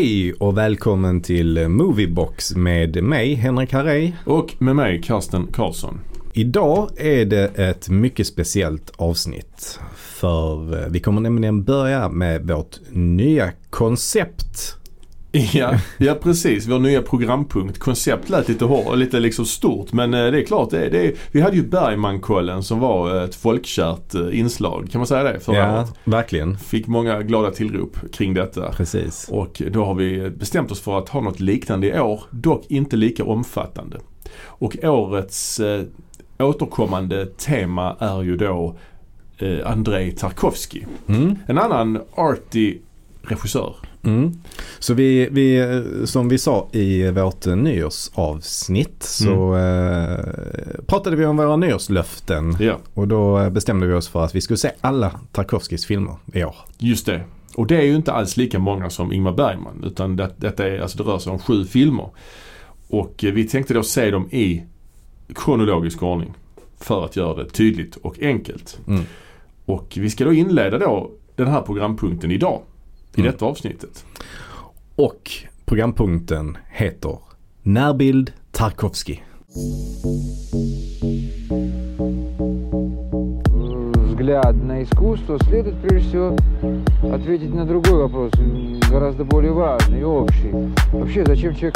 Hej 0.00 0.32
och 0.32 0.58
välkommen 0.58 1.20
till 1.20 1.68
Moviebox 1.68 2.56
med 2.56 3.02
mig 3.02 3.34
Henrik 3.34 3.72
Harrej. 3.72 4.16
Och 4.26 4.54
med 4.58 4.76
mig 4.76 5.02
Karsten 5.02 5.46
Karlsson. 5.52 6.00
Idag 6.32 6.90
är 6.96 7.24
det 7.24 7.58
ett 7.58 7.88
mycket 7.88 8.26
speciellt 8.26 8.92
avsnitt. 8.96 9.80
För 9.96 10.88
vi 10.90 11.00
kommer 11.00 11.20
nämligen 11.20 11.64
börja 11.64 12.08
med 12.08 12.48
vårt 12.48 12.80
nya 12.90 13.52
koncept. 13.70 14.76
Ja, 15.52 15.74
ja 15.98 16.14
precis. 16.14 16.66
Vår 16.66 16.78
nya 16.78 17.02
programpunkt. 17.02 17.78
Koncept 17.78 18.28
lät 18.28 18.48
lite, 18.48 18.64
hår, 18.64 18.96
lite 18.96 19.20
liksom 19.20 19.44
stort 19.44 19.92
men 19.92 20.14
eh, 20.14 20.30
det 20.30 20.40
är 20.40 20.44
klart. 20.44 20.70
Det, 20.70 20.88
det, 20.88 21.14
vi 21.32 21.40
hade 21.40 21.56
ju 21.56 21.62
Bergmankollen 21.62 22.62
som 22.62 22.78
var 22.80 23.24
ett 23.24 23.34
folkkärt 23.34 24.14
eh, 24.14 24.38
inslag. 24.38 24.88
Kan 24.92 24.98
man 24.98 25.06
säga 25.06 25.22
det? 25.22 25.40
Förra 25.40 25.56
ja, 25.56 25.78
året. 25.78 25.94
verkligen. 26.04 26.58
Fick 26.58 26.86
många 26.86 27.22
glada 27.22 27.50
tillrop 27.50 27.96
kring 28.12 28.34
detta. 28.34 28.72
Precis. 28.72 29.28
Och 29.32 29.62
då 29.70 29.84
har 29.84 29.94
vi 29.94 30.30
bestämt 30.30 30.70
oss 30.70 30.80
för 30.80 30.98
att 30.98 31.08
ha 31.08 31.20
något 31.20 31.40
liknande 31.40 31.86
i 31.86 32.00
år. 32.00 32.22
Dock 32.30 32.64
inte 32.68 32.96
lika 32.96 33.24
omfattande. 33.24 34.00
Och 34.44 34.76
årets 34.82 35.60
eh, 35.60 35.82
återkommande 36.38 37.26
tema 37.26 37.96
är 37.98 38.22
ju 38.22 38.36
då 38.36 38.76
eh, 39.38 39.70
Andrei 39.70 40.10
Tarkovsky. 40.12 40.82
Mm. 41.08 41.36
En 41.46 41.58
annan 41.58 42.00
arty 42.14 42.78
regissör. 43.22 43.74
Mm. 44.02 44.32
Så 44.78 44.94
vi, 44.94 45.28
vi, 45.30 45.82
som 46.04 46.28
vi 46.28 46.38
sa 46.38 46.68
i 46.72 47.10
vårt 47.10 47.46
nyårsavsnitt 47.46 49.02
så 49.02 49.56
eh, 49.56 50.24
pratade 50.86 51.16
vi 51.16 51.26
om 51.26 51.36
våra 51.36 51.56
nyårslöften. 51.56 52.56
Ja, 52.60 52.78
Och 52.94 53.08
då 53.08 53.50
bestämde 53.50 53.86
vi 53.86 53.94
oss 53.94 54.08
för 54.08 54.24
att 54.24 54.34
vi 54.34 54.40
skulle 54.40 54.56
se 54.56 54.70
alla 54.80 55.20
Tarkovskys 55.32 55.86
filmer 55.86 56.16
i 56.32 56.44
år. 56.44 56.56
just 56.78 57.06
det. 57.06 57.20
Och 57.54 57.66
det 57.66 57.76
är 57.76 57.82
ju 57.82 57.96
inte 57.96 58.12
alls 58.12 58.36
lika 58.36 58.58
många 58.58 58.90
som 58.90 59.12
Ingmar 59.12 59.32
Bergman 59.32 59.84
utan 59.86 60.16
det, 60.16 60.30
detta 60.36 60.68
är, 60.68 60.78
alltså 60.78 60.98
det 60.98 61.10
rör 61.10 61.18
sig 61.18 61.32
om 61.32 61.38
sju 61.38 61.64
filmer. 61.64 62.10
Och 62.88 63.24
eh, 63.24 63.32
vi 63.32 63.44
tänkte 63.44 63.74
då 63.74 63.82
se 63.82 64.10
dem 64.10 64.28
i 64.30 64.62
kronologisk 65.34 66.02
ordning 66.02 66.34
för 66.78 67.04
att 67.04 67.16
göra 67.16 67.34
det 67.42 67.50
tydligt 67.50 67.96
och 67.96 68.22
enkelt. 68.22 68.80
Mm. 68.88 69.02
Och 69.64 69.94
vi 69.96 70.10
ska 70.10 70.24
då 70.24 70.32
inleda 70.32 70.78
då 70.78 71.10
den 71.36 71.46
här 71.46 71.60
programpunkten 71.62 72.30
idag 72.30 72.62
I 73.15 73.21
Mm. 73.21 73.31
detta 73.31 73.45
avsnittet. 73.45 74.05
Och 74.95 75.31
programpunkten 75.65 76.57
heter 76.71 77.17
Närbild 77.63 78.31
Tarkovsky. 78.51 79.19
взгляд 84.07 84.55
на 84.63 84.83
искусство, 84.83 85.37
следует 85.43 85.75
прежде 85.81 86.07
всего 86.09 86.35
ответить 87.13 87.53
на 87.53 87.65
другой 87.65 87.93
вопрос, 88.07 88.31
м, 88.39 88.79
гораздо 88.89 89.23
более 89.25 89.51
важный 89.51 90.01
и 90.01 90.03
общий. 90.03 90.51
Вообще, 90.93 91.25
зачем 91.25 91.55
человек 91.55 91.75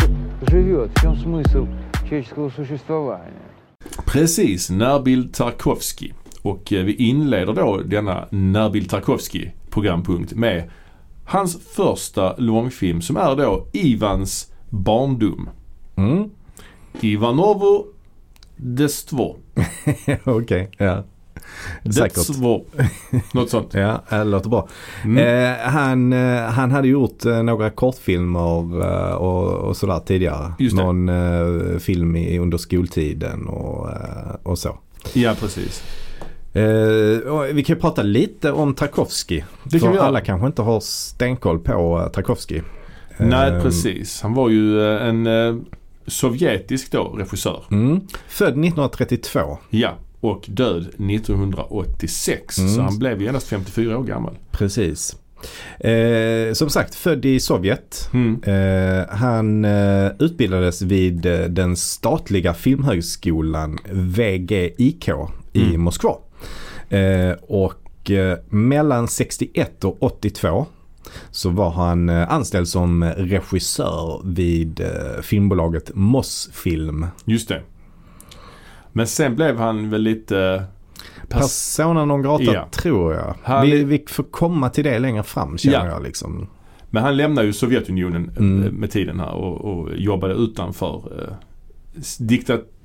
живет? 0.50 0.92
В 0.96 1.02
чем 1.02 1.16
смысл 1.18 1.68
человеческого 2.08 2.50
существования? 2.50 3.34
Precis, 4.06 4.70
Närbild 4.70 5.34
Tarkovsky. 5.34 6.14
Och 6.42 6.74
eh, 6.74 6.84
vi 6.84 6.94
inleder 6.94 7.54
då 7.54 7.78
denna 7.82 8.28
Närbild 8.32 8.90
Tarkovsky 8.90 9.52
programpunkt 9.70 10.34
med 10.34 10.70
hans 11.25 11.59
första 11.75 12.37
långfilm 12.37 13.03
som 13.03 13.17
är 13.17 13.37
då 13.37 13.67
Ivans 13.73 14.53
barndom. 14.71 15.49
Mm. 15.97 16.31
Ivanovo 17.01 17.87
Destvo. 18.57 19.37
Okej, 20.25 20.71
ja. 20.79 21.05
Säkert. 21.85 22.15
Destvo. 22.15 22.65
Något 23.33 23.51
sånt. 23.51 23.69
Ja, 23.75 24.03
det 24.11 24.25
låter 24.25 24.51
bra. 24.51 24.69
Mm. 25.05 25.19
Eh, 25.19 25.59
han, 25.59 26.13
eh, 26.13 26.43
han 26.43 26.71
hade 26.71 26.89
gjort 26.89 27.25
eh, 27.25 27.43
några 27.43 27.71
kortfilmer 27.71 28.83
eh, 28.83 29.15
och, 29.15 29.53
och 29.53 29.77
sådär 29.77 30.01
tidigare. 30.07 30.53
Just 30.59 30.77
det. 30.77 30.83
Någon 30.83 31.09
eh, 31.09 31.79
film 31.79 32.17
i, 32.17 32.39
under 32.39 32.59
skoltiden 32.59 33.47
och, 33.49 33.89
och 34.43 34.59
så. 34.59 34.79
Ja, 35.13 35.35
precis. 35.41 35.83
Eh, 36.55 37.53
vi 37.53 37.63
kan 37.67 37.77
ju 37.77 37.81
prata 37.81 38.03
lite 38.03 38.53
om 38.53 38.75
Tarkovsky. 38.75 39.43
Det 39.65 39.81
kan 39.81 39.93
för 39.95 40.01
alla 40.01 40.21
kanske 40.21 40.47
inte 40.47 40.63
har 40.63 40.81
stenkoll 40.81 41.59
på 41.59 42.01
eh, 42.07 42.09
Tarkovsky. 42.13 42.61
Nej, 43.19 43.51
Eh, 43.53 43.63
precis. 43.63 44.21
Han 44.23 44.35
var 44.35 44.49
ju 44.49 44.91
en 44.99 45.29
sovjetisk 46.07 46.93
då 46.93 47.05
regissör. 47.19 47.65
Mm. 47.71 48.01
Född 48.29 48.49
1932. 48.49 49.59
Ja. 49.71 49.91
Och 50.21 50.45
död 50.49 50.87
1986. 50.99 52.59
Mm. 52.59 52.71
Så 52.75 52.81
han 52.83 52.99
blev 52.99 53.21
ju 53.21 53.27
endast 53.27 53.47
54 53.49 53.99
år 53.99 54.05
gammal. 54.05 54.35
Precis. 54.51 55.17
Eh, 55.81 56.53
som 56.53 56.71
sagt, 56.71 56.95
född 56.95 57.25
i 57.25 57.41
Sovjet. 57.41 58.11
Mm. 58.13 58.43
Eh, 58.43 59.07
han 59.17 59.65
eh, 59.65 60.11
utbildades 60.19 60.83
vid 60.83 61.17
den 61.49 61.77
statliga 61.77 62.55
filmhögskolan 62.55 63.79
VGIK 63.91 65.09
i 65.53 65.63
Mm. 65.63 65.81
Moskva. 65.81 66.15
Eh, 66.95 67.37
och 67.43 68.11
eh, 68.11 68.39
mellan 68.49 69.09
61 69.09 69.85
och 69.85 70.03
82 70.03 70.67
så 71.31 71.51
var 71.51 71.71
han 71.71 72.09
eh, 72.09 72.33
anställd 72.33 72.69
som 72.69 73.05
regissör 73.05 74.21
vid 74.25 74.81
filmbolaget 75.23 75.91
Mosfilm. 75.95 77.07
Just 77.25 77.49
det. 77.49 77.63
Men 78.93 79.07
sen 79.07 79.37
blev 79.37 79.57
han 79.59 79.91
väl 79.91 80.03
lite... 80.03 80.65
Pers- 81.29 81.39
Persona 81.39 82.05
non 82.05 82.23
grata 82.23 82.45
Ja. 82.45 82.69
tror 82.71 83.15
jag. 83.15 83.35
Han- 83.43 83.67
Vi, 83.67 83.85
vi 83.85 84.05
får 84.09 84.23
komma 84.25 84.71
till 84.71 84.85
det 84.85 84.99
längre 84.99 85.23
fram 85.23 85.59
känner 85.59 85.77
Ja. 85.87 85.87
jag 85.87 86.03
liksom. 86.03 86.47
men 86.91 87.03
han 87.03 87.17
lämnade 87.17 87.47
ju 87.47 87.53
Sovjetunionen 87.53 88.31
Mm. 88.39 88.75
med 88.75 88.91
tiden 88.91 89.21
här 89.21 89.33
och, 89.35 89.61
och 89.65 89.97
jobbade 89.97 90.35
utanför 90.35 90.97
eh, 91.29 91.35
s- 91.99 92.19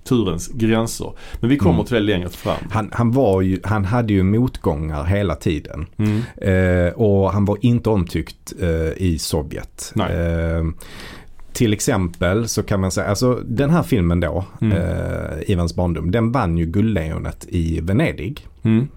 diktaturens 0.10 0.48
gränser. 0.54 1.14
Men 1.40 1.50
vi 1.50 1.58
kommer 1.58 1.74
Mm. 1.74 1.86
till 1.86 1.94
det 1.96 2.00
längre 2.02 2.30
fram. 2.30 2.58
Han, 2.72 2.90
han, 2.94 3.12
var 3.12 3.42
ju, 3.42 3.60
han 3.64 3.86
hade 3.86 4.14
ju 4.14 4.24
motgångar 4.24 5.04
hela 5.04 5.36
tiden. 5.36 5.86
Mm. 5.98 6.22
Eh, 6.88 6.94
och 6.94 7.32
han 7.32 7.46
var 7.46 7.58
inte 7.62 7.90
omtyckt 7.90 8.54
eh, 8.62 9.04
i 9.04 9.18
Sovjet. 9.20 9.94
Eh, 9.98 10.66
till 11.54 11.74
exempel 11.74 12.48
så 12.48 12.64
kan 12.64 12.80
man 12.82 12.92
säga, 12.92 13.08
alltså 13.08 13.42
den 13.46 13.70
här 13.70 13.84
filmen 13.84 14.20
då, 14.20 14.46
Mm. 14.62 14.78
eh, 14.78 15.52
Ivans 15.52 15.76
barndom, 15.76 16.12
den 16.12 16.32
vann 16.32 16.58
ju 16.58 16.66
Guldlejonet 16.66 17.46
i 17.50 17.80
Venedig. 17.82 18.48
Mm. 18.64 18.88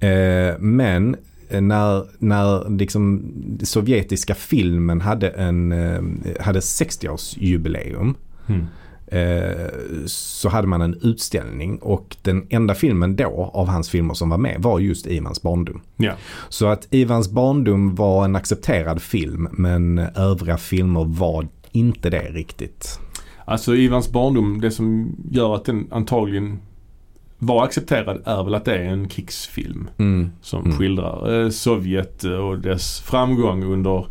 Eh, 0.00 0.58
men 0.58 1.16
när, 1.50 2.04
när 2.18 2.70
liksom 2.78 3.22
sovjetiska 3.62 4.34
filmen 4.34 5.00
hade, 5.00 5.28
en, 5.28 5.72
eh, 5.72 6.00
hade 6.40 6.60
60-årsjubileum 6.60 8.14
Mm. 8.46 8.66
Eh, 9.12 9.66
så 10.06 10.48
hade 10.48 10.68
man 10.68 10.80
en 10.82 10.98
utställning 11.02 11.78
och 11.78 12.16
den 12.22 12.46
enda 12.50 12.74
filmen 12.74 13.16
då 13.16 13.50
av 13.54 13.68
hans 13.68 13.88
filmer 13.90 14.14
som 14.14 14.30
var 14.30 14.38
med 14.38 14.56
var 14.62 14.78
just 14.78 15.06
Ivans 15.06 15.42
barndom. 15.42 15.80
Ja. 15.96 16.12
Så 16.48 16.66
att 16.66 16.88
Ivans 16.90 17.30
barndom 17.30 17.94
var 17.94 18.24
en 18.24 18.36
accepterad 18.36 19.02
film 19.02 19.48
men 19.52 19.98
övriga 19.98 20.56
filmer 20.56 21.04
var 21.04 21.48
inte 21.72 22.10
det 22.10 22.28
riktigt. 22.30 22.98
Alltså 23.44 23.74
Ivans 23.76 24.10
barndom, 24.12 24.60
det 24.60 24.70
som 24.70 25.16
gör 25.30 25.54
att 25.54 25.64
den 25.64 25.88
antagligen 25.90 26.58
var 27.38 27.64
accepterad 27.64 28.22
är 28.24 28.44
väl 28.44 28.54
att 28.54 28.64
det 28.64 28.74
är 28.78 28.84
en 28.84 29.08
krigsfilm. 29.08 29.90
Mm. 29.98 30.30
Som 30.42 30.64
Mm. 30.64 30.78
skildrar 30.78 31.42
eh, 31.44 31.50
Sovjet 31.50 32.24
och 32.24 32.58
dess 32.58 33.00
framgång 33.00 33.64
under 33.64 34.06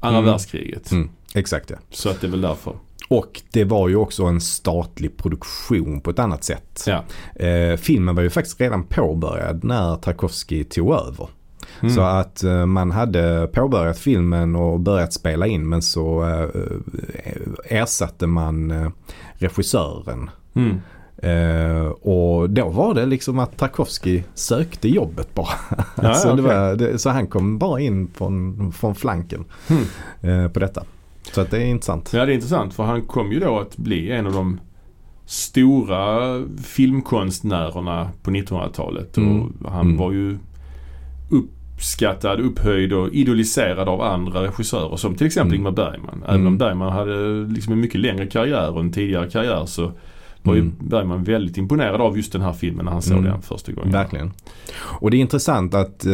andra 0.00 0.18
Mm. 0.18 0.30
världskriget. 0.30 0.90
Mm. 0.92 1.08
Exakt 1.34 1.70
ja. 1.70 1.76
Så 1.90 2.08
att 2.10 2.20
det 2.20 2.26
är 2.26 2.30
väl 2.30 2.40
därför. 2.40 2.72
Och 3.10 3.42
det 3.52 3.64
var 3.64 3.88
ju 3.88 3.96
också 3.96 4.24
en 4.24 4.40
statlig 4.40 5.16
produktion 5.16 6.00
på 6.00 6.10
ett 6.10 6.18
annat 6.18 6.44
sätt. 6.44 6.84
Ja. 6.86 7.04
Eh, 7.46 7.76
filmen 7.76 8.14
var 8.14 8.22
ju 8.22 8.30
faktiskt 8.30 8.60
redan 8.60 8.84
påbörjad 8.84 9.64
när 9.64 9.96
Tarkovsky 9.96 10.64
tog 10.64 10.94
över. 10.94 11.28
Mm. 11.80 11.94
Så 11.94 12.00
att 12.00 12.44
eh, 12.44 12.66
man 12.66 12.90
hade 12.90 13.50
påbörjat 13.52 13.98
filmen 13.98 14.56
och 14.56 14.80
börjat 14.80 15.12
spela 15.12 15.46
in 15.46 15.68
men 15.68 15.82
så 15.82 16.24
eh, 16.24 17.78
ersatte 17.78 18.26
man 18.26 18.70
eh, 18.70 18.90
regissören. 19.32 20.30
Mm. 20.54 20.80
Eh, 21.22 21.86
och 21.86 22.50
då 22.50 22.68
var 22.68 22.94
det 22.94 23.06
liksom 23.06 23.38
att 23.38 23.56
Tarkovsky 23.56 24.22
sökte 24.34 24.88
jobbet 24.88 25.34
bara. 25.34 25.48
Ja, 25.70 25.84
alltså, 26.08 26.28
ja, 26.28 26.34
det 26.34 26.42
var, 26.42 26.74
det, 26.76 26.98
så 26.98 27.10
han 27.10 27.26
kom 27.26 27.58
bara 27.58 27.80
in 27.80 28.10
från, 28.14 28.72
från 28.72 28.94
flanken 28.94 29.44
Mm. 29.68 30.44
eh, 30.44 30.50
på 30.50 30.60
detta. 30.60 30.82
Så 31.22 31.40
att 31.40 31.50
det 31.50 31.56
är 31.58 31.66
intressant. 31.66 32.10
Ja 32.14 32.26
det 32.26 32.32
är 32.32 32.34
intressant 32.34 32.74
för 32.74 32.82
han 32.84 33.02
kom 33.02 33.32
ju 33.32 33.40
då 33.40 33.58
att 33.58 33.76
bli 33.76 34.10
en 34.12 34.26
av 34.26 34.32
de 34.32 34.60
stora 35.26 36.38
filmkonstnärerna 36.64 38.10
på 38.22 38.30
1900-talet. 38.30 39.16
Mm. 39.16 39.40
Och 39.40 39.72
han 39.72 39.86
Mm. 39.86 39.96
var 39.96 40.12
ju 40.12 40.38
uppskattad, 41.30 42.40
upphöjd 42.40 42.92
och 42.92 43.08
idoliserad 43.12 43.88
av 43.88 44.00
andra 44.00 44.42
regissörer 44.42 44.96
som 44.96 45.14
till 45.14 45.26
exempel 45.26 45.54
Mm. 45.54 45.56
Ingmar 45.66 45.70
Bergman. 45.70 46.22
Även 46.24 46.34
Mm. 46.34 46.46
om 46.46 46.58
Bergman 46.58 46.92
hade 46.92 47.46
liksom 47.54 47.72
en 47.72 47.80
mycket 47.80 48.00
längre 48.00 48.26
karriär 48.26 48.70
och 48.74 48.80
en 48.80 48.92
tidigare 48.92 49.30
karriär 49.30 49.66
så 49.66 49.92
var 50.42 50.54
ju 50.54 50.60
Mm. 50.60 50.74
Bergman 50.80 51.24
väldigt 51.24 51.56
imponerad 51.58 52.00
av 52.00 52.16
just 52.16 52.32
den 52.32 52.42
här 52.42 52.52
filmen 52.52 52.84
när 52.84 52.92
han 52.92 53.02
såg 53.02 53.18
Mm. 53.18 53.30
den 53.32 53.42
första 53.42 53.72
gången. 53.72 53.92
Verkligen. 53.92 54.32
Och 54.80 55.10
det 55.10 55.16
är 55.16 55.20
intressant 55.20 55.74
att 55.74 56.06
eh, 56.06 56.12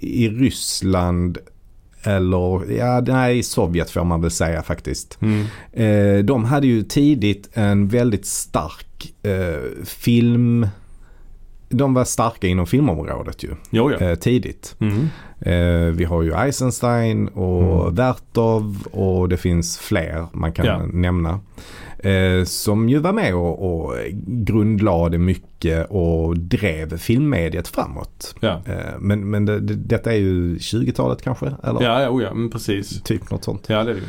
i 0.00 0.28
Ryssland 0.38 1.38
eller 2.06 2.72
ja, 2.72 3.00
nej, 3.00 3.42
Sovjet 3.42 3.90
får 3.90 4.04
man 4.04 4.22
väl 4.22 4.30
säga 4.30 4.62
faktiskt. 4.62 5.18
Mm. 5.22 5.46
Eh, 5.72 6.24
de 6.24 6.44
hade 6.44 6.66
ju 6.66 6.82
tidigt 6.82 7.48
en 7.52 7.88
väldigt 7.88 8.26
stark 8.26 9.14
eh, 9.22 9.84
film... 9.84 10.68
De 11.68 11.94
var 11.94 12.04
starka 12.04 12.46
inom 12.46 12.66
filmområdet 12.66 13.44
ju, 13.44 13.48
Jo, 13.70 13.90
ja. 13.90 13.98
eh, 13.98 14.14
tidigt. 14.14 14.76
Mm. 14.80 15.08
Eh, 15.40 15.94
vi 15.94 16.04
har 16.04 16.22
ju 16.22 16.32
Eisenstein 16.34 17.28
och 17.28 17.82
Mm. 17.82 17.94
Vertov 17.94 18.86
och 18.90 19.28
det 19.28 19.36
finns 19.36 19.78
fler 19.78 20.26
man 20.32 20.52
kan 20.52 20.66
Ja. 20.66 20.86
nämna. 20.92 21.40
Eh, 21.98 22.44
som 22.44 22.88
ju 22.88 22.98
var 22.98 23.12
med 23.12 23.34
och, 23.34 23.84
och 23.86 23.94
grundlade 24.26 25.18
mycket 25.18 25.86
och 25.90 26.38
drev 26.38 26.98
filmmediet 26.98 27.68
framåt. 27.68 28.34
Ja, 28.40 28.62
Eh, 28.66 28.98
men 28.98 29.30
men 29.30 29.44
det, 29.44 29.60
det, 29.60 29.74
detta 29.74 30.12
är 30.12 30.16
ju 30.18 30.56
20-talet 30.56 31.22
kanske? 31.22 31.46
Eller 31.46 31.82
ja, 31.82 32.02
ja, 32.02 32.08
oh, 32.10 32.22
ja 32.22 32.34
men 32.34 32.50
precis. 32.50 33.02
typ 33.02 33.30
något 33.30 33.44
sånt. 33.44 33.64
Ja, 33.68 33.84
det 33.84 33.90
är 33.90 33.94
det. 33.94 34.00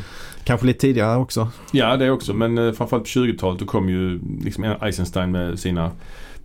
Kanske 0.44 0.66
lite 0.66 0.78
tidigare 0.80 1.16
också. 1.18 1.48
Ja, 1.72 1.96
det 1.96 2.10
också. 2.10 2.34
Men 2.34 2.58
eh, 2.58 2.72
framförallt 2.72 3.04
på 3.04 3.08
20-talet 3.20 3.58
då 3.60 3.66
kom 3.66 3.88
ju 3.88 4.20
liksom 4.44 4.64
Eisenstein 4.64 5.30
med 5.30 5.58
sina 5.58 5.90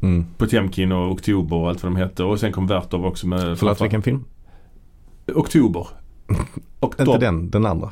Mm. 0.03 0.25
Potemkin 0.37 0.91
och 0.91 1.11
Oktober 1.11 1.55
och 1.57 1.69
allt 1.69 1.83
vad 1.83 1.91
de 1.91 1.95
hette. 1.95 2.23
Och 2.23 2.39
sen 2.39 2.51
kom 2.51 2.67
Vertov 2.67 3.05
också 3.05 3.27
med 3.27 3.39
Förlåt, 3.39 3.59
framför- 3.59 3.83
vilken 3.85 4.01
film? 4.01 4.23
Oktober. 5.35 5.87
Och 6.79 6.95
Inte 6.99 7.17
den, 7.17 7.49
den 7.49 7.65
andra. 7.65 7.89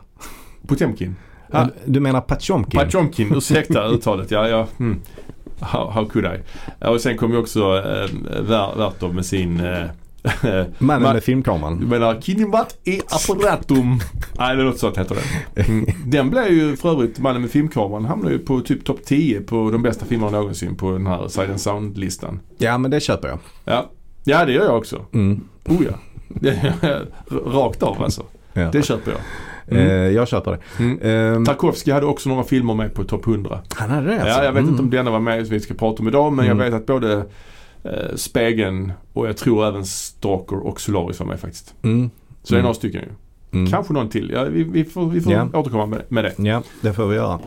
Potemkin. 0.67 1.15
Ah. 1.51 1.67
Du 1.85 1.99
menar 1.99 2.21
Patjomkin? 2.21 2.79
Patjomkin, 2.79 3.33
ursäkta 3.35 3.87
uttalet. 3.87 4.31
Ja, 4.31 4.47
ja. 4.47 4.67
Mm. 4.79 5.01
How, 5.59 5.89
how 5.89 6.05
could 6.05 6.25
I? 6.25 6.39
Och 6.85 7.01
sen 7.01 7.17
kom 7.17 7.31
ju 7.31 7.37
också 7.37 7.59
eh, 7.59 8.09
Ver- 8.41 8.77
Vertov 8.77 9.15
med 9.15 9.25
sin 9.25 9.59
eh, 9.59 9.85
Mannen 10.77 11.07
Ma- 11.07 11.13
med 11.13 11.23
filmkameran. 11.23 11.79
Du 11.79 11.85
menar 11.88 12.21
Kinimat 12.21 12.77
e 12.83 13.01
apparatum. 13.09 14.00
Nej 14.39 14.56
det 14.56 14.62
är 14.62 14.65
något 14.65 14.79
sånt 14.79 14.97
heter 14.97 15.15
den. 15.56 15.65
Mm. 15.65 15.85
Den 16.06 16.29
blev 16.29 16.47
ju 16.51 16.75
för 16.75 16.91
övrigt, 16.91 17.19
Mannen 17.19 17.41
med 17.41 17.51
filmkameran 17.51 18.06
hamnade 18.06 18.33
ju 18.33 18.39
på 18.39 18.59
typ 18.59 18.85
topp 18.85 19.00
10 19.06 19.41
på 19.41 19.69
de 19.71 19.81
bästa 19.81 20.06
filmerna 20.06 20.31
någonsin 20.31 20.75
på 20.75 20.91
den 20.91 21.07
här 21.07 21.27
Side 21.27 21.50
and 21.50 21.62
Sound-listan. 21.62 22.39
Ja 22.57 22.77
men 22.77 22.91
det 22.91 23.00
köper 23.00 23.27
jag. 23.27 23.39
Ja. 23.65 23.89
ja 24.23 24.45
det 24.45 24.51
gör 24.51 24.65
jag 24.65 24.77
också. 24.77 25.06
Mm. 25.13 25.41
Oh 25.65 25.83
ja. 25.85 25.94
Det, 26.27 26.74
rakt 27.45 27.83
av 27.83 28.03
alltså. 28.03 28.24
Ja. 28.53 28.69
Det 28.71 28.81
köper 28.81 29.12
jag. 29.12 29.19
Eh, 29.19 29.25
Mm. 29.67 30.13
jag 30.15 30.27
köper 30.27 30.51
det. 30.51 30.59
Mm. 30.83 31.00
Ehm, 31.35 31.45
Tarkovsky 31.45 31.91
hade 31.91 32.06
också 32.06 32.29
några 32.29 32.44
filmer 32.44 32.74
med 32.74 32.94
på 32.94 33.03
topp 33.03 33.27
100. 33.27 33.59
han 33.75 33.89
hade 33.89 34.07
det 34.07 34.13
alltså? 34.13 34.27
Ja, 34.27 34.44
jag 34.44 34.51
vet 34.51 34.59
Mm. 34.59 34.69
inte 34.69 34.83
om 34.83 34.89
denna 34.89 35.12
var 35.12 35.19
med 35.19 35.47
som 35.47 35.53
vi 35.53 35.59
ska 35.59 35.74
prata 35.74 36.01
om 36.01 36.07
idag 36.07 36.33
men 36.33 36.45
Mm. 36.45 36.57
jag 36.57 36.65
vet 36.65 36.74
att 36.74 36.85
både 36.85 37.25
eh, 37.83 38.15
Spegeln 38.15 38.91
och 39.13 39.27
jag 39.27 39.37
tror 39.37 39.65
även 39.67 39.85
Stalker 39.85 40.67
och 40.67 40.81
Solaris 40.81 41.19
var 41.19 41.27
med 41.27 41.39
faktiskt. 41.39 41.73
Mm. 41.81 42.09
Så 42.43 42.53
det 42.53 42.55
är 42.55 42.59
Mm. 42.59 42.63
några 42.63 42.73
stycken 42.73 43.01
ju. 43.01 43.09
Mm. 43.59 43.71
Kanske 43.71 43.93
någon 43.93 44.09
till. 44.09 44.31
Ja, 44.33 44.43
vi, 44.43 44.63
vi 44.63 44.85
får, 44.85 45.05
vi 45.09 45.21
får 45.21 45.33
Ja. 45.33 45.47
återkomma 45.53 45.85
med, 45.85 46.01
med 46.09 46.23
det. 46.23 46.33
Ja, 46.49 46.63
det 46.81 46.93
får 46.93 47.07
vi 47.07 47.15
göra. 47.15 47.39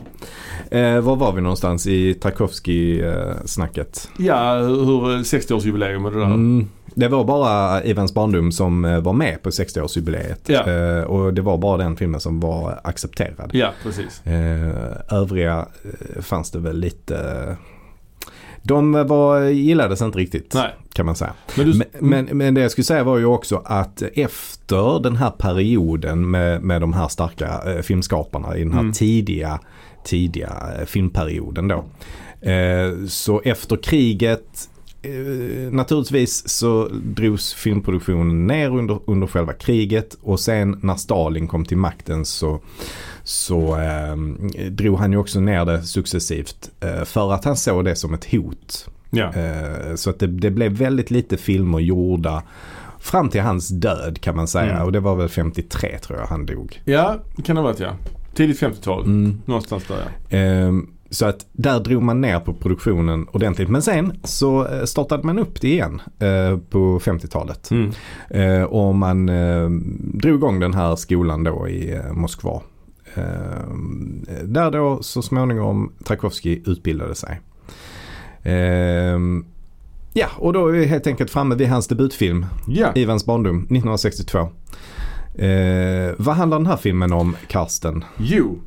Eh, 0.71 0.99
var 1.01 1.15
var 1.15 1.31
vi 1.33 1.41
någonstans 1.41 1.87
i 1.87 2.13
Tarkovsky-snacket? 2.13 4.09
Ja, 4.17 4.53
hur 4.57 4.85
hur 4.85 5.17
60-årsjubileum 5.23 6.05
och 6.05 6.11
det 6.11 6.19
där. 6.19 6.25
Mm. 6.25 6.69
Det 6.97 7.07
var 7.07 7.23
bara 7.23 7.83
Ivans 7.83 8.13
barndom 8.13 8.51
som 8.51 8.85
eh, 8.85 8.99
var 8.99 9.13
med 9.13 9.41
på 9.41 9.49
60-årsjubileet. 9.49 10.39
Ja. 10.45 10.69
Eh, 10.71 11.03
och 11.03 11.33
det 11.33 11.41
var 11.41 11.57
bara 11.57 11.77
den 11.77 11.95
filmen 11.97 12.19
som 12.19 12.39
var 12.39 12.79
accepterad. 12.83 13.49
Ja, 13.53 13.71
precis. 13.83 14.21
Eh, 14.25 15.15
övriga 15.17 15.65
eh, 16.15 16.21
fanns 16.21 16.51
det 16.51 16.59
väl 16.59 16.77
lite... 16.79 17.17
De 18.67 18.91
var, 19.07 19.41
gillades 19.41 20.01
inte 20.01 20.17
riktigt 20.17 20.53
Nej. 20.53 20.75
kan 20.93 21.05
man 21.05 21.15
säga. 21.15 21.33
Men 21.57 21.71
du, 21.71 21.81
Men, 21.99 22.25
men, 22.25 22.53
det 22.53 22.61
jag 22.61 22.71
skulle 22.71 22.85
säga 22.85 23.03
var 23.03 23.17
ju 23.17 23.25
också 23.25 23.61
att 23.65 24.01
efter 24.01 24.99
den 24.99 25.15
här 25.15 25.29
perioden 25.31 26.31
med, 26.31 26.61
med 26.63 26.81
de 26.81 26.93
här 26.93 27.07
starka 27.07 27.61
eh, 27.65 27.81
filmskaparna 27.81 28.57
i 28.57 28.59
den 28.59 28.73
här 28.73 28.79
Mm. 28.79 28.93
tidiga, 28.93 29.59
tidiga 30.03 30.53
eh, 30.79 30.85
filmperioden 30.85 31.67
då. 31.67 31.85
Eh, 32.49 33.05
så 33.07 33.41
efter 33.45 33.77
kriget 33.77 34.69
eh, 35.01 35.71
Naturligtvis 35.71 36.49
så 36.49 36.89
drogs 37.03 37.53
filmproduktionen 37.53 38.47
ner 38.47 38.69
under, 38.69 38.99
under 39.07 39.27
själva 39.27 39.53
kriget 39.53 40.17
och 40.21 40.39
sen 40.39 40.79
när 40.83 40.95
Stalin 40.95 41.47
kom 41.47 41.65
till 41.65 41.77
makten 41.77 42.25
så, 42.25 42.59
så 43.27 43.77
eh, 43.79 44.15
drog 44.69 44.97
han 44.97 45.11
ju 45.11 45.17
också 45.17 45.39
ner 45.39 45.65
det 45.65 45.81
successivt 45.83 46.69
eh, 46.79 47.03
för 47.03 47.33
att 47.33 47.45
han 47.45 47.55
såg 47.57 47.85
det 47.85 47.95
som 47.95 48.13
ett 48.13 48.31
hot. 48.31 48.89
ja. 49.09 49.33
Eh, 49.33 49.95
Så 49.95 50.09
att 50.09 50.19
det, 50.19 50.27
det 50.27 50.51
blev 50.51 50.71
väldigt 50.71 51.11
lite 51.11 51.37
filmer 51.37 51.79
gjorda 51.79 52.43
fram 52.99 53.29
till 53.29 53.41
hans 53.41 53.69
död 53.69 54.21
kan 54.21 54.35
man 54.35 54.47
säga. 54.47 54.71
Mm. 54.73 54.83
Och 54.85 54.91
det 54.91 54.99
var 54.99 55.15
väl 55.15 55.29
53 55.29 55.97
tror 55.99 56.19
jag 56.19 56.25
han 56.27 56.45
dog. 56.45 56.81
ja, 56.85 57.15
det 57.35 57.41
kan 57.41 57.55
det 57.55 57.61
ha 57.61 57.67
varit 57.69 57.79
ja. 57.79 57.91
Tidigt 58.35 58.61
50-tal. 58.61 59.03
Mm. 59.05 59.41
Någonstans 59.45 59.83
där 59.87 59.97
ja. 60.29 60.37
Ehm, 60.37 60.89
Så 61.09 61.25
att 61.25 61.45
där 61.51 61.79
drog 61.79 62.03
man 62.03 62.21
ner 62.21 62.39
på 62.39 62.53
produktionen 62.53 63.27
ordentligt. 63.31 63.69
Men 63.69 63.81
sen 63.81 64.13
så 64.23 64.67
eh, 64.67 64.83
startade 64.83 65.23
man 65.23 65.39
upp 65.39 65.61
det 65.61 65.67
igen 65.67 66.01
eh, 66.19 66.57
på 66.69 66.99
50-talet. 66.99 67.71
Mm. 67.71 67.91
Eh, 68.29 68.63
Och 68.63 68.95
man 68.95 69.29
eh, 69.29 69.69
drog 70.13 70.35
igång 70.35 70.59
den 70.59 70.73
här 70.73 70.95
skolan 70.95 71.43
då 71.43 71.67
i 71.67 71.93
eh, 71.95 72.13
Moskva. 72.13 72.61
Eh, 73.15 74.43
Där 74.43 74.71
då 74.71 75.03
så 75.03 75.21
småningom 75.21 75.91
Tarkovsky 76.03 76.61
utbildade 76.65 77.15
sig. 77.15 77.41
Eh, 78.43 79.19
Ja, 80.17 80.27
och 80.37 80.53
då 80.53 80.67
är 80.67 80.71
vi 80.71 80.85
helt 80.85 81.07
enkelt 81.07 81.31
framme 81.31 81.55
vid 81.55 81.67
hans 81.67 81.87
debutfilm 81.87 82.45
Ja. 82.67 82.91
Ivans 82.95 83.25
barndom 83.25 83.57
1962. 83.57 84.39
Eh, 85.35 86.13
vad 86.17 86.35
handlar 86.35 86.57
den 86.59 86.67
här 86.67 86.77
filmen 86.77 87.13
om, 87.13 87.35
Karsten? 87.47 88.03
Jo. 88.17 88.59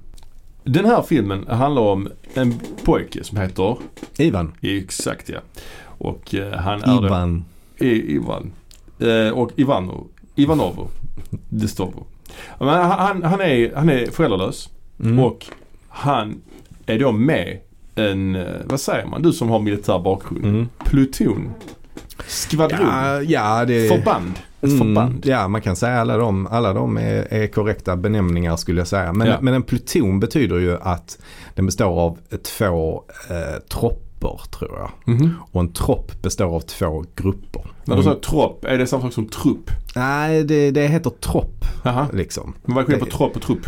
Den 0.65 0.85
här 0.85 1.03
filmen 1.03 1.47
handlar 1.49 1.83
om 1.83 2.09
en 2.35 2.55
pojke 2.85 3.25
som 3.25 3.39
heter, 3.39 3.77
Ivan? 4.19 4.53
exakt 4.61 5.29
ja. 5.29 5.39
Och 5.85 6.35
eh, 6.35 6.53
han 6.53 6.83
är 6.83 7.05
Ivan. 7.07 7.45
I, 7.79 8.15
Ivan. 8.15 8.53
Eh, 8.99 9.29
och 9.39 9.51
Ivano, 9.57 10.07
Ivanovo. 10.35 10.89
Destovo. 11.49 11.93
Men 11.93 12.18
han, 12.59 13.23
han, 13.23 13.41
är, 13.41 13.75
han 13.77 13.89
är 13.89 14.07
föräldralös 14.07 14.69
Mm. 15.01 15.19
och 15.19 15.47
han 15.89 16.41
är 16.87 16.99
då 16.99 17.13
med 17.13 17.59
en, 17.95 18.37
eh, 18.37 18.47
vad 18.65 18.81
säger 18.81 19.07
man, 19.07 19.23
du 19.23 19.33
som 19.33 19.49
har 19.49 19.59
militär 19.61 19.99
bakgrund. 19.99 20.45
Mm. 20.45 20.69
Pluton. 20.85 21.51
Skvadron. 22.27 22.87
Ja, 22.87 23.23
ja, 23.23 23.65
det 23.65 23.89
Förband. 23.89 24.33
Ett 24.61 24.65
Mm, 24.71 24.79
förband. 24.79 25.27
Ja, 25.27 25.49
man 25.49 25.61
kan 25.61 25.77
säga 25.77 26.01
alla 26.01 26.17
de, 26.17 26.47
alla 26.47 26.73
de 26.73 26.97
är, 26.97 27.27
är 27.33 27.47
korrekta 27.47 27.97
benämningar 27.97 28.57
skulle 28.57 28.81
jag 28.81 28.89
säga. 28.89 29.13
Men, 29.13 29.27
Ja. 29.27 29.37
men 29.41 29.55
en 29.55 29.63
pluton 29.63 30.21
betyder 30.21 30.59
ju 30.59 30.77
att 30.81 31.19
den 31.55 31.67
består 31.67 32.01
av 32.01 32.19
två 32.59 33.03
eh, 33.31 33.61
tropper 33.73 34.08
tror 34.21 34.71
jag. 34.79 35.15
Mhm. 35.15 35.35
Och 35.53 35.61
en 35.61 35.73
tropp 35.73 36.23
består 36.23 36.45
av 36.57 36.61
två 36.61 37.05
grupper. 37.17 37.63
När 37.85 37.97
du 37.97 38.03
sa 38.03 38.19
tropp, 38.25 38.65
är 38.65 38.79
det 38.79 38.87
samma 38.87 39.03
sak 39.03 39.13
som 39.13 39.27
trupp? 39.29 39.71
Nej, 39.97 40.45
det, 40.45 40.71
det 40.71 40.87
heter 40.87 41.11
tropp 41.11 41.65
liksom. 42.13 42.55
Men 42.65 42.75
vad 42.75 42.83
är 42.85 42.87
skillnaden 42.87 43.11
på 43.11 43.17
tropp 43.17 43.37
och 43.37 43.43
trupp? 43.43 43.67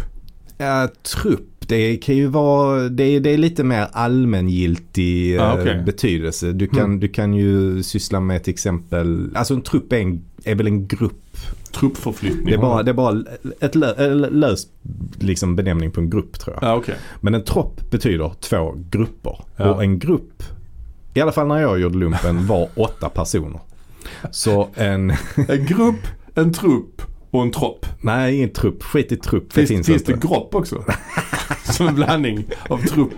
Ja, 0.58 0.88
trupp, 1.02 1.46
det 1.58 1.96
kan 1.96 2.16
ju 2.16 2.26
vara, 2.26 2.88
det, 2.88 3.18
det 3.18 3.30
är 3.30 3.38
lite 3.38 3.64
mer 3.64 3.88
allmängiltig 3.92 5.38
Ah, 5.38 5.54
eh, 5.54 5.60
okej. 5.60 5.82
betydelse. 5.86 6.52
Du 6.52 6.66
kan, 6.66 6.78
Mm. 6.84 7.00
du 7.00 7.08
kan 7.08 7.34
ju 7.34 7.82
syssla 7.82 8.20
med 8.20 8.44
till 8.44 8.52
exempel, 8.52 9.30
alltså 9.34 9.54
en 9.54 9.62
trupp 9.62 9.92
är, 9.92 9.96
en, 9.98 10.24
är 10.44 10.54
väl 10.54 10.66
en 10.66 10.86
grupp. 10.86 11.36
Truppförflyttning. 11.72 12.46
Det 12.46 12.54
är 12.54 12.58
bara, 12.58 12.82
det 12.82 12.90
är 12.90 12.94
bara 12.94 13.24
ett 13.60 13.74
lö, 13.74 13.94
en 13.94 14.18
lös 14.20 14.66
liksom 15.18 15.56
benämning 15.56 15.90
på 15.90 16.00
en 16.00 16.10
grupp 16.10 16.38
tror 16.38 16.56
jag. 16.60 16.70
Ja, 16.70 16.76
okej. 16.76 16.94
Men 17.20 17.34
en 17.34 17.44
tropp 17.44 17.90
betyder 17.90 18.32
två 18.40 18.74
grupper. 18.90 19.44
Ja. 19.56 19.74
Och 19.74 19.82
en 19.82 19.98
grupp, 19.98 20.42
i 21.14 21.20
alla 21.20 21.32
fall 21.32 21.46
när 21.46 21.58
jag 21.60 21.80
gjorde 21.80 21.98
lumpen, 21.98 22.46
var 22.46 22.68
åtta 22.74 23.08
personer. 23.08 23.60
Så 24.30 24.68
en, 24.74 25.12
En 25.48 25.66
grupp, 25.66 26.06
en 26.34 26.52
trupp 26.52 27.02
och 27.30 27.42
en 27.42 27.50
tropp. 27.50 27.86
nej 28.00 28.36
ingen 28.36 28.50
trupp, 28.52 28.82
skit 28.82 29.12
i 29.12 29.16
trupp. 29.16 29.44
Det 29.48 29.54
Finns, 29.54 29.68
finns, 29.68 29.86
finns 29.86 30.02
det 30.04 30.28
gropp 30.28 30.54
också? 30.54 30.84
Som 31.64 31.88
en 31.88 31.94
blandning 31.94 32.44
av 32.68 32.78
trupp 32.78 33.10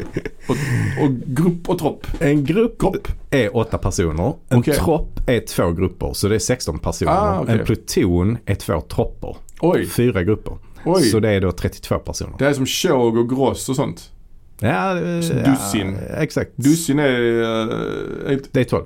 och, 0.49 0.57
och 1.05 1.11
grupp 1.27 1.69
och 1.69 1.79
tropp. 1.79 2.07
En 2.19 2.45
grupp 2.45 2.79
Gropp. 2.81 3.09
är 3.31 3.57
åtta 3.57 3.79
personer. 3.79 4.33
En 4.49 4.59
Okej. 4.59 4.75
tropp 4.75 5.21
är 5.27 5.41
två 5.41 5.71
grupper. 5.73 6.11
Så 6.15 6.29
det 6.29 6.35
är 6.35 6.39
16 6.39 6.79
personer. 6.79 7.13
Ah, 7.13 7.41
okej. 7.41 7.59
En 7.59 7.65
pluton 7.67 8.39
är 8.47 8.55
två 8.55 8.81
tropper. 8.81 9.37
Oj, 9.61 9.87
Fyra 9.87 10.23
grupper. 10.23 10.59
oj. 10.85 11.03
Så 11.03 11.21
det 11.21 11.31
är 11.31 11.41
då 11.41 11.53
32 11.53 11.99
personer. 11.99 12.35
Det 12.39 12.47
är 12.47 12.53
som 12.53 12.67
tjog 12.67 13.17
och 13.19 13.29
gross 13.29 13.69
och 13.69 13.77
sånt. 13.77 14.11
Ja, 14.61 14.99
eh, 14.99 15.21
Så 15.21 15.33
ja, 15.35 15.51
dussin. 15.51 15.97
exakt. 16.17 16.51
Dussin 16.57 16.99
är... 16.99 17.43
eh, 18.29 18.33
ett, 18.35 18.53
Det 18.53 18.61
är 18.61 18.65
12. 18.65 18.85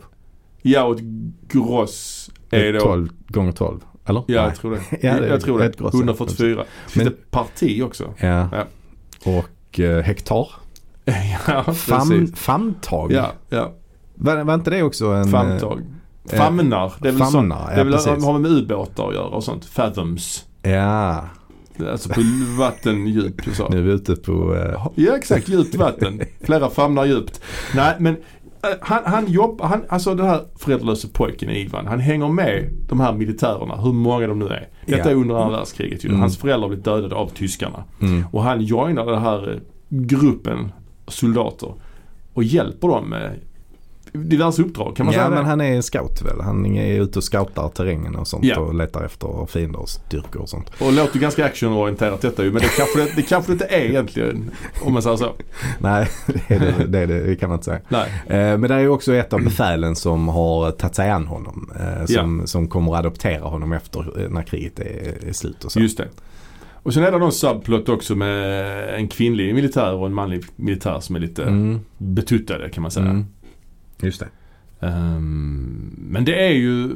ja 0.62 0.82
och 0.84 0.96
ett 0.96 1.02
gross 1.48 2.30
Det 2.50 2.56
är 2.56 2.60
är 2.64 2.72
då... 2.72 2.80
12 2.80 3.08
gånger 3.28 3.52
12. 3.52 3.80
Eller? 4.06 4.24
Ja, 4.26 4.40
Nej. 4.42 4.44
jag 4.50 4.56
tror 4.56 4.70
det. 4.70 4.80
Ja, 5.06 5.20
det 5.20 5.28
jag 5.28 5.40
tror 5.40 5.58
det. 5.58 5.64
ett 5.64 5.78
gross. 5.78 5.94
144. 5.94 6.64
Finns 6.88 6.96
Men- 6.96 7.04
det 7.04 7.30
parti 7.30 7.82
också? 7.82 8.14
Ja. 8.20 8.48
Ja. 8.52 8.64
Och 9.24 9.80
eh, 9.80 10.02
hektar. 10.02 10.48
ja, 11.48 11.74
Fam, 11.74 12.26
famntag. 12.36 13.12
Ja, 13.12 13.32
ja. 13.48 13.72
Var, 14.14 14.44
var 14.44 14.54
inte 14.54 14.70
det 14.70 14.82
också 14.82 15.06
en... 15.06 15.28
Famntag. 15.28 15.80
eh, 16.32 16.38
Famnar. 16.38 16.92
Det 17.00 17.08
är 17.08 17.12
väl, 17.12 17.20
sånt, 17.20 17.32
famnar, 17.32 17.74
det 17.74 17.80
är 17.80 17.84
väl 17.84 18.22
har 18.22 18.38
med 18.38 18.50
ubåtar 18.50 19.08
att 19.08 19.14
göra 19.14 19.26
och 19.26 19.44
sånt. 19.44 19.64
Fathoms. 19.64 20.44
Ja. 20.62 21.24
Alltså 21.90 22.08
på 22.08 22.20
vattendjup. 22.58 23.34
Så. 23.54 23.68
Nu 23.68 23.78
är 23.78 23.82
vi 23.82 23.92
ute 23.92 24.16
på... 24.16 24.54
eh, 24.56 24.86
Ja 24.94 25.16
exakt, 25.16 25.48
djupt 25.48 25.74
vatten. 25.74 26.20
Flera 26.40 26.70
famnar 26.70 27.04
djupt. 27.04 27.40
Nej 27.74 27.94
men 27.98 28.14
eh, 28.16 28.20
han, 28.80 29.02
han 29.04 29.26
jobbar, 29.32 29.66
han, 29.66 29.84
alltså 29.88 30.14
den 30.14 30.26
här 30.26 30.44
föräldralöse 30.56 31.08
pojken 31.08 31.50
Ivan, 31.50 31.86
han 31.86 32.00
hänger 32.00 32.28
med 32.28 32.70
de 32.88 33.00
här 33.00 33.12
militärerna, 33.12 33.76
hur 33.76 33.92
många 33.92 34.26
de 34.26 34.38
nu 34.38 34.46
är. 34.46 34.68
Detta 34.86 35.10
är 35.10 35.14
under 35.14 35.34
andra 35.34 35.56
världskriget 35.56 36.04
ju. 36.04 36.08
Mm. 36.08 36.20
Hans 36.20 36.38
föräldrar 36.38 36.68
blivit 36.68 36.84
dödade 36.84 37.14
av 37.14 37.28
tyskarna. 37.28 37.84
mm. 38.00 38.24
Och 38.32 38.42
han 38.42 38.60
joinar 38.60 39.06
den 39.06 39.22
här 39.22 39.52
eh, 39.52 39.58
gruppen 39.88 40.72
soldater 41.08 41.74
och 42.32 42.44
hjälper 42.44 42.88
dem 42.88 43.08
med 43.08 43.34
diverse 44.24 44.62
uppdrag. 44.62 44.96
Kan 44.96 45.06
man 45.06 45.14
ja 45.14 45.20
säga 45.20 45.30
men 45.30 45.38
det? 45.44 45.50
han 45.50 45.60
är 45.60 45.80
scout 45.80 46.22
väl? 46.22 46.40
Han 46.40 46.66
är 46.76 47.00
ute 47.02 47.18
och 47.18 47.24
scoutar 47.24 47.68
terrängen 47.68 48.16
och 48.16 48.28
sånt 48.28 48.44
Ja. 48.44 48.58
och 48.60 48.74
letar 48.74 49.04
efter 49.04 49.46
fiender 49.46 49.78
och 49.80 49.88
styrkor 49.88 50.42
och 50.42 50.48
sånt. 50.48 50.70
Och 50.80 50.92
låter 50.92 51.18
ganska 51.18 51.44
actionorienterat 51.44 52.20
detta 52.20 52.44
ju. 52.44 52.52
Men 52.52 52.62
det 52.62 52.68
kanske 52.76 52.98
det, 53.04 53.12
det 53.16 53.22
kanske 53.22 53.52
det 53.52 53.52
inte 53.52 53.64
är 53.64 53.84
egentligen. 53.84 54.50
Om 54.82 54.92
man 54.92 55.02
säger 55.02 55.16
så. 55.16 55.32
Nej, 55.78 56.08
det, 56.48 56.54
är 56.54 56.60
det, 56.60 56.84
det, 56.86 56.98
är 56.98 57.06
det, 57.06 57.20
det 57.26 57.36
kan 57.36 57.48
man 57.48 57.56
inte 57.58 57.64
säga. 57.64 57.80
Nej. 57.88 58.10
Eh, 58.26 58.58
Men 58.58 58.62
det 58.62 58.74
är 58.74 58.78
ju 58.80 58.88
också 58.88 59.14
ett 59.14 59.32
av 59.32 59.42
befälen 59.44 59.96
som 59.96 60.28
har 60.28 60.70
tagit 60.70 60.94
sig 60.94 61.10
an 61.10 61.26
honom. 61.26 61.70
eh, 61.80 62.04
Som, 62.06 62.46
som 62.46 62.68
kommer 62.68 62.92
att 62.92 62.98
adoptera 62.98 63.44
honom 63.44 63.72
efter 63.72 64.22
eh, 64.24 64.30
när 64.30 64.42
kriget 64.42 64.78
är, 64.80 65.28
är 65.28 65.32
slut 65.32 65.64
och 65.64 65.72
så. 65.72 65.80
Just 65.80 65.98
det. 65.98 66.08
Och 66.82 66.94
sen 66.94 67.02
är 67.04 67.12
det 67.12 67.18
någon 67.18 67.32
subplot 67.32 67.88
också 67.88 68.14
med 68.14 68.94
en 68.94 69.08
kvinnlig 69.08 69.54
militär 69.54 69.94
och 69.94 70.06
en 70.06 70.14
manlig 70.14 70.44
militär 70.56 71.00
som 71.00 71.16
är 71.16 71.20
lite 71.20 71.42
Mm. 71.42 71.80
betuttade 71.98 72.68
kan 72.70 72.82
man 72.82 72.90
säga. 72.90 73.06
Mm. 73.06 73.26
Just 74.02 74.20
det. 74.20 74.28
Ehm, 74.86 75.94
men 75.98 76.24
det 76.24 76.46
är 76.46 76.52
ju, 76.52 76.90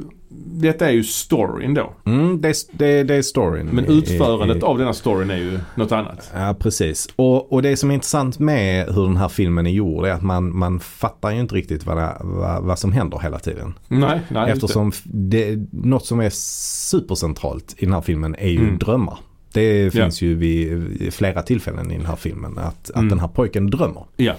detta 0.47 0.87
är 0.88 0.92
ju 0.92 1.04
storyn 1.04 1.75
då. 1.75 1.92
Mm, 2.07 2.40
det, 2.40 2.49
är- 2.49 2.76
det, 2.78 3.02
det 3.02 3.14
är 3.14 3.23
storyn. 3.23 3.66
Men 3.66 3.85
i- 3.87 3.99
utförandet 3.99 4.57
i- 4.57 4.61
av 4.61 4.78
denna 4.78 4.92
storyn 4.92 5.30
är 5.30 5.37
ju 5.37 5.59
något 5.75 5.92
annat. 5.92 6.30
Ja, 6.35 6.57
precis. 6.61 7.09
Och, 7.16 7.52
och 7.52 7.62
det 7.62 7.76
som 7.76 7.90
är 7.90 7.95
intressant 7.95 8.38
med 8.38 8.87
hur 8.95 9.02
den 9.07 9.16
här 9.16 9.28
filmen 9.28 9.66
är 9.66 9.71
gjord 9.71 10.07
är 10.07 10.11
att 10.12 10.23
man, 10.23 10.57
man 10.59 10.80
fattar 10.80 11.30
ju 11.30 11.40
inte 11.40 11.54
riktigt 11.54 11.87
vad, 11.87 11.97
det, 11.97 12.16
vad, 12.21 12.62
vad 12.64 12.78
som 12.78 12.92
händer 12.92 13.19
hela 13.19 13.38
tiden. 13.38 13.75
Nej, 13.88 14.21
nej. 14.28 14.50
Eftersom 14.50 14.88
f- 14.88 15.02
det, 15.04 15.59
något 15.73 16.07
som 16.07 16.21
är 16.21 16.30
supercentralt 16.30 17.75
i 17.78 17.85
den 17.85 17.95
här 17.95 18.00
filmen 18.00 18.35
är 18.38 18.49
ju 18.50 18.59
Mm. 18.59 18.78
drömmar. 18.78 19.19
Det 19.52 19.83
Ja. 19.85 19.90
finns 19.90 20.23
ju 20.23 20.35
vid 20.35 21.14
flera 21.14 21.42
tillfällen 21.42 21.90
i 21.90 21.97
den 21.97 22.07
här 22.07 22.16
filmen 22.16 22.59
att, 22.59 22.90
Mm. 22.90 23.04
att 23.07 23.11
den 23.11 23.21
här 23.21 23.28
pojken 23.28 23.71
drömmer. 23.71 24.04
Ja. 24.16 24.35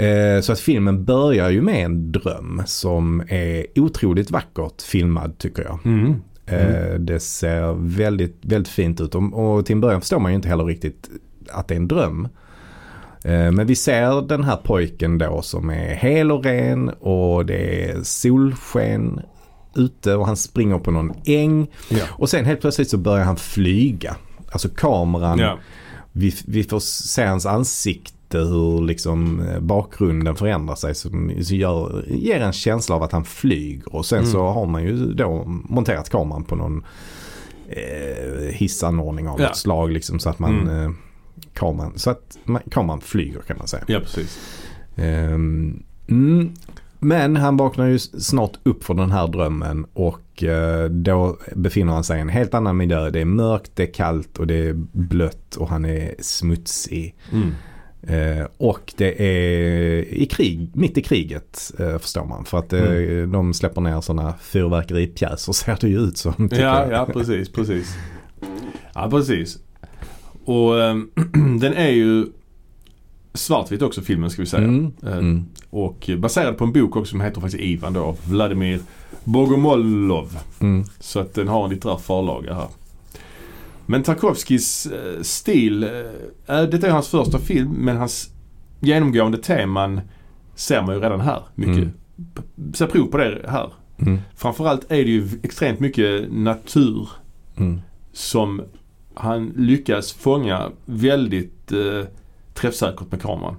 Eh, 0.00 0.40
så 0.40 0.52
att 0.52 0.60
filmen 0.60 1.04
börjar 1.04 1.50
ju 1.50 1.62
med 1.62 1.84
en 1.84 2.12
dröm 2.12 2.62
som 2.66 3.22
är 3.28 3.66
otroligt 3.76 4.30
vackert 4.30 4.82
filmad 4.82 5.38
tycker 5.38 5.62
jag. 5.62 5.78
Mm. 5.84 6.14
Eh, 6.46 6.94
det 6.94 7.20
ser 7.20 7.72
väldigt, 7.96 8.38
väldigt 8.42 8.72
fint 8.72 9.00
ut 9.00 9.14
och, 9.14 9.22
och 9.56 9.66
till 9.66 9.74
en 9.74 9.80
början 9.80 10.00
förstår 10.00 10.18
man 10.18 10.32
ju 10.32 10.36
inte 10.36 10.48
heller 10.48 10.64
riktigt 10.64 11.10
att 11.50 11.68
det 11.68 11.74
är 11.74 11.76
en 11.76 11.88
dröm. 11.88 12.28
Eh, 13.24 13.52
men 13.52 13.66
vi 13.66 13.74
ser 13.74 14.28
den 14.28 14.44
här 14.44 14.56
pojken 14.56 15.18
då 15.18 15.42
som 15.42 15.70
är 15.70 15.94
hel 15.94 16.32
och 16.32 16.44
ren 16.44 16.88
och 16.88 17.46
det 17.46 17.90
är 17.90 18.02
solsken 18.02 19.20
ute 19.74 20.14
och 20.14 20.26
han 20.26 20.36
springer 20.36 20.78
på 20.78 20.90
någon 20.90 21.12
äng. 21.24 21.70
Ja. 21.90 22.04
Och 22.10 22.30
sen 22.30 22.44
helt 22.44 22.60
plötsligt 22.60 22.90
så 22.90 22.98
börjar 22.98 23.24
han 23.24 23.36
flyga. 23.36 24.16
Alltså 24.52 24.68
kameran, 24.68 25.38
Ja. 25.38 25.58
vi, 26.12 26.34
vi 26.46 26.64
får 26.64 26.80
se 26.80 27.24
hans 27.24 27.46
ansikte 27.46 28.16
hur 28.38 28.82
liksom 28.82 29.40
eh, 29.40 29.60
bakgrunden 29.60 30.36
förändrar 30.36 30.74
sig 30.74 30.94
som 30.94 31.32
som 31.42 31.56
gör, 31.56 32.04
ger 32.08 32.40
en 32.40 32.52
känsla 32.52 32.94
av 32.96 33.02
att 33.02 33.12
han 33.12 33.24
flyger. 33.24 33.94
Och 33.94 34.06
sen 34.06 34.18
Mm. 34.18 34.30
så 34.30 34.46
har 34.48 34.66
man 34.66 34.82
ju 34.82 35.12
då 35.12 35.44
monterat 35.46 36.10
kameran 36.10 36.44
på 36.44 36.56
någon 36.56 36.84
eh, 37.68 38.44
hissanordning 38.52 39.28
av 39.28 39.40
Ja. 39.40 39.46
något 39.46 39.56
slag 39.56 39.90
liksom 39.92 40.18
så 40.18 40.28
att 40.30 40.38
man 40.38 40.60
Mm. 40.60 40.84
eh, 40.84 40.90
kameran, 41.54 41.92
så 41.96 42.10
att 42.10 42.38
man, 42.44 42.62
kameran 42.70 43.00
flyger 43.00 43.40
kan 43.40 43.58
man 43.58 43.68
säga. 43.68 43.84
ja, 43.86 44.00
precis. 44.00 44.38
Ehm, 44.96 45.82
mm, 46.08 46.52
men 46.98 47.36
han 47.36 47.56
vaknar 47.56 47.86
ju 47.86 47.98
snart 47.98 48.52
upp 48.62 48.84
från 48.84 48.96
den 48.96 49.10
här 49.10 49.28
drömmen 49.28 49.86
och 49.92 50.42
eh, 50.44 50.84
då 50.90 51.36
befinner 51.56 51.92
han 51.92 52.04
sig 52.04 52.18
i 52.18 52.20
en 52.20 52.28
helt 52.28 52.54
annan 52.54 52.76
miljö. 52.76 53.10
Det 53.10 53.20
är 53.20 53.24
mörkt, 53.24 53.70
det 53.74 53.82
är 53.82 53.92
kallt 53.94 54.38
och 54.38 54.46
det 54.46 54.54
är 54.68 54.72
blött 54.92 55.56
och 55.56 55.68
han 55.68 55.84
är 55.84 56.14
smutsig. 56.20 57.14
Mm. 57.32 57.54
Eh, 58.02 58.46
och 58.56 58.92
det 58.96 59.22
är 59.22 60.14
i 60.14 60.26
krig, 60.26 60.70
mitt 60.74 60.98
i 60.98 61.02
kriget 61.02 61.72
eh, 61.78 61.98
förstår 61.98 62.24
man. 62.24 62.44
För 62.44 62.58
att 62.58 62.72
eh, 62.72 62.80
Mm. 62.82 63.32
de 63.32 63.54
släpper 63.54 63.80
ner 63.80 64.00
sådana 64.00 64.34
fyrverkeripjäser 64.40 65.52
ser 65.52 65.78
det 65.80 65.88
ju 65.88 65.98
ut 66.00 66.16
som. 66.18 66.48
Ja, 66.52 66.56
jag. 66.58 66.92
ja, 66.92 67.08
precis, 67.12 67.52
precis. 67.52 67.96
Ja, 68.94 69.10
precis. 69.10 69.58
Och 70.44 70.82
ehm, 70.82 71.10
den 71.60 71.74
är 71.74 71.90
ju 71.90 72.26
svartvit 73.34 73.82
också 73.82 74.00
filmen 74.02 74.30
ska 74.30 74.42
vi 74.42 74.46
säga. 74.46 74.64
Mm, 74.64 74.92
mm. 75.02 75.44
Och 75.70 76.10
baserad 76.18 76.58
på 76.58 76.64
en 76.64 76.72
bok 76.72 76.96
också 76.96 77.10
som 77.10 77.20
heter 77.20 77.40
faktiskt 77.40 77.62
Ivan 77.62 77.92
då, 77.92 78.00
av 78.00 78.18
Vladimir 78.24 78.80
Bogomolov. 79.24 80.38
Mm. 80.60 80.84
Så 81.00 81.20
att 81.20 81.34
den 81.34 81.48
har 81.48 81.64
en 81.64 81.70
litterär 81.70 81.96
förlaga 81.96 82.54
här. 82.54 82.68
Men 83.90 84.02
Tarkovskis 84.02 84.86
eh, 84.86 85.22
stil, 85.22 85.82
eh, 85.82 85.88
är- 86.46 86.66
detta 86.66 86.86
är 86.86 86.90
hans 86.90 87.08
första 87.08 87.38
film 87.38 87.70
men 87.70 87.96
hans 87.96 88.30
genomgående 88.80 89.38
teman 89.38 90.00
ser 90.54 90.82
man 90.82 90.94
ju 90.94 91.00
redan 91.00 91.20
här 91.20 91.42
mycket. 91.54 91.76
Mm. 91.76 91.92
Ser 92.74 92.86
prov 92.86 93.06
på 93.06 93.16
det 93.16 93.44
här. 93.48 93.72
Mm. 93.98 94.18
Framförallt 94.36 94.84
är 94.92 94.96
det 95.04 95.10
ju 95.10 95.28
extremt 95.42 95.80
mycket 95.80 96.32
natur 96.32 97.08
Mm. 97.56 97.80
som 98.12 98.62
han 99.14 99.52
lyckas 99.56 100.12
fånga 100.12 100.70
väldigt 100.84 101.72
eh, 101.72 102.04
träffsäkert 102.54 103.10
med 103.10 103.22
kameran. 103.22 103.56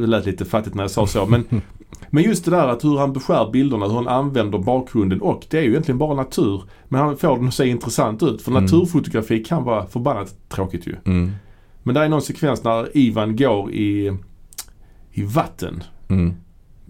Det 0.00 0.06
lät 0.06 0.26
lite 0.26 0.44
fattigt 0.44 0.74
när 0.74 0.82
jag 0.82 0.90
sa 0.90 1.06
så 1.06 1.26
men, 1.26 1.44
men 2.10 2.24
just 2.24 2.44
det 2.44 2.50
där 2.50 2.68
att 2.68 2.84
hur 2.84 2.98
han 2.98 3.12
beskär 3.12 3.50
bilderna, 3.50 3.86
hur 3.86 3.94
han 3.94 4.08
använder 4.08 4.58
bakgrunden 4.58 5.20
och 5.20 5.46
det 5.50 5.58
är 5.58 5.62
ju 5.62 5.70
egentligen 5.70 5.98
bara 5.98 6.14
natur. 6.14 6.62
Men 6.88 7.00
han 7.00 7.16
får 7.16 7.36
den 7.36 7.48
att 7.48 7.54
se 7.54 7.66
intressant 7.68 8.22
ut 8.22 8.42
för 8.42 8.50
Mm. 8.50 8.62
naturfotografi 8.64 9.44
kan 9.44 9.64
vara 9.64 9.86
förbannat 9.86 10.34
tråkigt 10.48 10.86
ju. 10.86 10.96
Mm. 11.04 11.30
Men 11.82 11.94
det 11.94 12.00
är 12.04 12.08
någon 12.08 12.22
sekvens 12.22 12.64
när 12.64 12.96
Ivan 12.96 13.36
går 13.36 13.72
i, 13.72 14.16
i 15.12 15.22
vatten. 15.22 15.82
Mm. 16.08 16.34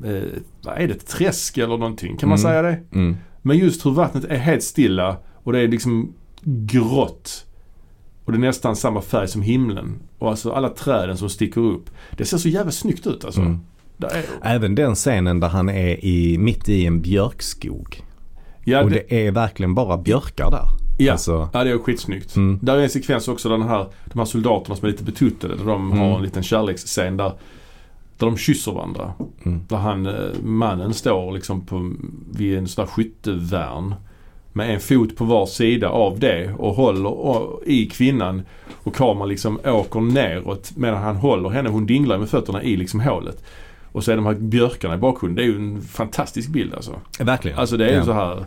Eh, 0.05 0.23
vad 0.62 0.79
är 0.79 0.88
det? 0.88 0.95
Träsk 1.07 1.59
eller 1.59 1.76
någonting? 1.79 2.17
Kan 2.17 2.29
man 2.29 2.38
Mm. 2.38 2.50
säga 2.50 2.62
det? 2.62 2.81
Mm. 2.93 3.17
Men 3.43 3.59
just 3.59 3.87
hur 3.87 3.91
vattnet 3.91 4.25
är 4.25 4.37
helt 4.37 4.62
stilla 4.62 5.17
och 5.35 5.53
det 5.53 5.61
är 5.61 5.69
liksom 5.69 6.12
grått. 6.45 7.45
Och 8.25 8.33
det 8.33 8.38
är 8.38 8.41
nästan 8.41 8.76
samma 8.76 9.00
färg 9.03 9.29
som 9.29 9.43
himlen. 9.43 9.99
Och 10.19 10.31
alltså 10.31 10.53
alla 10.53 10.69
träden 10.69 11.17
som 11.17 11.29
sticker 11.31 11.61
upp. 11.61 11.91
Det 12.17 12.25
ser 12.25 12.38
så 12.38 12.49
jävla 12.49 12.73
snyggt 12.73 13.07
ut 13.07 13.25
alltså. 13.25 13.41
Även 14.43 14.75
den 14.75 14.95
scenen 14.95 15.41
där 15.41 15.49
han 15.49 15.69
är 15.69 16.05
i, 16.05 16.38
mitt 16.38 16.69
i 16.69 16.87
en 16.87 17.00
björkskog. 17.03 18.00
ja, 18.65 18.83
och 18.83 18.91
det, 18.91 19.03
det 19.09 19.26
är 19.26 19.31
verkligen 19.33 19.75
bara 19.75 19.97
björkar 19.97 20.50
där. 20.50 20.67
ja, 20.99 21.12
Alltså, 21.12 21.49
ja, 21.53 21.65
det 21.65 21.71
är 21.71 21.79
skitsnyggt. 21.79 22.37
mm. 22.37 22.59
Där 22.62 22.76
är 22.76 22.83
en 22.83 22.91
sekvens 22.91 23.29
också 23.29 23.49
där 23.49 23.59
den 23.59 23.69
här, 23.69 23.87
de 24.05 24.19
här 24.19 24.26
soldaterna 24.26 24.76
som 24.76 24.87
är 24.87 24.91
lite 24.91 25.05
betuttade. 25.05 25.57
Där 25.57 25.65
de 25.65 25.87
Mm. 25.93 25.99
har 25.99 26.17
en 26.17 26.23
liten 26.23 26.43
kärleksscen 26.43 27.17
där, 27.17 27.33
där 28.19 28.26
de 28.26 28.37
kysser 28.37 28.73
varandra. 28.73 29.12
Mm. 29.45 29.61
Där 29.69 29.76
han, 29.76 30.07
eh, 30.07 30.12
mannen 30.43 30.95
står 30.95 31.33
liksom 31.33 31.67
på, 31.67 31.93
vid 32.33 32.59
en 32.59 32.69
sån 32.69 32.85
där 32.85 32.93
skyttevärn. 32.93 33.95
Med 34.53 34.75
en 34.75 34.81
fot 34.81 35.17
på 35.17 35.25
var 35.25 35.47
sida 35.47 35.88
av 35.88 36.19
det 36.19 36.53
och 36.59 36.75
håller 36.75 37.69
i 37.71 37.87
kvinnan. 37.87 38.43
Och 38.83 38.95
kameran 38.95 39.29
liksom 39.29 39.59
åker 39.65 40.00
neråt 40.00 40.73
medan 40.76 41.03
han 41.03 41.17
håller 41.17 41.49
henne. 41.49 41.69
Hon 41.69 41.87
dinglar 41.87 42.19
med 42.19 42.29
fötterna 42.29 42.62
i 42.62 42.76
liksom 42.76 43.00
hålet. 43.00 43.45
Och 43.97 44.05
så 44.05 44.12
är 44.12 44.17
de 44.17 44.26
här 44.26 44.35
björkarna 44.35 44.95
i 44.95 44.99
bakgrunden. 44.99 45.37
Det 45.37 45.43
är 45.43 45.47
ju 45.47 45.57
en 45.57 45.81
fantastisk 45.83 46.49
bild 46.49 46.75
alltså. 46.75 47.00
Verkligen. 47.21 47.59
Alltså 47.59 47.76
det 47.76 47.85
är 47.85 47.91
ju 47.91 47.97
Ja. 47.97 48.05
så 48.05 48.12
här. 48.12 48.45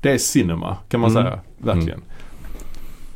Det 0.00 0.10
är 0.10 0.18
cinema 0.18 0.76
kan 0.88 1.00
man 1.00 1.10
Mm. 1.10 1.22
säga. 1.22 1.40
Verkligen. 1.58 2.00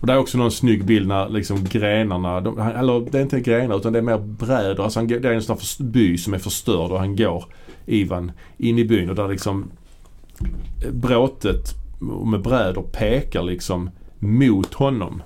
Och 0.00 0.06
det 0.06 0.12
är 0.12 0.16
också 0.18 0.38
någon 0.38 0.50
snygg 0.50 0.85
bild 0.85 1.08
när 1.08 1.28
liksom 1.28 1.64
grenarna, 1.64 2.40
de, 2.40 2.58
eller 2.58 3.11
det 3.11 3.18
är 3.18 3.23
inte 3.23 3.40
grenar 3.40 3.76
utan 3.76 3.92
det 3.92 3.99
är 3.99 4.02
mer 4.02 4.18
brädor. 4.18 4.85
Alltså 4.85 4.99
han, 5.00 5.06
det 5.06 5.25
är 5.25 5.32
en 5.32 5.42
sån 5.42 5.56
här 5.56 5.85
by 5.85 6.18
som 6.18 6.35
är 6.35 6.38
förstörd 6.38 6.90
och 6.90 6.99
han 6.99 7.16
går, 7.16 7.44
Ivan, 7.87 8.32
in 8.56 8.78
i 8.78 8.85
byn 8.85 9.11
och 9.11 9.16
där 9.16 9.28
liksom 9.28 9.70
bråtet 10.92 11.75
med 12.25 12.42
brädor 12.42 12.82
pekar 12.82 13.42
liksom 13.42 13.90
mot 14.18 14.75
honom. 14.75 15.23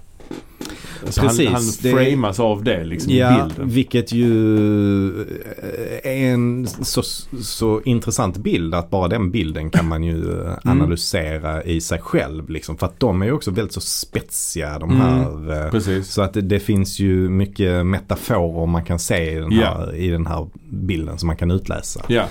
Alltså 1.07 1.21
Precis, 1.21 1.47
han, 1.47 1.55
han 1.55 1.65
det- 1.83 1.91
framas 2.11 2.41
av 2.41 2.65
det 2.65 2.85
liksom 2.85 3.13
i 3.13 3.19
Ja, 3.19 3.45
bilden. 3.49 3.69
vilket 3.69 4.13
ju 4.13 5.07
eh, 5.21 6.11
är 6.13 6.33
en 6.33 6.67
så, 6.67 7.03
så 7.43 7.81
intressant 7.85 8.37
bild 8.37 8.75
att 8.75 8.91
bara 8.91 9.09
den 9.09 9.31
bilden 9.31 9.71
kan 9.71 9.89
man 9.89 10.03
ju 10.05 10.13
Mm. 10.33 10.47
eh, 10.47 10.53
analysera 10.65 11.63
i 11.65 11.81
sig 11.81 11.99
själv. 12.01 12.51
Liksom, 12.51 12.77
för 12.77 12.87
att 12.87 13.01
de 13.01 13.23
är 13.23 13.27
ju 13.27 13.33
också 13.33 13.51
väldigt 13.51 13.73
så 13.75 13.81
spetsiga 13.81 14.79
de 14.79 14.91
Mm. 14.91 15.03
här. 15.03 15.65
eh, 15.65 15.71
Precis. 15.71 16.09
Så 16.13 16.23
att 16.23 16.35
det, 16.35 16.41
det 16.41 16.61
finns 16.61 16.99
ju 16.99 17.29
mycket 17.29 17.87
metaforer 17.87 18.67
man 18.67 18.85
kan 18.85 18.99
se 18.99 19.33
i 19.33 19.35
den 19.35 19.53
här, 19.53 19.95
i 19.95 20.09
den 20.09 20.27
här 20.27 20.49
bilden 20.71 21.19
som 21.19 21.27
man 21.27 21.37
kan 21.37 21.51
utläsa. 21.51 22.01
Ja. 22.09 22.25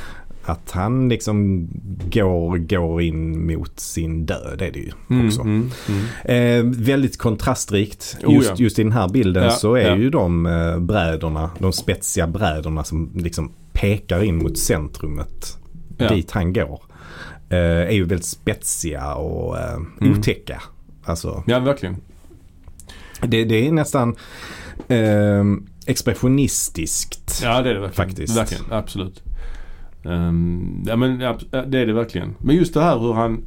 Att 0.51 0.71
han 0.71 1.09
liksom 1.09 1.67
går, 2.11 2.57
går 2.57 3.01
in 3.01 3.47
mot 3.47 3.79
sin 3.79 4.25
död 4.25 4.61
är 4.61 4.71
det 4.71 4.79
ju 4.79 4.91
Mm, 5.09 5.27
också. 5.27 5.41
mm, 5.41 5.69
mm. 5.89 5.99
Eh, 6.65 6.81
väldigt 6.81 7.17
kontrastrikt. 7.17 8.17
Oh, 8.23 8.33
Just, 8.35 8.49
ja. 8.49 8.55
just 8.57 8.79
i 8.79 8.83
den 8.83 8.91
här 8.91 9.09
bilden 9.09 9.43
Ja, 9.43 9.49
så 9.51 9.73
är 9.75 9.87
ja. 9.89 9.95
ju 9.95 10.09
de 10.09 10.45
eh, 10.45 10.79
brädorna, 10.79 11.49
de 11.59 11.73
spetsiga 11.73 12.27
brädorna 12.27 12.83
som 12.83 13.11
liksom 13.15 13.51
pekar 13.73 14.23
in 14.23 14.37
mot 14.37 14.57
centrumet 14.57 15.57
dit 16.09 16.31
han 16.31 16.53
går. 16.53 16.81
Eh, 17.49 17.57
är 17.57 17.91
ju 17.91 18.03
väldigt 18.05 18.25
spetsiga 18.27 19.13
och 19.15 19.57
eh, 19.59 19.73
Mm. 20.01 20.19
otäcka. 20.19 20.61
Alltså, 21.03 21.43
Ja, 21.47 21.59
verkligen. 21.59 21.95
det, 23.27 23.43
det 23.45 23.67
är 23.67 23.71
nästan 23.71 24.15
eh, 24.87 25.43
expressionistiskt. 25.85 27.39
Ja, 27.43 27.61
det 27.61 27.69
är 27.69 27.73
det 27.73 27.79
verkligen. 27.79 28.07
Faktiskt. 28.09 28.37
Verkligen, 28.37 28.63
absolut. 28.71 29.23
Ehm, 30.05 30.83
ja, 30.87 30.95
men 30.95 31.19
ja, 31.19 31.37
det 31.67 31.79
är 31.79 31.85
det 31.85 31.93
verkligen. 31.93 32.35
Men 32.39 32.55
just 32.55 32.73
det 32.73 32.81
här 32.81 32.99
hur 32.99 33.13
han... 33.13 33.43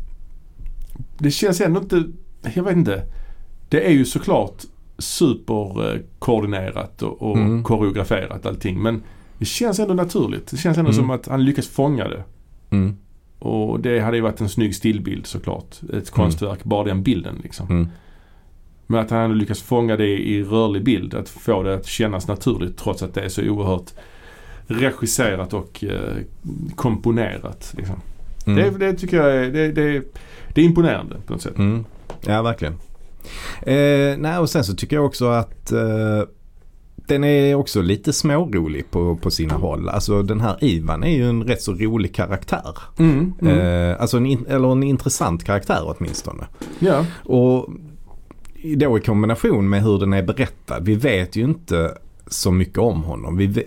Det 1.18 1.30
känns 1.30 1.60
ändå 1.60 1.80
inte... 1.80 2.04
Jag 2.54 2.62
vet 2.62 2.76
inte. 2.76 3.02
Det 3.68 3.86
är 3.86 3.90
ju 3.92 4.04
såklart 4.04 4.62
superkoordinerat 4.98 7.02
och, 7.02 7.22
och 7.22 7.36
Mm. 7.36 7.62
koreograferat 7.62 8.46
allting. 8.46 8.82
Men 8.82 9.02
det 9.38 9.44
känns 9.44 9.78
ändå 9.78 9.94
naturligt. 9.94 10.46
Det 10.46 10.56
känns 10.56 10.78
ändå 10.78 10.90
Mm. 10.90 11.02
som 11.02 11.10
att 11.10 11.28
han 11.28 11.44
lyckas 11.44 11.68
fånga 11.68 12.08
det. 12.08 12.24
Mm, 12.70 12.96
Och 13.38 13.80
det 13.80 14.00
hade 14.00 14.16
ju 14.16 14.22
varit 14.22 14.40
en 14.40 14.48
snygg 14.48 14.74
stillbild 14.74 15.26
såklart. 15.26 15.76
Ett 15.92 16.10
konstverk, 16.10 16.64
bara 16.64 16.84
den 16.84 17.02
bilden 17.02 17.34
liksom. 17.42 17.66
mm, 17.70 17.88
Men 18.86 19.00
att 19.00 19.10
han 19.10 19.20
ändå 19.20 19.36
lyckas 19.36 19.62
fånga 19.62 19.96
det 19.96 20.06
i 20.28 20.42
rörlig 20.44 20.84
bild. 20.84 21.14
Att 21.14 21.28
få 21.28 21.62
det 21.62 21.74
att 21.74 21.86
kännas 21.86 22.28
naturligt 22.28 22.76
trots 22.76 23.02
att 23.02 23.14
det 23.14 23.20
är 23.20 23.28
så 23.28 23.42
oerhört 23.42 23.90
regisserat 24.66 25.54
och 25.54 25.84
eh, 25.84 26.16
komponerat. 26.74 27.74
Liksom. 27.76 27.96
mm. 28.46 28.56
Det, 28.78 28.86
det 28.86 28.98
tycker 28.98 29.16
jag 29.16 29.36
är, 29.36 29.50
det, 29.50 29.72
det, 29.72 30.02
det 30.54 30.60
är 30.60 30.64
imponerande 30.64 31.16
på 31.26 31.32
något 31.32 31.42
sätt. 31.42 31.58
Mm. 31.58 31.84
Ja, 32.26 32.42
verkligen. 32.42 32.74
Eh, 33.62 34.16
nej, 34.18 34.38
och 34.38 34.50
sen 34.50 34.64
så 34.64 34.74
tycker 34.74 34.96
jag 34.96 35.04
också 35.06 35.26
att 35.26 35.72
eh, 35.72 36.22
den 37.06 37.24
är 37.24 37.54
också 37.54 37.82
lite 37.82 38.12
smårolig 38.12 38.90
på, 38.90 39.16
på 39.16 39.30
sina 39.30 39.54
håll. 39.54 39.88
Alltså 39.88 40.22
den 40.22 40.40
här 40.40 40.56
Ivan 40.60 41.04
är 41.04 41.10
ju 41.16 41.28
en 41.28 41.42
rätt 41.42 41.62
så 41.62 41.72
rolig 41.74 42.14
karaktär. 42.14 42.78
Mm, 42.98 43.32
mm. 43.40 43.58
Eh, 43.58 44.00
alltså 44.00 44.16
en, 44.16 44.26
in- 44.26 44.46
eller 44.48 44.72
en 44.72 44.82
intressant 44.82 45.44
karaktär 45.44 45.80
åtminstone. 45.98 46.44
Ja, 46.78 47.06
Och 47.24 47.68
då 48.76 48.98
i 48.98 49.00
kombination 49.00 49.68
med 49.70 49.82
hur 49.82 49.98
den 49.98 50.12
är 50.12 50.22
berättad. 50.22 50.80
Vi 50.80 50.94
vet 50.94 51.36
ju 51.36 51.42
inte 51.44 51.98
så 52.26 52.52
mycket 52.52 52.78
om 52.78 53.02
honom. 53.02 53.36
Vi, 53.36 53.64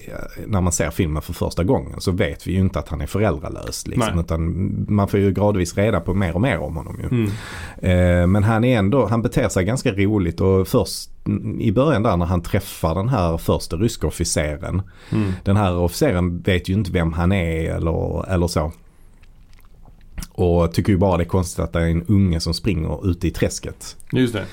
när 0.47 0.61
man 0.61 0.73
ser 0.73 0.91
filmen 0.91 1.21
för 1.21 1.33
första 1.33 1.63
gången 1.63 2.01
så 2.01 2.11
vet 2.11 2.47
vi 2.47 2.51
ju 2.51 2.59
inte 2.59 2.79
att 2.79 2.89
han 2.89 3.01
är 3.01 3.05
föräldralös. 3.05 3.87
Liksom, 3.87 4.19
utan 4.19 4.85
man 4.87 5.07
får 5.07 5.19
ju 5.19 5.31
gradvis 5.31 5.77
reda 5.77 5.99
på 5.99 6.13
mer 6.13 6.35
och 6.35 6.41
mer 6.41 6.59
om 6.59 6.75
honom. 6.75 6.99
Ju. 6.99 7.07
mm. 7.07 7.31
Eh, 7.77 8.27
men 8.27 8.43
han 8.43 8.63
är 8.63 8.79
ändå, 8.79 9.05
han 9.05 9.21
beter 9.21 9.49
sig 9.49 9.65
ganska 9.65 9.91
roligt 9.91 10.41
och 10.41 10.67
först 10.67 11.09
i 11.59 11.71
början 11.71 12.03
där 12.03 12.17
när 12.17 12.25
han 12.25 12.41
träffar 12.41 12.95
den 12.95 13.09
här 13.09 13.37
första 13.37 13.77
ryska 13.77 14.07
officeren. 14.07 14.81
Mm. 15.11 15.31
Den 15.43 15.57
här 15.57 15.77
officeren 15.77 16.41
vet 16.41 16.69
ju 16.69 16.73
inte 16.73 16.91
vem 16.91 17.13
han 17.13 17.31
är 17.31 17.75
eller, 17.75 18.29
eller 18.33 18.47
så. 18.47 18.71
Och 20.31 20.73
tycker 20.73 20.91
ju 20.91 20.97
bara 20.97 21.17
det 21.17 21.23
är 21.23 21.25
konstigt 21.25 21.59
att 21.59 21.73
det 21.73 21.79
är 21.79 21.87
en 21.87 22.03
unge 22.03 22.39
som 22.39 22.53
springer 22.53 23.09
ute 23.09 23.27
i 23.27 23.31
träsket. 23.31 23.97
just 24.11 24.33
det. 24.33 24.45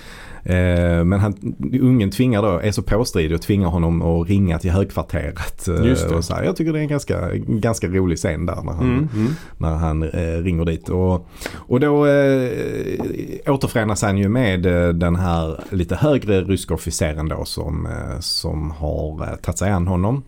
Eh, 0.44 1.04
men 1.04 1.20
han, 1.20 1.54
ungen 1.80 2.10
tvingar 2.10 2.42
då, 2.42 2.58
är 2.58 2.70
så 2.72 2.82
påstridig 2.82 3.34
och 3.34 3.42
tvingar 3.42 3.68
honom 3.68 4.02
att 4.02 4.28
ringa 4.28 4.58
till 4.58 4.70
högkvarteret. 4.70 5.68
Eh. 5.84 6.16
Och 6.16 6.24
så 6.24 6.34
här, 6.34 6.44
jag 6.44 6.56
tycker 6.56 6.72
det 6.72 6.78
är 6.78 6.82
en 6.82 6.88
ganska, 6.88 7.34
ganska 7.34 7.88
rolig 7.88 8.18
scen 8.18 8.46
där 8.46 8.62
när 8.62 8.72
han, 8.72 8.85
Mm, 8.85 9.09
mm. 9.14 9.33
när 9.59 9.74
han 9.74 10.02
eh, 10.02 10.42
ringer 10.42 10.64
dit. 10.64 10.88
Och, 10.88 11.28
och 11.54 11.80
då 11.80 12.07
eh, 12.07 13.52
återförenas 13.52 14.02
han 14.02 14.18
ju 14.18 14.28
med 14.28 14.62
den 14.94 15.16
här 15.16 15.61
lite 15.70 15.96
högre 15.96 16.40
ryska 16.40 16.74
officeren 16.74 17.28
då 17.28 17.44
som, 17.44 17.88
som 18.20 18.70
har 18.70 19.37
tagit 19.37 19.59
sig 19.59 19.70
an 19.70 19.87
honom. 19.87 20.22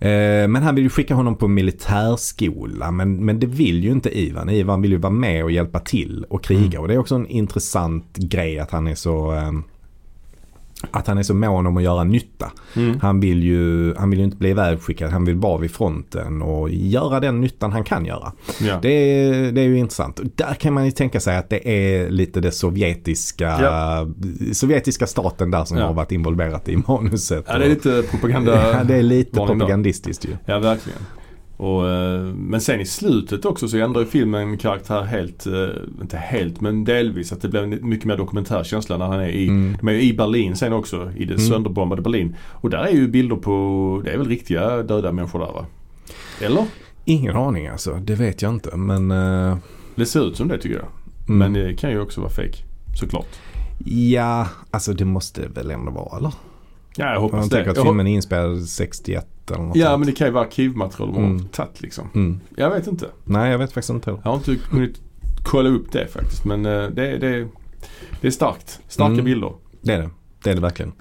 Eh, 0.00 0.48
men 0.48 0.62
han 0.62 0.74
vill 0.74 0.84
ju 0.84 0.90
skicka 0.90 1.14
honom 1.14 1.36
på 1.36 1.48
militärskola 1.48 2.90
men, 2.90 3.24
men 3.24 3.40
det 3.40 3.46
vill 3.46 3.84
ju 3.84 3.90
inte 3.90 4.18
Ivan. 4.18 4.48
Ivan 4.50 4.82
vill 4.82 4.92
ju 4.92 4.98
vara 4.98 5.12
med 5.12 5.44
och 5.44 5.50
hjälpa 5.50 5.80
till 5.80 6.24
och 6.30 6.44
kriga 6.44 6.60
Mm. 6.60 6.80
och 6.80 6.88
det 6.88 6.94
är 6.94 6.98
också 6.98 7.14
en 7.14 7.26
intressant 7.26 8.16
grej 8.16 8.58
att 8.58 8.70
han 8.70 8.86
är 8.86 8.94
så 8.94 9.32
eh, 9.32 9.52
att 10.90 11.06
han 11.06 11.18
är 11.18 11.22
så 11.22 11.34
mån 11.34 11.66
om 11.66 11.76
att 11.76 11.82
göra 11.82 12.04
nytta. 12.04 12.52
Mm. 12.76 13.00
Han 13.00 13.20
vill 13.20 13.42
ju, 13.42 13.94
han 13.94 14.10
vill 14.10 14.18
ju 14.18 14.24
inte 14.24 14.36
bli 14.36 14.48
ivägskickad, 14.50 15.10
han 15.10 15.24
vill 15.24 15.36
vara 15.36 15.58
vid 15.58 15.70
fronten 15.70 16.42
och 16.42 16.70
göra 16.70 17.20
den 17.20 17.40
nyttan 17.40 17.72
han 17.72 17.84
kan 17.84 18.04
göra. 18.06 18.32
Ja. 18.60 18.78
Det 18.82 18.88
är, 18.92 19.52
det 19.52 19.60
är 19.60 19.64
ju 19.64 19.78
intressant. 19.78 20.20
Där 20.36 20.54
kan 20.54 20.72
man 20.74 20.84
ju 20.84 20.90
tänka 20.90 21.20
sig 21.20 21.36
att 21.36 21.50
det 21.50 21.68
är 21.68 22.10
lite 22.10 22.40
det 22.40 22.52
sovjetiska, 22.52 23.58
Ja. 23.62 24.06
sovjetiska 24.52 25.06
staten 25.06 25.50
där 25.50 25.64
som 25.64 25.78
Ja. 25.78 25.86
har 25.86 25.94
varit 25.94 26.12
involverat 26.12 26.68
i 26.68 26.76
manuset. 26.88 27.44
ja, 27.48 27.58
det 27.58 27.64
är 27.64 27.68
lite 27.68 28.02
propaganda. 28.10 28.72
ja, 28.78 28.84
det 28.84 28.94
är 28.96 29.02
lite 29.02 29.30
propagandistiskt 29.30 30.24
ju. 30.24 30.30
Ja, 30.46 30.58
verkligen. 30.58 30.98
Och, 31.60 31.88
eh, 31.88 32.20
men 32.34 32.60
sen 32.60 32.80
i 32.80 32.86
slutet 32.86 33.44
också 33.44 33.68
så 33.68 33.76
ändrar 33.76 34.00
ju 34.00 34.06
filmen 34.06 34.58
karaktär 34.58 35.02
helt, 35.02 35.46
eh, 35.46 35.52
inte 36.00 36.16
helt 36.16 36.60
men 36.60 36.84
delvis 36.84 37.32
att 37.32 37.42
det 37.42 37.48
blir 37.48 37.66
mycket 37.66 38.04
mer 38.06 38.16
dokumentär 38.16 38.64
känsla 38.64 38.96
när 38.96 39.06
han 39.06 39.20
är 39.20 39.28
i, 39.28 39.48
Mm. 39.48 39.76
de 39.80 39.88
är 39.88 39.92
i 39.92 40.12
Berlin 40.14 40.56
sen 40.56 40.72
också, 40.72 41.10
i 41.16 41.24
det 41.24 41.34
Mm. 41.34 41.46
sönderbombade 41.48 42.02
Berlin. 42.02 42.36
Och 42.48 42.70
där 42.70 42.78
är 42.78 42.90
ju 42.90 43.08
bilder 43.08 43.36
på, 43.36 44.00
det 44.04 44.10
är 44.12 44.18
väl 44.18 44.28
riktiga 44.28 44.82
döda 44.82 45.12
människor 45.12 45.38
där 45.38 45.46
va? 45.52 45.66
Eller? 46.40 46.64
Ingen 47.04 47.36
aning 47.36 47.66
alltså, 47.68 47.94
det 47.94 48.14
vet 48.14 48.42
jag 48.42 48.52
inte 48.54 48.76
men 48.76 49.10
eh, 49.10 49.56
Det 49.94 50.06
ser 50.06 50.28
ut 50.28 50.36
som 50.36 50.48
det 50.48 50.58
tycker 50.58 50.76
jag. 50.76 50.86
mm. 51.28 51.38
Men 51.38 51.52
det 51.52 51.74
kan 51.74 51.90
ju 51.90 52.00
också 52.00 52.20
vara 52.20 52.30
fake 52.30 52.58
såklart. 53.00 53.26
Ja, 53.84 54.46
alltså 54.70 54.92
det 54.92 55.04
måste 55.04 55.46
väl 55.48 55.70
ändå 55.70 55.92
vara 55.92 56.18
eller? 56.18 56.32
Ja, 56.96 57.04
jag 57.06 57.14
Jag 57.14 57.20
hoppas 57.20 57.48
det. 57.48 57.56
tänker 57.56 57.70
att 57.70 57.76
Jag 57.76 57.86
filmen 57.86 58.06
är 58.06 58.14
inspelad 58.14 58.64
61 58.68 59.26
eller 59.50 59.64
något 59.64 59.76
ja, 59.76 59.86
sånt. 59.86 59.98
men 60.00 60.06
det 60.06 60.12
kan 60.12 60.26
ju 60.26 60.32
vara 60.32 60.44
arkivmaterial 60.44 61.12
de 61.12 61.16
har 61.24 61.30
Mm. 61.30 61.44
tagit 61.48 61.80
liksom. 61.82 62.08
Mm. 62.14 62.40
Jag 62.56 62.70
vet 62.70 62.86
inte. 62.86 63.06
Nej, 63.24 63.50
jag 63.50 63.58
vet 63.58 63.72
faktiskt 63.72 63.90
inte 63.90 64.10
heller. 64.10 64.20
Jag 64.24 64.30
har 64.30 64.36
inte 64.36 64.56
hunnit 64.70 65.00
kolla 65.44 65.68
upp 65.68 65.92
det 65.92 66.06
faktiskt. 66.06 66.44
Men 66.44 66.66
eh, 66.66 66.82
det, 66.86 67.18
det, 67.18 67.48
det 68.20 68.26
är 68.26 68.30
starkt. 68.30 68.80
Starka 68.88 69.12
Mm. 69.12 69.24
bilder. 69.24 69.52
Det 69.82 69.92
är 69.92 69.98
det. 69.98 70.10
Det 70.44 70.50
är 70.50 70.54
det 70.54 70.60
verkligen. 70.60 70.92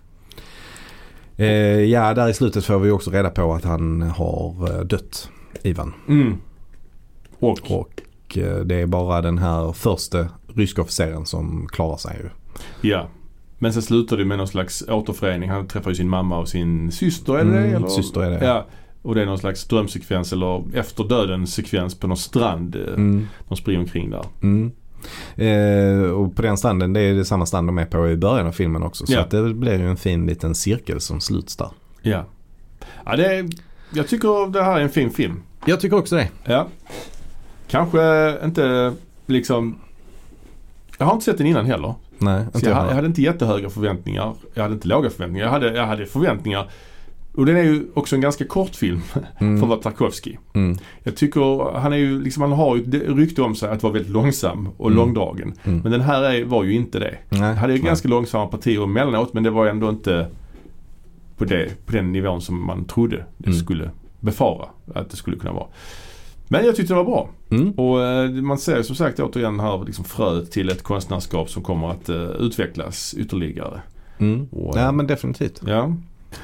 Eh, 1.37 1.47
ja, 1.83 2.13
där 2.13 2.29
i 2.29 2.33
slutet 2.33 2.65
får 2.65 2.79
vi 2.79 2.91
också 2.91 3.11
reda 3.11 3.29
på 3.29 3.53
att 3.53 3.63
han 3.63 4.01
har 4.01 4.69
eh, 4.79 4.81
dött, 4.85 5.29
Ivan. 5.63 5.93
Mm. 6.07 6.37
Och, 7.39 7.59
Och 7.71 8.37
eh, 8.37 8.57
det 8.59 8.75
är 8.75 8.85
bara 8.85 9.21
den 9.21 9.37
här 9.37 9.71
första 9.73 10.27
ryska 10.47 10.81
officeren 10.81 11.25
som 11.25 11.67
klarar 11.71 11.97
sig 11.97 12.17
ju. 12.23 12.29
ja. 12.89 13.07
Men 13.59 13.73
sen 13.73 13.81
slutar 13.81 14.17
det 14.17 14.25
med 14.25 14.37
någon 14.37 14.47
slags 14.47 14.83
återförening. 14.89 15.49
Han 15.49 15.67
träffar 15.67 15.89
ju 15.91 15.95
sin 15.95 16.09
mamma 16.09 16.37
och 16.37 16.47
sin 16.49 16.91
syster, 16.91 17.33
är 17.33 17.45
det 17.45 17.57
Mm? 17.57 17.75
Eller? 17.75 17.87
syster 17.87 18.21
är 18.21 18.29
det. 18.39 18.45
Ja. 18.45 18.65
Och 19.01 19.15
det 19.15 19.21
är 19.21 19.25
någon 19.25 19.37
slags 19.39 19.65
drömsekvens 19.65 20.33
eller 20.33 20.63
efter 20.77 21.03
döden 21.03 21.47
sekvens 21.47 21.95
på 21.99 22.07
någon 22.07 22.17
strand. 22.17 22.75
eh, 22.75 22.81
Mm. 22.81 23.27
De 23.47 23.57
springer 23.57 23.79
omkring 23.79 24.09
där. 24.09 24.25
Mm. 24.41 24.71
Eh, 25.35 26.09
och 26.11 26.35
på 26.35 26.41
den 26.41 26.57
stranden, 26.57 26.93
det 26.93 26.99
är 27.01 27.13
det 27.13 27.25
samma 27.25 27.45
strand 27.45 27.67
de 27.67 27.77
är 27.77 27.85
på 27.85 28.09
i 28.09 28.15
början 28.17 28.47
av 28.47 28.51
filmen 28.51 28.83
också. 28.83 29.05
Så 29.05 29.13
Ja. 29.13 29.19
att 29.19 29.31
det 29.31 29.53
blir 29.53 29.79
ju 29.79 29.89
en 29.89 29.97
fin 29.97 30.25
liten 30.25 30.55
cirkel 30.55 31.01
som 31.01 31.21
sluts 31.21 31.55
där. 31.55 31.69
Ja. 32.01 32.25
Ja, 33.05 33.15
det 33.15 33.35
är, 33.35 33.49
jag 33.93 34.07
tycker 34.07 34.51
det 34.51 34.63
här 34.63 34.77
är 34.77 34.81
en 34.83 34.89
fin 34.89 35.09
film. 35.09 35.41
Jag 35.65 35.79
tycker 35.79 35.97
också 35.97 36.15
det. 36.15 36.29
Ja. 36.45 36.67
Kanske 37.67 38.35
inte 38.45 38.93
liksom... 39.25 39.75
Jag 40.97 41.05
har 41.05 41.13
inte 41.13 41.25
sett 41.25 41.37
den 41.37 41.47
innan 41.47 41.65
heller. 41.65 41.93
Nej, 42.19 42.45
inte 42.55 42.69
jag, 42.69 42.77
jag. 42.77 42.89
jag 42.89 42.95
hade 42.95 43.07
inte 43.07 43.21
jättehöga 43.21 43.69
förväntningar. 43.69 44.33
Jag 44.53 44.61
hade 44.63 44.73
inte 44.73 44.87
låga 44.87 45.09
förväntningar. 45.09 45.45
Jag 45.45 45.51
hade, 45.51 45.73
jag 45.73 45.85
hade 45.87 46.05
förväntningar. 46.05 46.69
Och 47.33 47.45
den 47.45 47.57
är 47.57 47.63
ju 47.63 47.85
också 47.93 48.15
en 48.15 48.21
ganska 48.21 48.45
kort 48.45 48.75
film 48.75 49.01
för 49.07 49.19
att 49.19 49.41
mm. 49.41 49.67
vara 49.69 49.79
Tarkovsky. 49.79 50.35
Mm. 50.53 50.77
Jag 51.03 51.15
tycker 51.15 51.77
han 51.79 51.93
är 51.93 51.97
ju 51.97 52.21
liksom, 52.21 52.41
han 52.43 52.51
har 52.51 52.75
ju 52.75 52.83
rykte 53.15 53.41
om 53.41 53.55
sig 53.55 53.69
att 53.69 53.83
vara 53.83 53.93
väldigt 53.93 54.11
långsam 54.11 54.69
och 54.77 54.87
Mm. 54.87 54.97
långdragen. 54.97 55.53
Mm. 55.63 55.79
Men 55.79 55.91
den 55.91 56.01
här 56.01 56.23
är, 56.23 56.43
var 56.45 56.63
ju 56.63 56.73
inte 56.73 56.99
det. 56.99 57.15
Nej, 57.29 57.41
Han 57.41 57.57
hade 57.57 57.73
ju 57.73 57.79
ganska 57.79 58.07
långsamma 58.07 58.47
partier 58.47 58.83
emellanåt 58.83 59.33
men 59.33 59.43
det 59.43 59.49
var 59.49 59.67
ändå 59.67 59.89
inte 59.89 60.27
på, 61.37 61.45
det, 61.45 61.85
på 61.85 61.91
den 61.91 62.11
nivån 62.11 62.41
som 62.41 62.65
man 62.65 62.85
trodde 62.85 63.25
det 63.37 63.47
Mm. 63.49 63.59
skulle 63.59 63.89
befara 64.19 64.65
att 64.95 65.09
det 65.09 65.17
skulle 65.17 65.37
kunna 65.37 65.53
vara. 65.53 65.67
Men 66.51 66.65
jag 66.65 66.75
tyckte 66.75 66.93
det 66.93 66.97
var 66.97 67.05
bra. 67.05 67.29
Mm. 67.49 67.71
Och 67.71 68.03
eh, 68.03 68.31
man 68.31 68.57
ser 68.57 68.81
som 68.81 68.95
sagt 68.95 69.19
återigen 69.19 69.59
här 69.59 69.85
liksom 69.85 70.05
fröet 70.05 70.51
till 70.51 70.69
ett 70.69 70.83
konstnärskap 70.83 71.49
som 71.49 71.63
kommer 71.63 71.91
att 71.91 72.09
eh, 72.09 72.15
utvecklas 72.15 73.15
ytterligare. 73.17 73.81
Mm. 74.17 74.47
Och, 74.51 74.77
Ja 74.77 74.91
men 74.91 75.07
definitivt. 75.07 75.61
Ja. 75.65 75.93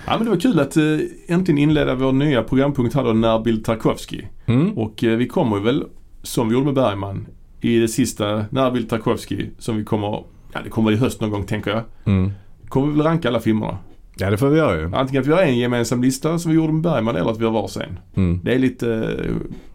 ja 0.05 0.17
men 0.17 0.23
det 0.23 0.29
var 0.29 0.39
kul 0.39 0.59
att 0.59 0.77
eh, 0.77 0.83
äntligen 1.27 1.57
inleda 1.57 1.95
vår 1.95 2.11
nya 2.11 2.43
programpunkt 2.43 2.95
här 2.95 3.03
då, 3.03 3.13
Närbild 3.13 3.65
Tarkovsky. 3.65 4.21
Mm. 4.45 4.77
Och 4.77 5.03
eh, 5.03 5.17
vi 5.17 5.27
kommer 5.27 5.57
ju 5.57 5.63
väl, 5.63 5.83
som 6.23 6.47
vi 6.49 6.53
gjorde 6.53 6.65
med 6.65 6.75
Bergman, 6.75 7.27
i 7.61 7.79
det 7.79 7.87
sista 7.87 8.45
Närbild 8.49 8.89
Tarkovsky 8.89 9.49
som 9.59 9.77
vi 9.77 9.83
kommer, 9.83 10.23
ja 10.53 10.59
det 10.63 10.69
kommer 10.69 10.91
i 10.91 10.95
höst 10.95 11.21
någon 11.21 11.31
gång 11.31 11.43
tänker 11.43 11.71
jag. 11.71 11.83
Mm. 12.05 12.31
Kommer 12.69 12.87
vi 12.87 12.93
väl 12.97 13.05
ranka 13.05 13.27
alla 13.27 13.39
filmerna. 13.39 13.77
Ja 14.17 14.29
det 14.29 14.37
får 14.37 14.49
vi 14.49 14.57
göra 14.57 14.79
ju. 14.79 14.95
Antingen 14.95 15.21
att 15.21 15.27
vi 15.27 15.31
har 15.31 15.41
en 15.41 15.57
gemensam 15.57 16.03
lista 16.03 16.39
som 16.39 16.51
vi 16.51 16.57
gjorde 16.57 16.73
med 16.73 16.81
Bergman 16.81 17.15
eller 17.15 17.31
att 17.31 17.39
vi 17.39 17.45
har 17.45 17.51
varsin. 17.51 17.99
Mm. 18.15 18.39
Det 18.43 18.53
är 18.53 18.59
lite, 18.59 19.15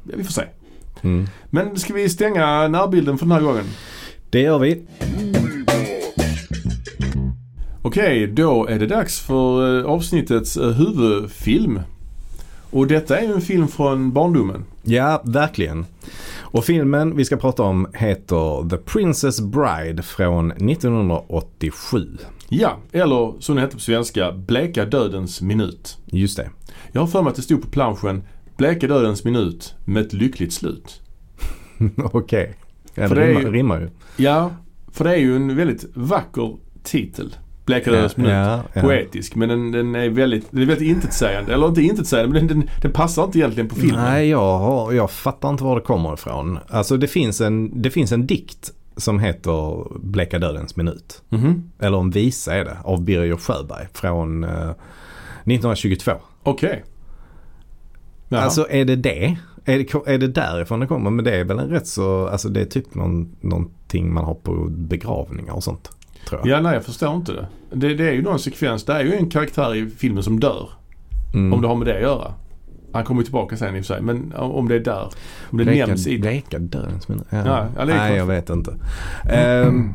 ja, 0.02 0.14
vi 0.16 0.24
får 0.24 0.32
se. 0.32 0.42
Mm. 1.02 1.26
Men 1.50 1.76
ska 1.76 1.94
vi 1.94 2.08
stänga 2.08 2.68
närbilden 2.68 3.18
för 3.18 3.26
den 3.26 3.32
här 3.32 3.42
gången? 3.42 3.64
Det 4.30 4.40
gör 4.40 4.58
vi. 4.58 4.82
Okej, 7.82 8.26
då 8.26 8.66
är 8.66 8.78
det 8.78 8.86
dags 8.86 9.20
för 9.20 9.78
eh, 9.78 9.84
avsnittets 9.86 10.56
eh, 10.56 10.70
huvudfilm. 10.70 11.80
Och 12.70 12.86
detta 12.86 13.18
är 13.18 13.26
ju 13.26 13.32
en 13.32 13.40
film 13.40 13.68
från 13.68 14.12
barndomen. 14.12 14.64
Ja, 14.82 15.22
verkligen. 15.24 15.86
Och 16.38 16.64
filmen 16.64 17.16
vi 17.16 17.24
ska 17.24 17.36
prata 17.36 17.62
om 17.62 17.86
heter 17.94 18.68
The 18.68 18.76
Princess 18.76 19.40
Bride 19.40 20.02
från 20.02 20.50
1987. 20.50 22.08
Ja, 22.52 22.76
eller 22.92 23.40
som 23.40 23.54
det 23.56 23.60
heter 23.62 23.74
på 23.74 23.80
svenska, 23.80 24.32
Bleka 24.32 24.84
dödens 24.84 25.40
minut. 25.40 25.98
Just 26.06 26.36
det. 26.36 26.50
Jag 26.92 27.00
har 27.00 27.08
för 27.08 27.22
mig 27.22 27.30
att 27.30 27.36
det 27.36 27.42
stod 27.42 27.62
på 27.62 27.68
planschen 27.68 28.22
Bleka 28.56 28.86
dödens 28.86 29.24
minut 29.24 29.74
med 29.84 30.06
ett 30.06 30.12
lyckligt 30.12 30.52
slut. 30.52 31.00
Okej. 32.12 32.54
För 32.94 33.14
det 33.14 33.26
rimmar, 33.26 33.40
ju- 33.40 33.52
rimmar 33.52 33.80
ju. 33.80 33.88
Ja, 34.16 34.50
för 34.92 35.04
det 35.04 35.10
är 35.10 35.16
ju 35.18 35.36
en 35.36 35.56
väldigt 35.56 35.84
vacker 35.94 36.56
titel. 36.82 37.36
Bleka 37.64 37.90
dödens 37.92 38.16
minut. 38.16 38.32
Ja, 38.32 38.62
ja. 38.74 38.80
Poetisk, 38.80 39.34
men 39.34 39.48
den, 39.48 39.72
den 39.72 39.94
är 39.94 40.08
väldigt, 40.08 40.46
den 40.50 40.62
är 40.62 40.66
väldigt 40.66 40.88
intetsägande. 40.88 41.54
Eller 41.54 41.68
inte 41.68 41.82
intetsägande, 41.82 42.32
men 42.40 42.48
den, 42.48 42.58
den, 42.60 42.68
den 42.82 42.92
passar 42.92 43.24
inte 43.24 43.38
egentligen 43.38 43.68
på 43.68 43.74
filmen. 43.74 44.00
Nej, 44.04 44.28
jag, 44.28 44.58
har, 44.58 44.92
jag 44.92 45.10
fattar 45.10 45.48
inte 45.50 45.64
var 45.64 45.74
det 45.74 45.80
kommer 45.80 46.14
ifrån. 46.14 46.58
Alltså 46.68 46.96
det 46.96 47.08
finns 47.08 47.40
en, 47.40 47.82
det 47.82 47.90
finns 47.90 48.12
en 48.12 48.26
dikt 48.26 48.72
som 49.00 49.18
heter 49.18 49.86
Bleka 50.00 50.38
dödens 50.38 50.76
minut. 50.76 51.22
Mhm. 51.28 51.70
Eller 51.78 51.98
en 51.98 52.10
visa 52.10 52.54
är 52.54 52.64
det, 52.64 52.76
av 52.84 53.02
Birger 53.02 53.36
Sjöberg 53.36 53.86
från 53.92 54.44
eh, 54.44 54.70
1922. 55.44 56.12
Okej. 56.42 56.84
Jaha. 58.28 58.40
Alltså 58.40 58.66
är 58.70 58.84
det 58.84 58.96
det? 58.96 59.36
Är 59.64 59.78
det, 59.78 60.12
är 60.14 60.18
det 60.18 60.28
därifrån 60.28 60.80
det 60.80 60.86
kommer? 60.86 61.10
Men 61.10 61.24
det 61.24 61.36
är 61.36 61.44
väl 61.44 61.58
en 61.58 61.68
rätt 61.68 61.86
så, 61.86 62.28
alltså 62.28 62.48
det 62.48 62.60
är 62.60 62.64
typ 62.64 62.94
någon, 62.94 63.36
någonting 63.40 64.14
man 64.14 64.24
har 64.24 64.34
på 64.34 64.66
begravningar 64.70 65.52
och 65.52 65.64
sånt. 65.64 65.90
Tror 66.28 66.40
jag. 66.40 66.48
Ja, 66.48 66.60
nej 66.60 66.74
jag 66.74 66.84
förstår 66.84 67.14
inte 67.14 67.32
det. 67.32 67.46
det. 67.72 67.94
Det 67.94 68.08
är 68.08 68.12
ju 68.12 68.22
någon 68.22 68.38
sekvens, 68.38 68.84
det 68.84 68.92
är 68.92 69.04
ju 69.04 69.14
en 69.14 69.30
karaktär 69.30 69.74
i 69.74 69.90
filmen 69.90 70.22
som 70.22 70.40
dör. 70.40 70.68
Mm. 71.34 71.52
Om 71.52 71.62
det 71.62 71.68
har 71.68 71.76
med 71.76 71.86
det 71.86 71.94
att 71.94 72.02
göra. 72.02 72.34
Han 72.92 73.04
kommer 73.04 73.22
tillbaka 73.22 73.56
sen 73.56 73.76
i 73.76 73.80
och 73.80 73.84
för 73.86 73.94
sig. 73.94 74.02
Men 74.02 74.32
om 74.36 74.68
det 74.68 74.74
är 74.74 74.80
där. 74.80 75.08
Om 75.50 75.58
det 75.58 75.64
Bleka, 75.64 75.86
nämns 75.86 76.06
i... 76.06 76.18
bleka 76.18 76.58
dödens 76.58 77.08
minut. 77.08 77.26
Ja. 77.30 77.42
Ja, 77.46 77.66
ja, 77.76 77.84
Nej, 77.84 78.16
jag 78.16 78.26
vet 78.26 78.50
inte. 78.50 78.74
Ehm, 79.30 79.94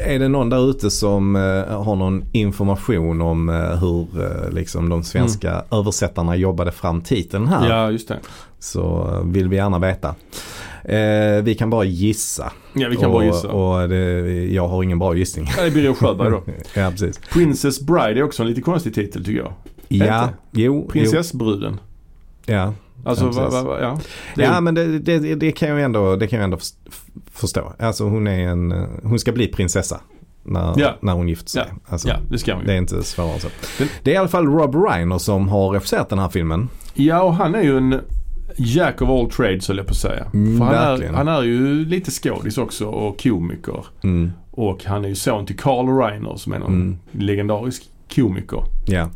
är 0.00 0.18
det 0.18 0.28
någon 0.28 0.50
där 0.50 0.70
ute 0.70 0.90
som 0.90 1.36
eh, 1.36 1.82
har 1.82 1.96
någon 1.96 2.24
information 2.32 3.20
om 3.20 3.48
eh, 3.48 3.54
hur 3.54 4.06
eh, 4.22 4.50
liksom 4.50 4.88
de 4.88 5.04
svenska 5.04 5.64
översättarna 5.70 6.36
jobbade 6.36 6.72
fram 6.72 7.00
titeln 7.00 7.46
här? 7.46 7.68
Ja, 7.68 7.90
just 7.90 8.08
det. 8.08 8.18
Så 8.58 9.10
vill 9.24 9.48
vi 9.48 9.56
gärna 9.56 9.78
veta. 9.78 10.14
Vi 11.42 11.56
kan 11.58 11.70
bara 11.70 11.84
gissa. 11.84 12.52
Ja, 12.72 12.88
vi 12.88 12.96
kan 12.96 13.06
och, 13.06 13.12
bara 13.12 13.24
gissa. 13.24 13.48
Och 13.48 13.88
det, 13.88 14.44
jag 14.44 14.68
har 14.68 14.82
ingen 14.82 14.98
bra 14.98 15.14
gissning. 15.14 15.46
Ja, 15.56 15.62
det 15.62 15.68
är 15.68 15.70
Birger 15.70 15.94
Sjöberg 15.94 16.30
då. 16.30 16.42
ja, 16.74 16.90
precis. 16.90 17.18
Princess 17.32 17.80
Bride 17.80 18.20
är 18.20 18.22
också 18.22 18.42
en 18.42 18.48
lite 18.48 18.60
konstig 18.60 18.94
titel 18.94 19.24
tycker 19.24 19.38
jag. 19.38 19.52
Ja, 19.88 20.24
inte? 20.24 20.34
jo. 20.52 20.88
Prinsessbruden. 20.92 21.72
Jo, 21.72 21.95
ja. 22.46 22.72
Alltså, 23.04 23.24
Ja, 23.36 23.48
va, 23.50 23.62
va, 23.62 23.80
ja. 23.80 23.98
Det 24.34 24.42
Ja 24.42 24.60
men 24.60 24.74
det, 24.74 24.98
det, 24.98 25.34
det 25.34 25.52
kan 25.52 25.68
jag 25.68 25.82
ändå, 25.82 26.16
det 26.16 26.26
kan 26.26 26.36
jag 26.38 26.44
ändå 26.44 26.56
först- 26.56 26.74
förstå. 27.32 27.72
Alltså 27.78 28.04
hon 28.04 28.26
är 28.26 28.48
en, 28.48 28.86
hon 29.02 29.18
ska 29.18 29.32
bli 29.32 29.46
prinsessa 29.48 30.00
när, 30.42 30.74
Ja. 30.76 30.94
när 31.00 31.12
hon 31.12 31.28
gifter 31.28 31.50
sig. 31.50 31.64
Alltså, 31.88 32.08
ja, 32.08 32.16
det 32.30 32.38
ska 32.38 32.56
man 32.56 32.66
Det 32.66 32.72
är 32.72 32.76
inte 32.78 33.02
svårare 33.02 33.32
än 33.34 33.40
så. 33.40 33.48
Det 34.02 34.10
är 34.10 34.14
i 34.14 34.16
alla 34.16 34.28
fall 34.28 34.46
Rob 34.46 34.74
Reiner 34.74 35.18
som 35.18 35.48
har 35.48 35.70
regisserat 35.70 36.08
den 36.08 36.18
här 36.18 36.28
filmen. 36.28 36.68
Ja, 36.94 37.22
och 37.22 37.34
han 37.34 37.54
är 37.54 37.62
ju 37.62 37.76
en 37.76 38.00
Jack 38.58 39.02
of 39.02 39.08
all 39.08 39.30
trades 39.30 39.68
höll 39.68 39.76
jag 39.76 39.86
på 39.86 39.90
att 39.90 39.96
säga. 39.96 40.26
Mm, 40.34 40.60
han, 40.60 40.74
är, 40.74 41.12
han 41.12 41.28
är 41.28 41.42
ju 41.42 41.84
lite 41.84 42.10
skådis 42.10 42.58
också 42.58 42.86
och 42.86 43.22
komiker. 43.22 43.84
Mm, 44.02 44.32
Och 44.50 44.84
han 44.84 45.04
är 45.04 45.08
ju 45.08 45.14
son 45.14 45.46
till 45.46 45.56
Carl 45.56 45.98
Reiner 45.98 46.36
som 46.36 46.52
är 46.52 46.58
någon 46.58 46.72
Mm. 46.74 46.96
legendarisk 47.12 47.82
komiker. 48.14 48.64
ja. 48.86 49.10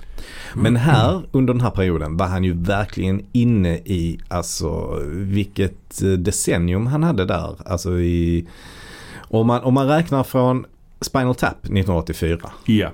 Men 0.54 0.76
här 0.76 1.22
under 1.32 1.54
den 1.54 1.60
här 1.60 1.70
perioden 1.70 2.16
var 2.16 2.26
han 2.26 2.44
ju 2.44 2.52
verkligen 2.52 3.26
inne 3.32 3.74
i, 3.74 4.20
alltså 4.28 4.98
vilket 5.10 6.02
eh, 6.02 6.10
decennium 6.10 6.86
han 6.86 7.02
hade 7.02 7.24
där. 7.24 7.56
Alltså 7.66 7.98
i, 7.98 8.46
om 9.28 9.46
man, 9.46 9.62
om 9.62 9.74
man 9.74 9.88
räknar 9.88 10.22
från 10.22 10.66
Spinal 11.00 11.34
Tap 11.34 11.64
1984. 11.64 12.38
Ja. 12.64 12.90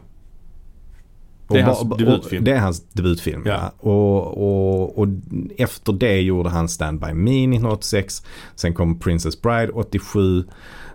Det 1.48 1.59
är 1.59 1.68
Och 1.68 1.76
hans 1.76 1.98
debutfilm. 1.98 2.44
Det 2.44 2.52
är 2.52 2.59
hans 2.61 2.85
debutfilm, 2.92 3.42
ja. 3.46 3.52
Ja. 3.52 3.90
Och, 3.90 4.26
och, 4.26 4.98
och 4.98 5.09
efter 5.56 5.92
det 5.92 6.20
gjorde 6.20 6.48
han 6.48 6.68
Stand 6.68 7.00
By 7.00 7.12
Me 7.12 7.30
1986. 7.30 8.22
Sen 8.54 8.74
kom 8.74 8.98
Princess 8.98 9.42
Bride 9.42 9.72
87. 9.72 10.44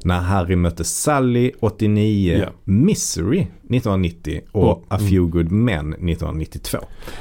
När 0.04 0.20
Harry 0.20 0.56
mötte 0.56 0.84
Sally 0.84 1.52
89. 1.60 2.38
Ja. 2.38 2.50
Misery 2.64 3.48
1990 3.76 4.42
och 4.52 4.64
Och- 4.72 4.86
A 4.88 4.98
Few 5.00 5.32
Good 5.32 5.52
Men 5.52 5.90
1992. 5.94 6.78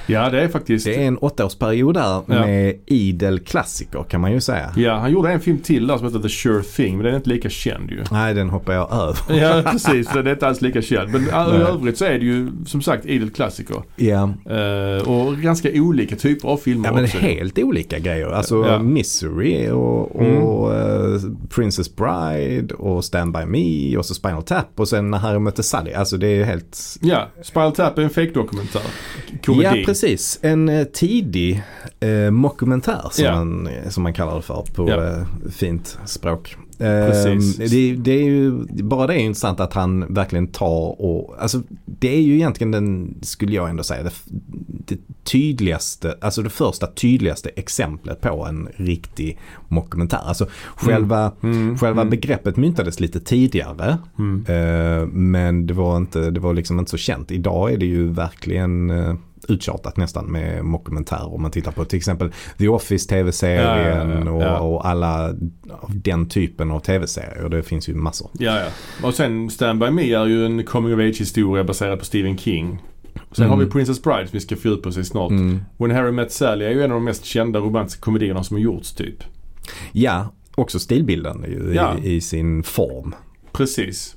Ja, 0.06 0.30
det 0.30 0.40
är 0.42 0.48
faktiskt... 0.48 0.84
Det 0.86 0.94
är 1.02 1.06
en 1.08 1.18
åttaårsperiod 1.18 1.94
där 1.94 2.02
Ja. 2.02 2.22
med 2.26 2.76
idel 2.86 3.38
klassiker 3.40 4.02
kan 4.08 4.20
man 4.20 4.32
ju 4.32 4.40
säga. 4.40 4.70
Ja, 4.76 4.94
han 4.98 5.12
gjorde 5.12 5.32
en 5.32 5.40
film 5.40 5.58
till 5.58 5.86
där 5.86 5.96
som 5.96 6.06
heter 6.06 6.18
The 6.20 6.28
Sure 6.28 6.62
Thing 6.62 6.96
men 6.96 7.04
den 7.04 7.12
är 7.14 7.16
inte 7.16 7.30
lika 7.30 7.50
känd 7.50 7.90
ju. 7.90 8.04
Nej, 8.10 8.34
den 8.34 8.50
hoppar 8.50 8.72
jag 8.72 8.92
över. 8.92 9.42
Ja, 9.42 9.62
precis. 9.72 10.08
Det 10.12 10.18
är 10.18 10.28
inte 10.30 10.46
alls 10.48 10.60
lika 10.60 10.82
känd. 10.82 11.10
Men 11.12 11.22
i 11.22 11.24
Nej. 11.32 11.60
övrigt 11.60 11.98
så 11.98 12.04
är 12.04 12.18
det 12.18 12.24
ju 12.24 12.50
som 12.66 12.82
sagt 12.82 13.06
idel 13.06 13.30
klassiker. 13.30 13.76
Ja. 13.96 14.22
Eh, 14.50 15.08
och 15.08 15.36
ganska 15.36 15.68
olika 15.74 16.16
typer 16.16 16.48
av 16.48 16.56
filmer 16.56 16.88
Ja 16.88 16.94
men 16.94 17.04
också. 17.04 17.18
helt 17.18 17.58
olika 17.58 17.98
grejer. 17.98 18.26
Alltså 18.26 18.66
Ja. 18.66 18.78
Misery 18.78 19.68
och, 19.70 20.16
och 20.16 20.74
eh, 20.74 21.20
Princess 21.54 21.96
Bride 21.96 22.74
och 22.74 23.04
Stand 23.04 23.32
By 23.32 23.44
Me 23.44 23.96
och 23.96 24.04
så 24.06 24.14
Spinal 24.14 24.42
Tap 24.42 24.66
och 24.80 24.88
sen 24.88 25.10
när 25.10 25.18
Harry 25.18 25.38
mötte 25.38 25.62
Sally. 25.62 25.92
Alltså 25.92 26.16
det 26.16 26.26
är 26.28 26.39
helt... 26.44 26.96
Ja, 27.00 27.28
Spinal 27.42 27.72
Tap 27.72 27.98
är 27.98 28.02
en 28.02 28.10
fake-dokumentär. 28.10 28.82
Komedi. 29.44 29.64
Ja 29.80 29.86
precis. 29.86 30.38
En 30.42 30.68
eh, 30.68 30.84
tidig 30.84 31.62
eh, 32.00 32.30
mockumentär 32.30 33.08
som, 33.12 33.24
Ja. 33.24 33.34
man, 33.34 33.68
som 33.88 34.02
man 34.02 34.12
kallar 34.12 34.36
det 34.36 34.42
för 34.42 34.64
på 34.74 34.88
Ja. 34.88 35.06
eh, 35.06 35.22
fint 35.52 35.98
språk. 36.06 36.56
Precis. 36.80 37.60
Eh, 37.60 37.68
det, 37.70 37.94
det 37.94 38.12
är 38.12 38.24
ju, 38.24 38.52
bara 38.82 39.06
det 39.06 39.14
är 39.14 39.18
intressant 39.18 39.60
att 39.60 39.72
han 39.72 40.14
verkligen 40.14 40.46
tar 40.46 41.00
och, 41.02 41.34
alltså 41.38 41.62
det 41.86 42.14
är 42.16 42.20
ju 42.20 42.34
egentligen 42.34 42.70
den, 42.70 43.14
skulle 43.22 43.52
jag 43.54 43.70
ändå 43.70 43.82
säga, 43.82 44.02
det, 44.02 44.12
det 44.86 44.98
tydligaste, 45.24 46.14
alltså 46.20 46.42
det 46.42 46.50
första 46.50 46.86
tydligaste 46.86 47.48
exemplet 47.48 48.20
på 48.20 48.46
en 48.46 48.68
riktig 48.76 49.38
mockumentär. 49.68 50.20
Alltså 50.24 50.46
själva, 50.76 51.32
Mm, 51.42 51.78
själva 51.78 52.00
mm, 52.00 52.10
begreppet 52.10 52.56
myntades 52.56 53.00
lite 53.00 53.20
tidigare. 53.20 53.98
mm. 54.18 54.44
Eh, 54.48 55.06
men 55.06 55.66
det 55.66 55.74
var, 55.74 55.96
inte, 55.96 56.30
det 56.30 56.40
var 56.40 56.54
liksom 56.54 56.78
inte 56.78 56.90
så 56.90 56.96
känt. 56.96 57.30
Idag 57.30 57.72
är 57.72 57.76
det 57.78 57.86
ju 57.86 58.08
verkligen 58.12 58.90
eh, 58.90 59.14
uttjatat 59.50 59.96
nästan 59.96 60.26
med 60.26 60.64
mockumentärer. 60.64 61.34
Om 61.34 61.42
man 61.42 61.50
tittar 61.50 61.72
på 61.72 61.84
till 61.84 61.96
exempel 61.96 62.32
The 62.58 62.68
Office 62.68 63.08
tv-serien 63.08 64.26
Ja, 64.26 64.40
ja. 64.42 64.58
Och, 64.60 64.74
och 64.74 64.86
alla 64.88 65.34
den 65.88 66.28
typen 66.28 66.70
av 66.70 66.80
tv-serier. 66.80 67.48
Det 67.48 67.62
finns 67.62 67.88
ju 67.88 67.94
massor. 67.94 68.30
Ja, 68.38 68.58
ja. 68.60 68.66
Och 69.08 69.14
sen 69.14 69.50
Stand 69.50 69.80
By 69.80 69.90
Me 69.90 70.12
är 70.14 70.26
ju 70.26 70.46
en 70.46 70.64
coming 70.64 70.94
of 70.94 71.00
age 71.00 71.18
historia 71.20 71.64
baserad 71.64 71.98
på 71.98 72.04
Stephen 72.04 72.38
King. 72.38 72.78
Sen 73.32 73.44
Mm. 73.46 73.50
har 73.58 73.64
vi 73.64 73.70
Princess 73.70 74.02
Bride 74.02 74.26
som 74.26 74.36
vi 74.36 74.40
ska 74.40 74.56
fördjupa 74.56 74.88
oss 74.88 74.96
i 74.98 75.04
snart. 75.04 75.30
Mm. 75.30 75.60
When 75.76 75.90
Harry 75.90 76.10
Met 76.12 76.32
Sally 76.32 76.64
är 76.64 76.70
ju 76.70 76.78
en 76.84 76.90
av 76.90 76.96
de 76.96 77.04
mest 77.04 77.24
kända 77.24 77.58
romantiska 77.58 78.00
komedierna 78.00 78.42
som 78.44 78.56
har 78.56 78.62
gjorts 78.62 78.92
typ. 78.92 79.24
Ja, 79.92 80.32
också 80.54 80.78
stilbildande 80.78 81.48
ju 81.48 81.72
Ja. 81.74 81.96
i, 82.02 82.14
i 82.14 82.20
sin 82.20 82.62
form. 82.62 83.14
Precis. 83.60 84.16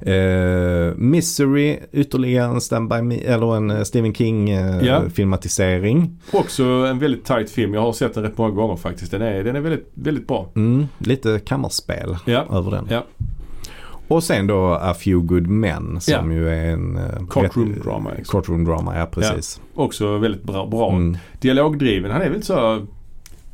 Eh, 0.00 0.94
Misery, 0.96 1.78
ytterligare 1.92 2.50
en 2.50 2.60
Stand 2.60 2.88
By 2.88 3.02
Me, 3.02 3.16
eller 3.16 3.56
en 3.56 3.70
eh, 3.70 3.82
Stephen 3.82 4.14
King 4.14 4.50
eh, 4.50 4.86
Ja. 4.86 5.02
filmatisering. 5.14 6.18
Också 6.32 6.64
en 6.64 6.98
väldigt 6.98 7.24
tight 7.24 7.50
film. 7.50 7.74
Jag 7.74 7.80
har 7.80 7.92
sett 7.92 8.14
den 8.14 8.22
rätt 8.22 8.38
många 8.38 8.50
gånger 8.54 8.76
faktiskt. 8.76 9.10
Den 9.10 9.22
är, 9.22 9.44
den 9.44 9.56
är 9.56 9.60
väldigt, 9.60 9.90
väldigt 9.94 10.26
bra. 10.28 10.48
Mm, 10.56 10.86
lite 10.98 11.38
kammarspel 11.44 12.16
Ja. 12.26 12.46
över 12.52 12.70
den. 12.70 12.86
Ja. 12.90 13.04
Och 14.08 14.24
sen 14.24 14.46
då 14.46 14.66
A 14.82 14.94
Few 14.94 15.26
Good 15.26 15.46
Men 15.46 16.00
som 16.00 16.32
ju 16.32 16.48
är 16.48 16.66
en... 16.72 16.96
eh, 16.96 17.26
Courtroom 17.30 17.72
rätt- 17.74 17.82
drama, 17.84 18.10
liksom. 18.16 18.32
Courtroom 18.32 18.64
drama, 18.64 18.98
ja 18.98 19.06
precis. 19.06 19.60
Också 19.74 20.18
väldigt 20.18 20.42
bra. 20.42 20.66
bra. 20.66 20.90
Mm. 20.92 21.16
Dialogdriven. 21.40 22.10
Han 22.10 22.22
är 22.22 22.30
väl 22.30 22.42
så 22.42 22.86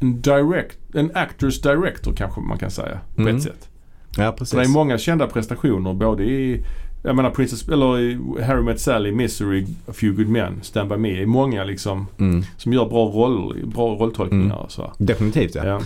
en 0.01 0.21
direct, 0.21 0.79
en 0.95 1.11
actors 1.15 1.61
director 1.61 2.13
kanske 2.17 2.41
man 2.41 2.59
kan 2.59 2.71
säga. 2.71 3.01
På 3.17 3.23
Mm. 3.23 3.37
ett 3.37 3.43
sätt. 3.43 3.69
Ja 4.17 4.35
Så 4.37 4.45
det 4.57 4.61
är 4.61 4.63
precis. 4.63 4.75
många 4.75 4.99
kända 4.99 5.27
prestationer 5.27 5.95
både 5.95 6.25
i 6.25 6.65
jag 7.03 7.17
menar 7.17 7.31
Princess, 7.31 7.69
eller 7.69 8.19
Harry 8.43 8.63
Met 8.63 8.81
Sally, 8.81 9.13
Misery, 9.13 9.67
A 9.89 9.93
Few 9.93 10.17
Good 10.17 10.33
Men, 10.33 10.59
Stand 10.63 10.89
By 10.91 10.97
Me. 10.97 11.09
Det 11.13 11.23
är 11.23 11.27
många 11.27 11.65
liksom 11.65 12.07
Mm. 12.19 12.43
som 12.57 12.73
gör 12.73 12.89
bra 12.89 13.05
roll, 13.07 13.63
bra 13.75 13.89
rolltolkningar 13.95 14.57
Mm. 14.57 14.69
så. 14.69 14.93
Definitivt 14.99 15.55
ja. 15.55 15.67
Ja. 15.67 15.81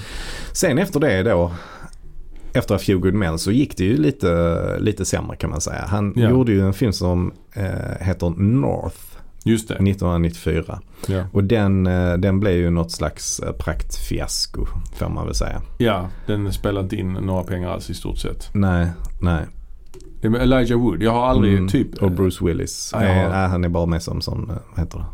Sen 0.53 0.79
efter 0.79 1.01
det 1.01 1.23
då, 1.23 1.53
efter 2.53 2.75
A 2.75 2.79
Few 2.79 3.01
Good 3.03 3.15
Men 3.15 3.39
så 3.39 3.51
gick 3.53 3.77
det 3.77 3.85
ju 3.85 3.97
lite, 3.97 4.77
lite 4.81 5.05
sämre 5.05 5.37
kan 5.37 5.51
man 5.51 5.61
säga. 5.61 5.85
Han 5.89 6.13
Ja. 6.17 6.31
gjorde 6.31 6.53
ju 6.53 6.61
en 6.61 6.73
film 6.73 6.93
som 6.93 7.33
eh, 7.55 7.65
heter 8.07 8.31
North 8.43 8.97
Just 9.45 9.69
det. 9.69 9.75
1994. 9.75 10.81
Ja. 11.07 11.25
Och 11.33 11.45
den, 11.45 11.87
eh, 11.87 12.13
den 12.15 12.41
blev 12.41 12.55
ju 12.57 12.71
något 12.71 12.93
slags 12.93 13.41
eh, 13.41 13.53
praktfiasko 13.53 14.67
får 14.95 15.09
man 15.09 15.27
väl 15.27 15.35
säga. 15.35 15.63
ja, 15.79 16.09
den 16.27 16.53
spelar 16.53 16.81
inte 16.81 16.97
in 16.97 17.13
några 17.13 17.43
pengar 17.43 17.69
alls 17.71 17.91
i 17.91 17.95
stort 17.95 18.19
sett. 18.19 18.51
Nej, 18.55 18.87
nej. 19.23 19.47
Elijah 20.23 20.79
Wood. 20.81 21.03
Jag 21.03 21.11
har 21.13 21.27
aldrig 21.27 21.53
Mm, 21.55 21.69
typ... 21.69 22.03
Och 22.03 22.11
Bruce 22.13 22.45
Willis. 22.45 22.91
Ja. 22.95 23.03
Eh, 23.03 23.29
nej, 23.31 23.49
han 23.49 23.65
är 23.65 23.69
bara 23.69 23.87
med 23.87 24.03
som 24.03 24.19
eh, 24.51 24.57
vad 24.71 24.79
heter 24.79 24.99
det? 24.99 25.05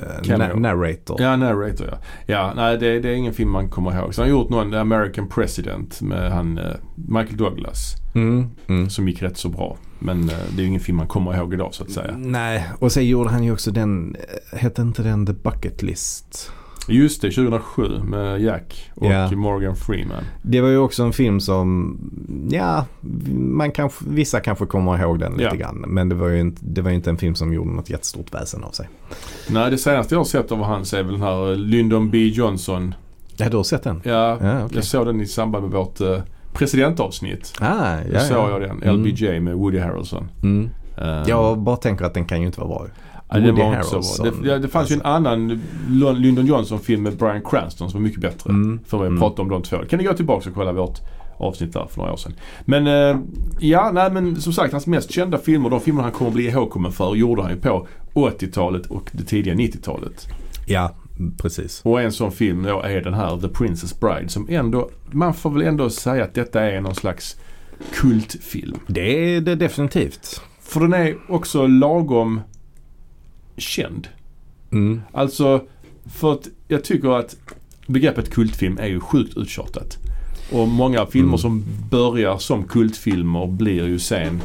Eh, 0.00 0.36
na- 0.38 0.60
narrator. 0.60 1.16
Ja, 1.22 1.36
Narrator 1.36 1.86
ja. 1.90 1.98
Ja, 2.26 2.52
nej 2.56 2.78
det, 2.78 3.00
det 3.00 3.08
är 3.08 3.14
ingen 3.14 3.32
film 3.34 3.50
man 3.50 3.68
kommer 3.68 3.98
ihåg. 3.98 4.14
Så 4.14 4.22
han 4.22 4.30
har 4.30 4.38
gjort 4.38 4.50
någon 4.50 4.74
American 4.74 5.28
President 5.28 6.00
med 6.00 6.32
han 6.32 6.58
eh, 6.58 6.64
Michael 6.94 7.36
Douglas. 7.36 7.94
Mm, 8.14 8.50
mm. 8.66 8.90
Som 8.90 9.08
gick 9.08 9.22
rätt 9.22 9.36
så 9.36 9.48
bra. 9.48 9.76
Men 9.98 10.22
eh, 10.28 10.34
det 10.50 10.56
är 10.58 10.62
ju 10.62 10.66
ingen 10.68 10.80
film 10.80 10.96
man 10.96 11.06
kommer 11.06 11.36
ihåg 11.36 11.54
idag 11.54 11.74
så 11.74 11.84
att 11.84 11.90
säga. 11.90 12.14
Nej, 12.18 12.66
och 12.78 12.92
sen 12.92 13.06
gjorde 13.06 13.30
han 13.30 13.44
ju 13.44 13.52
också 13.52 13.70
den, 13.70 14.16
eh, 14.52 14.58
hette 14.58 14.82
inte 14.82 15.02
den 15.02 15.26
The 15.26 15.32
Bucket 15.32 15.82
List? 15.82 16.50
Just 16.88 17.22
det, 17.22 17.30
2007 17.30 17.88
med 18.04 18.40
Jack 18.40 18.90
och 18.94 19.06
Ja. 19.06 19.30
Morgan 19.30 19.76
Freeman. 19.76 20.22
Det 20.42 20.60
var 20.60 20.68
ju 20.68 20.78
också 20.78 21.02
en 21.02 21.12
film 21.12 21.40
som, 21.40 21.96
ja, 22.50 22.84
man 23.32 23.70
kanske, 23.72 24.04
vissa 24.08 24.40
kanske 24.40 24.66
kommer 24.66 24.98
ihåg 25.02 25.18
den 25.18 25.32
lite 25.36 25.56
grann. 25.56 25.84
Men 25.86 26.08
det 26.08 26.14
var, 26.14 26.28
ju 26.28 26.40
inte, 26.40 26.60
det 26.64 26.82
var 26.82 26.90
ju 26.90 26.96
inte 26.96 27.10
en 27.10 27.16
film 27.18 27.34
som 27.34 27.52
gjorde 27.52 27.70
något 27.70 27.90
jättestort 27.90 28.34
väsen 28.34 28.64
av 28.64 28.70
sig. 28.70 28.88
Nej, 29.50 29.70
det 29.70 29.78
senaste 29.78 30.14
jag 30.14 30.20
har 30.20 30.24
sett 30.24 30.52
av 30.52 30.58
hans 30.62 30.94
är 30.94 31.02
väl 31.02 31.12
den 31.12 31.22
här 31.22 31.56
Lyndon 31.56 32.10
B 32.10 32.18
Johnson. 32.26 32.94
Ja, 33.36 33.48
du 33.48 33.56
har 33.56 33.64
sett 33.64 33.82
den? 33.82 34.00
Ja, 34.04 34.38
Ja, 34.40 34.64
okej. 34.64 34.76
jag 34.76 34.84
såg 34.84 35.06
den 35.06 35.20
i 35.20 35.26
samband 35.26 35.64
med 35.64 35.72
vårt 35.72 36.00
eh, 36.00 36.18
presidentavsnitt. 36.58 37.52
Ah, 37.60 37.96
Då 37.96 38.10
ja, 38.14 38.20
såg 38.20 38.36
ja. 38.36 38.50
jag 38.50 38.60
den. 38.60 38.82
Mm. 38.82 38.96
LBJ 38.96 39.40
med 39.40 39.54
Woody 39.56 39.78
Harrelson. 39.78 40.28
Mm. 40.42 40.70
Eh, 40.98 41.22
Jag 41.26 41.58
bara 41.58 41.76
tänker 41.76 42.04
att 42.04 42.14
den 42.14 42.24
kan 42.24 42.40
ju 42.40 42.46
inte 42.46 42.60
vara 42.60 42.68
bra. 42.68 42.86
Ja, 43.28 43.38
det 43.38 43.50
Woody. 43.50 43.62
Harrelson, 43.62 44.24
Det, 44.42 44.48
ja, 44.48 44.58
det 44.58 44.68
fanns 44.68 44.90
ju 44.90 44.94
en 44.94 45.02
annan 45.02 45.62
Lon- 45.88 46.18
Lyndon 46.18 46.46
Johnson-film 46.46 47.02
med 47.02 47.16
Bryan 47.16 47.42
Cranston 47.44 47.90
som 47.90 48.00
var 48.00 48.04
mycket 48.04 48.20
bättre. 48.20 48.50
Mm. 48.50 48.80
För 48.86 48.98
vi 48.98 49.06
Mm. 49.06 49.18
pratade 49.20 49.42
om 49.42 49.48
de 49.48 49.62
två. 49.62 49.76
Kan 49.90 49.98
ni 49.98 50.04
gå 50.04 50.12
tillbaka 50.12 50.48
och 50.50 50.54
kolla 50.54 50.72
vårt 50.72 50.98
avsnitt 51.38 51.72
där 51.72 51.86
för 51.90 51.98
några 51.98 52.12
år 52.12 52.16
sedan. 52.16 52.32
Men 52.64 52.86
eh, 52.86 53.16
ja, 53.60 53.90
nej 53.94 54.10
men 54.12 54.36
som 54.40 54.52
sagt 54.52 54.72
hans 54.72 54.86
mest 54.86 55.10
kända 55.12 55.38
filmer, 55.38 55.70
de 55.70 55.80
filmer 55.80 56.02
han 56.02 56.12
kommer 56.12 56.30
bli 56.30 56.48
ihågkommen 56.48 56.92
för, 56.92 57.14
gjorde 57.14 57.42
han 57.42 57.50
ju 57.50 57.56
på 57.60 57.86
80-talet 58.14 58.86
och 58.86 59.10
det 59.12 59.22
tidiga 59.24 59.54
90-talet. 59.54 60.26
Ja, 60.66 60.90
precis. 61.38 61.80
Och 61.84 62.00
en 62.00 62.12
sån 62.12 62.32
film 62.32 62.62
då 62.62 62.80
är 62.82 63.00
den 63.00 63.14
här 63.14 63.40
The 63.40 63.48
Princess 63.48 64.00
Bride 64.00 64.28
som 64.28 64.46
ändå, 64.50 64.90
man 65.10 65.34
får 65.34 65.50
väl 65.50 65.62
ändå 65.62 65.90
säga 65.90 66.24
att 66.24 66.34
detta 66.34 66.62
är 66.62 66.80
någon 66.80 66.94
slags 66.94 67.36
kultfilm. 67.92 68.78
Det 68.86 69.34
är 69.36 69.40
det 69.40 69.54
definitivt. 69.54 70.40
För 70.60 70.80
den 70.80 70.92
är 70.92 71.16
också 71.28 71.66
lagom 71.66 72.40
känd. 73.56 74.08
Mm. 74.72 75.00
Alltså, 75.12 75.62
för 76.06 76.32
att 76.32 76.48
jag 76.68 76.84
tycker 76.84 77.08
att 77.08 77.36
begreppet 77.86 78.30
kultfilm 78.30 78.78
är 78.78 78.86
ju 78.86 79.00
sjukt 79.00 79.36
uttjatat. 79.36 79.98
Och 80.52 80.68
många 80.68 81.06
filmer 81.06 81.28
Mm. 81.28 81.38
som 81.38 81.64
börjar 81.90 82.38
som 82.38 82.64
kultfilmer 82.64 83.46
blir 83.46 83.86
ju 83.86 83.98
sen 83.98 84.42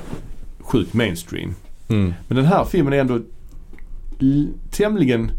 sjukt 0.60 0.94
mainstream. 0.94 1.54
Mm. 1.90 2.14
Men 2.28 2.38
den 2.38 2.46
här 2.46 2.66
filmen 2.66 2.94
är 2.94 2.98
ändå 2.98 3.20
tämligen 4.72 5.32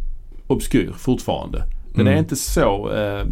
obskyr 0.53 0.93
fortfarande. 0.99 1.59
Den 1.95 2.01
Mm. 2.01 2.15
är 2.15 2.19
inte 2.19 2.37
så 2.37 2.91
eh, 2.93 3.27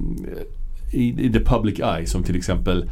i, 0.93 1.27
i 1.27 1.33
the 1.33 1.41
public 1.41 1.79
eye 1.81 2.07
som 2.07 2.23
till 2.23 2.37
exempel 2.37 2.91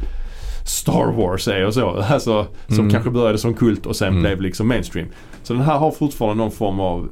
Star 0.65 1.11
Wars 1.17 1.47
är 1.47 1.65
och 1.65 1.73
så. 1.73 1.89
Alltså, 2.09 2.47
som 2.67 2.79
Mm. 2.79 2.91
kanske 2.91 3.09
började 3.09 3.37
som 3.37 3.53
kult 3.53 3.85
och 3.85 3.95
sen 3.95 4.07
Mm. 4.07 4.21
blev 4.21 4.41
liksom 4.41 4.67
mainstream. 4.67 5.07
Så 5.43 5.53
den 5.53 5.61
här 5.61 5.77
har 5.77 5.91
fortfarande 5.91 6.43
någon 6.43 6.51
form 6.51 6.79
av 6.79 7.09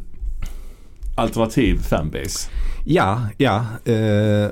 alternativ 1.16 1.78
fanbase. 1.78 2.50
Ja, 2.86 3.22
ja. 3.38 3.66
Eh, 3.86 4.50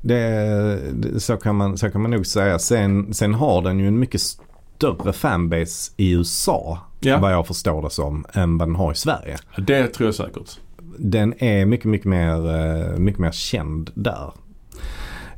det, 0.00 0.78
så, 1.18 1.36
kan 1.36 1.56
man, 1.56 1.78
så 1.78 1.90
kan 1.90 2.00
man 2.02 2.10
nog 2.10 2.26
säga. 2.26 2.58
Sen, 2.58 3.14
sen 3.14 3.34
har 3.34 3.62
den 3.62 3.78
ju 3.78 3.88
en 3.88 3.98
mycket 3.98 4.20
större 4.20 5.12
fanbase 5.12 5.92
i 5.96 6.10
USA. 6.12 6.78
Ja. 7.00 7.18
Vad 7.18 7.32
jag 7.32 7.46
förstår 7.46 7.82
det 7.82 7.90
som. 7.90 8.24
Än 8.32 8.58
vad 8.58 8.68
den 8.68 8.76
har 8.76 8.92
i 8.92 8.94
Sverige. 8.94 9.36
Det 9.58 9.86
tror 9.86 10.06
jag 10.06 10.14
säkert. 10.14 10.58
Den 10.98 11.34
är 11.38 11.66
mycket, 11.66 11.86
mycket 11.86 12.06
mer, 12.06 12.54
eh, 12.56 12.98
mycket 12.98 13.20
mer 13.20 13.30
känd 13.32 13.90
där. 13.94 14.32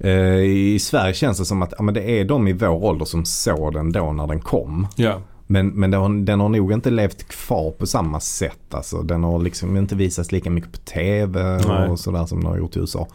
Eh, 0.01 0.41
I 0.45 0.79
Sverige 0.81 1.15
känns 1.15 1.39
det 1.39 1.45
som 1.45 1.63
att 1.63 1.75
ja, 1.79 1.83
men 1.83 1.95
det 1.95 2.11
är 2.21 2.25
de 2.25 2.49
i 2.49 2.53
vår 2.53 2.69
ålder 2.85 3.05
som 3.05 3.25
såg 3.25 3.73
den 3.75 3.93
då 3.93 4.13
när 4.13 4.27
den 4.27 4.41
kom. 4.41 4.87
Ja. 4.97 5.21
Men, 5.47 5.69
men 5.69 5.91
den, 5.91 6.01
har, 6.01 6.25
den 6.25 6.41
har 6.41 6.49
nog 6.49 6.73
inte 6.73 6.91
levt 6.91 7.29
kvar 7.29 7.71
på 7.71 7.87
samma 7.87 8.21
sätt. 8.21 8.75
Alltså, 8.75 9.03
den 9.03 9.25
har 9.25 9.39
liksom 9.39 9.77
inte 9.77 9.95
visats 9.97 10.33
lika 10.33 10.51
mycket 10.51 10.73
på 10.73 10.79
tv 10.79 11.61
Nej. 11.69 11.89
och 11.89 11.99
sådär 12.01 12.27
som 12.27 12.41
den 12.41 12.51
har 12.51 12.59
gjort 12.59 12.77
i 12.77 12.79
USA. 12.81 13.09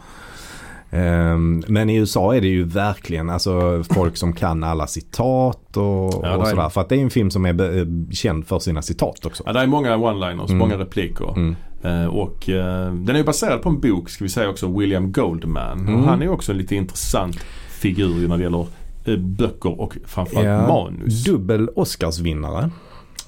Ehm, 0.90 1.62
men 1.68 1.90
i 1.90 1.96
USA 1.96 2.34
är 2.34 2.40
det 2.40 2.46
ju 2.48 2.64
verkligen 2.64 3.30
alltså, 3.30 3.82
folk 3.94 4.16
som 4.16 4.32
kan 4.32 4.64
alla 4.64 4.86
citat 4.86 5.76
och, 5.76 5.82
Ja, 5.82 6.10
och 6.16 6.22
det 6.22 6.30
är- 6.30 6.44
sådär. 6.50 6.68
För 6.68 6.80
att 6.80 6.88
det 6.88 6.96
är 6.96 7.00
en 7.00 7.10
film 7.10 7.30
som 7.30 7.46
är 7.46 7.78
eh, 7.78 7.86
känd 8.10 8.46
för 8.46 8.58
sina 8.58 8.82
citat 8.82 9.26
också. 9.26 9.42
ja, 9.46 9.52
det 9.52 9.60
är 9.60 9.66
många 9.66 9.96
one-liners, 9.96 10.46
Mm. 10.46 10.58
många 10.58 10.78
repliker. 10.78 11.32
Mm. 11.36 11.56
Eh, 11.84 12.06
och 12.06 12.48
eh, 12.48 12.92
den 12.94 13.08
är 13.14 13.18
ju 13.18 13.24
baserad 13.24 13.62
på 13.62 13.68
en 13.68 13.80
bok, 13.80 14.10
ska 14.10 14.24
vi 14.24 14.30
säga 14.30 14.48
också, 14.48 14.78
William 14.78 15.12
Goldman. 15.12 15.78
Mm. 15.80 15.94
Och 15.94 16.08
han 16.08 16.22
är 16.22 16.28
också 16.28 16.52
en 16.52 16.58
lite 16.58 16.74
intressant 16.76 17.36
figur 17.70 18.28
när 18.28 18.36
det 18.36 18.42
gäller 18.42 18.66
eh, 19.04 19.16
böcker 19.16 19.80
och 19.80 19.96
framförallt 20.06 20.46
Ja, 20.46 20.66
manus. 20.68 21.24
Dubbel 21.24 21.68
Oscarsvinnare 21.68 22.70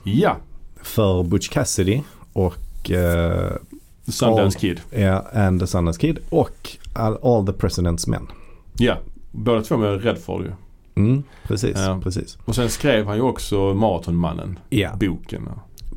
Ja, 0.04 0.36
för 0.82 1.22
Butch 1.22 1.48
Cassidy 1.48 2.02
och 2.32 2.90
uh, 2.90 3.50
Sundance 4.12 4.58
Kid. 4.58 4.80
ja, 4.90 5.24
And 5.34 5.60
the 5.60 5.66
Sundance 5.66 6.00
Kid 6.00 6.18
och 6.28 6.70
All, 6.92 7.18
All 7.22 7.46
the 7.46 7.52
President's 7.52 8.08
Men. 8.10 8.26
Ja, 8.78 8.96
båda 9.32 9.62
två 9.62 9.76
med 9.76 10.04
Redford 10.04 10.42
ju. 10.42 10.50
Mm, 10.94 11.22
precis, 11.44 11.76
Ja. 11.76 12.00
precis. 12.02 12.38
Och 12.44 12.54
sen 12.54 12.70
skrev 12.70 13.06
han 13.06 13.16
ju 13.16 13.22
också 13.22 13.74
Maratonmannen, 13.74 14.58
Ja, 14.70 14.90
boken. 15.00 15.48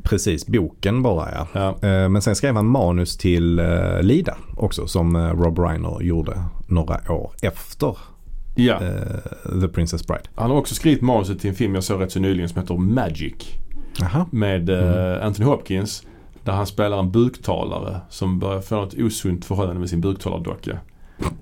Precis. 0.04 0.46
Boken 0.46 1.02
bara 1.02 1.28
ja. 1.32 1.46
Ja, 1.52 1.88
Eh, 1.88 2.08
Men 2.08 2.22
sen 2.22 2.34
skrev 2.36 2.54
han 2.54 2.66
manus 2.66 3.16
till 3.16 3.58
eh, 3.58 4.02
Lida 4.02 4.36
också 4.56 4.86
som 4.86 5.16
eh, 5.16 5.20
Rob 5.30 5.58
Reiner 5.58 6.02
gjorde 6.02 6.42
några 6.66 7.12
år 7.12 7.32
efter 7.42 7.96
ja. 8.54 8.78
The 9.60 9.68
Princess 9.68 10.06
Bride. 10.06 10.22
Han 10.34 10.50
har 10.50 10.56
också 10.58 10.74
skrivit 10.74 11.02
manuset 11.02 11.40
till 11.40 11.50
en 11.50 11.56
film 11.56 11.74
jag 11.74 11.84
såg 11.84 12.00
rätt 12.00 12.12
så 12.12 12.20
nyligen 12.20 12.48
som 12.48 12.60
heter 12.60 12.74
Magic. 12.74 13.34
Jaha. 14.00 14.26
Med 14.30 14.70
Mm. 14.70 15.22
Anthony 15.26 15.46
Hopkins. 15.48 16.02
Där 16.44 16.52
han 16.52 16.66
spelar 16.66 16.98
en 16.98 17.10
buktalare 17.10 18.00
som 18.08 18.38
börjar 18.38 18.60
få 18.60 18.82
ett 18.84 18.94
osunt 18.98 19.44
förhållande 19.44 19.80
med 19.80 19.90
sin 19.90 20.00
buktalardocka. 20.00 20.78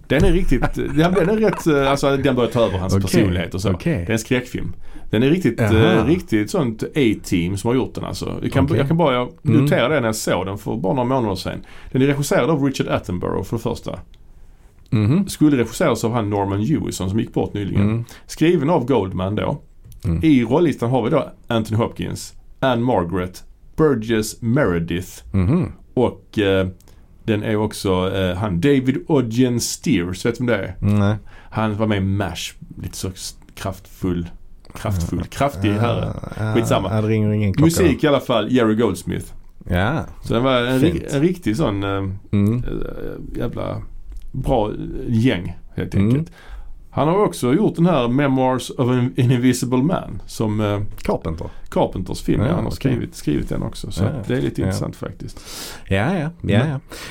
Den 0.06 0.24
är 0.24 0.32
riktigt, 0.32 0.60
den, 0.74 1.00
är 1.28 1.36
rätt, 1.36 1.88
alltså 1.88 2.16
den 2.16 2.34
börjar 2.36 2.50
ta 2.50 2.60
över 2.66 2.78
hans 2.78 2.94
Okej, 2.94 3.02
personlighet 3.02 3.54
och 3.54 3.60
så. 3.60 3.70
okej. 3.72 3.96
Det 4.06 4.10
är 4.10 4.12
en 4.12 4.18
skräckfilm. 4.18 4.72
Den 5.10 5.22
är 5.22 5.30
riktigt, 5.30 5.60
eh, 5.60 6.04
riktigt 6.06 6.50
sånt 6.50 6.82
A-team 6.82 7.56
som 7.56 7.68
har 7.68 7.74
gjort 7.74 7.94
den 7.94 8.04
alltså. 8.04 8.38
Jag 8.42 8.52
kan, 8.52 8.64
Okej. 8.64 8.76
jag 8.76 8.88
kan 8.88 8.96
bara 8.96 9.16
Mm. 9.20 9.30
notera 9.42 9.88
det 9.88 10.00
när 10.00 10.08
jag 10.08 10.16
såg 10.16 10.46
den 10.46 10.58
för 10.58 10.76
bara 10.76 10.94
några 10.94 11.08
månader 11.08 11.34
sedan. 11.36 11.64
Den 11.92 12.02
är 12.02 12.06
regisserad 12.06 12.50
av 12.50 12.64
Richard 12.64 12.88
Attenborough 12.88 13.42
för 13.44 13.56
det 13.56 13.62
första. 13.62 13.98
Mhm. 14.90 15.28
Skulle 15.28 15.56
regisseras 15.56 16.04
av 16.04 16.12
han 16.12 16.30
Norman 16.30 16.62
Jewison 16.62 17.10
som 17.10 17.18
gick 17.20 17.32
bort 17.32 17.54
nyligen. 17.54 17.82
Mm. 17.82 18.04
Skriven 18.26 18.70
av 18.70 18.86
Goldman 18.86 19.34
då. 19.34 19.60
Mm. 20.04 20.20
I 20.24 20.44
rollistan 20.44 20.90
har 20.90 21.02
vi 21.02 21.10
då 21.10 21.28
Anthony 21.46 21.76
Hopkins, 21.78 22.34
Anne 22.60 22.82
Margaret, 22.82 23.44
Burgess 23.76 24.42
Meredith 24.42 25.08
Mhm. 25.32 25.72
och 25.94 26.38
eh, 26.38 26.68
den 27.24 27.42
är 27.42 27.56
också 27.56 28.12
eh, 28.16 28.36
han 28.36 28.60
David 28.60 29.04
Ogden 29.08 29.60
Steers, 29.60 30.26
vet 30.26 30.38
du 30.38 30.46
vem 30.46 30.46
det 30.46 30.56
är? 30.64 30.74
Nej. 30.80 31.16
Han 31.50 31.76
var 31.76 31.86
med 31.86 31.98
i 31.98 32.00
MASH, 32.00 32.52
lite 32.82 32.96
så 32.96 33.10
kraftfull, 33.54 34.26
kraftfull, 34.74 35.24
kraftig 35.24 35.72
herre. 35.72 36.12
Skitsamma. 36.54 37.00
Det 37.00 37.08
ringer 37.08 37.30
ingen 37.32 37.52
klocka. 37.52 37.64
Musik 37.82 38.04
i 38.04 38.06
alla 38.06 38.20
fall, 38.20 38.52
Jerry 38.52 38.74
Goldsmith. 38.74 39.26
Ja. 39.70 40.04
Så 40.22 40.34
den 40.34 40.42
var 40.42 40.56
en, 40.60 40.80
ri- 40.80 41.14
en 41.14 41.20
riktig 41.20 41.56
sån 41.56 41.82
eh, 41.84 42.04
Mm. 42.32 42.54
eh, 42.64 43.38
jävla 43.38 43.82
bra 44.32 44.70
gäng 45.08 45.56
helt 45.76 45.94
Mm. 45.94 46.08
enkelt. 46.08 46.30
Han 46.90 47.08
har 47.08 47.24
också 47.24 47.54
gjort 47.54 47.76
den 47.76 47.86
här 47.86 48.08
Memoirs 48.08 48.70
of 48.70 48.88
an 48.88 49.12
Invisible 49.16 49.82
Man 49.82 50.22
som 50.26 50.60
eh, 50.60 50.80
Carpenter. 51.02 51.46
Carpenters 51.70 52.22
film. 52.22 52.40
Ja, 52.40 52.46
Ja, 52.48 52.54
han 52.54 52.64
har 52.64 52.70
skrivit, 52.70 53.14
skrivit 53.14 53.48
den 53.48 53.62
också. 53.62 53.90
Så 53.90 54.04
Ja, 54.04 54.10
det 54.26 54.34
är 54.36 54.40
lite 54.42 54.60
ja. 54.60 54.66
intressant 54.66 54.96
faktiskt. 54.96 55.40
Ja, 55.88 56.18
ja. 56.18 56.30
ja, 56.42 56.60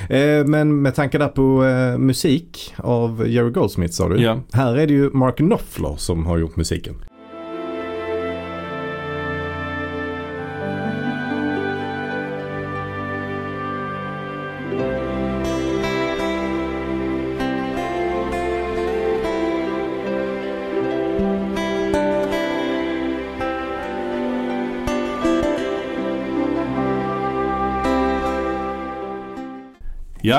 ja. 0.10 0.16
Eh, 0.16 0.46
men 0.46 0.82
med 0.82 0.96
tanke 0.96 1.18
där 1.18 1.28
på 1.28 1.66
eh, 1.66 1.98
musik 1.98 2.74
av 2.78 3.28
Jerry 3.28 3.52
Goldsmith 3.52 3.94
sa 3.94 4.10
du. 4.10 4.22
Ja. 4.22 4.40
Här 4.54 4.78
är 4.78 4.88
det 4.88 4.94
ju 4.94 5.10
Mark 5.14 5.38
Knopfler 5.38 5.96
som 5.98 6.26
har 6.26 6.38
gjort 6.38 6.56
musiken. 6.56 6.96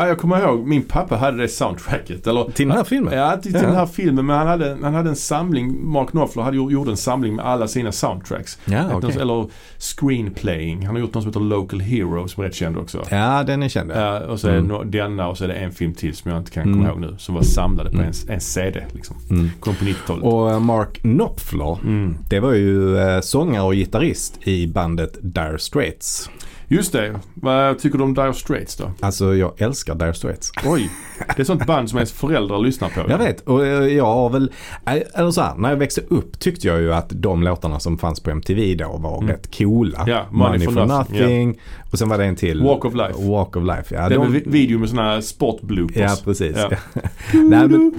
Ja, 0.01 0.09
jag 0.09 0.19
kommer 0.19 0.43
ihåg. 0.43 0.67
Min 0.67 0.83
pappa 0.83 1.17
hade 1.17 1.37
det 1.37 1.49
soundtracket. 1.49 2.27
Eller, 2.27 2.45
Till 2.45 2.69
den 2.69 2.77
här 2.77 2.85
filmen? 2.85 3.19
Ja, 3.19 3.33
till, 3.37 3.43
till 3.43 3.61
Ja. 3.63 3.67
den 3.69 3.77
här 3.77 3.87
filmen. 3.87 4.27
Men 4.27 4.37
han 4.39 4.47
hade, 4.47 4.77
han 4.83 4.95
hade 4.95 5.09
en 5.11 5.17
samling. 5.17 5.89
Mark 5.91 6.11
Knopfler 6.11 6.43
hade 6.43 6.57
gjort, 6.57 6.73
gjort 6.73 6.89
en 6.89 6.97
samling 6.97 7.37
med 7.37 7.45
alla 7.47 7.69
sina 7.69 7.93
soundtracks. 7.93 8.59
Ja, 8.65 8.83
Något- 8.89 9.05
okej. 9.05 9.21
Eller 9.21 9.47
screenplaying. 9.79 10.87
Han 10.87 10.95
har 10.95 11.01
gjort 11.01 11.15
något 11.15 11.23
som 11.23 11.31
heter 11.31 11.41
Local 11.41 11.81
Hero 11.81 12.29
som 12.29 12.43
är 12.43 12.49
rätt 12.49 12.55
känd 12.55 12.77
också. 12.79 13.05
Ja, 13.11 13.43
den 13.47 13.63
är 13.63 13.69
känd. 13.69 13.91
ja. 13.95 14.21
Och 14.21 14.41
så 14.41 14.49
är 14.49 14.53
det 14.53 14.59
Mm. 14.59 14.91
denna 14.91 15.29
och 15.29 15.39
så 15.39 15.45
är 15.45 15.49
det 15.49 15.55
en 15.55 15.73
film 15.73 15.95
till 15.95 16.15
som 16.17 16.31
jag 16.31 16.41
inte 16.41 16.51
kan 16.51 16.63
Mm. 16.63 16.75
komma 16.75 16.89
ihåg 16.89 17.01
nu. 17.01 17.15
Som 17.19 17.35
var 17.35 17.43
samlade 17.43 17.91
på 17.91 17.97
Mm. 17.97 18.07
en, 18.29 18.35
en 18.35 18.41
CD 18.41 18.85
liksom. 18.93 19.17
Mm. 19.31 19.51
Kom 19.61 19.75
på 19.75 19.85
90-talet. 19.85 20.25
Och 20.25 20.51
eh, 20.51 20.61
Mark 20.61 20.93
Knopfler, 21.01 21.79
Mm. 21.83 22.17
det 22.31 22.41
var 22.41 22.53
ju 22.53 22.99
eh, 22.99 23.21
sångare 23.21 23.63
och 23.63 23.75
gitarrist 23.75 24.39
i 24.43 24.67
bandet 24.67 25.19
Dire 25.23 25.59
Straits. 25.59 26.31
Just 26.71 26.93
det. 26.93 27.21
Vad 27.35 27.79
tycker 27.79 27.99
du 27.99 28.05
om 28.05 28.15
Dire 28.15 28.35
Straits 28.35 28.77
då? 28.77 28.91
Alltså 29.01 29.35
jag 29.35 29.53
älskar 29.63 29.95
Dire 29.95 30.15
Straits. 30.15 30.51
Oj. 30.67 30.91
Det 31.37 31.43
är 31.43 31.45
sånt 31.45 31.67
band 31.67 31.91
som 31.91 31.99
ens 31.99 32.13
föräldrar 32.13 32.59
lyssnar 32.59 32.89
på. 32.89 33.11
Jag 33.11 33.19
vet 33.19 33.41
och 33.41 33.67
eh, 33.67 33.87
jag 33.97 34.05
har 34.05 34.31
väl, 34.31 34.53
eh, 34.87 34.93
eller 35.15 35.31
så 35.31 35.41
här, 35.41 35.55
när 35.57 35.71
jag 35.71 35.77
växte 35.77 36.01
upp 36.09 36.39
tyckte 36.39 36.67
jag 36.69 36.81
ju 36.81 36.95
att 36.95 37.07
de 37.11 37.43
låtarna 37.43 37.81
som 37.81 37.99
fanns 37.99 38.21
på 38.21 38.31
MTV 38.31 38.75
då 38.75 38.97
var 38.97 39.17
Mm. 39.19 39.29
rätt 39.31 39.57
coola. 39.59 40.05
Ja, 40.07 40.27
Money 40.31 40.61
for 40.61 40.87
Nothing, 40.87 41.59
och 41.93 41.99
sen 41.99 42.09
var 42.09 42.19
det 42.19 42.25
en 42.25 42.37
till. 42.37 42.63
Walk 42.63 42.85
of 42.85 42.95
Life. 42.95 43.29
Walk 43.31 43.57
of 43.57 43.65
Life, 43.65 43.95
ja. 43.95 44.09
det 44.09 44.15
är 44.15 44.19
de- 44.19 44.33
vi- 44.33 44.43
video 44.47 44.79
med 44.79 44.89
såna 44.89 45.03
här 45.03 45.21
sportbloopers. 45.21 45.97
Ja, 45.97 46.17
precis. 46.25 46.57
Ja. 46.57 46.71
Nej, 47.33 47.69
men, 47.69 47.93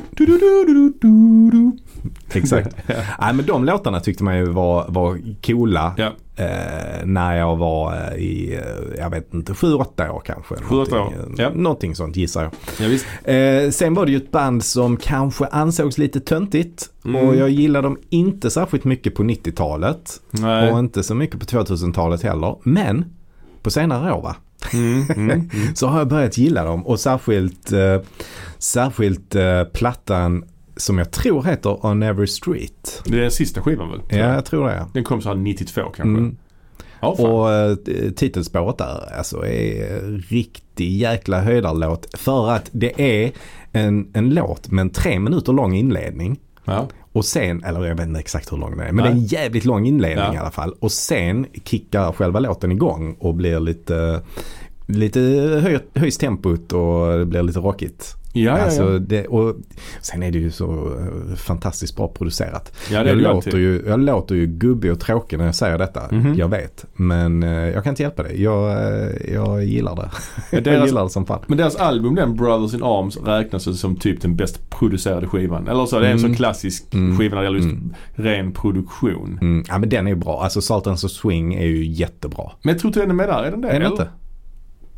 exakt. 2.33 2.75
Nej, 3.21 3.33
men 3.33 3.45
de 3.45 3.65
låtarna 3.65 3.99
tyckte 3.99 4.23
man 4.23 4.37
ju 4.37 4.45
var, 4.45 4.85
var 4.89 5.19
coola. 5.45 5.93
Ja. 5.97 6.11
Eh, 6.39 7.05
när 7.05 7.37
jag 7.37 7.55
var 7.55 7.93
eh, 7.93 8.17
i, 8.17 8.53
eh, 8.55 8.99
jag 8.99 9.09
vet 9.09 9.33
inte, 9.33 9.53
7-8 9.53 10.09
år 10.09 10.21
kanske. 10.25 10.55
Sju, 10.55 10.75
åtta 10.75 10.95
år, 11.01 11.11
Någonting, 11.11 11.35
ja. 11.37 11.49
eh, 11.49 11.53
Någonting 11.55 11.95
sånt 11.95 12.15
gissar 12.15 12.43
jag. 12.43 12.51
Ja. 13.25 13.31
Eh, 13.33 13.69
sen 13.71 13.93
var 13.93 14.05
det 14.05 14.11
ju 14.11 14.17
ett 14.17 14.31
band 14.31 14.63
som 14.63 14.97
kanske 14.97 15.45
ansågs 15.45 15.97
lite 15.97 16.19
töntigt. 16.19 16.89
Mm. 17.05 17.27
Och 17.27 17.35
jag 17.35 17.49
gillade 17.49 17.87
dem 17.87 17.97
inte 18.09 18.49
särskilt 18.51 18.83
mycket 18.83 19.15
på 19.15 19.23
90-talet. 19.23 20.11
Nej. 20.31 20.71
Och 20.71 20.79
inte 20.79 21.03
så 21.03 21.15
mycket 21.15 21.39
på 21.39 21.45
2000-talet 21.45 22.23
heller. 22.23 22.55
Men 22.63 23.05
på 23.61 23.69
senare 23.71 24.13
år 24.13 24.21
va? 24.21 24.35
Mm, 24.73 25.03
mm, 25.15 25.29
mm. 25.29 25.49
Så 25.75 25.87
har 25.87 25.99
jag 25.99 26.07
börjat 26.07 26.37
gilla 26.37 26.63
dem. 26.63 26.87
Och 26.87 26.99
särskilt, 26.99 27.71
eh, 27.71 28.01
särskilt 28.57 29.35
eh, 29.35 29.63
plattan 29.63 30.43
som 30.79 30.97
jag 30.97 31.11
tror 31.11 31.43
heter 31.43 31.85
On 31.85 32.03
Every 32.03 32.27
Street. 32.27 33.01
Det 33.05 33.17
är 33.17 33.21
den 33.21 33.31
sista 33.31 33.61
skivan 33.61 33.91
väl? 33.91 34.01
Ja, 34.09 34.17
jag 34.17 34.45
tror 34.45 34.67
det. 34.67 34.85
Den 34.93 35.03
kom 35.03 35.21
så 35.21 35.29
här 35.29 35.35
92 35.35 35.81
kanske. 35.81 36.01
Mm. 36.03 36.37
Ja. 37.01 37.07
Och 37.07 37.51
eh, 37.51 37.75
titelspåret 38.15 38.77
där 38.77 39.17
alltså 39.17 39.45
är 39.45 40.01
riktig 40.29 40.91
jäkla 40.97 41.41
höjdarlåt. 41.41 42.07
För 42.17 42.49
att 42.51 42.69
det 42.71 43.01
är 43.23 43.31
en, 43.71 44.07
en 44.13 44.29
låt 44.33 44.71
med 44.71 44.81
en 44.81 44.89
tre 44.89 45.19
minuter 45.19 45.53
lång 45.53 45.73
inledning. 45.75 46.39
ja. 46.65 46.87
Och 47.11 47.25
sen, 47.25 47.63
eller 47.63 47.85
jag 47.85 47.95
vet 47.95 48.07
inte 48.07 48.19
exakt 48.19 48.51
hur 48.51 48.57
lång 48.57 48.71
den 48.71 48.79
är, 48.79 48.91
men 48.91 48.95
Nej. 48.95 49.03
det 49.03 49.09
är 49.09 49.13
en 49.19 49.25
jävligt 49.25 49.65
lång 49.65 49.85
inledning 49.87 50.25
Ja. 50.25 50.33
i 50.33 50.37
alla 50.37 50.51
fall. 50.51 50.73
Och 50.79 50.91
sen 50.91 51.45
kickar 51.65 52.11
själva 52.11 52.39
låten 52.39 52.71
igång 52.71 53.15
och 53.19 53.33
blir 53.35 53.59
lite, 53.59 54.21
lite 54.89 55.19
höj, 55.63 55.79
höjs 55.95 56.17
tempot 56.17 56.73
och 56.73 57.17
det 57.19 57.25
blir 57.25 57.43
lite 57.43 57.59
rockigt. 57.59 58.15
Ja, 58.33 58.41
ja, 58.57 58.63
alltså 58.63 58.93
ja. 58.93 58.99
Det, 58.99 59.27
och 59.27 59.55
sen 60.01 60.23
är 60.23 60.31
det 60.31 60.37
ju 60.39 60.51
så 60.51 60.71
eh, 60.73 61.35
fantastiskt 61.35 61.95
bra 61.95 62.07
producerat. 62.07 62.73
ja 62.91 63.03
det 63.03 63.09
jag, 63.09 63.17
låter 63.17 63.29
alltid. 63.35 63.53
ju, 63.53 63.83
jag 63.87 63.99
låter 63.99 64.35
ju 64.35 64.45
gubbig 64.47 64.91
och 64.91 64.99
tråkig 64.99 65.37
när 65.37 65.45
jag 65.45 65.55
säger 65.55 65.77
detta. 65.77 66.01
Mhm. 66.11 66.33
Jag 66.35 66.47
vet. 66.47 66.85
Men 66.93 67.43
eh, 67.43 67.49
jag 67.49 67.83
kan 67.83 67.91
inte 67.91 68.03
hjälpa 68.03 68.23
det. 68.23 68.33
Jag, 68.33 68.71
eh, 68.71 69.33
jag 69.33 69.63
gillar 69.63 69.95
det. 69.95 70.09
Ja, 70.13 70.19
jag 70.51 70.63
deras- 70.63 70.85
gillar 70.85 71.03
det 71.03 71.09
som 71.09 71.25
fan. 71.25 71.39
Men 71.47 71.57
deras 71.57 71.75
album 71.75 72.15
den 72.15 72.35
Brothers 72.35 72.73
in 72.73 72.83
Arms 72.83 73.17
räknas 73.17 73.67
ju 73.67 73.73
som 73.73 73.95
typ 73.95 74.21
den 74.21 74.35
bäst 74.35 74.69
producerade 74.69 75.27
skivan. 75.27 75.67
Eller 75.67 75.85
så, 75.85 75.99
det 75.99 76.07
är 76.07 76.11
en 76.11 76.17
Mm. 76.19 76.31
så 76.31 76.37
klassisk 76.37 76.93
Mm. 76.93 77.17
skiva 77.17 77.35
när 77.35 77.41
det 77.41 77.45
gäller 77.47 77.59
just 77.59 77.71
Mm. 77.71 77.93
ren 78.15 78.51
produktion. 78.51 79.39
Mm. 79.41 79.63
Ja 79.67 79.77
men 79.77 79.89
den 79.89 80.07
är 80.07 80.11
ju 80.11 80.15
bra. 80.17 80.43
Alltså 80.43 80.61
Sultans 80.61 81.03
of 81.03 81.11
Swing 81.11 81.53
är 81.53 81.65
ju 81.65 81.85
jättebra. 81.85 82.51
Men 82.61 82.73
jag 82.73 82.79
tror 82.81 82.89
inte 82.89 82.99
den 82.99 83.09
är 83.09 83.13
med 83.13 83.29
där, 83.29 83.43
är 83.43 83.51
den 83.51 83.61
det? 83.61 83.69
Är 83.69 83.79
den 83.79 83.91
inte? 83.91 84.07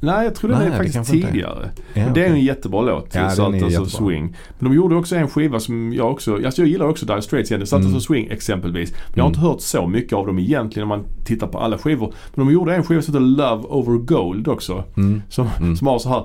Nej, 0.03 0.25
jag 0.25 0.35
tror 0.35 0.49
den 0.49 0.59
Nej, 0.59 0.67
är 0.67 0.77
faktiskt 0.77 1.11
tidigare. 1.11 1.71
Ja, 1.93 2.03
Men 2.05 2.13
det 2.13 2.25
är 2.25 2.29
en 2.29 2.41
jättebra 2.41 2.81
låt. 2.81 3.15
Ja, 3.15 3.25
of 3.27 3.55
jättebra. 3.55 3.85
Swing. 3.85 4.35
Men 4.59 4.69
de 4.71 4.75
gjorde 4.75 4.95
också 4.95 5.15
en 5.15 5.27
skiva 5.27 5.59
som 5.59 5.93
jag 5.93 6.11
också, 6.11 6.35
alltså 6.45 6.61
jag 6.61 6.69
gillar 6.69 6.85
också 6.87 7.05
Dire 7.05 7.21
Straits 7.21 7.51
egentligen. 7.51 7.67
Sultans 7.67 7.85
Mm. 7.85 7.97
of 7.97 8.03
Swing 8.03 8.27
exempelvis. 8.31 8.91
Men 8.91 8.99
jag 9.13 9.23
har 9.23 9.29
Mm. 9.29 9.37
inte 9.39 9.47
hört 9.47 9.61
så 9.61 9.87
mycket 9.87 10.13
av 10.13 10.27
dem 10.27 10.39
egentligen 10.39 10.83
om 10.83 10.89
man 10.89 11.05
tittar 11.25 11.47
på 11.47 11.57
alla 11.59 11.77
skivor. 11.77 12.13
Men 12.35 12.45
de 12.45 12.53
gjorde 12.53 12.75
en 12.75 12.83
skiva 12.83 13.01
som 13.01 13.13
heter 13.13 13.25
Love 13.25 13.63
Over 13.67 13.97
Gold 13.97 14.47
också. 14.47 14.83
Mm. 14.97 15.21
Som, 15.29 15.47
Mm. 15.59 15.75
som 15.75 15.87
har 15.87 15.99
så 15.99 16.09
här. 16.09 16.23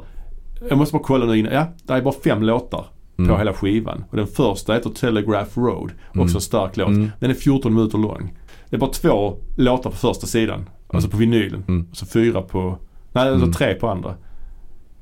Jag 0.69 0.79
måste 0.79 0.93
bara 0.93 1.03
kolla 1.03 1.27
nu 1.27 1.39
innan. 1.39 1.53
Ja, 1.53 1.67
det 1.87 1.93
är 1.93 2.03
bara 2.03 2.15
fem 2.25 2.43
låtar 2.43 2.85
på 3.17 3.23
Mm. 3.23 3.39
hela 3.39 3.53
skivan. 3.53 4.05
Och 4.11 4.17
den 4.17 4.27
första 4.27 4.75
heter 4.75 4.91
Telegraph 4.91 5.59
Road. 5.59 5.91
Också 6.09 6.21
Mm. 6.21 6.35
en 6.35 6.41
stark 6.41 6.77
låt. 6.77 6.89
Mm. 6.89 7.11
Den 7.21 7.31
är 7.31 7.35
14 7.35 7.75
minuter 7.75 7.99
lång. 7.99 8.33
Det 8.71 8.77
är 8.77 8.81
bara 8.81 8.91
två 8.91 9.37
låtar 9.57 9.91
på 9.91 9.97
första 9.97 10.27
sidan. 10.27 10.69
Alltså 10.89 11.11
på 11.11 11.17
vinylen. 11.17 11.65
Mm. 11.69 11.87
Och 11.91 11.97
så 11.97 12.07
fyra 12.07 12.43
på, 12.43 12.79
nej 13.17 13.29
alltså 13.29 13.45
Mm. 13.45 13.53
tre 13.53 13.75
på 13.75 13.89
andra. 13.89 14.15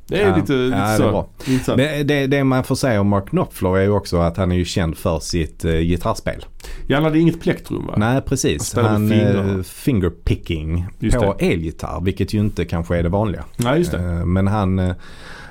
Det 0.08 0.22
är 0.22 0.28
Ja. 0.28 0.36
lite, 0.36 0.52
Ja, 0.54 0.58
lite 0.64 0.76
det 0.76 0.82
är 0.82 0.96
så. 0.96 1.10
bra. 1.10 1.28
Lite 1.46 1.64
så. 1.64 1.76
Det, 1.76 2.02
det, 2.02 2.26
det 2.26 2.44
man 2.44 2.64
får 2.64 2.74
säga 2.74 3.00
om 3.00 3.08
Mark 3.08 3.28
Knopfler 3.28 3.76
är 3.78 3.82
ju 3.82 3.90
också 3.90 4.16
att 4.18 4.36
han 4.36 4.52
är 4.52 4.56
ju 4.56 4.64
känd 4.64 4.96
för 4.96 5.18
sitt 5.18 5.64
eh, 5.64 5.72
gitarrspel. 5.72 6.44
Ja, 6.86 6.96
han 6.96 7.04
hade 7.04 7.18
inget 7.18 7.40
plektrum 7.40 7.86
va? 7.86 7.94
Nej 7.96 8.12
Han 8.12 8.22
precis. 8.22 8.74
Han 8.74 9.06
med 9.08 9.18
fingrarna. 9.26 9.52
eh, 9.58 9.62
fingerpicking 9.62 10.86
Just 10.98 11.16
på 11.18 11.34
elgitarr. 11.38 12.00
Vilket 12.04 12.34
ju 12.34 12.40
inte 12.40 12.64
kanske 12.64 12.96
är 12.96 13.02
det 13.02 13.08
vanliga. 13.08 13.44
Nej, 13.56 13.78
just 13.78 13.90
det. 13.90 13.98
Eh, 13.98 14.24
Men 14.26 14.46
han, 14.46 14.94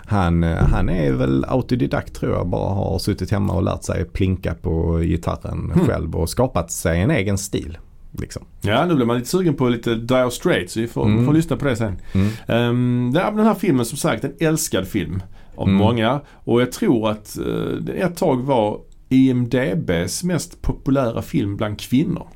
han, 0.06 0.44
han 0.44 0.90
är 0.90 1.12
väl 1.12 1.46
autodidakt 1.48 2.16
tror 2.16 2.32
jag. 2.34 2.48
Bara 2.48 2.74
har 2.74 3.00
suttit 3.00 3.32
hemma 3.32 3.54
och 3.54 3.64
lärt 3.64 3.84
sig 3.84 4.06
plinka 4.06 4.54
på 4.54 4.98
gitarren 4.98 5.72
Mm. 5.76 5.88
själv 5.88 6.16
och 6.16 6.30
skapat 6.30 6.72
sig 6.72 7.02
en 7.02 7.12
egen 7.12 7.38
stil. 7.38 7.78
Liksom. 8.18 8.44
Ja, 8.62 8.86
nu 8.86 8.96
blir 8.96 9.06
man 9.06 9.18
lite 9.18 9.30
sugen 9.30 9.54
på 9.54 9.70
lite 9.70 9.96
Dire 9.96 10.32
Straits. 10.32 10.78
Vi 10.78 10.88
får, 10.88 11.06
Mm. 11.06 11.26
får 11.26 11.34
lyssna 11.34 11.56
på 11.58 11.66
det 11.66 11.76
sen. 11.76 11.98
Mm. 12.14 12.70
Um, 12.70 13.14
den 13.14 13.46
här 13.46 13.54
filmen 13.54 13.86
som 13.86 13.98
sagt 13.98 14.24
en 14.24 14.34
älskad 14.40 14.88
film 14.88 15.22
av 15.56 15.68
Mm. 15.68 15.78
många. 15.80 16.22
Och 16.34 16.62
jag 16.62 16.72
tror 16.72 17.10
att 17.10 17.38
uh, 17.46 17.72
det 17.82 17.92
ett 17.94 18.18
tag 18.18 18.42
var 18.44 18.80
IMDBs 19.10 20.24
mest 20.24 20.62
populära 20.62 21.22
film 21.22 21.58
bland 21.58 21.80
kvinnor. 21.80 22.28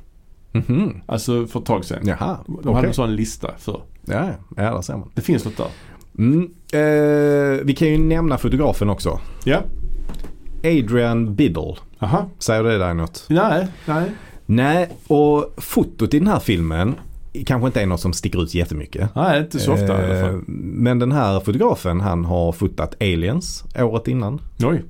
Mhm. 0.52 1.00
Alltså 1.06 1.46
för 1.46 1.60
ett 1.60 1.66
tag 1.66 1.84
sedan. 1.84 1.98
Jaha, 2.06 2.38
De 2.62 2.74
hade 2.74 2.88
en 2.88 2.94
sån 2.94 3.16
lista 3.16 3.50
för. 3.58 3.80
Ja, 4.04 4.30
ja, 4.56 4.74
där 4.74 4.82
ser 4.82 4.96
man. 4.96 5.10
Det 5.14 5.20
finns 5.22 5.44
något 5.44 5.56
där. 5.56 5.66
Mm. 6.18 6.50
Eh, 6.72 7.64
vi 7.64 7.74
kan 7.78 7.88
ju 7.88 7.98
nämna 7.98 8.38
fotografen 8.38 8.90
också. 8.90 9.20
Ja. 9.44 9.62
Adrian 10.64 11.34
Biddle. 11.34 11.74
Aha. 11.98 12.30
Säger 12.38 12.62
det 12.62 12.78
där 12.78 12.94
något? 12.94 13.24
Nej, 13.28 13.66
nej. 13.86 14.10
Nej, 14.50 14.88
och 15.06 15.54
fotot 15.56 16.14
i 16.14 16.18
den 16.18 16.28
här 16.28 16.38
filmen 16.40 16.94
kanske 17.46 17.66
inte 17.66 17.82
är 17.82 17.86
något 17.86 18.00
som 18.00 18.12
sticker 18.12 18.42
ut 18.42 18.54
jättemycket. 18.54 19.10
Nej, 19.14 19.40
inte 19.40 19.58
så 19.58 19.72
ofta 19.72 19.86
i 19.86 19.90
alla 20.04 20.14
Eh, 20.18 20.24
fall. 20.26 20.42
Men 20.46 20.98
den 20.98 21.12
här 21.12 21.40
fotografen 21.40 22.00
han 22.00 22.24
har 22.24 22.52
fotat 22.52 22.94
Aliens 23.02 23.64
året 23.78 24.08
innan. 24.08 24.40
Oj. 24.62 24.84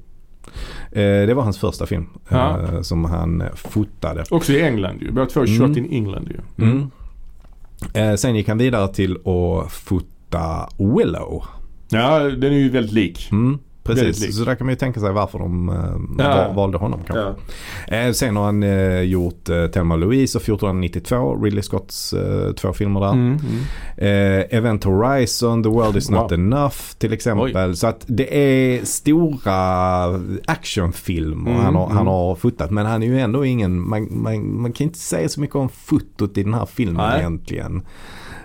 Eh, 0.92 1.26
Det 1.26 1.34
var 1.34 1.42
hans 1.42 1.58
första 1.58 1.86
film 1.86 2.06
Ja. 2.28 2.60
eh, 2.62 2.80
som 2.82 3.04
han 3.04 3.42
fotade. 3.54 4.24
Också 4.30 4.52
i 4.52 4.62
England 4.62 4.98
ju. 5.02 5.10
Båda 5.12 5.26
två 5.26 5.40
Mm. 5.44 5.58
shot 5.68 5.76
in 5.76 5.92
England 5.92 6.28
ju. 6.30 6.64
Mm. 6.64 6.90
Eh, 7.94 8.14
Sen 8.16 8.36
gick 8.36 8.48
han 8.48 8.58
vidare 8.58 8.88
till 8.94 9.12
att 9.16 9.72
fota 9.72 10.68
Willow. 10.78 11.44
Ja, 11.90 12.18
den 12.18 12.52
är 12.52 12.58
ju 12.58 12.68
väldigt 12.70 12.92
lik. 12.92 13.28
Mm, 13.32 13.58
precis, 13.94 14.20
lik. 14.26 14.34
så 14.34 14.44
där 14.44 14.54
kan 14.54 14.66
man 14.66 14.72
ju 14.72 14.78
tänka 14.78 15.00
sig 15.00 15.12
varför 15.12 15.38
de 15.38 15.68
eh, 15.68 16.24
Ja. 16.24 16.36
val- 16.46 16.54
valde 16.54 16.78
honom 16.78 17.00
kanske. 17.06 17.34
Ja. 17.88 17.96
Eh, 17.96 18.12
Sen 18.12 18.36
har 18.36 18.44
han 18.44 18.62
eh, 18.62 19.00
gjort 19.00 19.48
eh, 19.48 19.66
Thelma 19.66 19.96
Louise 19.96 20.38
och 20.38 20.42
1492, 20.42 21.44
Ridley 21.44 21.62
Scotts 21.62 22.12
eh, 22.12 22.52
två 22.52 22.72
filmer 22.72 23.00
där. 23.00 23.12
Mm, 23.12 23.26
mm. 23.26 23.38
Eh, 23.96 24.58
Event 24.58 24.84
Horizon, 24.84 25.62
The 25.62 25.68
World 25.68 25.96
Is 25.96 26.10
Not 26.10 26.18
Wow. 26.22 26.32
Enough 26.32 26.76
till 26.98 27.12
exempel. 27.12 27.76
Så 27.76 27.86
att 27.86 28.04
det 28.06 28.36
är 28.36 28.84
stora 28.84 29.54
actionfilmer 30.46 31.50
Mm, 31.50 31.62
han, 31.64 31.74
har, 31.74 31.86
han 31.86 31.96
mm. 31.96 32.06
har 32.06 32.34
fotat. 32.34 32.70
Men 32.70 32.86
han 32.86 33.02
är 33.02 33.06
ju 33.06 33.20
ändå 33.20 33.44
ingen, 33.44 33.88
man, 33.88 34.08
man, 34.22 34.60
man 34.60 34.72
kan 34.72 34.86
inte 34.86 34.98
säga 34.98 35.28
så 35.28 35.40
mycket 35.40 35.56
om 35.56 35.68
fotot 35.68 36.38
i 36.38 36.42
den 36.42 36.54
här 36.54 36.66
filmen 36.66 36.96
Nej. 37.10 37.18
egentligen. 37.20 37.82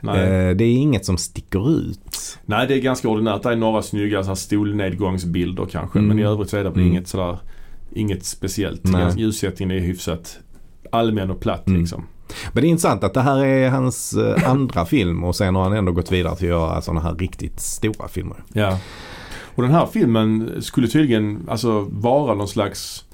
Nej. 0.04 0.50
Eh, 0.50 0.56
det 0.56 0.64
är 0.64 0.74
inget 0.76 1.06
som 1.06 1.18
sticker 1.18 1.72
ut. 1.80 2.40
Nej, 2.46 2.68
det 2.68 2.74
är 2.74 2.80
ganska 2.82 3.08
ordinärt. 3.10 3.44
Det 3.44 3.50
är 3.52 3.56
några 3.56 3.82
snygga 3.82 4.24
så 4.24 4.28
här 4.28 4.36
stolnedgångsbilder 4.36 5.66
kanske. 5.72 6.00
Mm. 6.00 6.08
Men 6.10 6.20
i 6.20 6.24
övrigt 6.24 6.50
så 6.50 6.58
är 6.58 6.64
det 6.64 6.70
Mm. 6.70 6.88
inget 6.88 7.08
sådär, 7.08 7.38
inget 7.96 8.26
speciellt. 8.26 8.84
Nej. 8.84 9.14
Ljussättningen 9.18 9.78
är 9.78 9.82
hyfsat 9.82 10.38
allmän 10.92 11.32
och 11.32 11.40
platt 11.40 11.68
Mm. 11.68 11.80
liksom. 11.82 12.06
Men 12.54 12.62
det 12.62 12.68
är 12.68 12.70
intressant 12.70 13.04
att 13.04 13.14
det 13.14 13.22
här 13.22 13.46
är 13.46 13.70
hans 13.70 14.14
eh, 14.14 14.50
andra 14.50 14.86
film 14.96 15.24
och 15.24 15.36
sen 15.36 15.56
har 15.56 15.64
han 15.64 15.74
ändå 15.74 15.92
gått 15.92 16.12
vidare 16.12 16.36
till 16.36 16.46
att 16.46 16.50
göra 16.60 16.82
sådana 16.82 17.02
här 17.02 17.16
riktigt 17.16 17.60
stora 17.60 18.08
filmer. 18.08 18.38
Ja. 18.54 18.80
Och 19.56 19.64
den 19.64 19.72
här 19.72 19.86
filmen 19.86 20.52
skulle 20.62 20.88
tydligen 20.88 21.46
alltså 21.50 21.88
vara 21.92 22.36
någon 22.36 22.48
slags 22.48 23.06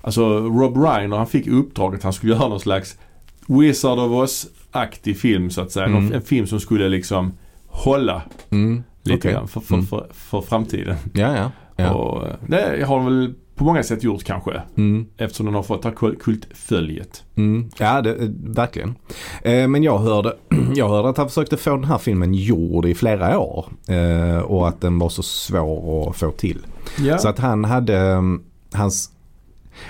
Alltså 0.00 0.38
Rob 0.38 0.76
Reiner 0.76 1.16
han 1.16 1.26
fick 1.26 1.46
uppdraget 1.46 1.98
att 2.00 2.04
han 2.04 2.12
skulle 2.12 2.32
göra 2.32 2.48
någon 2.48 2.60
slags 2.60 2.98
Wizard 3.46 3.98
of 3.98 4.30
Oz-aktig 4.76 5.16
film 5.18 5.50
så 5.50 5.60
att 5.60 5.70
säga. 5.72 5.86
Mm. 5.86 6.12
En 6.12 6.22
film 6.22 6.46
som 6.46 6.60
skulle 6.60 6.88
liksom 6.88 7.32
hålla 7.66 8.22
Mm. 8.50 8.82
Lite 9.02 9.18
Okej. 9.18 9.32
grann 9.32 9.48
för, 9.48 9.60
för, 9.60 9.74
Mm. 9.74 9.86
för, 9.86 10.06
för 10.12 10.40
framtiden. 10.40 10.96
Ja, 11.12 11.36
ja. 11.36 11.50
ja. 11.76 11.94
Och 11.94 12.26
det 12.48 12.84
har 12.86 12.96
de 12.96 13.04
väl 13.04 13.34
på 13.54 13.64
många 13.64 13.82
sätt 13.82 14.02
gjort 14.04 14.24
kanske. 14.24 14.62
Mm. 14.76 15.06
Eftersom 15.16 15.46
den 15.46 15.54
har 15.54 15.62
fått 15.62 15.82
det 15.82 15.88
här 15.88 15.96
kul- 15.96 16.16
kultföljet. 16.20 17.24
Mm. 17.36 17.68
Ja, 17.78 18.02
det, 18.02 18.10
eh, 18.14 18.28
verkligen. 18.44 18.94
Eh, 19.42 19.68
men 19.68 19.82
jag 19.82 19.98
hörde, 19.98 20.36
jag 20.74 20.88
hörde 20.88 21.08
att 21.08 21.16
han 21.16 21.28
försökte 21.28 21.56
få 21.56 21.70
den 21.70 21.84
här 21.84 21.98
filmen 21.98 22.34
gjord 22.34 22.84
i 22.86 22.94
flera 22.94 23.38
år. 23.38 23.66
Eh, 23.88 24.38
och 24.38 24.68
att 24.68 24.80
den 24.80 24.98
var 24.98 25.08
så 25.08 25.22
svår 25.22 26.10
att 26.10 26.16
få 26.16 26.30
till. 26.30 26.66
Ja. 26.98 27.18
Så 27.18 27.28
att 27.28 27.38
han 27.38 27.64
hade, 27.64 27.98
mm, 27.98 28.42
hans, 28.72 29.10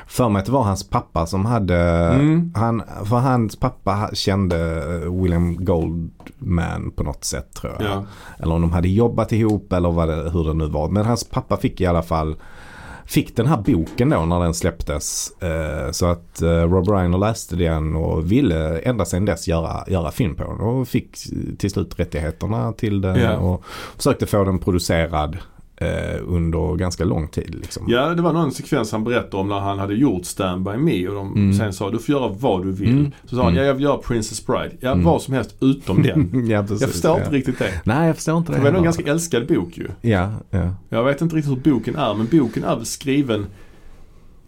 för 0.07 0.28
mig 0.28 0.41
att 0.41 0.47
det 0.47 0.53
var 0.53 0.62
hans 0.62 0.89
pappa 0.91 1.26
som 1.26 1.45
hade, 1.47 1.76
Mm. 2.14 2.53
han, 2.57 2.82
för 3.05 3.16
hans 3.16 3.57
pappa 3.57 4.11
kände 4.12 4.82
William 5.11 5.64
Goldman 5.64 6.91
på 6.97 7.03
något 7.03 7.24
sätt 7.24 7.55
tror 7.55 7.72
jag. 7.78 7.91
ja. 7.91 8.05
Eller 8.39 8.55
om 8.55 8.61
de 8.61 8.72
hade 8.72 8.89
jobbat 8.89 9.32
ihop 9.32 9.72
eller 9.72 9.91
vad 9.93 10.09
det, 10.09 10.30
hur 10.30 10.45
det 10.45 10.55
nu 10.55 10.66
var. 10.66 10.89
Men 10.89 11.05
hans 11.07 11.24
pappa 11.24 11.57
fick 11.57 11.80
i 11.80 11.87
alla 11.87 12.03
fall 12.03 12.37
Fick 13.09 13.37
den 13.37 13.47
här 13.47 13.57
boken 13.57 14.11
då 14.11 14.24
när 14.24 14.41
den 14.41 14.55
släpptes. 14.55 15.30
Eh, 15.43 15.91
så 15.91 16.07
att 16.07 16.43
eh, 16.43 16.49
Rob 16.49 16.89
Reiner 16.89 17.18
läste 17.18 17.57
den 17.57 17.97
och 17.97 18.32
ville 18.32 18.78
ända 18.78 19.05
sedan 19.05 19.24
dess 19.24 19.49
göra, 19.49 19.84
göra 19.87 20.11
film 20.11 20.34
på 20.34 20.43
den. 20.45 20.61
Och 20.61 20.89
fick 20.89 21.16
till 21.59 21.70
slut 21.70 21.99
rättigheterna 22.01 22.72
till 22.72 23.01
den 23.01 23.20
Ja. 23.20 23.37
och 23.37 23.64
försökte 23.97 24.26
få 24.26 24.45
den 24.45 24.59
producerad 24.59 25.37
eh, 25.77 26.20
under 26.27 26.77
ganska 26.77 27.05
lång 27.05 27.29
tid. 27.29 27.55
Liksom. 27.55 27.85
ja, 27.89 28.09
det 28.14 28.22
var 28.22 28.33
någon 28.33 28.53
sekvens 28.53 28.93
han 28.93 29.05
berättade 29.05 29.37
om 29.37 29.49
när 29.49 29.61
han 29.61 29.79
hade 29.79 29.95
gjort 29.95 30.24
Stand 30.24 30.64
By 30.64 30.77
Me 30.77 31.09
och 31.09 31.14
de 31.14 31.27
Mm. 31.35 31.53
sen 31.55 31.72
sa 31.72 31.91
du 31.91 31.99
får 31.99 32.14
göra 32.14 32.29
vad 32.29 32.62
du 32.64 32.72
vill. 32.72 32.89
Mm. 32.99 33.12
Så 33.24 33.37
sa 33.37 33.43
han, 33.43 33.53
Mm. 33.53 33.61
ja 33.62 33.66
jag 33.66 33.74
vill 33.74 33.83
göra 33.85 33.99
Princess 33.99 34.47
Bride. 34.47 34.70
Ja, 34.81 34.93
Mm. 34.93 35.05
vad 35.05 35.22
som 35.22 35.35
helst 35.35 35.55
utom 35.61 36.03
den. 36.03 36.47
ja, 36.51 36.62
precis, 36.62 36.81
Jag 36.81 36.91
förstår 36.91 37.11
ja. 37.11 37.18
inte 37.24 37.31
riktigt 37.37 37.59
det. 37.59 37.81
Nej, 37.85 38.07
jag 38.07 38.16
förstår 38.16 38.37
inte 38.39 38.53
det 38.53 38.59
Det 38.59 38.70
var 38.70 38.79
en 38.79 38.85
ganska 38.85 39.11
älskad 39.11 39.47
bok 39.47 39.79
ju. 39.79 39.89
Ja, 40.01 40.33
ja. 40.51 40.74
Jag 40.89 41.05
vet 41.05 41.20
inte 41.20 41.37
riktigt 41.37 41.53
hur 41.66 41.72
boken 41.72 41.97
är 41.97 42.14
men 42.14 42.29
boken 42.33 42.64
är 42.64 42.77
väl 42.77 42.87
skriven 42.87 43.47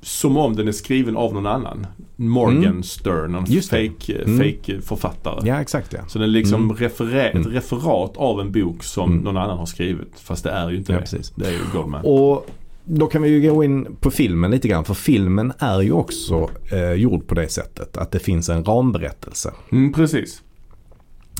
som 0.02 0.36
om 0.36 0.56
den 0.56 0.68
är 0.68 0.72
skriven 0.72 1.16
av 1.16 1.34
någon 1.34 1.46
annan. 1.46 1.86
Morgan 2.16 2.64
Mm. 2.64 2.82
Stern, 2.82 3.44
det. 3.48 3.62
fake, 3.68 4.22
Mm. 4.26 4.38
fake 4.38 4.80
författare. 4.80 5.48
ja, 5.48 5.60
exakt 5.60 5.92
ja. 5.92 5.98
Så 6.08 6.18
den 6.18 6.28
är 6.28 6.32
liksom 6.32 6.62
Mm. 6.64 6.76
referer, 6.76 7.30
Mm. 7.30 7.42
ett 7.42 7.54
referat 7.54 8.16
av 8.16 8.40
en 8.40 8.52
bok 8.52 8.82
som 8.82 9.12
Mm. 9.12 9.24
någon 9.24 9.36
annan 9.36 9.58
har 9.58 9.66
skrivit. 9.66 10.20
Fast 10.20 10.44
det 10.44 10.50
är 10.50 10.70
ju 10.70 10.76
inte 10.76 10.92
Ja, 10.92 10.96
det. 10.98 11.02
precis. 11.02 11.32
Det 11.36 11.46
är 11.46 11.52
ju 11.52 11.58
Goldman. 11.72 12.00
Och 12.04 12.46
då 12.84 13.06
kan 13.06 13.22
vi 13.22 13.28
ju 13.28 13.50
gå 13.52 13.64
in 13.64 13.96
på 14.00 14.10
filmen 14.10 14.50
lite 14.50 14.68
grann. 14.68 14.84
För 14.84 14.94
filmen 14.94 15.52
är 15.58 15.80
ju 15.80 15.92
också 15.92 16.50
eh, 16.72 16.92
gjord 16.92 17.26
på 17.26 17.34
det 17.34 17.48
sättet. 17.48 17.96
Att 17.96 18.10
det 18.10 18.18
finns 18.18 18.48
en 18.48 18.64
ramberättelse. 18.64 19.52
Mm, 19.72 19.92
precis. 19.92 20.42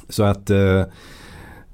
Så 0.08 0.22
att 0.22 0.50
eh, 0.50 0.82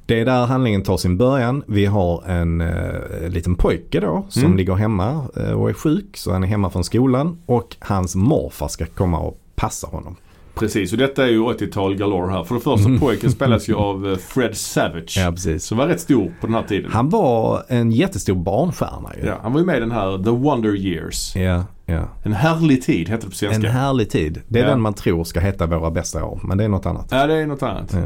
det 0.06 0.20
är 0.20 0.24
där 0.24 0.46
handlingen 0.46 0.82
tar 0.82 0.96
sin 0.96 1.16
början. 1.16 1.62
Vi 1.66 1.86
har 1.86 2.22
en 2.26 2.60
eh, 2.60 3.28
liten 3.28 3.54
pojke 3.54 4.00
då 4.00 4.26
som 4.28 4.42
Mm. 4.44 4.56
ligger 4.56 4.74
hemma 4.74 5.24
eh, 5.36 5.50
och 5.52 5.68
är 5.70 5.72
sjuk. 5.74 6.16
Så 6.16 6.32
han 6.32 6.42
är 6.44 6.48
hemma 6.48 6.70
från 6.70 6.84
skolan. 6.84 7.38
Och 7.46 7.76
hans 7.80 8.14
morfar 8.16 8.68
ska 8.68 8.86
komma 8.86 9.18
och 9.18 9.40
passa 9.56 9.86
honom. 9.86 10.16
Precis, 10.54 10.92
och 10.92 10.98
detta 10.98 11.24
är 11.24 11.30
ju 11.30 11.38
80-tal 11.40 11.96
galore 11.96 12.30
här. 12.32 12.44
För 12.44 12.54
det 12.54 12.60
första, 12.60 12.90
pojken 13.00 13.30
spelas 13.30 13.68
ju 13.68 13.74
av 13.76 14.10
eh, 14.10 14.16
Fred 14.16 14.56
Savage. 14.56 15.16
Ja, 15.18 15.30
precis. 15.30 15.64
Som 15.64 15.78
var 15.78 15.86
rätt 15.86 16.00
stor 16.00 16.32
på 16.40 16.46
den 16.46 16.54
här 16.54 16.62
tiden. 16.62 16.90
Han 16.92 17.08
var 17.08 17.62
en 17.68 17.92
jättestor 17.92 18.34
barnstjärna 18.34 19.10
ju. 19.20 19.26
ja, 19.26 19.38
han 19.42 19.52
var 19.52 19.60
ju 19.60 19.66
med 19.66 19.76
i 19.76 19.80
den 19.80 19.90
här 19.92 20.24
The 20.24 20.30
Wonder 20.30 20.76
Years. 20.76 21.36
ja. 21.36 21.64
ja. 21.86 22.08
En 22.22 22.32
härlig 22.32 22.82
tid 22.82 23.08
hette 23.08 23.26
det 23.26 23.30
på 23.30 23.36
svenska. 23.36 23.66
En 23.68 23.72
härlig 23.74 24.10
tid. 24.10 24.40
Det 24.48 24.58
är 24.58 24.62
Ja. 24.64 24.70
den 24.70 24.80
man 24.80 24.94
tror 24.94 25.24
ska 25.24 25.40
heta 25.40 25.66
Våra 25.66 25.90
bästa 25.90 26.24
år. 26.24 26.40
Men 26.44 26.58
det 26.58 26.64
är 26.64 26.68
något 26.68 26.86
annat. 26.86 27.06
Ja, 27.10 27.26
det 27.26 27.34
är 27.34 27.46
något 27.46 27.62
annat. 27.62 27.92
Ja. 27.92 28.00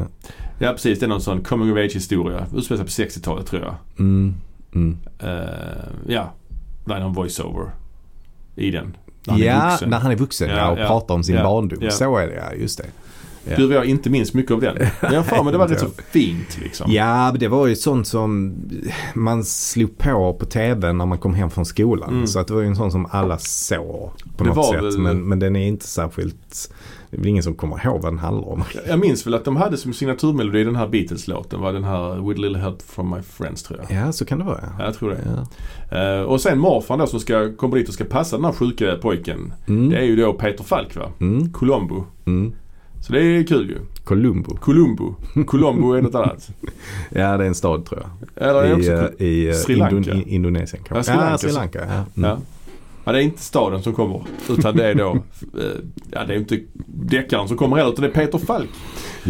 Ja, 0.59 0.71
precis. 0.71 0.99
Det 0.99 1.05
är 1.05 1.07
någon 1.07 1.21
sån 1.21 1.43
coming 1.43 1.71
of 1.71 1.77
age 1.77 1.93
historia. 1.95 2.45
Utspelar 2.55 2.85
sig 2.87 3.05
på 3.05 3.11
60-talet 3.11 3.45
tror 3.45 3.61
jag. 3.61 3.75
Mm. 3.99 4.33
Mm. 4.75 4.97
Eh, 5.19 5.29
ja, 6.07 6.33
det 6.85 6.93
är 6.93 6.99
någon 6.99 7.13
voiceover 7.13 7.69
i 8.55 8.71
den. 8.71 8.95
När 9.25 9.33
han 9.33 9.41
är 9.41 9.45
ja, 9.45 9.77
när 9.87 9.99
han 9.99 10.11
är 10.11 10.15
vuxen 10.15 10.49
Ja, 10.49 10.55
ja, 10.57 10.71
och 10.71 10.79
ja. 10.79 10.87
pratar 10.87 11.15
om 11.15 11.23
sin 11.23 11.35
Ja, 11.35 11.43
barndom. 11.43 11.79
ja. 11.81 11.91
Så 11.91 12.17
är 12.17 12.27
det 12.27 12.35
ja, 12.35 12.53
just 12.61 12.77
det. 12.77 12.85
Ja. 13.57 13.65
Och 13.65 13.71
jag 13.73 13.85
inte 13.85 14.09
minns 14.09 14.33
mycket 14.33 14.51
av 14.51 14.61
den. 14.61 14.77
Men 15.01 15.13
jag 15.13 15.21
har 15.23 15.43
mig 15.43 15.51
det 15.51 15.57
var 15.57 15.67
rätt 15.67 15.79
så 15.79 15.89
fint 16.11 16.57
liksom. 16.61 16.91
Ja, 16.91 17.31
men 17.31 17.39
det 17.39 17.47
var 17.47 17.67
ju 17.67 17.75
sånt 17.75 18.07
som 18.07 18.55
man 19.15 19.43
slog 19.43 19.97
på 19.97 20.33
på 20.33 20.45
tv 20.45 20.93
när 20.93 21.05
man 21.05 21.17
kom 21.17 21.33
hem 21.33 21.49
från 21.49 21.65
skolan. 21.65 22.09
Mm. 22.09 22.27
Så 22.27 22.39
att 22.39 22.47
det 22.47 22.53
var 22.53 22.61
ju 22.61 22.67
en 22.67 22.75
sån 22.75 22.91
som 22.91 23.07
alla 23.11 23.37
såg 23.37 24.11
på 24.37 24.43
Det 24.43 24.49
något 24.49 24.65
sätt. 24.65 24.83
väl- 24.83 24.97
Men, 24.99 25.23
men 25.27 25.39
den 25.39 25.55
är 25.55 25.67
inte 25.67 25.87
särskilt, 25.87 26.71
det 27.11 27.17
är 27.17 27.19
väl 27.19 27.27
ingen 27.27 27.43
som 27.43 27.53
kommer 27.55 27.85
ihåg 27.85 28.01
vad 28.01 28.11
den 28.11 28.19
handlar 28.19 28.47
om. 28.49 28.63
Jag 28.87 28.99
minns 28.99 29.27
väl 29.27 29.33
att 29.33 29.45
de 29.45 29.55
hade 29.55 29.77
som 29.77 29.93
signaturmelodi 29.93 30.63
den 30.63 30.75
här 30.75 30.87
Beatles-låten. 30.87 31.61
Var 31.61 31.73
den 31.73 31.83
här 31.83 32.27
With 32.27 32.39
a 32.39 32.41
little 32.43 32.57
help 32.59 32.81
from 32.81 33.09
my 33.09 33.21
friends 33.21 33.63
tror 33.63 33.79
jag. 33.89 34.01
Ja, 34.07 34.11
så 34.11 34.25
kan 34.25 34.39
det 34.39 34.45
vara. 34.45 34.63
Ja, 34.79 34.85
jag 34.85 34.93
tror 34.93 35.09
det. 35.09 35.17
Ja. 35.91 36.17
Eh, 36.17 36.21
och 36.21 36.41
sen 36.41 36.59
morfarn 36.59 36.99
då 36.99 37.07
som 37.07 37.19
ska 37.19 37.55
komma 37.57 37.75
dit 37.75 37.87
och 37.87 37.93
ska 37.93 38.03
passa 38.03 38.35
den 38.35 38.45
här 38.45 38.51
sjuka 38.51 38.95
pojken. 39.01 39.53
Mm. 39.67 39.89
Det 39.89 39.97
är 39.97 40.03
ju 40.03 40.15
då 40.15 40.33
Peter 40.33 40.63
Falk 40.63 40.95
va? 40.95 41.11
Mm. 41.19 41.51
Colombo. 41.51 42.03
Mm. 42.25 42.53
Så 43.01 43.13
det 43.13 43.21
är 43.23 43.43
kul 43.43 43.69
ju. 43.69 43.77
Columbo. 44.03 44.55
Colombo. 44.55 45.15
Colombo 45.45 45.93
är 45.93 46.01
något 46.01 46.15
annat. 46.15 46.49
Ja, 47.09 47.37
det 47.37 47.43
är 47.43 47.47
en 47.47 47.55
stad 47.55 47.85
tror 47.85 48.01
jag. 48.01 48.47
Eller 48.49 48.63
är 48.63 48.69
I, 48.69 48.73
också 48.81 48.91
eh, 48.91 49.27
i 49.27 49.47
eh, 49.49 49.53
Sri 49.53 49.75
Lanka? 49.75 49.95
Indon- 50.11 50.23
i 50.27 50.35
Indonesien 50.35 50.83
Ja, 50.89 50.95
kanske. 50.95 51.11
Sri 51.11 51.17
Lanka, 51.17 51.31
Ja, 51.31 51.37
Sri 51.37 51.51
Lanka. 51.51 51.79
Ja. 52.15 52.29
Mm. 52.29 52.41
Ja. 53.09 53.13
ja, 53.15 53.17
det 53.17 53.19
är 53.19 53.23
inte 53.23 53.41
staden 53.41 53.83
som 53.83 53.93
kommer. 53.93 54.21
Utan 54.49 54.75
det 54.75 54.85
är 54.87 54.95
då, 54.95 55.11
eh, 55.59 55.63
ja 56.11 56.23
det 56.25 56.33
är 56.33 56.37
inte 56.37 56.59
deckaren 56.87 57.47
som 57.47 57.57
kommer 57.57 57.77
heller 57.77 57.91
utan 57.91 58.03
det 58.03 58.09
är 58.09 58.25
Peter 58.25 58.37
Falk 58.37 58.69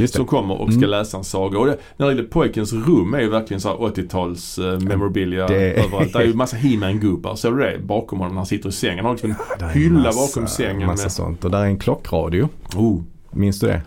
som 0.07 0.25
kommer 0.25 0.61
och 0.61 0.67
ska 0.69 0.77
Mm. 0.77 0.89
läsa 0.89 1.17
en 1.17 1.23
saga. 1.23 1.59
Och 1.59 1.65
det, 1.65 1.77
när 1.97 2.05
det 2.07 2.13
gäller 2.13 2.27
pojkens 2.27 2.73
rum 2.73 3.13
är 3.13 3.19
ju 3.21 3.29
verkligen 3.29 3.61
så 3.61 3.69
här 3.69 3.75
80-tals 3.75 4.59
eh, 4.59 4.79
memorabilia 4.79 5.47
Det- 5.47 5.73
överallt. 5.73 6.13
Det 6.13 6.19
är 6.19 6.23
ju 6.23 6.33
massa 6.33 6.57
He-Man-gubbar. 6.57 7.35
Ser 7.35 7.51
du 7.51 7.57
det? 7.57 7.79
Bakom 7.83 8.19
honom 8.19 8.33
när 8.33 8.39
han 8.39 8.45
sitter 8.45 8.69
i 8.69 8.71
sängen. 8.71 8.97
Han 8.97 9.05
har 9.05 9.13
liksom 9.13 9.29
en 9.59 9.65
är 9.65 9.69
hylla 9.73 9.99
massa- 10.03 10.19
bakom 10.19 10.47
sängen 10.47 10.87
Massa 10.87 11.03
med- 11.03 11.11
sånt. 11.11 11.45
Och 11.45 11.51
där 11.51 11.59
är 11.59 11.65
en 11.65 11.79
klockradio. 11.79 12.49
Oh. 12.75 13.01
Minns 13.31 13.59
du 13.59 13.67
det? 13.67 13.81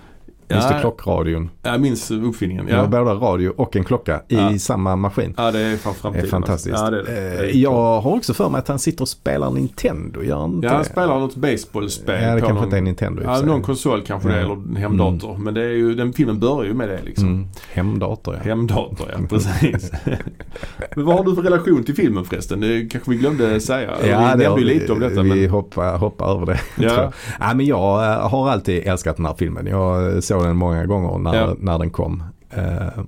Minns 0.52 0.64
Ja. 0.70 0.74
du 0.76 0.80
klockradion? 0.80 1.50
Jag 1.62 1.80
minns 1.80 2.10
uppfinningen. 2.10 2.66
Det 2.66 2.72
var 2.76 2.82
Ja. 2.82 2.88
både 3.04 3.10
radio 3.26 3.48
och 3.56 3.76
en 3.76 3.84
klocka 3.84 4.16
i 4.28 4.34
Ja. 4.36 4.58
samma 4.58 4.96
maskin. 4.96 5.34
ja, 5.36 5.50
det 5.50 5.58
är 5.60 5.76
fan 5.76 5.92
Det 5.92 5.98
framtiden. 6.00 6.26
är 6.26 6.30
fantastiskt. 6.30 6.76
Ja, 6.78 6.90
det 6.90 6.98
är 7.00 7.02
det. 7.04 7.32
Eh, 7.32 7.38
det. 7.40 7.56
är 7.56 7.56
jag 7.56 8.00
har 8.00 8.16
också 8.16 8.34
för 8.34 8.48
mig 8.48 8.58
att 8.58 8.68
han 8.68 8.78
sitter 8.78 9.02
och 9.02 9.08
spelar 9.08 9.50
Nintendo. 9.50 10.22
Gör 10.22 10.36
han 10.38 10.52
inte 10.54 10.66
Ja, 10.66 10.74
han 10.74 10.84
spelar 10.84 11.18
något 11.20 11.36
baseballspel. 11.36 12.22
Ja, 12.22 12.34
det 12.34 12.40
kanske 12.40 12.54
någon, 12.54 12.64
inte 12.64 12.76
är 12.76 12.80
Nintendo 12.80 13.22
i 13.22 13.24
Ja, 13.24 13.40
någon 13.40 13.62
konsol 13.62 14.02
kanske 14.06 14.28
det 14.28 14.34
Ja. 14.36 14.40
eller 14.40 14.52
en 14.54 14.76
hemdator. 14.76 15.36
Men 15.38 15.54
det 15.54 15.62
är 15.62 15.68
ju, 15.72 15.94
den 15.94 16.12
filmen 16.12 16.40
börjar 16.40 16.64
ju 16.64 16.74
med 16.74 16.88
det 16.88 17.00
liksom. 17.04 17.28
Mm. 17.28 17.46
Hemdator 17.72 18.34
ja. 18.34 18.40
Hemdator 18.44 19.08
ja, 19.12 19.18
precis. 19.28 19.90
men 20.96 21.04
vad 21.04 21.16
har 21.16 21.24
du 21.24 21.34
för 21.34 21.42
relation 21.42 21.84
till 21.84 21.94
filmen 21.94 22.24
förresten? 22.24 22.60
Det 22.60 22.88
kanske 22.92 23.10
vi 23.10 23.16
glömde 23.16 23.60
säga. 23.60 23.90
vi 24.02 24.10
har 24.10 24.22
nämnde 24.36 24.44
ju 24.44 24.54
vi- 24.54 24.64
lite 24.74 24.92
om 24.92 25.00
detta. 25.00 25.22
Vi 25.22 25.28
Men, 25.28 25.50
hoppar, 25.50 25.98
hoppar 25.98 26.34
över 26.36 26.46
det. 26.46 26.60
Ja. 26.84 27.12
Ja, 27.40 27.54
men 27.54 27.66
jag 27.66 28.04
eh, 28.12 28.28
har 28.28 28.50
alltid 28.50 28.86
älskat 28.86 29.16
den 29.16 29.26
här 29.26 29.34
filmen. 29.38 29.66
Jag 29.66 30.24
såg 30.24 30.41
den 30.42 30.56
många 30.56 30.86
gånger 30.86 31.18
när, 31.18 31.34
Ja. 31.34 31.54
när 31.58 31.78
den 31.78 31.90
kom. 31.90 32.22
Eh, 32.50 33.02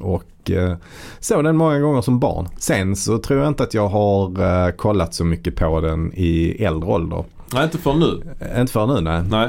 och 0.00 0.50
eh, 0.50 0.76
såg 1.20 1.44
den 1.44 1.56
många 1.56 1.80
gånger 1.80 2.02
som 2.02 2.20
barn. 2.20 2.48
Sen 2.58 2.96
så 2.96 3.18
tror 3.18 3.38
jag 3.40 3.48
inte 3.48 3.62
att 3.62 3.74
jag 3.74 3.88
har 3.88 4.40
eh, 4.66 4.70
kollat 4.72 5.14
så 5.14 5.24
mycket 5.24 5.56
på 5.56 5.80
den 5.80 6.12
i 6.14 6.64
äldre 6.64 6.90
ålder. 6.90 7.24
nej, 7.54 7.64
inte 7.64 7.78
för 7.78 7.94
nu. 7.94 8.22
Eh, 8.40 8.60
Inte 8.60 8.72
för 8.72 8.86
nu 8.86 9.00
nej. 9.00 9.22
Nej. 9.30 9.44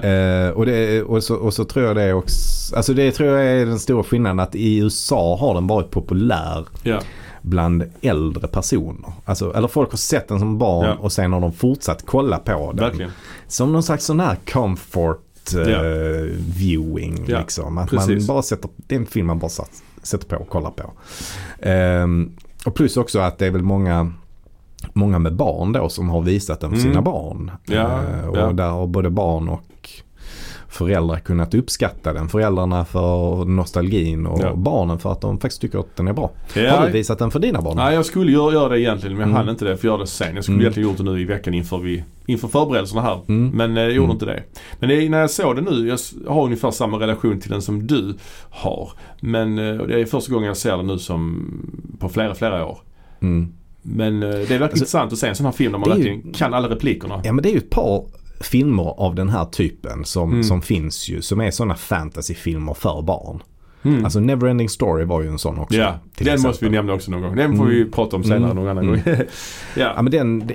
Eh, 0.46 0.50
och, 0.50 0.66
det, 0.66 1.02
och, 1.04 1.24
så, 1.24 1.36
och 1.36 1.54
så 1.54 1.66
tror 1.66 1.86
jag 1.86 1.96
det 1.96 2.14
också, 2.14 2.76
alltså 2.76 2.94
det 2.94 3.12
tror 3.12 3.30
jag 3.30 3.46
är 3.62 3.66
den 3.66 3.80
stora 3.80 4.04
skillnaden 4.04 4.40
att 4.40 4.56
i 4.56 4.78
USA 4.78 5.38
har 5.40 5.54
den 5.54 5.68
varit 5.68 5.92
populär 5.92 6.66
Ja, 6.84 7.00
bland 7.42 7.84
äldre 8.02 8.48
personer. 8.48 9.14
Alltså, 9.26 9.54
eller 9.56 9.68
folk 9.68 9.90
har 9.92 9.98
sett 9.98 10.28
den 10.28 10.40
som 10.40 10.58
barn 10.58 10.86
Ja. 10.86 10.96
och 11.00 11.12
sen 11.12 11.34
har 11.34 11.42
de 11.42 11.54
fortsatt 11.54 12.04
kolla 12.06 12.38
på 12.38 12.72
den. 12.74 12.86
verkligen. 12.86 13.12
Som 13.48 13.72
någon 13.74 13.84
slags 13.84 14.06
sån 14.06 14.20
här 14.20 14.38
comfort. 14.52 15.23
Viewing. 16.58 17.26
Ja, 17.28 17.40
liksom. 17.40 17.78
Att 17.78 17.90
precis. 17.90 18.28
man 18.28 18.36
bara 18.36 18.42
sätter, 18.44 18.70
det 18.78 18.96
är 18.96 19.00
en 19.00 19.06
film 19.06 19.28
man 19.28 19.40
bara 19.40 19.50
satt, 19.50 19.84
sätter 20.04 20.28
på 20.28 20.36
och 20.36 20.50
kollar 20.50 20.72
på. 20.72 20.92
Ehm, 21.60 22.32
och 22.66 22.76
plus 22.76 22.98
också 22.98 23.20
att 23.20 23.38
det 23.38 23.46
är 23.48 23.52
väl 23.52 23.62
många 23.64 24.14
Många 24.94 25.20
med 25.20 25.36
barn 25.36 25.72
då 25.72 25.90
som 25.90 26.10
har 26.10 26.22
visat 26.22 26.60
den 26.60 26.70
för 26.70 26.78
Mm. 26.78 26.92
sina 26.92 27.02
barn. 27.02 27.52
Ja, 27.66 28.04
Eh, 28.04 28.28
och 28.28 28.38
ja. 28.38 28.52
där 28.54 28.70
har 28.70 28.88
både 28.88 29.10
barn 29.10 29.50
och 29.50 29.90
föräldrar 30.74 31.20
kunnat 31.20 31.54
uppskatta 31.54 32.14
den. 32.14 32.30
Föräldrarna 32.30 32.86
för 32.86 33.46
nostalgin 33.46 34.26
och 34.28 34.40
Ja. 34.44 34.56
barnen 34.56 35.00
för 35.00 35.12
att 35.12 35.22
de 35.22 35.40
faktiskt 35.40 35.62
tycker 35.62 35.80
att 35.80 35.96
den 35.96 36.08
är 36.08 36.14
bra. 36.14 36.32
Ja, 36.56 36.76
Har 36.78 36.86
du 36.86 36.92
visat 36.92 37.20
den 37.20 37.32
för 37.32 37.40
dina 37.40 37.62
barn? 37.62 37.78
Nej, 37.78 37.96
jag 37.96 38.06
skulle 38.06 38.32
göra, 38.32 38.54
göra 38.54 38.70
det 38.70 38.80
egentligen 38.82 39.18
men 39.18 39.22
jag 39.22 39.30
Mm. 39.30 39.38
hann 39.46 39.50
inte 39.50 39.66
det 39.66 39.78
för 39.78 39.88
jag 39.88 39.94
gjorde 39.94 40.04
det 40.04 40.08
sen. 40.08 40.36
Jag 40.36 40.44
skulle 40.44 40.56
Mm. 40.56 40.62
egentligen 40.62 40.90
gjort 40.90 40.98
det 40.98 41.04
nu 41.04 41.22
i 41.22 41.26
veckan 41.26 41.54
inför, 41.54 41.78
vi, 41.78 42.04
inför 42.26 42.48
förberedelserna 42.48 43.02
här. 43.02 43.20
Mm. 43.28 43.50
Men 43.50 43.78
eh, 43.78 43.84
jag 43.84 43.92
gjorde 43.92 44.06
Mm. 44.06 44.16
inte 44.16 44.26
det. 44.26 44.44
Men 44.80 44.90
det, 44.90 44.96
är- 45.06 45.10
när 45.10 45.20
jag 45.20 45.30
såg 45.32 45.56
det 45.56 45.62
nu, 45.62 45.88
jag 45.88 46.00
har 46.34 46.44
ungefär 46.46 46.72
samma 46.72 47.00
relation 47.00 47.40
till 47.40 47.52
den 47.52 47.62
som 47.62 47.88
du 47.88 48.16
har. 48.50 48.92
Men 49.22 49.58
eh, 49.58 49.78
det 49.88 50.02
är 50.02 50.06
första 50.06 50.34
gången 50.34 50.48
jag 50.48 50.58
ser 50.58 50.78
det 50.78 50.84
nu 50.84 51.00
som 51.00 51.48
på 52.00 52.10
flera, 52.10 52.36
flera 52.36 52.66
år. 52.66 52.78
Mm. 53.22 53.54
Men 53.82 54.24
eh, 54.24 54.30
det 54.30 54.36
är 54.36 54.38
verkligen 54.40 54.64
Alltså, 54.64 54.78
intressant 54.78 55.14
att 55.14 55.20
se 55.20 55.28
en 55.28 55.36
sån 55.36 55.46
här 55.46 55.54
film 55.54 55.72
där 55.72 55.80
man 55.80 55.92
är 55.92 55.96
ju- 55.96 56.04
verkligen 56.04 56.34
kan 56.34 56.54
alla 56.54 56.70
replikerna. 56.70 57.22
Ja 57.24 57.34
men 57.34 57.44
det 57.44 57.50
är 57.50 57.54
ju 57.54 57.58
ett 57.58 57.70
par 57.70 58.06
filmer 58.44 58.94
av 59.02 59.16
den 59.16 59.30
här 59.30 59.46
typen 59.46 60.06
som, 60.06 60.32
Mm. 60.32 60.44
som 60.44 60.62
finns 60.62 61.10
ju. 61.10 61.22
Som 61.22 61.42
är 61.42 61.52
sådana 61.52 61.76
fantasyfilmer 61.76 62.74
för 62.74 63.02
barn. 63.02 63.44
Mm. 63.84 64.04
Alltså 64.06 64.20
Neverending 64.20 64.70
Story 64.70 65.06
var 65.06 65.22
ju 65.22 65.28
en 65.28 65.40
sån 65.40 65.60
också. 65.60 65.78
ja, 65.78 66.00
den 66.18 66.32
måste 66.32 66.42
vi 66.44 66.50
exempel. 66.50 66.72
nämna 66.72 66.94
också 66.94 67.12
någon 67.12 67.22
gång. 67.22 67.36
Den 67.36 67.58
får 67.58 67.66
vi 67.66 67.78
Mm. 67.82 67.92
prata 67.92 68.16
om 68.16 68.24
senare 68.24 68.44
Mm. 68.52 68.56
någon 68.56 68.68
annan 68.68 68.84
Mm. 68.90 69.02
gång. 69.06 69.16
Ja 69.76 69.94
ja, 69.96 70.02
men 70.02 70.12
den, 70.12 70.52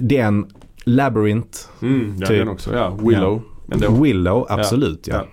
den 0.00 0.46
Labyrinth, 0.84 1.58
mm, 1.82 2.16
ja 2.20 2.26
typ. 2.26 2.38
den 2.38 2.48
också. 2.48 2.74
Ja, 2.74 2.90
Willow. 3.02 3.42
Ändå. 3.72 3.90
Willow, 4.02 4.46
absolut 4.48 5.06
ja. 5.06 5.14
Ja. 5.16 5.26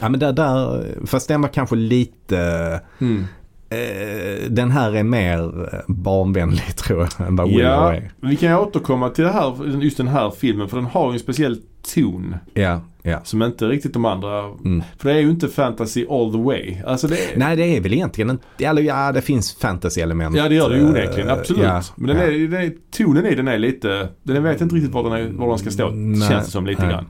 ja. 0.00 0.08
men 0.08 0.20
där, 0.20 0.32
där, 0.32 0.86
fast 1.06 1.28
den 1.28 1.40
var 1.42 1.48
kanske 1.48 1.76
lite, 1.76 2.80
Mm. 2.98 3.24
Eh, 3.72 4.50
den 4.50 4.70
här 4.70 4.96
är 4.96 5.02
mer 5.02 5.68
barnvänlig 5.86 6.76
tror 6.76 7.08
jag 7.18 7.28
än 7.28 7.36
vad 7.36 7.48
Willow 7.48 7.62
Ja, 7.64 7.94
är. 7.94 8.10
vi 8.20 8.36
kan 8.36 8.52
återkomma 8.58 9.08
till 9.08 9.24
det 9.24 9.30
här, 9.32 9.80
just 9.82 9.96
den 9.96 10.08
här 10.08 10.30
filmen 10.30 10.68
för 10.68 10.76
den 10.76 10.86
har 10.86 11.06
ju 11.10 11.12
en 11.12 11.18
speciell 11.20 11.56
ton 11.94 12.36
Ja, 12.54 12.80
ja. 13.02 13.20
som 13.24 13.42
inte 13.42 13.64
riktigt 13.68 13.92
de 13.92 14.04
andra, 14.04 14.40
Mm. 14.44 14.82
för 14.98 15.08
det 15.08 15.14
är 15.14 15.20
ju 15.20 15.30
inte 15.30 15.48
fantasy 15.48 16.06
all 16.10 16.32
the 16.32 16.38
way. 16.38 16.76
Alltså 16.86 17.06
det 17.08 17.14
är, 17.14 17.38
Nej 17.38 17.56
det 17.56 17.76
är 17.76 17.80
väl 17.80 17.92
egentligen 17.92 18.30
inte, 18.30 18.64
eller 18.64 18.82
ja 18.82 19.12
det 19.12 19.22
finns 19.22 19.56
fantasy-element. 19.60 20.36
Ja 20.36 20.48
det 20.48 20.54
gör 20.54 20.70
det 20.70 20.76
ju 20.76 20.82
eh, 20.82 20.88
onekligen, 20.88 21.30
absolut. 21.30 21.62
ja, 21.62 21.82
Men 21.96 22.06
den 22.08 22.16
ja. 22.16 22.22
är, 22.22 22.48
den 22.48 22.62
är, 22.62 22.72
tonen 22.96 23.26
i 23.26 23.34
den 23.34 23.48
är 23.48 23.58
lite, 23.58 24.08
den 24.22 24.42
vet 24.42 24.60
inte 24.60 24.74
riktigt 24.74 24.92
var 24.92 25.02
den, 25.02 25.12
är, 25.12 25.32
var 25.32 25.48
den 25.48 25.58
ska 25.58 25.70
stå 25.70 25.90
Nej, 25.90 26.28
känns 26.28 26.44
det 26.44 26.50
som 26.50 26.66
lite 26.66 26.82
nej. 26.82 26.90
grann. 26.92 27.06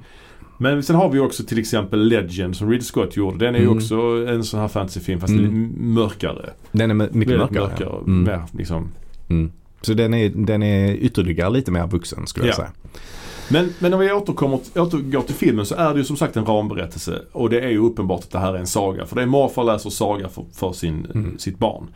Men 0.63 0.83
sen 0.83 0.97
har 0.97 1.09
vi 1.09 1.19
också 1.19 1.45
till 1.45 1.59
exempel 1.59 2.09
Legend 2.09 2.57
som 2.57 2.71
Ridley 2.71 2.85
Scott 2.85 3.17
gjorde. 3.17 3.39
Den 3.47 3.55
är 3.55 3.59
ju 3.59 3.65
Mm. 3.65 3.77
också 3.77 3.97
en 4.29 4.45
sån 4.45 4.61
här 4.61 4.69
fantasyfilm 4.69 5.21
fast 5.21 5.31
Mm. 5.33 5.75
mörkare. 5.79 6.51
Den 6.73 6.91
är 6.91 6.95
mycket 6.95 7.39
mörkare. 7.39 7.61
mörkare. 7.69 7.89
ja. 7.93 7.99
Mm. 8.07 8.23
Mer, 8.25 8.43
liksom. 8.59 8.89
Mm. 9.29 9.53
Så 9.81 9.95
den 9.95 10.15
är, 10.15 10.29
den 10.29 10.63
är 10.63 10.93
ytterligare 10.95 11.51
lite 11.51 11.71
mer 11.71 11.87
vuxen 11.87 12.27
skulle 12.27 12.47
jag 12.47 12.53
Ja. 12.53 12.57
säga. 12.57 12.71
Men, 13.51 13.69
men 13.79 13.95
om 13.95 14.01
vi 14.01 14.13
återkommer, 14.13 14.61
återgår 14.75 15.23
till 15.23 15.35
filmen 15.35 15.67
så 15.67 15.75
är 15.75 15.93
det 15.93 15.99
ju 15.99 16.05
som 16.05 16.17
sagt 16.17 16.37
en 16.37 16.45
ramberättelse. 16.47 17.23
Och 17.33 17.51
det 17.51 17.61
är 17.61 17.69
ju 17.69 17.79
uppenbart 17.79 18.21
att 18.21 18.31
det 18.31 18.39
här 18.39 18.55
är 18.55 18.59
en 18.59 18.67
saga. 18.67 19.07
För 19.07 19.17
det 19.17 19.23
är 19.23 19.27
morfar 19.27 19.65
läser 19.65 19.91
saga 19.91 20.29
för, 20.29 20.45
för 20.53 20.73
sin, 20.73 21.07
Mm. 21.15 21.39
sitt 21.39 21.59
barn. 21.59 21.87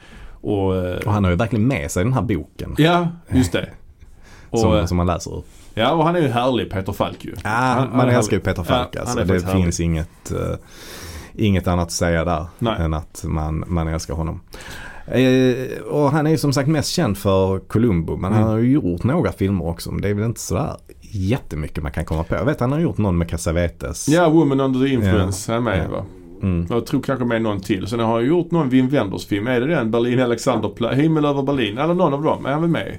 Och, 0.40 0.76
eh, 0.76 0.96
Och 1.06 1.12
han 1.12 1.24
har 1.24 1.30
ju 1.30 1.36
verkligen 1.36 1.66
med 1.66 1.90
sig 1.90 2.04
den 2.04 2.12
här 2.12 2.22
boken. 2.22 2.74
ja, 2.78 3.08
just 3.32 3.52
det. 3.52 3.68
Och, 4.50 4.58
som, 4.58 4.76
eh, 4.76 4.86
som 4.86 4.96
man 4.96 5.06
läser 5.06 5.30
ur. 5.38 5.42
Ja, 5.76 5.92
och 5.92 6.04
han 6.04 6.16
är 6.16 6.20
ju 6.20 6.28
härlig 6.28 6.70
Peter 6.70 6.92
Falk 6.92 7.24
ju. 7.24 7.34
Ja, 7.44 7.50
Han- 7.50 7.78
han 7.88 7.96
man 7.96 8.08
är 8.08 8.12
älskar 8.16 8.36
ju. 8.36 8.42
Peter 8.42 8.62
Falk 8.62 8.88
Ja, 8.92 9.00
alltså. 9.00 9.18
han 9.18 9.26
Det 9.28 9.40
finns 9.52 9.80
inget, 9.80 10.30
eh, 10.32 10.56
inget 11.34 11.68
annat 11.68 11.84
att 11.86 11.92
säga 11.92 12.24
där 12.24 12.46
Nej. 12.58 12.74
än 12.78 12.94
att 12.94 13.24
man, 13.28 13.64
man 13.66 13.88
älskar 13.88 14.14
honom. 14.14 14.40
Eh, 15.06 15.82
och 15.90 16.10
han 16.10 16.26
är 16.26 16.30
ju 16.30 16.38
som 16.38 16.52
sagt 16.52 16.68
mest 16.68 16.88
känd 16.90 17.18
för 17.18 17.58
Columbo 17.58 18.16
men 18.16 18.32
Mm. 18.32 18.42
han 18.42 18.50
har 18.52 18.58
ju 18.58 18.70
gjort 18.72 19.04
några 19.04 19.32
filmer 19.32 19.66
också. 19.66 19.90
Men 19.92 20.02
det 20.02 20.08
är 20.08 20.14
väl 20.14 20.24
inte 20.24 20.40
sådär 20.40 20.76
jättemycket 21.00 21.82
man 21.82 21.92
kan 21.92 22.04
komma 22.04 22.24
på. 22.24 22.34
Jag 22.34 22.44
vet 22.44 22.60
han 22.60 22.72
har 22.72 22.78
gjort 22.80 22.98
någon 22.98 23.18
med 23.18 23.28
Cassavetes. 23.30 24.08
Ja, 24.08 24.28
Woman 24.28 24.60
Under 24.60 24.80
the 24.80 24.92
Influence. 24.94 25.52
Han 25.52 25.66
är 25.66 25.70
med 25.70 25.84
Ja. 25.84 25.90
va? 25.96 26.04
Mm. 26.42 26.66
Jag 26.70 26.86
tror 26.86 27.02
kanske 27.02 27.24
med 27.24 27.42
någon 27.42 27.60
till. 27.60 27.86
Sen 27.86 28.00
har 28.00 28.12
han 28.14 28.24
gjort 28.26 28.50
någon 28.50 28.68
Wim 28.68 28.88
Wenders 28.88 29.26
film. 29.26 29.46
Är 29.46 29.60
det 29.60 29.66
den? 29.66 29.90
Berlin 29.90 30.20
Alexanderplatz? 30.20 30.96
Himmel 30.96 31.24
över 31.24 31.42
Berlin? 31.42 31.78
Eller 31.78 31.94
någon 31.94 32.14
av 32.14 32.22
dem. 32.22 32.46
Är 32.46 32.52
han 32.52 32.60
väl 32.60 32.70
med? 32.70 32.96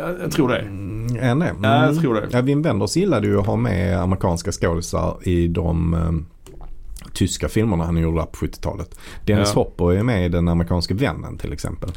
Jag, 0.00 0.20
jag 0.20 0.30
tror 0.32 0.48
det. 0.48 0.58
Mm, 0.58 1.28
han 1.28 1.38
det? 1.38 1.46
Mm. 1.46 1.64
Ja, 1.64 1.86
jag 1.86 2.00
tror 2.00 2.14
det. 2.14 2.28
Ja, 2.30 2.40
Wim 2.40 2.62
Wenders 2.62 2.96
gillade 2.96 3.26
ju 3.26 3.40
att 3.40 3.46
ha 3.46 3.56
med 3.56 4.00
amerikanska 4.00 4.52
skådisar 4.52 5.16
i 5.22 5.48
de 5.48 5.94
eh, 5.94 6.12
tyska 7.12 7.48
filmerna 7.48 7.84
han 7.84 7.96
gjorde 7.96 8.22
på 8.22 8.46
70-talet. 8.46 8.98
Dennis 9.24 9.52
Ja. 9.54 9.60
Hopper 9.60 9.92
är 9.92 10.02
med 10.02 10.26
i 10.26 10.28
Den 10.28 10.48
amerikanska 10.48 10.94
vännen 10.94 11.38
till 11.38 11.52
exempel. 11.52 11.90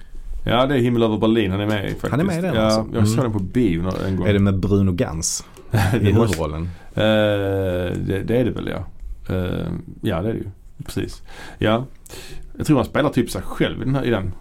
Ja, 0.46 0.66
det 0.66 0.76
är 0.76 0.80
Himmel 0.80 1.04
över 1.04 1.18
Berlin 1.18 1.52
han 1.52 1.60
är 1.60 1.68
med 1.68 1.86
i 1.86 1.90
faktiskt. 1.90 2.12
Han 2.12 2.20
är 2.20 2.24
med 2.24 2.38
i 2.38 2.42
den, 2.42 2.56
ja, 2.56 2.62
alltså? 2.62 2.86
Jag 2.94 3.08
såg 3.08 3.20
Mm. 3.20 3.32
den 3.32 3.40
på 3.40 3.46
bio 3.46 3.92
en 4.08 4.16
gång. 4.16 4.28
Är 4.28 4.34
det 4.34 4.40
med 4.40 4.60
Bruno 4.60 4.92
Gans 4.92 5.46
i 6.02 6.06
huvudrollen? 6.06 6.70
eh, 6.96 7.02
det, 8.06 8.24
det 8.28 8.38
är 8.38 8.46
det 8.46 8.52
väl 8.52 8.72
ja. 8.74 8.86
Eh, 9.36 9.68
ja, 10.02 10.22
det 10.22 10.30
är 10.30 10.34
det 10.34 10.40
ju. 10.40 10.48
Precis. 10.86 11.22
Ja. 11.58 11.86
Jag 12.58 12.66
tror 12.68 12.78
han 12.78 12.86
spelar 12.86 13.10
typ 13.10 13.30
sig 13.30 13.42
själv 13.42 13.82
i 13.82 13.86
den, 13.86 13.96
här, 13.96 14.04
i 14.04 14.10
den 14.10 14.32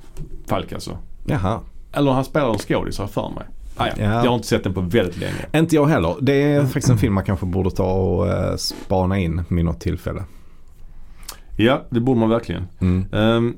Falk 0.46 0.72
alltså. 0.72 0.98
Jaha. 1.26 1.61
Eller 1.93 2.11
han 2.11 2.24
spelar 2.24 2.53
en 2.53 2.59
skådis 2.59 2.99
har 2.99 3.05
jag 3.05 3.11
för 3.11 3.30
mig. 3.34 3.45
Ah, 3.76 3.86
ja. 3.86 3.93
Ja. 3.99 4.05
Jag 4.05 4.30
har 4.30 4.34
inte 4.34 4.49
sett 4.49 4.64
den 4.64 4.74
på 4.74 4.80
väldigt 4.80 5.16
länge. 5.16 5.47
Inte 5.55 5.74
jag 5.74 5.86
heller. 5.86 6.16
Det 6.20 6.43
är 6.43 6.64
faktiskt 6.64 6.88
en 6.88 6.99
film 6.99 7.14
man 7.14 7.24
kanske 7.24 7.47
borde 7.47 7.70
ta 7.70 7.93
och 7.93 8.26
uh, 8.26 8.57
spana 8.57 9.18
in 9.18 9.43
vid 9.49 9.64
något 9.64 9.80
tillfälle. 9.80 10.24
Ja, 11.57 11.82
det 11.91 12.01
borde 12.01 12.20
man 12.20 12.28
verkligen. 12.28 12.66
Mm. 12.80 13.07
Ehm, 13.12 13.57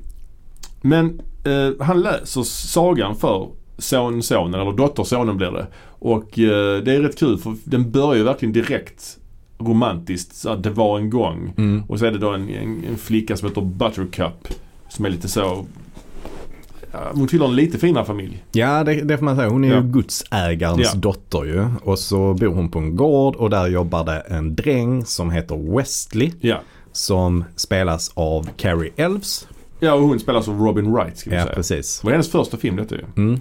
men 0.81 1.21
eh, 1.43 1.85
han 1.85 2.01
läser 2.01 2.43
sagan 2.43 3.15
för 3.15 3.49
sonsonen, 3.77 4.61
eller 4.61 4.71
dottersonen 4.71 5.37
blir 5.37 5.51
det. 5.51 5.67
Och 5.85 6.39
eh, 6.39 6.83
det 6.83 6.95
är 6.95 7.01
rätt 7.01 7.19
kul 7.19 7.37
för 7.37 7.55
den 7.63 7.91
börjar 7.91 8.15
ju 8.15 8.23
verkligen 8.23 8.53
direkt 8.53 9.17
romantiskt. 9.57 10.35
Så 10.35 10.49
att 10.49 10.63
det 10.63 10.69
var 10.69 10.99
en 10.99 11.09
gång. 11.09 11.53
Mm. 11.57 11.83
Och 11.87 11.99
så 11.99 12.05
är 12.05 12.11
det 12.11 12.17
då 12.17 12.29
en, 12.29 12.49
en, 12.49 12.83
en 12.89 12.97
flicka 12.97 13.37
som 13.37 13.47
heter 13.47 13.61
Buttercup. 13.61 14.47
Som 14.89 15.05
är 15.05 15.09
lite 15.09 15.27
så... 15.27 15.65
Hon 17.13 17.27
tillhör 17.27 17.47
en 17.47 17.55
lite 17.55 17.77
finare 17.77 18.05
familj. 18.05 18.43
Ja 18.51 18.83
det, 18.83 18.93
det 19.01 19.17
får 19.17 19.25
man 19.25 19.35
säga. 19.35 19.49
Hon 19.49 19.63
är 19.63 19.69
Ja. 19.69 19.75
ju 19.75 19.81
godsägarens 19.91 20.91
Ja. 20.93 20.99
dotter 20.99 21.43
ju. 21.43 21.65
Och 21.83 21.99
så 21.99 22.33
bor 22.33 22.47
hon 22.47 22.69
på 22.71 22.79
en 22.79 22.95
gård 22.95 23.35
och 23.35 23.49
där 23.49 23.67
jobbar 23.67 24.03
det 24.05 24.19
en 24.19 24.55
dräng 24.55 25.05
som 25.05 25.31
heter 25.31 25.75
Westley. 25.75 26.31
Ja. 26.39 26.57
Som 26.91 27.43
spelas 27.55 28.11
av 28.13 28.49
Carrie 28.57 28.91
Elves. 28.95 29.47
Ja, 29.79 29.93
och 29.93 30.01
hon 30.01 30.19
spelas 30.19 30.47
av 30.47 30.59
Robin 30.59 30.91
Wright 30.93 31.17
ska 31.17 31.29
vi 31.29 31.35
Ja 31.35 31.43
säga. 31.43 31.55
precis. 31.55 31.99
Det 32.01 32.05
var 32.05 32.11
hennes 32.11 32.31
första 32.31 32.57
film 32.57 32.75
detta 32.75 32.95
ju. 32.95 33.01
Mm. 33.17 33.39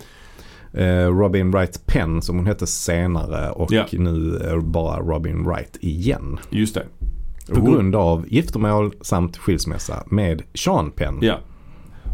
Eh, 0.75 1.09
Robin 1.19 1.51
Wright 1.51 1.87
Penn 1.87 2.23
som 2.23 2.37
hon 2.37 2.47
hette 2.47 2.67
senare 2.67 3.51
och 3.51 3.73
Ja. 3.73 3.85
nu 3.93 4.41
bara 4.63 5.01
Robin 5.01 5.45
Wright 5.45 5.77
igen. 5.81 6.39
Just 6.51 6.75
det. 6.75 6.87
På 7.55 7.61
grund 7.61 7.97
av 7.97 8.25
giftermål 8.29 8.93
samt 9.01 9.37
skilsmässa 9.37 10.03
med 10.07 10.43
Sean 10.55 10.91
Penn. 10.91 11.19
Ja. 11.23 11.39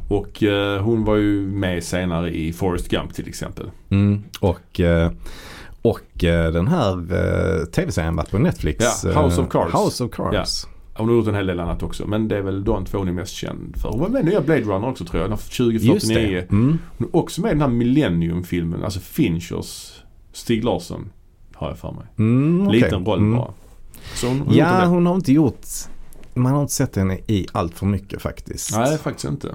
Och 0.09 0.43
eh, 0.43 0.83
hon 0.83 1.05
var 1.05 1.17
ju 1.17 1.47
med 1.47 1.85
senare 1.85 2.37
i 2.37 2.53
Forrest 2.53 2.89
Gump 2.89 3.15
till 3.15 3.29
exempel. 3.29 3.71
Mm. 3.91 4.23
Och, 4.41 4.81
eh, 4.81 5.13
och 5.83 6.25
eh, 6.25 6.53
den 6.53 6.69
här 6.69 6.93
eh, 6.93 7.65
tv-serien 7.65 8.17
var 8.17 8.25
på 8.25 8.39
Netflix. 8.39 8.85
Ja, 9.05 9.23
House 9.23 9.41
eh, 9.41 9.47
of 9.47 9.53
Cards. 9.53 9.75
House 9.75 10.05
of 10.05 10.11
Cards. 10.11 10.67
Hon 10.95 11.09
har 11.09 11.15
gjort 11.17 11.27
en 11.29 11.35
hel 11.35 11.47
del 11.47 11.61
annat 11.61 11.83
också. 11.83 12.07
Men 12.07 12.29
det 12.29 12.37
är 12.37 12.43
väl 12.43 12.65
de 12.65 12.85
två 12.85 12.99
hon 12.99 13.09
är 13.09 13.13
mest 13.13 13.33
känd 13.33 13.77
för. 13.77 13.89
Hon 13.89 14.01
var 14.01 14.09
med 14.09 14.23
i 14.23 14.25
nya 14.25 14.41
Blade 14.41 14.61
Runner 14.61 14.89
också 14.89 15.05
tror 15.05 15.23
jag. 15.23 15.31
Den 15.31 15.39
här 15.39 15.73
Just 15.73 16.07
2049. 16.07 16.31
det. 16.49 16.51
Mm. 16.53 16.79
Hon 16.99 17.09
är 17.09 17.17
också 17.17 17.41
med 17.41 17.49
i 17.49 17.53
den 17.53 17.61
här 17.61 17.69
Millennium-filmen. 17.69 18.85
Alltså 18.85 19.01
Finchers 19.01 20.03
Stig 20.33 20.65
Larsson. 20.65 21.11
Har 21.55 21.69
jag 21.69 21.79
för 21.79 21.93
mig. 21.93 22.05
Mm, 22.19 22.67
okej. 22.69 22.81
Liten 22.81 23.05
roll 23.05 23.19
Mm. 23.19 23.39
bara. 23.39 23.53
Hon, 24.23 24.41
hon 24.41 24.55
Ja, 24.55 24.85
hon 24.85 25.07
har 25.07 25.15
inte 25.15 25.33
gjort 25.33 25.67
man 26.35 26.53
har 26.53 26.61
inte 26.63 26.75
sett 26.75 26.97
henne 26.97 27.19
i 27.27 27.47
allt 27.53 27.75
för 27.79 27.87
mycket 27.87 28.23
faktiskt. 28.23 28.77
Nej, 28.77 28.99
faktiskt 28.99 29.25
inte. 29.25 29.55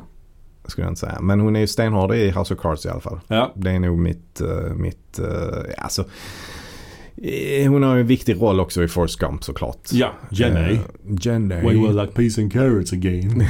Skulle 0.66 0.86
jag 0.86 0.92
inte 0.92 1.00
säga. 1.00 1.18
Men 1.22 1.40
hon 1.40 1.56
är 1.56 1.60
ju 1.60 1.68
stenhård 1.68 2.14
i 2.16 2.32
House 2.32 2.54
of 2.54 2.60
Cards 2.60 2.86
i 2.86 2.90
alla 2.90 3.00
fall. 3.00 3.20
Ja. 3.28 3.52
Det 3.56 3.72
är 3.72 3.80
nog 3.80 4.00
mitt, 4.00 4.42
uh, 4.42 4.74
mitt 4.76 5.20
uh, 5.20 5.28
alltså. 5.78 6.02
eh, 7.24 7.70
Hon 7.72 7.84
har 7.84 7.96
ju 7.96 8.02
en 8.02 8.08
viktig 8.08 8.42
roll 8.42 8.60
också 8.60 8.84
i 8.84 8.88
Forrest 8.88 9.20
Gump 9.20 9.44
såklart. 9.44 9.90
Ja, 9.92 10.12
Jenny. 10.32 10.74
Eh, 10.74 10.80
Jenny. 11.22 11.56
When 11.56 11.72
you 11.78 12.02
like 12.02 12.14
peas 12.14 12.38
and 12.38 12.54
carrots 12.54 12.94
again. 12.94 13.44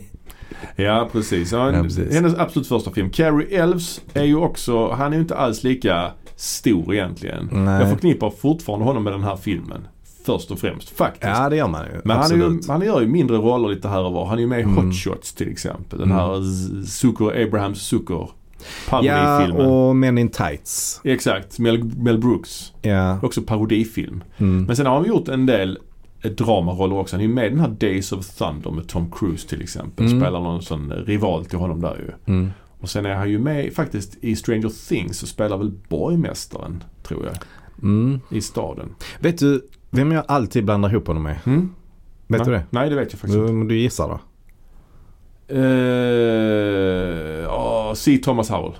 ja, 0.76 1.08
precis. 1.12 1.52
Ja, 1.52 1.72
Ja, 1.72 1.82
precis. 1.82 2.14
Hennes 2.14 2.34
absolut 2.34 2.68
första 2.68 2.90
film. 2.90 3.10
Carrie 3.10 3.58
Elves 3.62 4.00
är 4.14 4.24
ju 4.24 4.36
också, 4.36 4.90
han 4.90 5.12
är 5.12 5.16
ju 5.16 5.22
inte 5.22 5.36
alls 5.36 5.64
lika 5.64 6.10
stor 6.36 6.94
egentligen. 6.94 7.48
Nej. 7.52 7.80
Jag 7.80 7.90
förknippar 7.90 8.30
fortfarande 8.30 8.84
honom 8.84 9.04
med 9.04 9.12
den 9.12 9.22
här 9.22 9.36
filmen. 9.36 9.88
Först 10.26 10.50
och 10.50 10.58
främst, 10.58 10.90
faktiskt. 10.90 11.24
Ja 11.36 11.48
det 11.48 11.56
gör 11.56 11.68
man 11.68 11.84
ju. 11.84 12.00
Men 12.04 12.16
han, 12.16 12.32
är 12.32 12.36
ju, 12.36 12.60
han 12.68 12.82
gör 12.82 13.00
ju 13.00 13.06
mindre 13.06 13.36
roller 13.36 13.68
lite 13.68 13.88
här 13.88 14.02
och 14.04 14.12
var. 14.12 14.26
Han 14.26 14.36
är 14.38 14.42
ju 14.42 14.46
med 14.48 14.60
i 14.60 14.62
Mm. 14.62 14.76
Hot 14.86 14.94
Shots 14.94 15.32
till 15.34 15.48
exempel. 15.48 15.98
Den 15.98 16.10
Mm. 16.10 16.18
här 16.22 16.42
Zucker, 16.86 17.42
Abrahams 17.46 17.78
Zucker. 17.82 18.14
ja 18.14 18.28
Parodifilmen. 18.90 19.66
och 19.66 19.96
Men 19.96 20.18
in 20.18 20.28
Tights. 20.28 21.00
Exakt, 21.04 21.58
Mel, 21.58 21.84
Mel 21.84 22.18
Brooks. 22.18 22.72
Ja. 22.82 23.18
Också 23.22 23.42
parodifilm. 23.42 24.24
Mm. 24.38 24.64
Men 24.64 24.76
sen 24.76 24.86
har 24.86 24.96
han 24.96 25.06
gjort 25.06 25.28
en 25.28 25.46
del 25.46 25.78
eh, 26.22 26.30
dramaroller 26.30 26.96
också. 26.96 27.16
Han 27.16 27.20
är 27.24 27.28
ju 27.28 27.34
med 27.34 27.46
i 27.46 27.48
den 27.48 27.60
här 27.60 27.68
Days 27.80 28.12
of 28.12 28.26
Thunder 28.26 28.70
med 28.70 28.88
Tom 28.88 29.10
Cruise 29.12 29.48
till 29.48 29.62
exempel. 29.62 30.06
Mm. 30.06 30.20
Spelar 30.20 30.40
någon 30.40 30.62
sån 30.62 30.92
rival 30.92 31.44
till 31.44 31.58
honom 31.58 31.80
där 31.80 31.96
ju. 32.26 32.32
Mm. 32.34 32.50
Och 32.80 32.90
sen 32.90 33.06
är 33.06 33.14
han 33.14 33.30
ju 33.30 33.38
med 33.38 33.72
faktiskt 33.72 34.16
i 34.24 34.36
Stranger 34.36 34.88
Things 34.88 35.22
och 35.22 35.28
spelar 35.28 35.56
väl 35.58 35.72
borgmästaren, 35.88 36.84
tror 37.02 37.24
jag, 37.26 37.34
Mm. 37.82 38.20
i 38.30 38.40
staden. 38.40 38.88
Vet 39.20 39.38
du 39.38 39.62
vem 39.90 40.12
jag 40.12 40.24
alltid 40.28 40.64
blandar 40.64 40.90
ihop 40.90 41.06
honom 41.06 41.22
med? 41.22 41.38
Mm? 41.44 41.74
Vet 42.28 42.38
Nej. 42.38 42.46
du 42.46 42.52
det? 42.52 42.64
Nej, 42.70 42.90
det 42.90 42.96
vet 42.96 43.12
jag 43.12 43.20
faktiskt 43.20 43.38
inte. 43.38 43.74
Du, 43.74 43.78
gissar 43.78 44.08
då? 44.08 44.20
Uh, 45.54 47.48
oh, 47.48 47.94
C. 47.94 48.18
Thomas 48.22 48.50
Howell. 48.50 48.72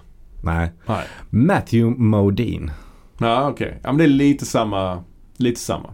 Nej. 0.42 0.72
Nej. 0.86 1.04
Matthew 1.30 2.02
Modine. 2.04 2.70
Nej, 3.18 3.38
okej. 3.46 3.80
Ja, 3.82 3.88
men 3.92 3.98
det 3.98 4.04
är 4.04 4.08
lite 4.08 4.46
samma. 4.46 5.02
Lite 5.36 5.60
samma. 5.60 5.90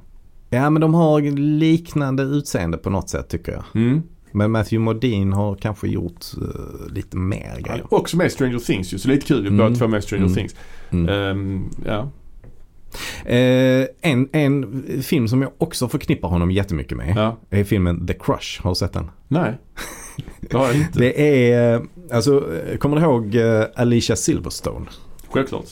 Ja 0.50 0.70
men 0.70 0.80
de 0.80 0.94
har 0.94 1.20
liknande 1.36 2.22
utseende 2.22 2.76
på 2.78 2.90
något 2.90 3.08
sätt 3.08 3.28
tycker 3.28 3.52
jag. 3.52 3.64
Mm. 3.74 4.02
Men 4.32 4.50
Matthew 4.50 4.84
Modine 4.84 5.32
har 5.36 5.54
kanske 5.54 5.88
gjort 5.88 6.24
eh, 6.42 6.92
lite 6.92 7.16
mer 7.16 7.60
grejer. 7.60 7.78
är 7.78 7.94
också 7.94 8.16
med 8.16 8.32
Stranger 8.32 8.58
Things 8.58 8.94
ju, 8.94 8.98
så 8.98 9.08
lite 9.08 9.26
kul. 9.26 9.42
Vi 9.42 9.48
Mm. 9.48 9.58
båda 9.58 9.74
två 9.74 9.88
med 9.88 10.04
Stranger 10.04 10.24
Mm. 10.24 10.34
Things. 10.34 10.54
Mm. 10.90 11.08
Ehm, 11.08 11.70
ja. 11.86 12.08
Eh, 13.24 13.86
en, 14.12 14.28
en 14.32 14.82
film 15.02 15.28
som 15.28 15.42
jag 15.42 15.50
också 15.58 15.88
förknippar 15.88 16.28
honom 16.28 16.50
jättemycket 16.50 16.96
med 16.96 17.12
Ja. 17.16 17.36
är 17.50 17.64
filmen 17.64 18.06
The 18.06 18.14
Crush. 18.14 18.62
Har 18.62 18.70
du 18.70 18.74
sett 18.74 18.92
den? 18.92 19.10
Nej, 19.28 19.58
det 20.40 20.56
har 20.56 20.66
jag 20.66 20.76
inte. 20.76 20.98
Det 20.98 21.52
är, 21.52 21.74
eh, 21.74 21.82
alltså, 22.12 22.54
eh, 22.56 22.76
kommer 22.78 22.96
du 22.96 23.02
ihåg 23.02 23.34
eh, 23.34 23.64
Alicia 23.76 24.16
Silverstone? 24.16 24.86
Självklart. 25.32 25.64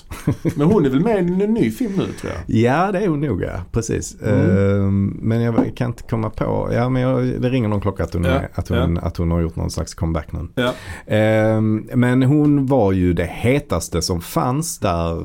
Men 0.56 0.66
hon 0.66 0.86
är 0.86 0.90
väl 0.90 1.00
med 1.00 1.16
i 1.16 1.18
en 1.44 1.54
ny 1.54 1.70
film 1.70 1.92
nu 1.96 2.04
tror 2.20 2.32
jag. 2.32 2.56
Ja, 2.60 2.92
det 2.92 2.98
är 2.98 3.08
hon 3.08 3.20
nog 3.20 3.42
ja. 3.42 3.50
Precis. 3.72 4.16
Mm. 4.22 4.40
Eh, 4.76 4.90
men 5.22 5.40
jag 5.40 5.72
kan 5.76 5.86
inte 5.90 6.02
komma 6.02 6.30
på. 6.30 6.70
Ja, 6.72 6.88
men 6.88 7.02
jag, 7.02 7.40
det 7.42 7.48
ringer 7.48 7.68
någon 7.68 7.80
klocka 7.80 8.04
att 8.04 8.12
hon, 8.14 8.24
Ja, 8.24 8.30
är, 8.30 8.48
att, 8.54 8.68
hon, 8.68 8.98
att 8.98 9.16
hon 9.16 9.30
har 9.30 9.40
gjort 9.40 9.56
någon 9.56 9.70
slags 9.70 9.94
comeback 9.94 10.32
nu. 10.32 10.48
Ja. 10.54 10.72
Eh, 11.14 11.60
men 11.96 12.22
hon 12.22 12.66
var 12.66 12.92
ju 12.92 13.12
det 13.12 13.24
hetaste 13.32 14.02
som 14.02 14.20
fanns 14.20 14.78
där 14.78 15.18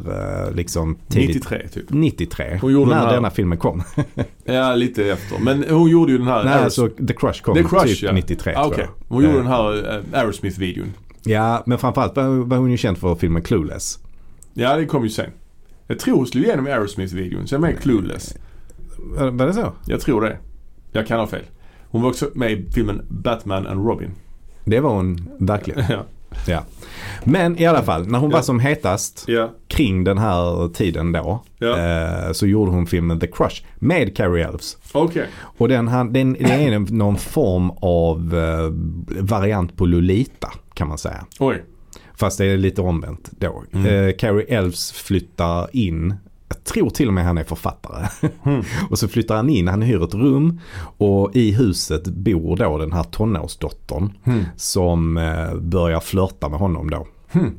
eh, 0.47 0.51
liksom 0.55 0.97
tidigt. 1.09 1.35
93 1.35 1.67
typ. 1.67 1.85
93. 1.89 2.57
Hon 2.61 2.73
gjorde 2.73 2.89
när 2.89 2.95
den 2.97 3.05
här- 3.07 3.13
denna 3.15 3.29
filmen 3.29 3.57
kom. 3.57 3.83
Ja, 4.47 4.75
lite 4.75 5.05
efter. 5.11 5.39
Men 5.39 5.63
hon 5.69 5.89
gjorde 5.89 6.11
ju 6.11 6.17
den 6.17 6.27
här 6.27 6.43
Nej, 6.43 6.53
Aeros- 6.53 6.63
alltså 6.63 6.87
The 6.89 7.13
Crush 7.13 7.41
kom 7.43 7.55
The 7.55 7.63
Crush, 7.63 7.85
typ 7.85 8.01
ja. 8.03 8.11
93 8.11 8.53
ah, 8.55 8.63
tror 8.63 8.73
okej. 8.73 8.87
jag. 8.99 9.15
Hon 9.15 9.23
gjorde 9.23 9.35
Eh, 9.37 9.43
den 9.43 9.51
här 9.51 9.97
uh, 9.97 10.03
Aerosmith-videon. 10.13 10.87
Ja, 11.23 11.63
men 11.65 11.77
framförallt 11.77 12.15
var, 12.15 12.23
var 12.45 12.57
hon 12.57 12.71
ju 12.71 12.77
känd 12.77 12.97
för 12.97 13.15
filmen 13.15 13.41
Clueless. 13.43 13.99
Ja, 14.57 14.75
det 14.75 14.85
kom 14.85 15.03
ju 15.03 15.09
sen. 15.09 15.29
Jag 15.87 15.99
tror 15.99 16.15
hon 16.17 16.27
slog 16.27 16.43
igenom 16.45 16.65
Aerosmith-videon, 16.67 17.45
så 17.47 17.55
jag 17.55 17.59
är 17.59 17.61
med 17.61 17.73
i 17.73 17.77
Clueless. 17.81 18.35
Var 19.31 19.47
det 19.47 19.53
så? 19.53 19.73
Jag 19.85 20.01
tror 20.01 20.21
det. 20.21 20.37
Jag 20.91 21.07
kan 21.07 21.19
ha 21.19 21.27
fel. 21.27 21.43
Hon 21.89 22.01
var 22.01 22.09
också 22.09 22.29
med 22.35 22.51
i 22.51 22.65
filmen 22.71 23.01
Batman 23.09 23.67
and 23.67 23.87
Robin. 23.87 24.11
Det 24.65 24.79
var 24.79 24.89
hon 24.95 25.29
verkligen. 25.39 25.83
ja. 25.89 26.03
Ja. 26.47 26.63
Men 27.23 27.57
i 27.61 27.65
alla 27.65 27.83
fall, 27.83 28.07
när 28.07 28.19
hon 28.19 28.29
Ja. 28.29 28.35
var 28.37 28.41
som 28.43 28.59
hetast 28.59 29.23
Ja. 29.27 29.51
kring 29.67 30.03
den 30.03 30.17
här 30.17 30.67
tiden 30.73 31.11
då. 31.11 31.43
Eh, 31.61 32.31
så 32.31 32.47
gjorde 32.47 32.71
hon 32.71 32.87
filmen 32.87 33.19
The 33.19 33.27
Crush 33.27 33.63
med 33.75 34.17
Carrie 34.17 34.47
Elves. 34.47 34.77
Okej. 34.91 35.27
Och 35.41 35.67
den, 35.67 35.87
han- 35.87 36.13
den, 36.13 36.33
det 36.33 36.43
är 36.51 36.79
någon 36.93 37.17
form 37.17 37.71
av 37.81 38.35
eh, 38.35 38.69
variant 39.23 39.77
på 39.77 39.85
Lolita 39.85 40.51
kan 40.73 40.87
man 40.87 40.97
säga. 40.97 41.25
Oj. 41.39 41.63
Fast 42.17 42.37
det 42.37 42.45
är 42.45 42.57
lite 42.57 42.81
omvänt 42.81 43.29
då. 43.39 43.63
Mm. 43.73 44.07
Eh, 44.07 44.15
Carrie 44.15 44.45
Elves 44.57 44.91
flyttar 44.91 45.67
in. 45.75 46.13
Jag 46.47 46.63
tror 46.63 46.89
till 46.89 47.07
och 47.07 47.13
med 47.13 47.25
han 47.25 47.37
är 47.37 47.43
författare. 47.43 48.07
Mm. 48.45 48.63
och 48.89 48.99
så 48.99 49.07
flyttar 49.07 49.35
han 49.35 49.49
in, 49.49 49.67
han 49.67 49.81
hyr 49.81 50.03
ett 50.03 50.13
rum 50.13 50.59
och 50.97 51.35
i 51.35 51.51
huset 51.51 52.03
bor 52.07 52.57
då 52.57 52.77
den 52.77 52.91
här 52.93 53.03
tonårsdottern 53.03 54.09
Hmm. 54.23 54.43
som 54.57 55.17
eh, 55.17 55.55
börjar 55.55 55.99
flörta 55.99 56.49
med 56.49 56.59
honom 56.59 56.89
då. 56.89 57.07
Hmm. 57.31 57.55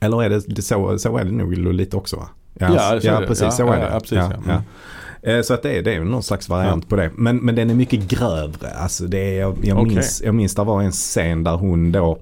Eller 0.00 0.22
är 0.22 0.30
det, 0.30 0.62
så, 0.62 0.98
så 0.98 1.16
är 1.16 1.24
det 1.24 1.30
nog 1.32 1.58
Lolita 1.58 1.96
också 1.96 2.16
va? 2.16 2.28
Ja, 2.54 2.94
det 2.94 3.00
så 3.00 3.20
det. 3.20 3.26
precis 3.26 3.42
Ja, 3.42 3.50
så 3.50 3.62
ja, 3.62 3.74
är 3.74 3.80
det. 3.80 3.90
ja, 3.92 4.00
precis, 4.00 4.18
ja. 4.18 4.32
Mm. 4.52 4.62
Eh, 5.22 5.42
Så 5.42 5.54
att 5.54 5.62
det 5.62 5.78
är, 5.78 5.82
det 5.82 5.94
är 5.94 6.00
någon 6.04 6.22
slags 6.22 6.48
variant 6.48 6.88
på 6.88 6.96
det. 6.96 7.10
Men, 7.16 7.36
men 7.36 7.54
den 7.54 7.70
är 7.70 7.74
mycket 7.74 8.08
grövre. 8.08 8.70
Alltså 8.70 9.06
det 9.06 9.18
är, 9.18 9.40
jag, 9.40 9.56
jag, 9.62 9.78
Okej. 9.78 9.94
minns, 9.94 10.22
jag 10.24 10.34
minns 10.34 10.54
det 10.54 10.64
var 10.64 10.82
en 10.82 10.92
scen 10.92 11.44
där 11.44 11.56
hon 11.56 11.92
då 11.92 11.98
Ja, 11.98 12.18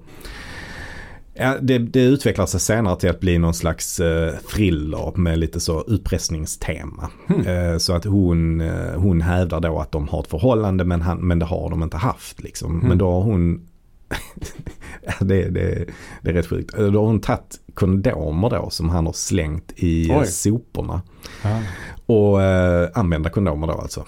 det, 1.61 1.77
det 1.77 2.01
utvecklar 2.01 2.45
sig 2.45 2.59
senare 2.59 2.99
till 2.99 3.09
att 3.09 3.19
bli 3.19 3.37
någon 3.37 3.53
slags 3.53 3.99
eh, 3.99 4.33
thriller 4.53 5.17
med 5.17 5.39
lite 5.39 5.59
så 5.59 5.83
utpressningstema. 5.87 7.09
Eh, 7.45 7.77
så 7.77 7.93
att 7.93 8.05
hon, 8.05 8.61
eh, 8.61 8.93
hon 8.95 9.21
hävdar 9.21 9.59
då 9.59 9.79
att 9.79 9.91
de 9.91 10.07
har 10.07 10.19
ett 10.19 10.27
förhållande 10.27 10.85
men, 10.85 11.01
han, 11.01 11.17
men 11.17 11.39
det 11.39 11.45
har 11.45 11.69
de 11.69 11.83
inte 11.83 11.97
haft. 11.97 12.43
Liksom. 12.43 12.79
Hmm. 12.79 12.89
Men 12.89 12.97
då 12.97 13.11
har 13.11 13.21
hon 13.21 13.67
det, 15.19 15.49
det, 15.49 15.85
det 16.21 16.29
är 16.29 16.33
rätt 16.33 16.47
sjukt. 16.47 16.77
Då 16.77 16.99
har 16.99 17.05
hon 17.05 17.21
tagit 17.21 17.59
kondomer 17.73 18.49
då 18.49 18.69
som 18.69 18.89
han 18.89 19.05
har 19.05 19.13
slängt 19.13 19.73
i 19.75 20.11
Oj. 20.11 20.25
soporna. 20.25 21.01
Ja, 21.43 21.61
Och 22.05 22.41
eh, 22.41 22.89
använda 22.93 23.29
kondomer 23.29 23.67
då 23.67 23.73
alltså. 23.73 24.05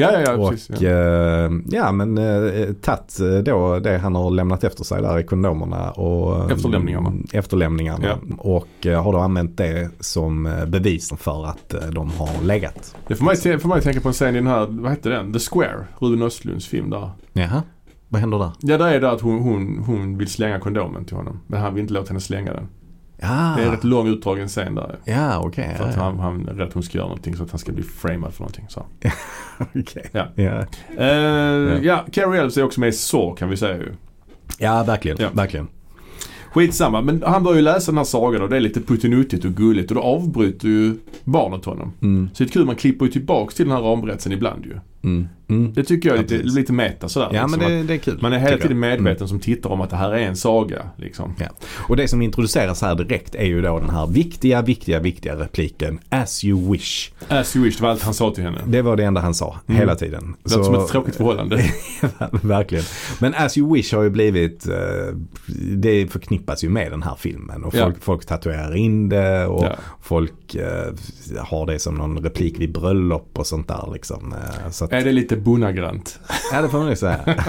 Ja, 0.00 0.12
ja, 0.12 0.20
ja 0.20 0.36
och 0.36 0.50
precis. 0.50 0.80
Ja. 0.80 0.90
eh, 0.90 1.50
ja 1.66 1.92
men 1.92 2.18
eh, 2.18 2.72
tagit 2.72 3.20
eh, 3.20 3.38
då 3.38 3.78
det 3.78 3.98
han 3.98 4.14
har 4.14 4.30
lämnat 4.30 4.64
efter 4.64 4.84
sig 4.84 5.02
där 5.02 5.18
i 5.18 5.24
kondomerna. 5.24 5.90
Och, 5.90 6.50
Efterlämningarna. 6.50 7.12
Efterlämningarna. 7.32 8.06
Ja. 8.06 8.18
Och 8.38 8.86
eh, 8.86 9.02
har 9.02 9.12
då 9.12 9.18
använt 9.18 9.56
det 9.56 9.90
som 10.00 10.46
eh, 10.46 10.66
bevis 10.66 11.12
för 11.18 11.46
att 11.46 11.74
eh, 11.74 11.80
de 11.80 12.10
har 12.10 12.44
legat. 12.44 12.96
Det 13.06 13.14
får 13.16 13.24
mig, 13.24 13.58
får 13.58 13.68
mig 13.68 13.82
tänka 13.82 14.00
på 14.00 14.08
en 14.08 14.14
scen 14.14 14.34
i 14.34 14.38
den 14.38 14.46
här, 14.46 14.66
vad 14.70 14.90
hette 14.90 15.08
den? 15.08 15.32
The 15.32 15.38
Square, 15.38 15.86
Ruben 15.98 16.22
Östlunds 16.22 16.66
film 16.66 16.90
där. 16.90 17.10
Jaha, 17.32 17.62
vad 18.08 18.20
händer 18.20 18.38
där? 18.38 18.50
Ja, 18.60 18.78
där 18.78 18.88
är 18.88 19.00
det 19.00 19.10
att 19.10 19.20
hon, 19.20 19.38
hon, 19.38 19.82
hon 19.86 20.18
vill 20.18 20.28
slänga 20.28 20.60
kondomen 20.60 21.04
till 21.04 21.16
honom. 21.16 21.40
Men 21.46 21.60
han 21.60 21.74
vill 21.74 21.82
inte 21.82 21.94
låta 21.94 22.08
henne 22.08 22.20
slänga 22.20 22.52
den. 22.52 22.68
Ja, 23.22 23.54
Det 23.56 23.62
är 23.62 23.66
en 23.66 23.72
rätt 23.72 23.84
lång 23.84 24.08
utdragen 24.08 24.48
scen 24.48 24.74
där. 24.74 24.98
ja 25.04 25.38
okej. 25.38 25.74
För 25.78 25.84
att 25.84 25.96
ja, 25.96 26.02
han, 26.02 26.18
han 26.18 26.48
är 26.48 26.52
rädd 26.54 26.66
att 26.68 26.72
hon 26.74 26.82
ska 26.82 26.98
göra 26.98 27.08
någonting 27.08 27.36
så 27.36 27.42
att 27.42 27.50
han 27.50 27.58
ska 27.58 27.72
bli 27.72 27.82
framad 27.82 28.34
för 28.34 28.40
någonting. 28.42 28.64
Så. 28.68 28.86
Okej. 29.74 30.08
Ja. 30.12 30.26
Ja. 30.34 30.66
Eh, 30.98 31.06
ja, 31.84 32.04
Carrie 32.12 32.40
Elves 32.40 32.56
är 32.56 32.62
också 32.62 32.80
med 32.80 32.88
i 32.88 32.92
Saw 32.92 33.36
kan 33.36 33.48
vi 33.48 33.56
säga 33.56 33.76
ju. 33.76 33.92
ja, 34.58 34.82
verkligen. 34.84 35.18
Ja. 35.20 35.28
verkligen. 35.32 35.68
Skitsamma, 36.52 37.02
men 37.02 37.22
han 37.26 37.42
börjar 37.42 37.56
ju 37.56 37.62
läsa 37.62 37.90
den 37.92 37.98
här 37.98 38.04
sagan 38.04 38.42
och 38.42 38.48
det 38.48 38.56
är 38.56 38.60
lite 38.60 38.80
puttinuttigt 38.80 39.44
och 39.44 39.50
gulligt 39.52 39.90
och 39.90 39.94
då 39.94 40.02
avbryter 40.02 40.68
ju 40.68 40.96
barnet 41.24 41.64
honom. 41.64 41.92
Mm, 42.02 42.28
Så 42.34 42.42
det 42.44 42.50
är 42.50 42.52
kul, 42.52 42.66
man 42.66 42.76
klipper 42.76 43.04
ju 43.06 43.10
tillbaks 43.12 43.54
till 43.54 43.66
den 43.68 43.76
här 43.76 43.82
ramberättelsen 43.82 44.32
ibland 44.32 44.64
ju. 44.64 44.78
Mm, 45.04 45.28
mm. 45.48 45.72
Det 45.74 45.84
tycker 45.84 46.08
jag 46.08 46.14
är 46.14 46.18
Ja, 46.18 46.22
lite, 46.22 46.36
precis. 46.36 46.54
lite 46.54 46.72
meta 46.72 47.08
sådär. 47.08 47.28
Ja 47.32 47.42
liksom, 47.46 47.60
men 47.62 47.70
det, 47.70 47.82
det 47.82 47.94
är 47.94 47.98
kul. 47.98 48.18
man 48.22 48.32
är 48.32 48.38
hela 48.38 48.56
tiden 48.56 48.82
jag. 48.82 48.92
Mm. 48.92 49.02
medveten 49.04 49.28
som 49.28 49.40
tittar 49.40 49.70
om 49.70 49.80
att 49.80 49.90
det 49.90 49.96
här 49.96 50.10
är 50.12 50.18
en 50.18 50.36
saga. 50.36 50.82
Liksom. 50.96 51.34
Ja. 51.38 51.46
Och 51.88 51.96
det 51.96 52.08
som 52.08 52.22
introduceras 52.22 52.82
här 52.82 52.94
direkt 52.94 53.34
är 53.34 53.44
ju 53.44 53.62
då 53.62 53.78
den 53.78 53.90
här 53.90 54.06
viktiga, 54.06 54.62
viktiga, 54.62 55.00
viktiga 55.00 55.36
repliken 55.36 55.98
As 56.08 56.44
you 56.44 56.72
wish. 56.72 57.10
As 57.28 57.56
you 57.56 57.64
wish, 57.64 57.76
det 57.76 57.82
var 57.82 57.90
allt 57.90 58.02
han 58.02 58.14
sa 58.14 58.30
till 58.34 58.44
henne. 58.44 58.58
Det 58.66 58.82
var 58.82 58.96
det 58.96 59.04
enda 59.04 59.20
han 59.20 59.34
sa 59.34 59.56
Mm. 59.66 59.80
hela 59.80 59.94
tiden. 59.94 60.36
Det 60.42 60.56
låter 60.56 60.64
som 60.72 60.74
ett 60.84 60.88
tråkigt 60.88 61.16
förhållande. 61.16 61.64
Verkligen. 62.42 62.84
Men 63.18 63.34
As 63.34 63.58
you 63.58 63.74
wish 63.74 63.92
har 63.94 64.02
ju 64.02 64.10
blivit, 64.10 64.66
eh, 64.68 64.74
det 65.76 66.06
förknippas 66.12 66.64
ju 66.64 66.68
med 66.68 66.92
den 66.92 67.02
här 67.02 67.14
filmen. 67.18 67.64
Och 67.64 67.74
Ja. 67.74 67.84
folk, 67.84 68.02
folk 68.02 68.26
tatuerar 68.26 68.76
in 68.76 69.08
det 69.08 69.46
och 69.46 69.64
Ja. 69.64 69.72
folk 70.02 70.54
eh, 70.54 70.92
har 71.38 71.66
det 71.66 71.78
som 71.78 71.94
någon 71.94 72.18
replik 72.18 72.60
vid 72.60 72.72
bröllop 72.72 73.38
och 73.38 73.46
sånt 73.46 73.68
där 73.68 73.90
liksom. 73.92 74.32
Eh, 74.32 74.70
Så 74.70 74.88
att, 74.90 75.00
Är 75.00 75.04
det 75.04 75.12
lite 75.12 75.36
bonnagrant? 75.36 76.20
ja 76.52 76.62
det 76.62 76.68
får 76.68 76.78
man 76.78 76.88
ju 76.90 76.96
säga. 76.96 77.20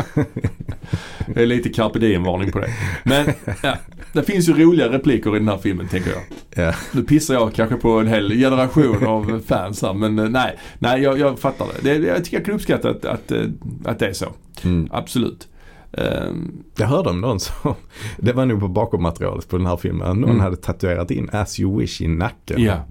Det 1.33 1.41
är 1.41 1.45
lite 1.45 1.69
carpe 1.69 1.99
diem-varning 1.99 2.51
på 2.51 2.59
det. 2.59 2.69
Men 3.03 3.27
ja, 3.63 3.75
det 4.13 4.23
finns 4.23 4.49
ju 4.49 4.53
roliga 4.53 4.89
repliker 4.89 5.35
i 5.35 5.39
den 5.39 5.47
här 5.47 5.57
filmen 5.57 5.87
tänker 5.87 6.11
jag. 6.11 6.21
Ja. 6.65 6.73
Nu 6.91 7.03
pissar 7.03 7.33
jag 7.33 7.53
kanske 7.53 7.75
på 7.75 7.89
en 7.99 8.07
hel 8.07 8.31
generation 8.31 9.07
av 9.07 9.41
fans 9.47 9.81
här 9.81 9.93
men 9.93 10.19
eh, 10.19 10.29
nej, 10.29 10.57
nej 10.79 11.01
jag, 11.01 11.19
jag 11.19 11.39
fattar 11.39 11.65
det. 11.83 11.97
det. 11.99 12.07
Jag 12.07 12.23
tycker 12.25 12.37
jag 12.37 12.45
kan 12.45 12.55
uppskatta 12.55 12.89
att, 12.89 13.05
att, 13.05 13.31
eh, 13.31 13.43
att 13.85 13.99
det 13.99 14.07
är 14.07 14.13
så. 14.13 14.33
Mm. 14.63 14.89
Absolut. 14.91 15.47
Ehm, 15.93 16.51
Jag 16.77 16.87
hörde 16.87 17.09
om 17.09 17.21
någon 17.21 17.39
som, 17.39 17.75
det 18.17 18.33
var 18.33 18.45
nog 18.45 18.59
på 18.59 18.67
bakommaterialet 18.67 19.49
på 19.49 19.57
den 19.57 19.65
här 19.65 19.77
filmen, 19.77 20.17
någon 20.17 20.29
Mm. 20.29 20.41
hade 20.41 20.55
tatuerat 20.57 21.11
in 21.11 21.29
As 21.31 21.59
you 21.59 21.79
wish 21.79 22.01
i 22.01 22.07
nacken. 22.07 22.63
ja. 22.63 22.85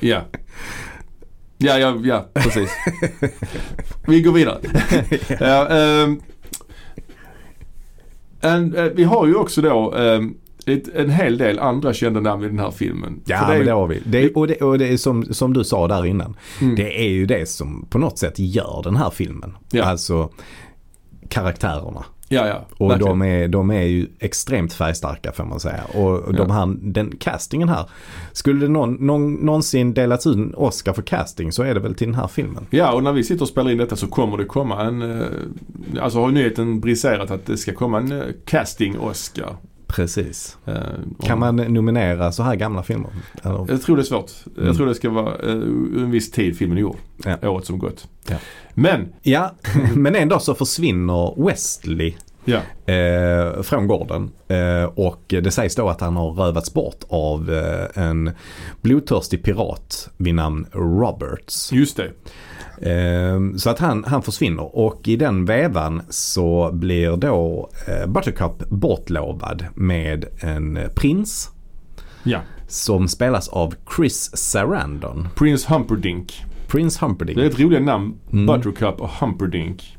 Ja. 0.00 0.20
Ja, 1.62 1.78
ja, 1.78 1.96
ja, 2.04 2.26
precis. 2.34 2.70
Vi 4.06 4.20
går 4.22 4.32
vidare. 4.32 4.58
ja, 5.40 5.68
ehm, 5.68 6.20
en, 8.40 8.74
eh, 8.76 8.84
vi 8.84 9.04
har 9.04 9.26
ju 9.26 9.34
också 9.34 9.60
då 9.62 9.94
ehm, 9.94 10.34
ett, 10.66 10.88
en 10.94 11.10
hel 11.10 11.38
del 11.38 11.58
andra 11.58 11.92
kända 11.94 12.20
namn 12.20 12.44
i 12.44 12.48
den 12.48 12.58
här 12.58 12.70
filmen. 12.70 13.20
Ja, 13.24 13.46
det 13.46 13.52
är- 13.54 13.56
men 13.56 13.66
det 13.66 13.72
har 13.72 13.86
vi. 13.86 14.00
Det, 14.04 14.32
och 14.32 14.46
det, 14.48 14.54
och 14.62 14.78
det 14.78 14.88
är 14.92 14.96
som, 14.96 15.24
som 15.34 15.52
du 15.52 15.64
sa 15.64 15.88
där 15.88 16.06
innan. 16.06 16.36
Mm. 16.60 16.74
Det 16.74 17.00
är 17.00 17.08
ju 17.08 17.26
det 17.26 17.48
som 17.48 17.86
på 17.90 17.98
något 17.98 18.18
sätt 18.18 18.34
gör 18.38 18.80
den 18.84 18.96
här 18.96 19.10
filmen. 19.10 19.56
Ja. 19.70 19.84
Alltså 19.84 20.30
karaktärerna. 21.28 22.04
Ja, 22.32 22.46
ja. 22.46 22.66
Och 22.78 22.90
verkligen. 22.90 23.18
de 23.18 23.22
är, 23.22 23.48
de 23.48 23.70
är 23.70 23.82
ju 23.82 24.06
extremt 24.18 24.72
färgstarka 24.72 25.32
får 25.32 25.44
man 25.44 25.60
säga. 25.60 25.84
Och 25.94 26.34
de 26.34 26.50
här, 26.50 26.76
den 26.80 27.16
castingen 27.16 27.68
här. 27.68 27.84
Skulle 28.32 28.60
det 28.60 28.68
någon, 28.68 28.94
någon, 28.94 29.34
någonsin 29.34 29.94
delats 29.94 30.26
ut 30.26 30.36
en 30.36 30.54
Oscar 30.54 30.92
för 30.92 31.02
casting 31.02 31.52
så 31.52 31.62
är 31.62 31.74
det 31.74 31.80
väl 31.80 31.94
till 31.94 32.06
den 32.06 32.14
här 32.14 32.28
filmen. 32.28 32.66
Ja, 32.70 32.92
och 32.92 33.02
när 33.02 33.12
vi 33.12 33.24
sitter 33.24 33.42
och 33.42 33.48
spelar 33.48 33.70
in 33.70 33.78
detta 33.78 33.96
så 33.96 34.06
kommer 34.06 34.38
det 34.38 34.44
komma 34.44 34.82
en, 34.82 35.20
eh, 35.20 35.26
alltså 36.00 36.20
har 36.20 36.30
nyheten 36.30 36.80
briserat 36.80 37.30
att 37.30 37.46
det 37.46 37.56
ska 37.56 37.72
komma 37.72 37.98
en 37.98 38.12
eh, 38.12 38.24
casting-Oscar. 38.46 39.56
Precis. 39.92 40.56
Eh, 40.66 40.74
Kan 41.22 41.32
och- 41.32 41.38
man 41.38 41.56
nominera 41.56 42.32
så 42.32 42.42
här 42.42 42.54
gamla 42.56 42.82
filmer? 42.82 43.10
Eller? 43.42 43.66
Jag 43.68 43.82
tror 43.82 43.96
det 43.96 44.02
är 44.02 44.04
svårt. 44.04 44.30
Mm. 44.56 44.66
Jag 44.66 44.76
tror 44.76 44.86
det 44.86 44.94
ska 44.94 45.10
vara 45.10 45.34
eh, 45.34 45.52
en 46.02 46.10
viss 46.10 46.30
tid 46.30 46.56
filmen 46.58 46.76
är 46.78 46.82
gjord. 46.82 46.96
Ja. 47.24 47.48
Året 47.48 47.64
som 47.66 47.78
gått. 47.78 48.08
Ja. 48.28 48.36
Men, 48.74 49.08
Ja, 49.22 49.52
men 49.94 50.16
en 50.16 50.28
dag 50.28 50.42
så 50.42 50.54
försvinner 50.54 51.44
Wesley 51.46 52.14
ja. 52.44 52.60
eh, 52.92 53.62
från 53.62 53.86
gården. 53.86 54.30
Eh, 54.48 54.84
och 54.84 55.22
det 55.28 55.50
sägs 55.50 55.74
då 55.74 55.88
att 55.88 56.00
han 56.00 56.16
har 56.16 56.30
rövats 56.32 56.74
bort 56.74 57.04
av 57.08 57.50
eh, 57.52 58.02
en 58.04 58.30
blodtörstig 58.80 59.42
pirat 59.44 60.08
vid 60.16 60.34
namn 60.34 60.66
Roberts. 60.72 61.72
Just 61.72 61.96
det. 61.96 62.10
Eh, 62.82 63.56
så 63.56 63.70
att 63.70 63.78
han, 63.78 64.04
han 64.04 64.22
försvinner 64.22 64.76
och 64.76 65.08
i 65.08 65.16
den 65.16 65.44
vevan 65.44 66.02
så 66.08 66.70
blir 66.72 67.16
då 67.16 67.70
eh, 67.88 68.06
Buttercup 68.10 68.68
bortlovad 68.68 69.66
med 69.74 70.24
en 70.40 70.78
prins 70.96 71.50
Ja. 72.22 72.38
Som 72.68 73.08
spelas 73.08 73.48
av 73.48 73.74
Chris 73.96 74.30
Sarandon. 74.36 75.28
Prince 75.34 75.74
Humperdinck. 75.74 76.44
Prince 76.68 77.04
Humperdinck. 77.06 77.38
Det 77.38 77.44
är 77.46 77.50
ett 77.50 77.60
roliga 77.60 77.80
namn. 77.80 78.14
Mm. 78.32 78.46
Buttercup 78.46 79.00
och 79.00 79.08
Humperdinck. 79.10 79.96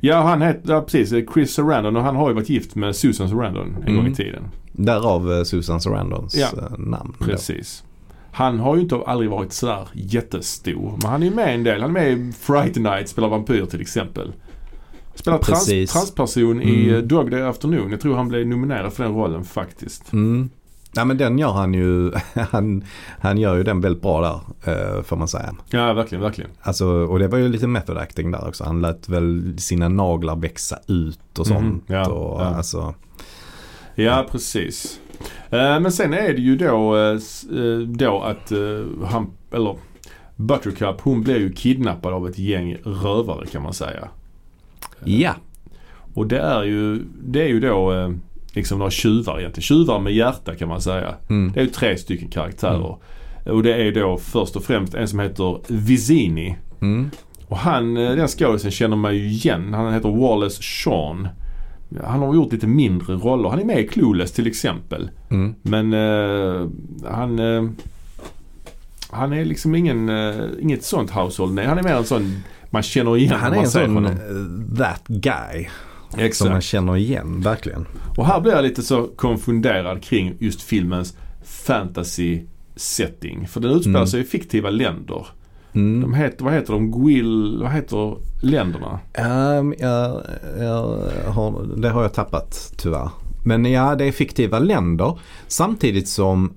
Ja, 0.00 0.22
han 0.22 0.42
heter, 0.42 0.72
ja, 0.74 0.80
precis. 0.80 1.28
Chris 1.34 1.54
Sarandon 1.54 1.96
och 1.96 2.02
han 2.02 2.16
har 2.16 2.28
ju 2.28 2.34
varit 2.34 2.48
gift 2.48 2.74
med 2.74 2.96
Susan 2.96 3.28
Sarandon 3.28 3.76
en 3.76 3.82
Mm. 3.82 3.96
gång 3.96 4.06
i 4.12 4.14
tiden. 4.14 4.42
Därav 4.72 5.32
eh, 5.32 5.42
Susan 5.42 5.80
Sarandons 5.80 6.34
Ja. 6.36 6.46
eh, 6.58 6.78
namn. 6.78 7.14
då. 7.18 7.24
Han 8.32 8.58
har 8.58 8.76
ju 8.76 8.82
inte 8.82 8.96
aldrig 9.06 9.30
varit 9.30 9.52
sådär 9.52 9.88
jättestor. 9.92 10.98
Men 11.02 11.10
han 11.10 11.22
är 11.22 11.26
ju 11.26 11.34
med 11.34 11.54
en 11.54 11.64
del. 11.64 11.80
Han 11.80 11.90
är 11.90 11.94
med 11.94 12.12
i 12.12 12.32
Fright 12.32 12.76
Night, 12.76 13.08
spelar 13.08 13.28
vampyr 13.28 13.66
till 13.66 13.80
exempel. 13.80 14.32
Spelar 15.14 15.38
trans, 15.38 15.66
transperson 15.92 16.62
i 16.62 16.84
Mm. 16.84 16.94
eh, 16.94 17.00
Dog 17.02 17.30
Day 17.30 17.42
Afternoon. 17.42 17.90
Jag 17.90 18.00
tror 18.00 18.16
han 18.16 18.28
blev 18.28 18.46
nominerad 18.46 18.92
för 18.92 19.04
den 19.04 19.14
rollen 19.14 19.44
faktiskt. 19.44 20.12
Mm. 20.12 20.50
Ja 20.94 21.04
men 21.04 21.16
den 21.18 21.38
gör 21.38 21.52
han 21.52 21.74
ju, 21.74 22.12
han, 22.50 22.84
han 23.20 23.38
gör 23.38 23.56
ju 23.56 23.62
den 23.62 23.80
väldigt 23.80 24.02
bra 24.02 24.20
där 24.64 24.96
eh, 24.96 25.02
får 25.02 25.16
man 25.16 25.28
säga. 25.28 25.54
Ja, 25.70 25.92
verkligen, 25.92 26.22
verkligen. 26.22 26.50
Alltså, 26.62 26.86
och 26.86 27.18
det 27.18 27.28
var 27.28 27.38
ju 27.38 27.48
lite 27.48 27.66
method 27.66 27.98
acting 27.98 28.30
där 28.30 28.48
också. 28.48 28.64
Han 28.64 28.80
lät 28.80 29.08
väl 29.08 29.54
sina 29.58 29.88
naglar 29.88 30.36
växa 30.36 30.78
ut 30.88 31.38
och 31.38 31.46
sånt. 31.46 31.60
Mhm, 31.64 31.80
ja, 31.86 32.08
och, 32.10 32.40
ja. 32.40 32.44
Alltså, 32.44 32.94
Ja, 33.94 34.26
precis. 34.30 35.00
Eh, 35.50 35.80
men 35.80 35.92
sen 35.92 36.14
är 36.14 36.32
det 36.32 36.40
ju 36.40 36.56
då, 36.56 36.96
eh, 36.96 37.18
eh, 37.60 37.78
då 37.78 38.20
att 38.20 38.52
han, 39.04 39.30
eller 39.52 39.76
Buttercup, 40.36 41.00
hon 41.00 41.22
blir 41.22 41.38
ju 41.38 41.52
kidnappad 41.52 42.12
av 42.12 42.28
ett 42.28 42.38
gäng 42.38 42.76
rövare 42.84 43.46
kan 43.46 43.62
man 43.62 43.72
säga. 43.74 44.08
ja. 45.04 45.34
Och 46.14 46.26
det 46.26 46.38
är 46.38 46.62
ju, 46.62 47.02
det 47.22 47.42
är 47.42 47.48
ju 47.48 47.60
då 47.60 48.12
liksom 48.52 48.78
några 48.78 48.90
tjuvar 48.90 49.38
egentligen. 49.40 49.62
Tjuvar 49.62 50.00
med 50.00 50.12
hjärta 50.14 50.54
kan 50.54 50.68
man 50.68 50.80
säga. 50.80 51.14
Mm. 51.30 51.52
Det 51.52 51.60
är 51.60 51.64
ju 51.64 51.70
tre 51.70 51.96
stycken 51.96 52.28
karaktärer. 52.28 52.96
Och 53.46 53.62
det 53.62 53.74
är 53.74 53.92
då 53.92 54.16
först 54.16 54.56
och 54.56 54.64
främst 54.64 54.94
en 54.94 55.08
som 55.08 55.18
heter 55.18 55.58
Vizini. 55.68 56.56
Mm. 56.80 57.10
Och 57.48 57.56
han, 57.56 57.94
den 57.94 58.28
skådisen 58.28 58.70
känner 58.70 58.96
man 58.96 59.14
ju 59.16 59.28
igen. 59.28 59.74
Han 59.74 59.94
heter 59.94 60.08
Wallace 60.08 60.62
Shawn. 60.62 61.28
Han 62.04 62.20
har 62.22 62.34
gjort 62.34 62.52
lite 62.52 62.66
mindre 62.66 63.14
roller. 63.14 63.48
Han 63.48 63.58
är 63.60 63.64
med 63.64 63.80
i 63.80 63.86
Clueless 63.88 64.32
till 64.32 64.46
exempel. 64.46 65.10
Mm. 65.30 65.54
Men 65.62 65.92
eh, 65.92 66.68
han 67.10 67.38
eh, 67.38 67.64
han 69.10 69.32
är 69.32 69.44
liksom 69.44 69.74
ingen, 69.74 70.08
eh, 70.08 70.44
inget 70.60 70.84
sånt 70.84 71.10
household 71.10 71.54
name. 71.54 71.68
Han 71.68 71.78
är 71.78 71.82
mer 71.82 71.94
en 71.94 72.04
sån 72.04 72.36
man 72.70 72.82
känner 72.82 73.16
igen 73.16 73.32
Han 73.40 73.52
är 73.52 73.56
man 73.56 73.64
en 73.64 73.70
sån 73.70 73.94
honom. 73.94 74.04
eh, 74.12 74.78
that 74.78 75.02
guy 75.08 75.68
som 76.10 76.18
man 76.18 76.26
Exakt. 76.26 76.64
känner 76.64 76.96
igen 76.96 77.40
verkligen. 77.40 77.86
Och 78.16 78.26
här 78.26 78.40
blir 78.40 78.52
jag 78.52 78.62
lite 78.62 78.82
så 78.82 79.06
konfunderad 79.16 80.02
kring 80.02 80.34
just 80.38 80.62
filmens 80.62 81.16
fantasy 81.44 82.42
setting. 82.76 83.48
För 83.48 83.60
den 83.60 83.70
utspelar 83.70 83.98
Mm. 83.98 84.06
sig 84.06 84.20
i 84.20 84.24
fiktiva 84.24 84.70
länder. 84.70 85.26
Mm. 85.74 86.00
De 86.00 86.14
heter, 86.14 86.44
vad 86.44 86.52
heter 86.54 86.72
de? 86.72 86.90
Guil, 86.90 87.58
vad 87.62 87.72
heter 87.72 88.16
länderna? 88.42 89.00
Um, 89.58 89.74
jag, 89.78 90.22
jag 90.58 90.98
har, 91.32 91.64
det 91.76 91.88
har 91.90 92.02
jag 92.02 92.14
tappat 92.14 92.72
tyvärr. 92.76 93.10
Men 93.44 93.64
ja, 93.64 93.94
det 93.94 94.04
är 94.04 94.12
fiktiva 94.12 94.58
länder 94.58 95.18
samtidigt 95.48 96.08
som 96.08 96.52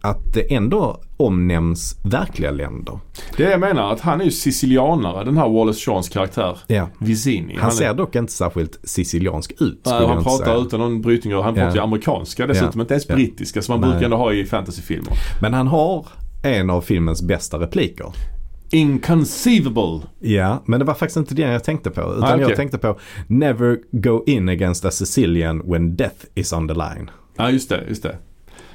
att 0.00 0.34
det 0.34 0.54
ändå 0.54 1.00
omnämns 1.16 1.96
verkliga 2.04 2.50
länder. 2.50 2.98
Det 3.36 3.42
jag 3.42 3.60
menar 3.60 3.92
att 3.92 4.00
han 4.00 4.20
är 4.20 4.24
ju 4.24 4.30
sicilianare 4.30 5.24
den 5.24 5.36
här 5.36 5.48
Wallace 5.48 5.80
Shawns 5.80 6.08
karaktär. 6.08 6.58
Ja. 6.66 6.88
Vizini. 6.98 7.56
Han 7.58 7.66
är- 7.70 7.74
ser 7.74 7.94
dock 7.94 8.16
inte 8.16 8.32
särskilt 8.32 8.80
siciliansk 8.84 9.52
ut 9.60 9.80
Nej, 9.86 10.06
han 10.06 10.22
pratar 10.24 10.44
säga. 10.44 10.56
utan 10.56 10.80
någon 10.80 11.00
brytning. 11.00 11.32
Han 11.34 11.42
Ja. 11.42 11.52
pratar 11.52 11.74
ju 11.76 11.80
amerikanska 11.82 12.46
dessutom. 12.46 12.70
Ja. 12.74 12.80
Inte 12.80 12.94
ens 12.94 13.08
Ja. 13.08 13.14
brittiska 13.14 13.62
som 13.62 13.72
man 13.72 13.80
Nej. 13.80 13.90
brukar 13.90 14.04
ändå 14.04 14.16
ha 14.16 14.32
i 14.32 14.44
fantasyfilmer. 14.44 15.12
Men 15.40 15.54
han 15.54 15.66
har 15.66 16.06
en 16.44 16.70
av 16.70 16.80
filmens 16.80 17.22
bästa 17.22 17.58
repliker. 17.58 18.12
Inconceivable. 18.70 20.00
Ja, 20.20 20.62
men 20.66 20.78
det 20.80 20.84
var 20.86 20.94
faktiskt 20.94 21.16
inte 21.16 21.34
den 21.34 21.50
jag 21.50 21.64
tänkte 21.64 21.90
på. 21.90 22.00
Utan 22.00 22.24
Ah, 22.24 22.34
okej. 22.34 22.40
jag 22.48 22.56
tänkte 22.56 22.78
på 22.78 22.98
Never 23.26 23.78
go 23.90 24.22
in 24.26 24.48
against 24.48 24.84
a 24.84 24.90
Sicilian 24.90 25.62
when 25.70 25.96
death 25.96 26.24
is 26.34 26.52
on 26.52 26.68
the 26.68 26.74
line. 26.74 27.10
Ja 27.36 27.50
just 27.50 27.68
det, 27.68 27.84
just 27.88 28.02
det. 28.02 28.16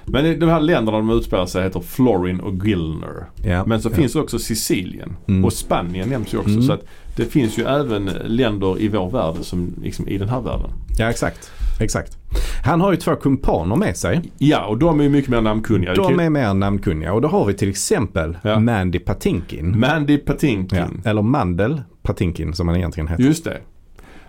Men 0.06 0.40
de 0.40 0.46
här 0.50 0.60
länderna 0.60 0.98
de 0.98 1.10
utspelar 1.10 1.46
sig 1.46 1.64
heter 1.64 1.80
Florin 1.80 2.40
och 2.40 2.66
Gilner. 2.68 3.26
Ja. 3.44 3.66
Men 3.66 3.82
så 3.82 3.90
ja. 3.90 3.94
finns 3.96 4.16
också 4.16 4.40
Sicilien 4.40 5.16
Mm. 5.28 5.46
och 5.46 5.54
Spanien 5.54 6.10
nämns 6.10 6.34
ju 6.34 6.38
också. 6.38 6.50
Mm. 6.50 6.64
Så 6.64 6.74
att 6.74 6.86
det 7.16 7.26
finns 7.26 7.58
ju 7.58 7.64
även 7.64 8.06
länder 8.26 8.82
i 8.82 8.88
vår 8.88 9.10
värld 9.10 9.36
som 9.42 9.74
liksom 9.84 10.08
i 10.08 10.18
den 10.18 10.30
här 10.30 10.42
världen. 10.42 10.70
Ja, 10.98 11.10
exakt. 11.10 11.52
Exakt. 11.80 12.18
Han 12.64 12.82
har 12.82 12.92
ju 12.92 12.98
två 12.98 13.16
kumpaner 13.16 13.76
med 13.76 13.98
sig. 13.98 14.32
Ja, 14.38 14.66
och 14.66 14.78
de 14.78 15.00
är 15.00 15.04
ju 15.04 15.10
mycket 15.10 15.30
mer 15.32 15.42
namnkunniga. 15.42 15.94
De 15.94 16.20
är 16.20 16.30
mer 16.30 16.54
namnkunniga 16.54 17.14
och 17.14 17.22
då 17.22 17.28
har 17.28 17.46
vi 17.46 17.54
till 17.54 17.70
exempel 17.70 18.38
Ja. 18.44 18.60
Mandy 18.60 19.00
Patinkin. 19.00 19.80
Mandy 19.80 20.18
Patinkin. 20.18 21.02
Ja. 21.04 21.10
Eller 21.10 21.22
Mandel 21.22 21.82
Patinkin 22.02 22.54
som 22.54 22.68
han 22.68 22.78
egentligen 22.78 23.08
heter. 23.08 23.24
Just 23.24 23.44
det. 23.44 23.58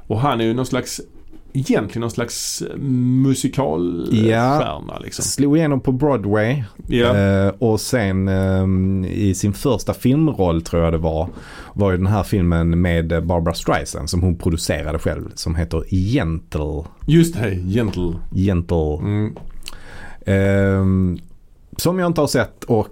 Och 0.06 0.20
han 0.20 0.40
är 0.40 0.44
ju 0.44 0.54
någon 0.54 0.66
slags, 0.66 1.00
egentligen 1.52 2.00
någon 2.00 2.10
slags 2.10 2.62
musikalstjärna 2.76 4.98
liksom. 4.98 5.24
Slog 5.24 5.56
igenom 5.56 5.80
på 5.80 5.92
Broadway 5.92 6.62
Ja. 6.86 7.16
eh, 7.16 7.48
och 7.58 7.80
sen 7.80 8.28
ehm, 8.28 9.04
i 9.04 9.34
sin 9.34 9.52
första 9.52 9.94
filmroll 9.94 10.62
tror 10.62 10.82
jag 10.84 10.92
det 10.92 10.98
var 10.98 11.28
var 11.74 11.90
ju 11.90 11.96
den 11.96 12.06
här 12.06 12.22
filmen 12.22 12.80
med 12.80 13.26
Barbara 13.26 13.54
Streisand 13.54 14.10
som 14.10 14.22
hon 14.22 14.36
producerade 14.36 14.98
själv 14.98 15.30
som 15.34 15.54
heter 15.54 15.84
Gentle. 15.90 16.84
Just 17.06 17.34
det, 17.34 17.54
Gentle. 17.54 18.12
Gentle. 18.34 18.96
Mm. 19.00 19.34
Ehm, 20.26 21.18
som 21.76 21.98
jag 21.98 22.06
inte 22.06 22.20
har 22.20 22.28
sett 22.28 22.64
och 22.64 22.88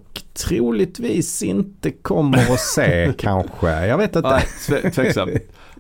troligtvis 0.46 1.42
inte 1.42 1.90
kommer 1.90 2.38
att 2.52 2.60
se 2.60 3.12
kanske. 3.18 3.86
Jag 3.86 3.98
vet 3.98 4.16
inte. 4.16 4.28
Nej, 4.30 4.44
tve- 4.68 4.90
tveksam. 4.90 5.28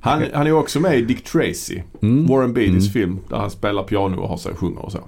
Han, 0.00 0.24
han 0.34 0.46
är 0.46 0.52
också 0.52 0.80
med 0.80 0.98
i 0.98 1.02
Dick 1.02 1.24
Tracy. 1.24 1.82
Mm. 2.02 2.26
Warren 2.26 2.52
Beatys 2.54 2.70
Mm. 2.82 2.92
film 2.92 3.18
där 3.30 3.36
han 3.36 3.50
spelar 3.50 3.82
piano 3.82 4.20
och 4.20 4.28
har 4.28 4.36
sig 4.36 4.52
och 4.52 4.58
sjunger 4.58 4.84
och 4.84 4.92
så. 4.92 4.98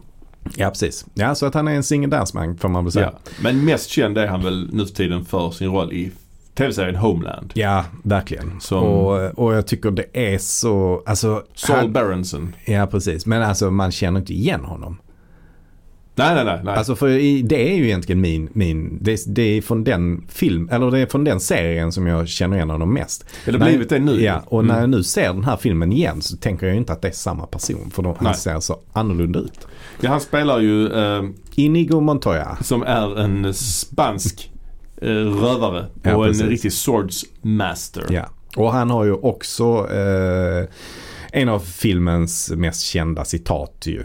Ja 0.57 0.69
precis. 0.71 1.07
Ja 1.15 1.35
så 1.35 1.47
att 1.47 1.55
han 1.55 1.69
är 1.69 1.75
en 1.75 1.83
single 1.83 2.17
dance 2.17 2.37
man 2.37 2.57
får 2.59 2.69
man 2.69 2.85
väl 2.85 2.93
säga. 2.93 3.13
Ja. 3.25 3.31
Men 3.43 3.65
mest 3.65 3.91
känd 3.91 4.19
är 4.19 4.27
han 4.27 4.43
väl 4.45 4.69
nu 4.73 4.87
för 4.87 4.95
tiden 4.95 5.25
för 5.25 5.51
sin 5.51 5.69
roll 5.71 5.93
i 5.93 6.11
tv-serien 6.55 6.97
Homeland. 6.97 7.53
Ja, 7.55 7.85
verkligen. 8.03 8.61
Som- 8.61 8.83
Och, 8.85 9.39
och 9.39 9.55
jag 9.55 9.67
tycker 9.67 9.91
det 9.91 10.07
är 10.33 10.39
så, 10.39 11.03
alltså. 11.07 11.43
Saul 11.55 11.79
han, 11.79 11.93
Berenson. 11.93 12.55
ja, 12.65 12.87
precis. 12.87 13.27
Men 13.27 13.43
alltså 13.43 13.71
man 13.71 13.91
känner 13.93 14.21
inte 14.21 14.33
igen 14.35 14.65
honom. 14.65 14.97
Nej, 16.25 16.35
nej, 16.35 16.45
nej. 16.45 16.61
nej. 16.65 16.75
Alltså 16.77 16.97
för 16.97 17.09
det 17.43 17.71
är 17.73 17.77
ju 17.77 17.85
egentligen 17.87 18.21
min, 18.21 18.49
min 18.53 18.99
det, 19.01 19.21
det 19.27 19.43
är 19.43 19.63
från 19.63 19.85
den 19.85 20.25
film, 20.29 20.69
eller 20.73 20.91
det 20.91 20.99
är 20.99 21.07
från 21.07 21.25
den 21.25 21.41
serien 21.41 21.93
som 21.93 22.07
jag 22.07 22.29
känner 22.29 22.57
igen 22.57 22.71
honom 22.71 22.95
mest. 22.95 23.25
det 23.45 23.51
har 23.53 23.59
När- 23.59 23.67
blivit 23.67 23.89
det 23.89 23.99
nu. 23.99 24.23
Ja, 24.23 24.43
och 24.47 24.61
Mm. 24.61 24.75
när 24.75 24.81
jag 24.81 24.91
nu 24.91 25.03
ser 25.03 25.29
den 25.33 25.45
här 25.45 25.57
filmen 25.57 25.93
igen 25.93 26.23
så 26.23 26.37
tänker 26.37 26.67
jag 26.67 26.77
inte 26.77 26.93
att 26.93 27.03
det 27.03 27.09
är 27.09 27.13
samma 27.13 27.47
person. 27.47 27.91
För 27.95 28.03
de, 28.03 28.15
han 28.19 28.35
ser 28.35 28.61
så 28.61 28.77
annorlunda 28.93 29.39
ut. 29.39 29.67
ja, 30.01 30.11
han 30.11 30.21
spelar 30.21 30.59
ju 30.61 30.87
eh, 30.93 31.23
Inigo 31.55 32.01
Montoya. 32.01 32.59
som 32.63 32.83
är 32.83 33.21
en 33.21 33.55
spansk 33.55 34.51
eh, 35.03 35.09
rövare 35.09 35.87
Ja, 36.03 36.17
och 36.17 36.25
precis. 36.25 36.43
en 36.43 36.49
riktig 36.49 36.73
swords 36.73 37.25
master. 37.43 38.05
Ja. 38.11 38.23
Och 38.57 38.73
han 38.73 38.91
har 38.91 39.05
ju 39.05 39.13
också 39.13 39.89
eh, 39.93 40.67
en 41.33 41.49
av 41.49 41.59
filmens 41.59 42.51
mest 42.51 42.81
kända 42.83 43.25
citat 43.25 43.83
ju. 43.87 44.05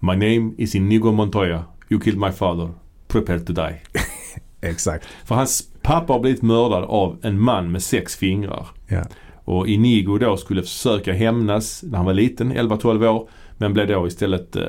My 0.00 0.12
name 0.16 0.54
is 0.58 0.74
Inigo 0.74 1.12
Montoya. 1.12 1.64
You 1.88 2.00
killed 2.00 2.18
my 2.20 2.30
father. 2.32 2.68
Prepare 3.08 3.40
to 3.40 3.52
die. 3.52 3.80
Exakt. 4.60 5.06
För 5.24 5.34
hans 5.34 5.68
pappa 5.82 6.12
har 6.12 6.20
blivit 6.20 6.42
mördad 6.42 6.84
av 6.84 7.18
en 7.22 7.40
man 7.40 7.72
med 7.72 7.82
sex 7.82 8.16
fingrar. 8.16 8.66
Ja. 8.88 9.02
Och 9.44 9.68
Inigo 9.68 10.18
då 10.18 10.36
skulle 10.36 10.62
försöka 10.62 11.12
hämnas 11.12 11.82
när 11.82 11.96
han 11.96 12.06
var 12.06 12.14
liten, 12.14 12.52
11-12 12.52 13.06
år. 13.08 13.28
Men 13.58 13.72
blev 13.72 13.86
då 13.88 14.06
istället 14.06 14.56
eh, 14.56 14.62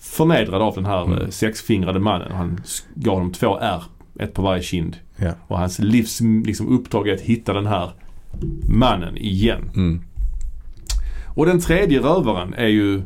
förnedrad 0.00 0.62
av 0.62 0.74
den 0.74 0.86
här 0.86 1.04
Mm. 1.04 1.18
eh, 1.18 1.28
sexfingrade 1.28 1.98
mannen. 2.00 2.32
Han 2.32 2.60
gav 2.94 3.14
honom 3.14 3.32
två 3.32 3.58
R, 3.60 3.82
ett 4.20 4.34
på 4.34 4.42
varje 4.42 4.62
kind. 4.62 4.96
Ja. 5.16 5.32
Och 5.46 5.58
hans 5.58 5.78
livs 5.78 6.20
liksom, 6.44 6.68
uppdrag 6.78 7.08
är 7.08 7.14
att 7.14 7.20
hitta 7.20 7.52
den 7.52 7.66
här 7.66 7.90
mannen 8.68 9.16
igen. 9.16 9.70
Mm. 9.76 10.02
Och 11.26 11.46
den 11.46 11.60
tredje 11.60 12.00
rövaren 12.00 12.54
är 12.54 12.66
ju 12.68 13.02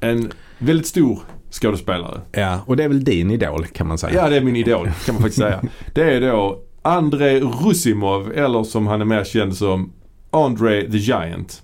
en 0.00 0.32
väldigt 0.62 0.86
stor 0.86 1.18
skådespelare. 1.50 2.20
ja, 2.32 2.60
och 2.66 2.76
det 2.76 2.84
är 2.84 2.88
väl 2.88 3.04
din 3.04 3.30
idol 3.30 3.66
kan 3.66 3.86
man 3.88 3.98
säga. 3.98 4.14
Ja, 4.14 4.28
det 4.28 4.36
är 4.36 4.40
min 4.40 4.56
idol 4.56 4.90
kan 5.06 5.14
man 5.14 5.22
faktiskt 5.22 5.38
säga. 5.42 5.62
Det 5.94 6.02
är 6.02 6.20
då 6.20 6.58
Andrei 6.82 7.40
Rusimov 7.40 8.32
eller 8.32 8.64
som 8.64 8.86
han 8.86 9.00
är 9.00 9.04
mer 9.04 9.24
känd 9.24 9.56
som 9.56 9.92
Andre 10.30 10.90
the 10.90 10.98
Giant. 10.98 11.62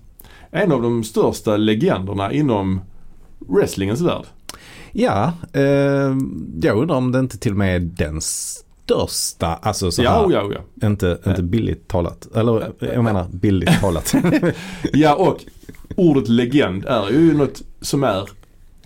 En 0.51 0.73
av 0.73 0.83
de 0.83 1.05
största 1.05 1.57
legenderna 1.57 2.33
inom 2.33 2.81
wrestlingens 3.49 4.01
värld. 4.01 4.25
Ja, 4.93 5.33
eh, 5.53 5.63
jag 6.63 6.77
undrar 6.79 6.97
om 6.97 7.13
det 7.13 7.19
inte 7.19 7.39
till 7.39 7.53
och 7.53 7.59
med 7.59 7.77
är 7.77 7.81
den 7.81 8.21
största, 8.21 9.47
alltså 9.47 9.91
så 9.91 10.03
här, 10.03 10.09
Ja, 10.09 10.29
ja, 10.33 10.51
ja. 10.81 10.87
inte, 10.89 11.19
inte 11.27 11.43
billigt 11.43 11.89
talat. 11.89 12.37
Eller 12.37 12.73
jag 12.81 13.05
menar 13.05 13.27
billigt 13.33 13.81
talat. 13.81 14.15
Ja, 14.93 15.15
och 15.15 15.45
ordet 15.97 16.29
legend 16.29 16.85
är 16.85 17.11
ju 17.11 17.35
något 17.37 17.63
som 17.81 18.05
är 18.05 18.29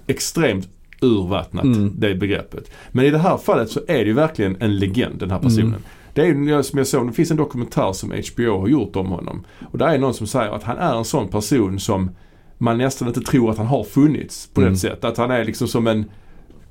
extremt 0.06 0.68
ur 1.02 1.28
vattnet, 1.28 1.64
Mm. 1.64 1.92
det 1.98 2.14
begreppet. 2.14 2.70
Men 2.92 3.04
i 3.04 3.10
det 3.10 3.18
här 3.18 3.36
fallet 3.36 3.70
så 3.70 3.80
är 3.88 3.94
det 3.98 4.04
ju 4.04 4.12
verkligen 4.12 4.56
en 4.60 4.78
legend 4.78 5.18
den 5.18 5.30
här 5.30 5.38
personen. 5.38 5.66
Mm. 5.66 5.82
Det 6.14 6.20
är 6.22 6.26
ju 6.26 6.62
som 6.62 6.78
jag 6.78 6.86
såg, 6.86 7.06
det 7.06 7.12
finns 7.12 7.30
en 7.30 7.36
dokumentär 7.36 7.92
som 7.92 8.10
HBO 8.34 8.60
har 8.60 8.68
gjort 8.68 8.96
om 8.96 9.06
honom. 9.06 9.44
Och 9.72 9.78
där 9.78 9.86
är 9.88 9.98
någon 9.98 10.14
som 10.14 10.26
säger 10.26 10.50
att 10.52 10.62
han 10.62 10.76
är 10.78 10.96
en 10.98 11.04
sån 11.04 11.28
person 11.28 11.78
som 11.80 12.10
man 12.58 12.78
nästan 12.78 13.08
inte 13.08 13.20
tror 13.20 13.50
att 13.50 13.58
han 13.58 13.66
har 13.66 13.84
funnits 13.84 14.46
på 14.54 14.60
Mm. 14.60 14.72
det 14.72 14.78
sättet. 14.78 15.04
Att 15.04 15.16
han 15.16 15.30
är 15.30 15.44
liksom 15.44 15.68
som 15.68 15.86
en 15.86 16.04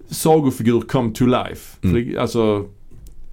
sagofigur 0.09 0.81
come 0.81 1.11
to 1.13 1.25
life. 1.25 1.77
Mm. 1.83 1.95
det, 1.95 2.17
alltså, 2.17 2.65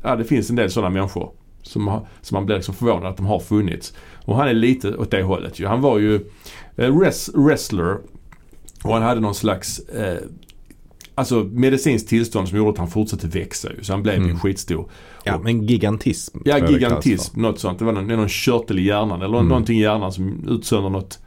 ja, 0.02 0.16
det 0.16 0.24
finns 0.24 0.50
en 0.50 0.56
del 0.56 0.70
sådana 0.70 0.90
människor 0.94 1.30
som, 1.62 1.88
har, 1.88 2.06
som 2.20 2.34
man 2.34 2.46
blir 2.46 2.56
liksom 2.56 2.74
förvånad 2.74 3.06
att 3.06 3.16
de 3.16 3.26
har 3.26 3.40
funnits. 3.40 3.92
Och 4.24 4.36
han 4.36 4.48
är 4.48 4.52
lite 4.54 4.96
åt 4.96 5.10
det 5.10 5.22
hållet 5.22 5.60
ju. 5.60 5.66
Han 5.66 5.80
var 5.80 5.98
ju 5.98 6.14
eh, 6.76 6.90
wres- 6.90 7.44
wrestler 7.46 7.98
och 8.84 8.92
han 8.94 9.02
hade 9.02 9.20
någon 9.20 9.34
slags 9.34 9.78
eh, 9.78 10.18
Alltså 11.14 11.44
medicinskt 11.52 12.08
tillstånd 12.08 12.48
som 12.48 12.58
gjorde 12.58 12.70
att 12.70 12.78
han 12.78 12.88
fortsatte 12.88 13.26
växa 13.26 13.68
ju. 13.78 13.84
Så 13.84 13.92
han 13.92 14.02
blev 14.02 14.14
ju 14.18 14.24
Mm. 14.24 14.38
skitstor. 14.38 14.90
Ja, 15.24 15.38
men 15.38 15.62
gigantism. 15.62 16.38
Ja, 16.44 16.68
gigantism, 16.70 17.40
något 17.40 17.58
sånt. 17.58 17.78
Det 17.78 17.84
var 17.84 17.92
någon, 17.92 18.06
någon 18.06 18.28
körtel 18.28 18.78
i 18.78 18.82
hjärnan 18.82 19.22
eller 19.22 19.36
Mm. 19.38 19.48
någonting 19.48 19.78
i 19.78 19.82
hjärnan 19.82 20.12
som 20.12 20.48
utsöndrar 20.48 20.90
något, 20.90 21.18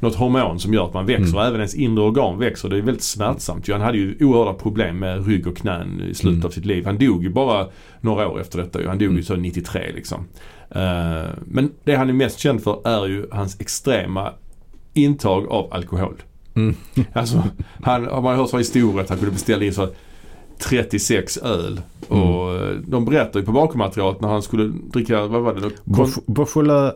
något 0.00 0.14
hormon 0.14 0.60
som 0.60 0.74
gör 0.74 0.84
att 0.86 0.94
man 0.94 1.06
växer. 1.06 1.24
Mm. 1.38 1.46
Även 1.46 1.54
ens 1.54 1.74
inre 1.74 2.04
organ 2.04 2.38
växer. 2.38 2.68
Det 2.68 2.76
är 2.78 2.82
väldigt 2.82 3.02
smärtsamt. 3.04 3.68
ju. 3.68 3.72
Han 3.72 3.82
hade 3.82 3.98
ju 3.98 4.16
oerhörda 4.20 4.52
problem 4.58 4.98
med 4.98 5.26
rygg 5.26 5.46
och 5.46 5.56
knän 5.56 6.00
i 6.10 6.14
slutet 6.14 6.34
Mm. 6.36 6.46
av 6.46 6.50
sitt 6.50 6.64
liv. 6.66 6.84
Han 6.86 6.98
dog 6.98 7.22
ju 7.22 7.30
bara 7.30 7.66
några 8.00 8.28
år 8.28 8.40
efter 8.40 8.58
detta. 8.58 8.80
ju. 8.80 8.88
Han 8.88 8.98
dog 8.98 9.08
ju 9.08 9.10
Mm. 9.10 9.22
så 9.22 9.36
93 9.36 9.92
liksom. 9.94 10.24
Eh, 10.70 11.30
men 11.44 11.70
det 11.84 11.94
han 11.96 12.08
är 12.08 12.12
mest 12.12 12.38
känd 12.38 12.62
för 12.62 12.88
är 12.88 13.06
ju 13.06 13.26
hans 13.30 13.60
extrema 13.60 14.32
intag 14.94 15.46
av 15.46 15.72
alkohol. 15.72 16.14
Mm. 16.54 16.74
Alltså, 17.12 17.42
han, 17.82 18.06
har 18.06 18.22
man 18.22 18.36
hört 18.36 18.50
så 18.50 18.58
historier 18.58 19.00
att 19.02 19.08
han 19.08 19.18
kunde 19.18 19.32
beställa 19.32 19.64
in 19.64 19.74
så 19.74 19.88
36 20.58 21.36
öl. 21.36 21.80
Mm. 22.10 22.22
Och 22.22 22.54
eh, 22.54 22.76
de 22.86 23.04
berättar 23.04 23.40
ju 23.40 23.46
på 23.46 23.52
bakmaterialet 23.52 24.20
när 24.20 24.28
han 24.28 24.42
skulle 24.42 24.64
dricka, 24.92 25.26
vad 25.26 25.42
var 25.42 25.54
det? 25.54 25.70
Beaujolais 26.26 26.94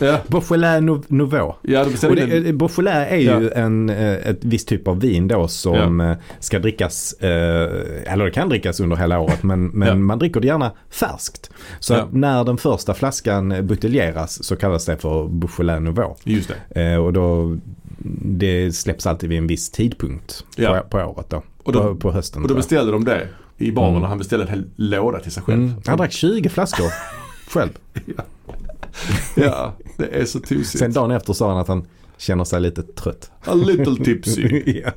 ja, 0.00 1.02
Nouveau. 1.08 1.54
ja, 1.62 1.84
Och 2.08 2.16
det, 2.16 2.22
eh, 2.48 2.54
Beaujolais 2.54 3.08
är 3.12 3.16
ju 3.16 3.50
en, 3.50 3.90
eh, 3.90 4.12
ett 4.12 4.38
visst 4.44 4.68
typ 4.68 4.88
av 4.88 5.00
vin 5.00 5.28
då 5.28 5.48
som 5.48 6.00
eh, 6.00 6.16
ska 6.40 6.58
drickas, 6.58 7.14
eller 7.20 8.24
det 8.24 8.30
kan 8.30 8.48
drickas 8.48 8.80
under 8.80 8.96
hela 8.96 9.18
året 9.20 9.42
men, 9.42 9.66
men 9.68 9.88
Ja. 9.88 9.94
man 9.94 10.18
dricker 10.18 10.40
det 10.40 10.46
gärna 10.46 10.70
färskt. 10.90 11.50
Så 11.80 11.92
Ja. 11.94 11.98
att 12.02 12.12
när 12.12 12.44
den 12.44 12.56
första 12.56 12.94
flaskan 12.94 13.66
buteljeras 13.66 14.44
så 14.44 14.56
kallas 14.56 14.84
det 14.84 14.96
för 14.96 15.28
Beaujolais 15.28 15.80
Nouveau. 15.82 16.16
Just 16.24 16.50
det. 16.74 16.98
Och 16.98 17.12
då, 17.12 17.56
det 18.24 18.72
släpps 18.76 19.06
alltid 19.06 19.28
vid 19.28 19.38
en 19.38 19.46
viss 19.46 19.70
tidpunkt 19.70 20.44
Ja. 20.56 20.80
på, 20.80 20.88
på 20.98 20.98
året 21.10 21.30
då. 21.30 21.42
Och 21.62 21.72
då- 21.72 21.82
på, 21.82 21.94
på 21.96 22.12
hösten. 22.12 22.42
Och 22.42 22.48
då 22.48 22.54
beställde 22.54 22.92
de 22.92 23.04
det 23.04 23.28
i 23.58 23.72
baren 23.72 23.90
Mm. 23.90 24.02
och 24.02 24.08
han 24.08 24.18
beställde 24.18 24.44
en 24.46 24.50
hel 24.52 24.64
låda 24.76 25.18
till 25.20 25.32
sig 25.32 25.42
själv. 25.42 25.62
mm. 25.62 25.74
Han 25.86 25.98
drack 25.98 26.12
20 26.12 26.48
flaskor 26.48 26.86
själv. 27.50 27.70
Ja, 29.34 29.72
det 29.96 30.20
är 30.20 30.24
så 30.24 30.40
tosigt. 30.40 30.78
Sen 30.78 30.92
dagen 30.92 31.10
efter 31.10 31.32
sa 31.32 31.48
han 31.50 31.58
att 31.58 31.68
han 31.68 31.86
känner 32.16 32.44
sig 32.44 32.60
lite 32.60 32.82
trött. 32.82 33.30
A 33.44 33.54
little 33.54 34.04
tipsy. 34.04 34.62
ja. 34.84 34.90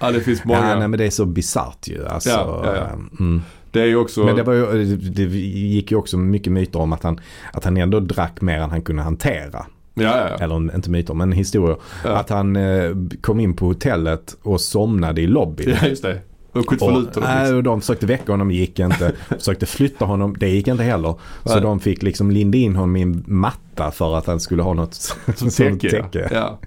Ja, 0.00 0.10
det 0.10 0.20
finns 0.20 0.44
många. 0.44 0.68
ja, 0.70 0.78
nej 0.78 0.88
men 0.88 0.98
det 0.98 1.04
är 1.06 1.10
så 1.10 1.24
bisarrt 1.26 1.88
ju. 1.88 2.06
Alltså, 2.06 2.30
Ja, 2.30 2.62
ja, 2.64 2.76
ja. 2.76 2.88
Mm. 3.20 3.42
det 3.70 3.80
är 3.80 3.86
ju 3.86 3.96
också... 3.96 4.24
Men 4.24 4.36
det, 4.36 4.42
var 4.42 4.52
ju, 4.54 4.96
det 4.96 5.22
gick 5.22 5.90
ju 5.90 5.96
också 5.96 6.16
mycket 6.18 6.52
myter 6.52 6.78
om 6.80 6.92
att 6.92 7.02
han, 7.02 7.20
att 7.52 7.64
han 7.64 7.76
ändå 7.76 8.00
drack 8.00 8.40
mer 8.40 8.58
än 8.58 8.70
han 8.70 8.82
kunde 8.82 9.02
hantera. 9.02 9.66
Ja, 10.00 10.28
ja. 10.30 10.36
Eller 10.44 10.74
inte 10.74 10.90
myter, 10.90 11.14
men 11.14 11.32
historier. 11.32 11.76
Ja. 12.04 12.16
Att 12.16 12.28
han 12.30 12.56
eh, 12.56 12.90
kom 13.20 13.40
in 13.40 13.56
på 13.56 13.66
hotellet 13.66 14.36
och 14.42 14.60
somnade 14.60 15.20
i 15.20 15.26
lobbyn. 15.26 15.76
ja 15.80 15.88
just 15.88 16.02
det. 16.02 16.20
Och 16.52 16.72
Och, 16.72 16.80
honom. 16.80 17.08
nej, 17.16 17.38
liksom. 17.40 17.56
och 17.56 17.62
de 17.62 17.80
försökte 17.80 18.06
väcka 18.06 18.32
honom, 18.32 18.50
gick 18.50 18.78
inte. 18.78 19.12
försökte 19.28 19.66
flytta 19.66 20.04
honom, 20.04 20.36
det 20.38 20.48
gick 20.48 20.68
inte 20.68 20.82
heller. 20.82 21.14
Så 21.44 21.52
Nej. 21.52 21.60
de 21.60 21.80
fick 21.80 22.02
liksom 22.02 22.30
linda 22.30 22.58
in 22.58 22.76
honom 22.76 22.96
i 22.96 23.02
en 23.02 23.24
matta 23.26 23.90
för 23.90 24.16
att 24.18 24.26
han 24.26 24.40
skulle 24.40 24.62
ha 24.62 24.74
något 24.74 24.94
Som 25.36 25.50
täcke. 25.50 26.28
Ja. 26.32 26.58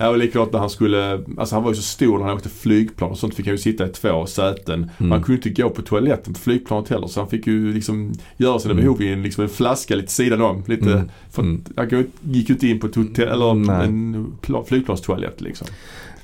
Ja, 0.00 0.08
och 0.08 0.18
likadant 0.18 0.52
när 0.52 0.58
han 0.60 0.70
skulle, 0.70 1.20
alltså 1.38 1.54
han 1.54 1.64
var 1.64 1.70
ju 1.70 1.76
så 1.76 1.82
stor 1.82 2.18
när 2.18 2.24
han 2.26 2.34
åkte 2.36 2.48
flygplan 2.48 3.10
och 3.10 3.18
sånt 3.18 3.34
fick 3.34 3.46
han 3.46 3.54
ju 3.54 3.58
sitta 3.58 3.86
i 3.86 3.88
två 3.88 4.26
säten. 4.26 4.90
Mm. 4.98 5.08
Man 5.08 5.22
kunde 5.22 5.48
inte 5.48 5.62
gå 5.62 5.70
på 5.70 5.82
toaletten 5.82 6.34
på 6.34 6.40
flygplanet 6.40 6.88
heller 6.88 7.06
så 7.06 7.20
han 7.20 7.28
fick 7.28 7.46
ju 7.46 7.72
liksom 7.72 8.12
göra 8.36 8.58
sina 8.58 8.72
Mm. 8.72 8.84
behov 8.84 9.02
i 9.02 9.12
en, 9.12 9.22
liksom 9.22 9.42
en 9.44 9.50
flaska 9.50 9.94
lite 9.96 10.12
sidan 10.12 10.42
om. 10.42 10.62
Lite, 10.66 10.92
Mm. 10.92 11.10
för 11.30 11.42
Mm. 11.42 11.64
Han 11.76 12.04
gick 12.22 12.48
ju 12.48 12.54
inte 12.54 12.66
in 12.68 12.80
på 12.80 12.86
hotell 12.86 13.28
eller 13.28 13.54
Nej. 13.54 13.86
en 13.86 14.26
pla- 14.42 14.64
flygplanstoalett 14.64 15.40
liksom. 15.40 15.66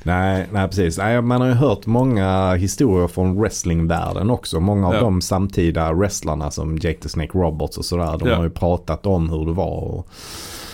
Nej, 0.02 0.46
nej 0.52 0.68
precis. 0.68 0.98
Nej, 0.98 1.22
man 1.22 1.40
har 1.40 1.48
ju 1.48 1.54
hört 1.54 1.86
många 1.86 2.54
historier 2.54 3.08
från 3.08 3.40
wrestlingvärlden 3.40 4.30
också. 4.30 4.60
Många 4.60 4.88
av 4.88 4.94
Ja. 4.94 5.00
de 5.00 5.20
samtida 5.20 5.92
wrestlarna 5.92 6.50
som 6.50 6.74
Jake 6.78 6.98
the 6.98 7.08
Snake 7.08 7.38
Roberts 7.38 7.78
och 7.78 7.84
sådär. 7.84 8.18
De 8.18 8.28
Ja. 8.28 8.36
har 8.36 8.44
ju 8.44 8.50
pratat 8.50 9.06
om 9.06 9.30
hur 9.30 9.46
det 9.46 9.52
var 9.52 9.98
att 9.98 10.06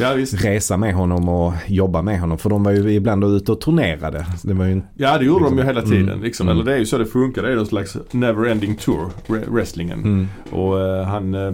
Ja 0.01 0.17
resa 0.33 0.77
med 0.77 0.95
honom 0.95 1.29
och 1.29 1.53
jobba 1.67 2.03
med 2.03 2.21
honom. 2.21 2.39
För 2.39 2.51
de 2.51 2.63
var 2.65 2.71
ju 2.73 2.93
ibland 2.93 3.25
ute 3.25 3.53
och 3.53 3.61
turnerade. 3.61 4.27
Det 4.43 4.55
var 4.55 4.65
ju 4.65 4.83
Ja 4.97 5.19
det 5.19 5.25
gjorde 5.25 5.45
de 5.45 5.59
ju 5.59 5.65
Liksom. 5.65 5.67
hela 5.77 5.83
tiden. 5.83 6.09
Mm. 6.09 6.23
Liksom. 6.23 6.49
Mm. 6.49 6.57
Eller 6.61 6.71
det 6.71 6.75
är 6.77 6.79
ju 6.79 6.87
så 6.87 6.99
det 6.99 7.07
funkar. 7.07 7.43
Det 7.43 7.53
är 7.53 7.57
någon 7.57 7.67
slags 7.67 7.97
never-ending 8.11 8.75
tour, 8.85 9.11
wre- 9.27 9.51
wrestlingen. 9.51 9.99
mm, 10.05 10.27
Och 10.51 10.81
eh, 10.81 11.05
han, 11.05 11.35
eh, 11.35 11.53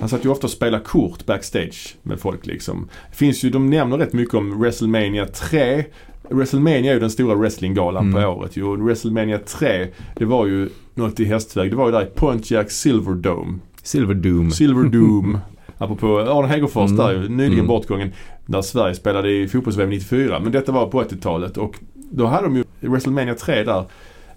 han 0.00 0.08
satt 0.08 0.24
ju 0.24 0.28
ofta 0.28 0.46
och 0.46 0.50
spelade 0.50 0.84
kort 0.84 1.26
backstage 1.26 1.96
med 2.02 2.20
folk 2.20 2.46
liksom. 2.46 2.88
Finns 3.12 3.44
ju, 3.44 3.50
de 3.50 3.70
nämner 3.70 3.98
rätt 3.98 4.12
mycket 4.12 4.34
om 4.34 4.60
WrestleMania 4.60 5.26
3. 5.26 5.84
WrestleMania 6.30 6.90
är 6.90 6.94
ju 6.94 7.00
den 7.00 7.10
stora 7.10 7.34
wrestlinggalan 7.34 8.08
Mm. 8.08 8.22
på 8.22 8.28
året 8.28 8.56
ju. 8.56 8.76
WrestleMania 8.76 9.38
3 9.38 9.86
det 10.16 10.24
var 10.24 10.46
ju 10.46 10.68
något 10.94 11.20
i 11.20 11.24
hästväg. 11.24 11.70
Det 11.70 11.76
var 11.76 11.86
ju 11.86 11.92
där 11.92 12.02
i 12.02 12.06
Pontiac 12.06 12.70
Silverdome. 12.72 13.58
Silver 13.82 14.14
Doom. 14.14 14.50
Silverdome. 14.50 15.38
Apropå 15.78 16.18
Arne 16.18 16.48
Hegerfors 16.48 16.90
Mm. 16.90 16.96
där 17.06 17.28
nyligen 17.28 17.52
Mm. 17.52 17.66
bortgången. 17.66 18.12
När 18.46 18.62
Sverige 18.62 18.94
spelade 18.94 19.30
i 19.30 19.48
fotbolls-VM 19.48 19.90
94. 19.90 20.40
Men 20.40 20.52
detta 20.52 20.72
var 20.72 20.86
på 20.86 21.00
80-talet 21.00 21.56
och 21.56 21.74
då 22.10 22.26
hade 22.26 22.42
de 22.46 22.56
ju 22.56 22.64
WrestleMania 22.80 23.34
3 23.34 23.62
där 23.64 23.84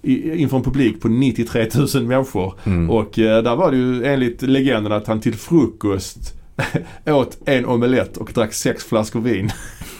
inför 0.04 0.58
en 0.58 0.64
publik 0.64 1.02
på 1.02 1.08
93 1.08 1.68
000 1.96 2.04
människor. 2.04 2.54
Mm. 2.64 2.90
Och 2.90 3.20
eh, 3.20 3.44
där 3.44 3.56
var 3.56 3.72
det 3.72 3.78
ju 3.78 4.04
enligt 4.06 4.42
legenden 4.42 4.92
att 4.92 5.08
han 5.08 5.20
till 5.22 5.36
frukost 5.36 6.34
åt 7.06 7.38
en 7.46 7.66
omelett 7.66 8.18
och 8.18 8.32
drack 8.36 8.54
sex 8.54 8.84
flaskor 8.84 9.20
vin. 9.22 9.52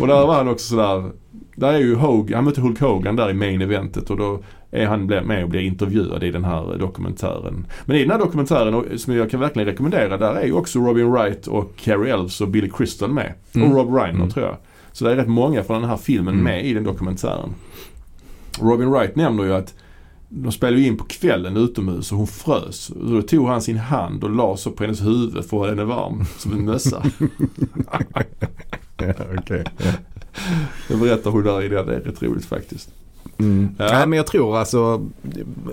och 0.00 0.06
där 0.06 0.26
var 0.26 0.34
han 0.34 0.48
också 0.48 0.66
sådär, 0.68 1.10
där 1.56 1.72
är 1.72 1.78
ju 1.78 1.94
Hogan, 1.94 2.34
han 2.36 2.44
mötte 2.44 2.60
Hulk 2.60 2.80
Hogan 2.80 3.16
där 3.16 3.30
i 3.30 3.34
main 3.34 3.62
eventet 3.62 4.10
och 4.10 4.16
då 4.16 4.42
är 4.70 4.86
han 4.86 5.06
med 5.06 5.42
och 5.44 5.48
blir 5.50 5.60
intervjuad 5.60 6.22
i 6.24 6.30
den 6.30 6.44
här 6.44 6.76
dokumentären. 6.78 7.66
Men 7.84 7.96
i 7.96 8.00
den 8.00 8.10
här 8.10 8.18
dokumentären 8.18 8.98
som 8.98 9.14
jag 9.16 9.30
kan 9.30 9.40
verkligen 9.40 9.66
rekommendera 9.68 10.16
där 10.16 10.34
är 10.34 10.46
ju 10.46 10.52
också 10.52 10.78
Robin 10.78 11.10
Wright 11.12 11.46
och 11.46 11.76
Cary 11.76 12.10
Elves 12.10 12.40
och 12.40 12.48
Billy 12.48 12.70
Crystal 12.70 13.10
med. 13.12 13.32
Mm. 13.54 13.68
Och 13.72 13.76
Rob 13.78 13.94
Reiner 13.94 14.14
Mm. 14.14 14.30
tror 14.30 14.46
jag. 14.46 14.56
Så 14.92 15.04
det 15.04 15.12
är 15.12 15.16
rätt 15.16 15.28
många 15.28 15.62
från 15.64 15.80
den 15.80 15.90
här 15.90 15.96
filmen 15.96 16.34
Mm. 16.34 16.44
med 16.44 16.66
i 16.66 16.74
den 16.74 16.84
dokumentären. 16.84 17.50
Robin 18.60 18.90
Wright 18.90 19.16
nämner 19.16 19.44
ju 19.44 19.54
att 19.54 19.74
de 20.28 20.52
spelade 20.52 20.80
ju 20.80 20.86
in 20.86 20.96
på 20.96 21.04
kvällen 21.04 21.56
utomhus 21.56 22.12
och 22.12 22.18
hon 22.18 22.26
frös. 22.26 22.90
Då 23.10 23.22
tog 23.22 23.48
han 23.48 23.62
sin 23.62 23.78
hand 23.78 24.24
och 24.24 24.30
la 24.30 24.56
så 24.56 24.70
på 24.70 24.82
hennes 24.84 25.02
huvud 25.02 25.32
för 25.32 25.38
att 25.40 25.50
hålla 25.50 25.70
henne 25.70 25.84
varm 25.84 26.24
som 26.38 26.52
en 26.52 26.64
mössa. 26.64 27.02
ja, 28.96 29.12
okej. 29.38 29.64
Det 30.88 30.96
berättar 30.96 31.30
hon 31.30 31.42
där 31.44 31.62
i 31.62 31.68
det. 31.68 31.82
Det 31.84 31.94
är 31.96 32.00
rätt 32.00 32.22
roligt 32.22 32.44
faktiskt. 32.44 32.88
Mm. 33.38 33.68
Ja. 33.78 33.88
Nej, 33.92 34.06
men 34.06 34.16
jag 34.16 34.26
tror 34.26 34.56
alltså 34.58 35.06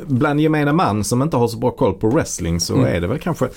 bland 0.08 0.40
gemene 0.42 0.74
man 0.74 1.04
som 1.04 1.22
inte 1.22 1.38
har 1.38 1.48
så 1.48 1.58
bra 1.58 1.72
koll 1.72 1.94
på 1.94 2.10
wrestling 2.10 2.60
så 2.60 2.74
Mm. 2.76 2.96
är 2.96 3.02
det 3.02 3.08
väl 3.08 3.20
kanske 3.20 3.50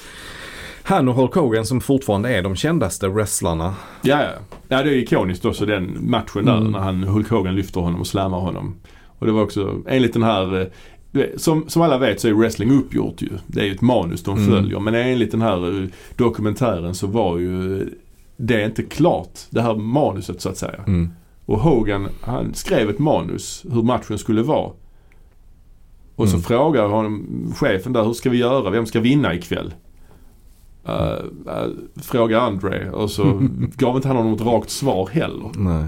han 0.82 1.08
och 1.08 1.14
Hulk 1.14 1.34
Hogan 1.34 1.66
som 1.66 1.80
fortfarande 1.80 2.28
är 2.34 2.42
de 2.42 2.56
kändaste 2.56 3.08
wrestlarna. 3.08 3.74
Ja, 4.02 4.20
ja. 4.22 4.28
ja 4.68 4.82
det 4.82 4.90
är 4.90 4.94
ikoniskt 4.96 5.44
också 5.44 5.66
den 5.66 5.96
matchen 6.10 6.44
där 6.44 6.56
Mm. 6.56 6.72
när 6.72 6.78
han, 6.78 7.02
Hulk 7.04 7.28
Hogan 7.30 7.54
lyfter 7.54 7.80
honom 7.80 8.00
och 8.00 8.06
slammar 8.06 8.38
honom. 8.38 8.74
Och 9.18 9.26
det 9.26 9.32
var 9.32 9.42
också 9.42 9.82
enligt 9.88 10.12
den 10.12 10.22
här 10.22 10.60
eh, 10.60 11.24
som, 11.36 11.64
som 11.68 11.82
alla 11.82 11.98
vet 11.98 12.20
så 12.20 12.28
är 12.28 12.32
wrestling 12.32 12.70
uppgjort 12.78 13.22
ju. 13.22 13.28
Det 13.46 13.60
är 13.60 13.64
ju 13.64 13.72
ett 13.74 13.80
manus 13.80 14.22
de 14.22 14.38
Mm. 14.38 14.50
följer. 14.50 14.80
Men 14.80 14.94
enligt 14.94 15.30
den 15.30 15.42
här 15.42 15.82
eh, 15.82 15.88
dokumentären 16.16 16.94
så 16.94 17.06
var 17.06 17.38
ju 17.38 17.86
det 18.36 18.64
inte 18.64 18.82
klart. 18.82 19.38
Det 19.50 19.62
här 19.62 19.74
manuset 19.74 20.40
så 20.40 20.48
att 20.48 20.56
säga. 20.56 20.80
Mm. 20.86 21.10
Och 21.46 21.58
Hogan 21.58 22.08
han 22.20 22.54
skrev 22.54 22.90
ett 22.90 22.98
manus 22.98 23.64
hur 23.72 23.82
matchen 23.82 24.18
skulle 24.18 24.42
vara. 24.42 24.70
Och 26.16 26.28
så 26.28 26.34
Mm. 26.34 26.42
frågar 26.42 26.88
honom 26.88 27.26
chefen 27.56 27.92
där, 27.92 28.04
hur 28.04 28.12
ska 28.12 28.30
vi 28.30 28.38
göra? 28.38 28.70
Vem 28.70 28.86
ska 28.86 29.00
vinna 29.00 29.34
ikväll? 29.34 29.74
Uh, 30.88 30.94
uh, 30.94 31.70
frågar 32.02 32.40
Andre 32.40 32.90
och 32.90 33.10
så 33.10 33.24
gav 33.76 33.96
inte 33.96 34.08
han 34.08 34.16
honom 34.16 34.34
ett 34.34 34.40
rakt 34.40 34.70
svar 34.70 35.08
heller. 35.12 35.50
Nej. 35.54 35.84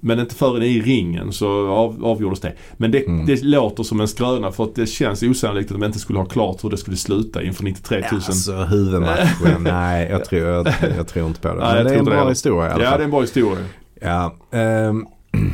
Men 0.00 0.18
inte 0.20 0.34
förrän 0.34 0.62
i 0.62 0.80
ringen 0.80 1.32
så 1.32 1.68
av, 1.68 2.04
avgjordes 2.04 2.40
det. 2.40 2.52
Men 2.76 2.90
det, 2.90 3.06
Mm. 3.06 3.26
det 3.26 3.42
låter 3.42 3.82
som 3.82 4.00
en 4.00 4.08
skröna 4.08 4.52
för 4.52 4.64
att 4.64 4.74
det 4.74 4.86
känns 4.86 5.22
osannolikt 5.22 5.70
att 5.72 5.80
de 5.80 5.86
inte 5.86 5.98
skulle 5.98 6.18
ha 6.18 6.26
klart 6.26 6.64
hur 6.64 6.70
det 6.70 6.76
skulle 6.76 6.96
sluta 6.96 7.42
inför 7.42 7.64
93 7.64 7.98
000. 8.00 8.06
Ja, 8.10 8.16
alltså 8.16 8.52
huvudmatchen, 8.52 9.26
nej 9.62 10.08
jag 10.10 10.24
tror, 10.24 10.40
jag, 10.42 10.66
jag 10.96 11.08
tror 11.08 11.26
inte 11.26 11.40
på 11.40 11.48
det. 11.48 11.54
Nej, 11.54 11.74
Men 11.74 11.84
det 11.84 11.90
är 11.94 11.98
en 11.98 12.04
det 12.04 12.10
bra 12.10 12.28
historia 12.28 12.68
i 12.70 12.72
alla 12.72 12.84
ja, 12.84 12.90
fall. 12.90 12.98
det 12.98 13.02
är 13.02 13.04
en 13.04 13.10
bra 13.10 13.20
historia. 13.20 13.64
Ja, 14.00 14.34
ehm, 14.52 15.06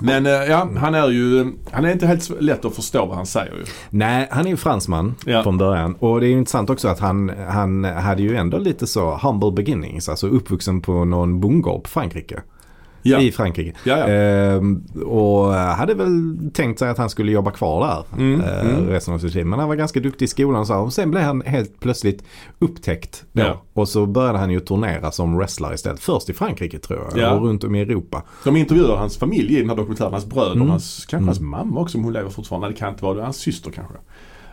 Men 0.00 0.26
eh, 0.26 0.32
ja, 0.32 0.68
han 0.76 0.94
är 0.94 1.08
ju, 1.08 1.52
han 1.70 1.84
är 1.84 1.92
inte 1.92 2.06
helt 2.06 2.30
lätt 2.42 2.64
att 2.64 2.74
förstå 2.74 3.06
vad 3.06 3.16
han 3.16 3.26
säger 3.26 3.52
ju. 3.52 3.64
Nej, 3.90 4.28
han 4.30 4.46
är 4.46 4.50
ju 4.50 4.56
fransman 4.56 5.14
Ja. 5.26 5.42
från 5.42 5.58
början. 5.58 5.94
Och 5.98 6.20
det 6.20 6.26
är 6.26 6.28
ju 6.28 6.38
intressant 6.38 6.70
också 6.70 6.88
att 6.88 7.00
han, 7.00 7.32
han 7.48 7.84
hade 7.84 8.22
ju 8.22 8.36
ändå 8.36 8.58
lite 8.58 8.86
så 8.86 9.18
humble 9.22 9.50
beginnings. 9.50 10.08
Alltså 10.08 10.28
uppvuxen 10.28 10.80
på 10.80 11.04
någon 11.04 11.40
bondgård 11.40 11.82
på 11.82 11.88
Frankrike. 11.90 12.42
Ja, 13.10 13.20
I 13.20 13.32
Frankrike. 13.32 13.72
ja. 13.84 13.96
Ehm, 13.96 14.82
och 15.06 15.52
hade 15.54 15.94
väl 15.94 16.38
tänkt 16.54 16.78
sig 16.78 16.88
att 16.88 16.98
han 16.98 17.10
skulle 17.10 17.32
jobba 17.32 17.50
kvar 17.50 17.86
där 17.86 18.22
Mm, 18.22 18.40
eh, 18.40 18.60
mm. 18.60 18.88
resten 18.88 19.14
av 19.14 19.18
sitt 19.18 19.34
liv. 19.34 19.46
Men 19.46 19.58
han 19.58 19.68
var 19.68 19.76
ganska 19.76 20.00
duktig 20.00 20.24
i 20.24 20.28
skolan 20.28 20.66
så. 20.66 20.74
Och 20.76 20.92
sen 20.92 21.10
blev 21.10 21.22
han 21.22 21.42
helt 21.42 21.80
plötsligt 21.80 22.24
upptäckt. 22.58 23.24
Och 23.72 23.88
så 23.88 24.06
började 24.06 24.38
han 24.38 24.50
ju 24.50 24.60
turnera 24.60 25.12
som 25.12 25.36
wrestler 25.38 25.74
istället. 25.74 26.00
Först 26.00 26.30
i 26.30 26.32
Frankrike 26.32 26.78
tror 26.78 26.98
jag. 27.14 27.22
Ja. 27.22 27.30
Och 27.34 27.46
runt 27.46 27.64
om 27.64 27.74
i 27.74 27.80
Europa. 27.80 28.22
De 28.44 28.56
intervjuar 28.56 28.96
hans 28.96 29.16
familj 29.16 29.54
i 29.56 29.60
den 29.60 29.68
här 29.68 29.76
dokumentären, 29.76 30.12
hans 30.12 30.26
bröder, 30.26 30.52
Mm. 30.52 30.70
hans, 30.70 30.96
kanske 30.96 31.16
Mm. 31.16 31.26
hans 31.28 31.40
mamma 31.40 31.80
också 31.80 31.98
om 31.98 32.04
hon 32.04 32.12
lever 32.12 32.30
fortfarande. 32.30 32.68
Det 32.68 32.74
kan 32.74 32.88
inte 32.88 33.04
vara 33.04 33.14
det, 33.14 33.22
hans 33.22 33.36
syster 33.36 33.70
kanske. 33.70 33.94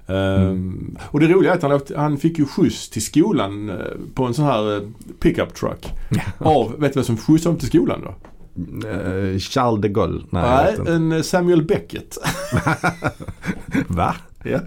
Ehm, 0.08 0.98
och 1.12 1.20
det 1.20 1.28
roliga 1.28 1.52
är 1.52 1.56
att 1.58 1.62
han, 1.64 1.72
åkte, 1.72 1.98
han 2.00 2.18
fick 2.18 2.40
ju 2.40 2.46
skjuts 2.46 2.90
till 2.90 3.02
skolan 3.06 3.70
eh, 3.70 3.76
på 4.14 4.26
en 4.26 4.34
sån 4.34 4.46
här 4.46 4.76
eh, 4.76 4.82
pickup 5.20 5.54
truck. 5.54 5.86
Av, 6.38 6.72
vet 6.80 6.94
du 6.94 7.00
vem 7.00 7.04
som 7.04 7.18
skjutsade 7.18 7.50
honom 7.50 7.60
till 7.60 7.68
skolan 7.68 8.02
då? 8.04 8.14
Eh, 8.86 9.38
Charles 9.40 9.82
de 9.82 9.88
Gaulle. 9.90 10.22
Nej, 10.30 10.76
Nej, 10.86 10.96
en 10.96 11.12
eh, 11.12 11.22
Samuel 11.22 11.64
Beckett. 11.64 12.18
Va? 13.88 14.16
ja. 14.44 14.60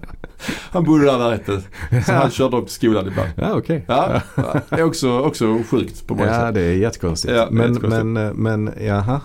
Han 0.71 0.85
bodde 0.85 1.05
där 1.05 1.19
närheten. 1.19 1.63
Så 2.07 2.13
han 2.13 2.31
körde 2.31 2.57
upp 2.57 2.67
till 2.67 2.75
skolan 2.75 3.07
ibland. 3.09 3.29
Ja, 3.37 3.55
okej. 3.55 3.85
Ja, 3.89 4.21
det 4.69 4.77
är 4.77 4.83
också, 4.83 5.21
också 5.21 5.59
sjukt 5.71 6.07
på 6.07 6.15
många 6.15 6.27
Ja, 6.29 6.41
sätt. 6.41 6.55
det 6.55 6.61
är 6.61 6.73
jättekonstigt. 6.77 7.35
Ja, 7.35 7.49
men, 7.51 7.69
jättekonstigt. 7.69 8.05
men, 8.07 8.27
eh, 8.27 8.33
men, 8.35 8.71
jaha. 8.87 9.21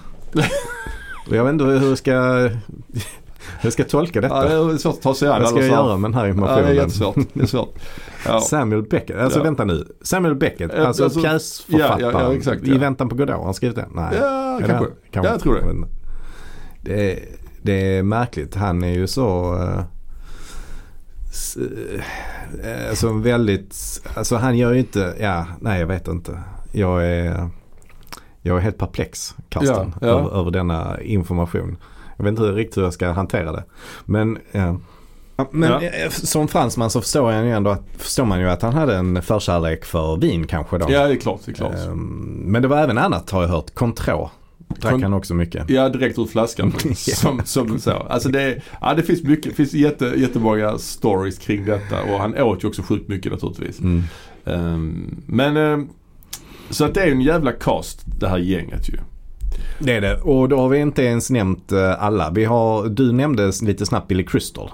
Jag 1.29 1.43
vet 1.43 1.51
inte 1.53 1.65
hur 1.65 1.89
jag 1.89 1.97
ska, 1.97 2.13
hur 2.13 2.59
jag 3.61 3.73
ska 3.73 3.83
tolka 3.83 4.21
detta. 4.21 4.53
Ja, 4.53 4.63
det 4.63 4.73
är 4.73 4.77
svårt 4.77 4.95
att 4.95 5.01
ta 5.01 5.13
sig 5.13 5.27
an 5.29 5.41
Vad 5.41 5.49
ska 5.49 5.59
jag 5.59 5.67
göra 5.69 5.97
med 5.97 6.11
den 6.11 6.15
här 6.19 6.25
Ja, 6.25 6.33
det 6.33 6.33
är 6.33 6.33
informationen? 6.33 6.75
jättesvårt. 6.75 7.15
Det 7.33 7.41
är 7.41 7.45
svårt. 7.47 7.75
Ja. 8.25 8.41
Samuel 8.41 8.83
Beckett, 8.83 9.17
alltså 9.19 9.39
Ja. 9.39 9.43
vänta 9.43 9.65
nu. 9.65 9.87
Samuel 10.01 10.35
Beckett, 10.35 10.73
alltså, 10.73 11.03
alltså- 11.03 11.21
pjäsförfattaren. 11.21 12.37
exakt, 12.37 12.63
I 12.67 12.77
väntan 12.77 13.09
på 13.09 13.15
Godot, 13.15 13.35
har 13.35 13.43
han 13.43 13.53
skrivit 13.53 13.75
det? 13.75 13.87
Nej. 13.91 14.17
Ja, 14.21 14.57
kanske. 14.59 14.75
han? 14.75 14.87
Ja, 15.11 15.25
jag 15.25 15.39
tror 15.39 15.53
det. 15.55 15.87
Det 16.81 17.11
är, 17.11 17.19
det 17.61 17.97
är 17.97 18.03
märkligt. 18.03 18.55
Han 18.55 18.83
är 18.83 18.93
ju 18.93 19.07
så... 19.07 19.55
eh, 19.55 19.79
eh, 22.63 22.89
Alltså 22.89 23.13
väldigt... 23.13 24.01
Alltså 24.15 24.35
han 24.35 24.57
gör 24.57 24.73
ju 24.73 24.79
inte... 24.79 25.15
Ja, 25.19 25.45
nej 25.59 25.79
jag 25.79 25.87
vet 25.87 26.07
inte. 26.07 26.39
Jag 26.71 27.05
är... 27.05 27.49
Jag 28.41 28.57
är 28.57 28.61
helt 28.61 28.77
perplex, 28.77 29.35
Karsten, 29.49 29.93
Ja, 30.01 30.07
ja. 30.07 30.07
Över, 30.07 30.39
över 30.39 30.51
denna 30.51 31.01
information. 31.01 31.77
Jag 32.17 32.23
vet 32.23 32.31
inte 32.31 32.43
riktigt 32.43 32.77
hur 32.77 32.83
jag 32.83 32.93
ska 32.93 33.11
hantera 33.11 33.51
det. 33.51 33.63
Men, 34.05 34.37
ja. 34.51 34.77
Men 35.51 35.71
Ja. 35.71 35.81
eh, 35.81 36.09
som 36.09 36.47
fransman 36.47 36.89
så 36.89 37.01
förstår, 37.01 37.31
jag 37.31 37.45
ju 37.45 37.51
ändå 37.51 37.69
att, 37.71 37.83
förstår 37.97 38.25
man 38.25 38.39
ju 38.39 38.49
att 38.49 38.61
han 38.61 38.73
hade 38.73 38.95
en 38.95 39.21
förkärlek 39.21 39.85
för 39.85 40.17
vin 40.17 40.47
kanske 40.47 40.77
då. 40.77 40.85
Ja, 40.91 41.07
det 41.07 41.13
är 41.13 41.17
klart. 41.17 41.39
Det 41.45 41.51
är 41.51 41.55
klart. 41.55 41.75
Ehm, 41.75 42.43
Men 42.45 42.61
det 42.61 42.67
var 42.67 42.77
även 42.77 42.97
annat 42.97 43.29
har 43.29 43.41
jag 43.41 43.49
hört. 43.49 43.73
Contro 43.73 44.29
drack 44.79 44.93
Con- 44.93 45.03
han 45.03 45.13
också 45.13 45.33
mycket. 45.33 45.69
Ja, 45.69 45.89
direkt 45.89 46.19
ur 46.19 46.25
flaskan. 46.25 46.73
Som, 46.95 47.41
som 47.45 47.79
så. 47.79 47.91
Alltså 47.91 48.29
det, 48.29 48.61
ja, 48.81 48.93
det 48.93 49.03
finns 49.03 49.23
mycket, 49.23 49.55
finns 49.55 49.73
jätte, 49.73 50.05
jättemånga 50.05 50.77
stories 50.77 51.37
kring 51.37 51.65
detta 51.65 52.01
och 52.01 52.19
han 52.19 52.37
åt 52.37 52.63
ju 52.63 52.67
också 52.67 52.81
sjukt 52.81 53.07
mycket 53.09 53.31
naturligtvis. 53.31 53.79
Mm. 53.79 54.03
Ehm, 54.45 55.15
men 55.25 55.57
ehm, 55.57 55.89
så 56.69 56.85
att 56.85 56.93
det 56.93 57.01
är 57.01 57.05
ju 57.05 57.11
en 57.11 57.21
jävla 57.21 57.51
cast 57.51 58.01
det 58.19 58.27
här 58.27 58.37
gänget 58.37 58.89
ju. 58.89 58.97
Det 59.79 59.93
är 59.93 60.01
det. 60.01 60.15
Och 60.21 60.49
då 60.49 60.57
har 60.57 60.69
vi 60.69 60.77
inte 60.79 61.03
ens 61.03 61.29
nämnt 61.29 61.71
eh, 61.71 62.03
alla. 62.03 62.29
Vi 62.31 62.45
har, 62.45 62.87
du 62.87 63.11
nämnde 63.11 63.51
lite 63.61 63.85
snabbt 63.85 64.07
Billy 64.07 64.25
Crystal. 64.25 64.69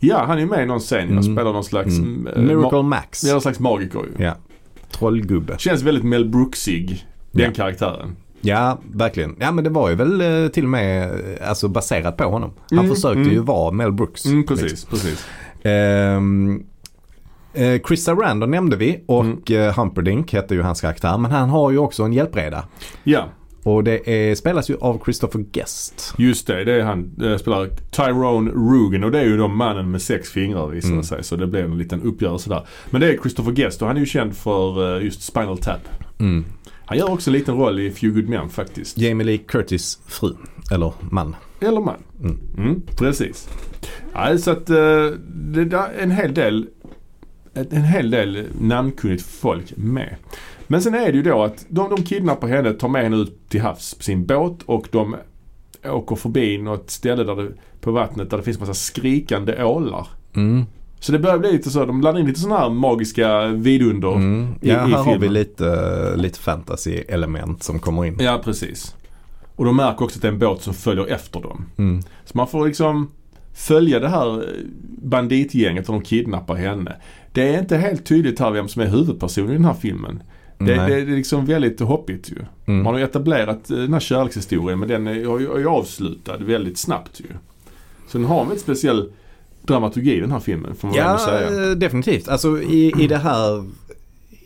Ja, 0.00 0.24
han 0.26 0.38
är 0.38 0.46
med 0.46 0.62
i 0.62 0.66
någon 0.66 0.80
scen. 0.80 1.08
Mm. 1.10 1.22
spelar 1.22 1.52
någon 1.52 1.64
slags, 1.64 1.98
Mm. 1.98 2.26
eh, 2.26 2.42
Miracle 2.42 2.78
ma- 2.78 2.82
Max. 2.82 3.24
ja, 3.24 3.32
någon 3.32 3.40
slags 3.42 3.60
magiker 3.60 3.98
ju. 4.18 4.24
Ja. 4.24 4.34
Trollgubbe. 4.90 5.54
Känns 5.58 5.82
väldigt 5.82 6.04
Mel 6.04 6.28
Brooksig, 6.28 7.06
den 7.32 7.44
Ja. 7.44 7.52
karaktären. 7.52 8.16
Ja, 8.40 8.78
verkligen. 8.92 9.36
Ja, 9.40 9.52
men 9.52 9.64
det 9.64 9.70
var 9.70 9.90
ju 9.90 9.94
väl 9.96 10.20
eh, 10.20 10.48
till 10.48 10.64
och 10.64 10.70
med 10.70 11.02
eh, 11.10 11.48
alltså, 11.48 11.68
baserat 11.68 12.16
på 12.16 12.24
honom. 12.24 12.50
Han 12.70 12.78
Mm, 12.78 12.90
försökte 12.94 13.20
mm. 13.20 13.32
ju 13.32 13.38
vara 13.40 13.70
Mel 13.72 13.92
Brooks. 13.92 14.26
Mm, 14.26 14.46
precis, 14.46 14.70
liksom. 14.70 14.90
precis. 14.90 15.26
Ehm, 15.62 16.62
eh, 17.54 17.80
Chris 17.88 18.04
Sarandon 18.04 18.50
nämnde 18.50 18.76
vi 18.76 19.04
och 19.06 19.24
Mm. 19.50 19.72
Humperdinck 19.76 20.32
hette 20.32 20.54
ju 20.54 20.62
hans 20.62 20.80
karaktär. 20.80 21.18
Men 21.18 21.30
han 21.30 21.48
har 21.50 21.70
ju 21.70 21.78
också 21.78 22.02
en 22.02 22.12
hjälpreda. 22.12 22.64
Ja, 23.04 23.24
Och 23.62 23.84
det 23.84 24.10
är, 24.30 24.34
spelas 24.34 24.70
ju 24.70 24.76
av 24.80 25.00
Christopher 25.04 25.44
Guest. 25.52 26.14
just 26.18 26.46
det. 26.46 26.64
Det 26.64 26.72
är 26.72 26.82
han 26.82 27.10
eh, 27.22 27.36
spelar 27.36 27.68
Tyrone 27.90 28.50
Rugen 28.50 29.04
och 29.04 29.10
det 29.10 29.18
är 29.20 29.24
ju 29.24 29.36
då 29.36 29.48
mannen 29.48 29.90
med 29.90 30.02
sex 30.02 30.30
fingrar 30.30 30.66
visar 30.66 30.88
det 30.88 30.92
Mm. 30.92 31.04
sig. 31.04 31.24
Så 31.24 31.36
det 31.36 31.46
blev 31.46 31.64
en 31.64 31.78
liten 31.78 32.02
uppgörelse 32.02 32.48
där. 32.50 32.66
Men 32.90 33.00
det 33.00 33.12
är 33.12 33.16
Christopher 33.18 33.52
Guest 33.52 33.82
och 33.82 33.88
han 33.88 33.96
är 33.96 34.00
ju 34.00 34.06
känd 34.06 34.36
för 34.36 34.96
eh, 34.98 35.04
just 35.04 35.22
Spinal 35.22 35.58
Tap. 35.58 35.80
Mm. 36.18 36.44
Han 36.84 36.98
gör 36.98 37.10
också 37.12 37.30
en 37.30 37.34
liten 37.34 37.56
roll 37.56 37.80
i 37.80 37.90
Few 37.90 38.20
Good 38.20 38.30
Men 38.30 38.48
faktiskt. 38.48 38.98
Jamie 38.98 39.26
Lee 39.26 39.38
Curtis 39.38 39.98
fru. 40.06 40.34
Eller 40.72 40.92
man. 41.10 41.36
Eller 41.60 41.80
man. 41.80 41.96
Mm. 42.22 42.38
Mm, 42.58 42.82
precis. 42.96 43.48
Ja, 44.14 44.38
så 44.38 44.50
att 44.50 44.70
eh, 44.70 44.76
det 45.28 45.60
är 45.76 45.92
en 45.98 46.10
hel 46.10 46.34
del 46.34 46.66
en 47.70 47.82
hel 47.84 48.10
del 48.10 48.44
namnkunnigt 48.60 49.22
folk 49.26 49.72
med. 49.76 50.16
Men 50.72 50.82
sen 50.82 50.94
är 50.94 51.12
det 51.12 51.16
ju 51.16 51.22
då 51.22 51.42
att 51.42 51.66
de, 51.68 51.90
de 51.96 52.02
kidnappar 52.02 52.48
henne, 52.48 52.72
tar 52.72 52.88
med 52.88 53.02
henne 53.02 53.16
ut 53.16 53.48
till 53.48 53.60
havs 53.60 53.94
på 53.94 54.02
sin 54.02 54.26
båt 54.26 54.58
och 54.66 54.88
de 54.92 55.16
åker 55.84 56.16
förbi 56.16 56.58
något 56.58 56.90
ställe 56.90 57.24
där 57.24 57.36
det, 57.36 57.48
på 57.80 57.92
vattnet 57.92 58.30
där 58.30 58.36
det 58.36 58.42
finns 58.42 58.60
massa 58.60 58.74
skrikande 58.74 59.64
ålar. 59.64 60.06
Mm. 60.36 60.64
Så 61.00 61.12
det 61.12 61.18
börjar 61.18 61.38
bli 61.38 61.52
lite 61.52 61.70
så, 61.70 61.84
de 61.86 62.00
blandar 62.00 62.20
in 62.20 62.26
lite 62.26 62.40
sådana 62.40 62.60
här 62.60 62.70
magiska 62.70 63.46
vidunder. 63.46 64.14
Mm. 64.14 64.48
i- 64.60 64.68
Ja, 64.68 64.74
i 64.74 64.76
här 64.90 64.96
har 64.98 65.04
vi 65.04 65.10
filmen. 65.12 65.32
lite, 65.32 66.12
lite 66.16 66.38
fantasy-element 66.38 67.62
som 67.62 67.78
kommer 67.78 68.04
in. 68.04 68.16
Ja, 68.20 68.40
precis. 68.44 68.96
Och 69.56 69.64
de 69.64 69.76
märker 69.76 70.04
också 70.04 70.18
att 70.18 70.22
det 70.22 70.28
är 70.28 70.32
en 70.32 70.38
båt 70.38 70.62
som 70.62 70.74
följer 70.74 71.06
efter 71.06 71.40
dem. 71.40 71.64
Mm. 71.78 72.02
Så 72.24 72.38
man 72.38 72.46
får 72.48 72.66
liksom 72.66 73.10
följa 73.54 73.98
det 74.00 74.08
här 74.08 74.44
banditgänget 75.02 75.88
och 75.88 75.94
de 75.94 76.02
kidnappar 76.02 76.54
henne. 76.54 76.96
Det 77.32 77.54
är 77.54 77.58
inte 77.60 77.76
helt 77.76 78.04
tydligt 78.06 78.38
här 78.40 78.50
vem 78.50 78.68
som 78.68 78.82
är 78.82 78.86
huvudpersonen 78.86 79.50
i 79.50 79.54
den 79.54 79.64
här 79.64 79.74
filmen. 79.74 80.22
Det, 80.66 80.74
det, 80.74 80.86
det 80.86 81.12
är 81.12 81.16
liksom 81.16 81.46
väldigt 81.46 81.80
hoppigt 81.80 82.30
ju. 82.30 82.36
Mm. 82.66 82.82
Man 82.84 82.94
har 82.94 83.00
etablerat 83.00 83.70
eh, 83.70 83.76
den 83.76 83.92
här 83.92 84.00
kärlekshistorien 84.00 84.78
men 84.78 84.88
den 84.88 85.06
är 85.06 85.14
ju 85.14 85.34
är 85.54 85.58
ju 85.58 85.68
avslutad 85.68 86.36
väldigt 86.36 86.78
snabbt 86.78 87.20
ju. 87.20 87.26
Så 88.08 88.18
den 88.18 88.26
har 88.26 88.40
en 88.40 88.46
väldigt 88.48 88.62
speciell 88.64 89.12
dramaturgi 89.62 90.20
den 90.20 90.32
här 90.32 90.40
filmen 90.40 90.74
får 90.74 90.88
man 90.88 90.96
Ja, 90.96 91.18
säga. 91.18 91.70
eh, 91.70 91.76
definitivt. 91.76 92.28
Alltså 92.28 92.62
i, 92.62 92.92
i 92.98 93.06
det 93.06 93.16
här 93.16 93.64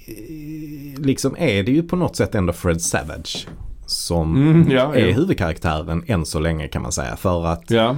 i- 0.07 0.95
liksom 0.99 1.37
är 1.39 1.63
det 1.63 1.73
ju 1.73 1.83
på 1.83 1.97
något 1.97 2.17
sätt 2.17 2.35
ändå 2.35 2.53
Fred 2.53 2.83
Savage 2.83 3.47
som 3.87 4.37
Mm, 4.37 4.71
ja, 4.71 4.95
är 4.95 5.07
ja. 5.07 5.15
huvudkaraktären 5.15 6.05
än 6.07 6.25
så 6.27 6.39
länge 6.39 6.69
kan 6.69 6.83
man 6.83 6.93
säga. 6.93 7.17
För 7.17 7.47
att 7.47 7.71
Ja, 7.71 7.97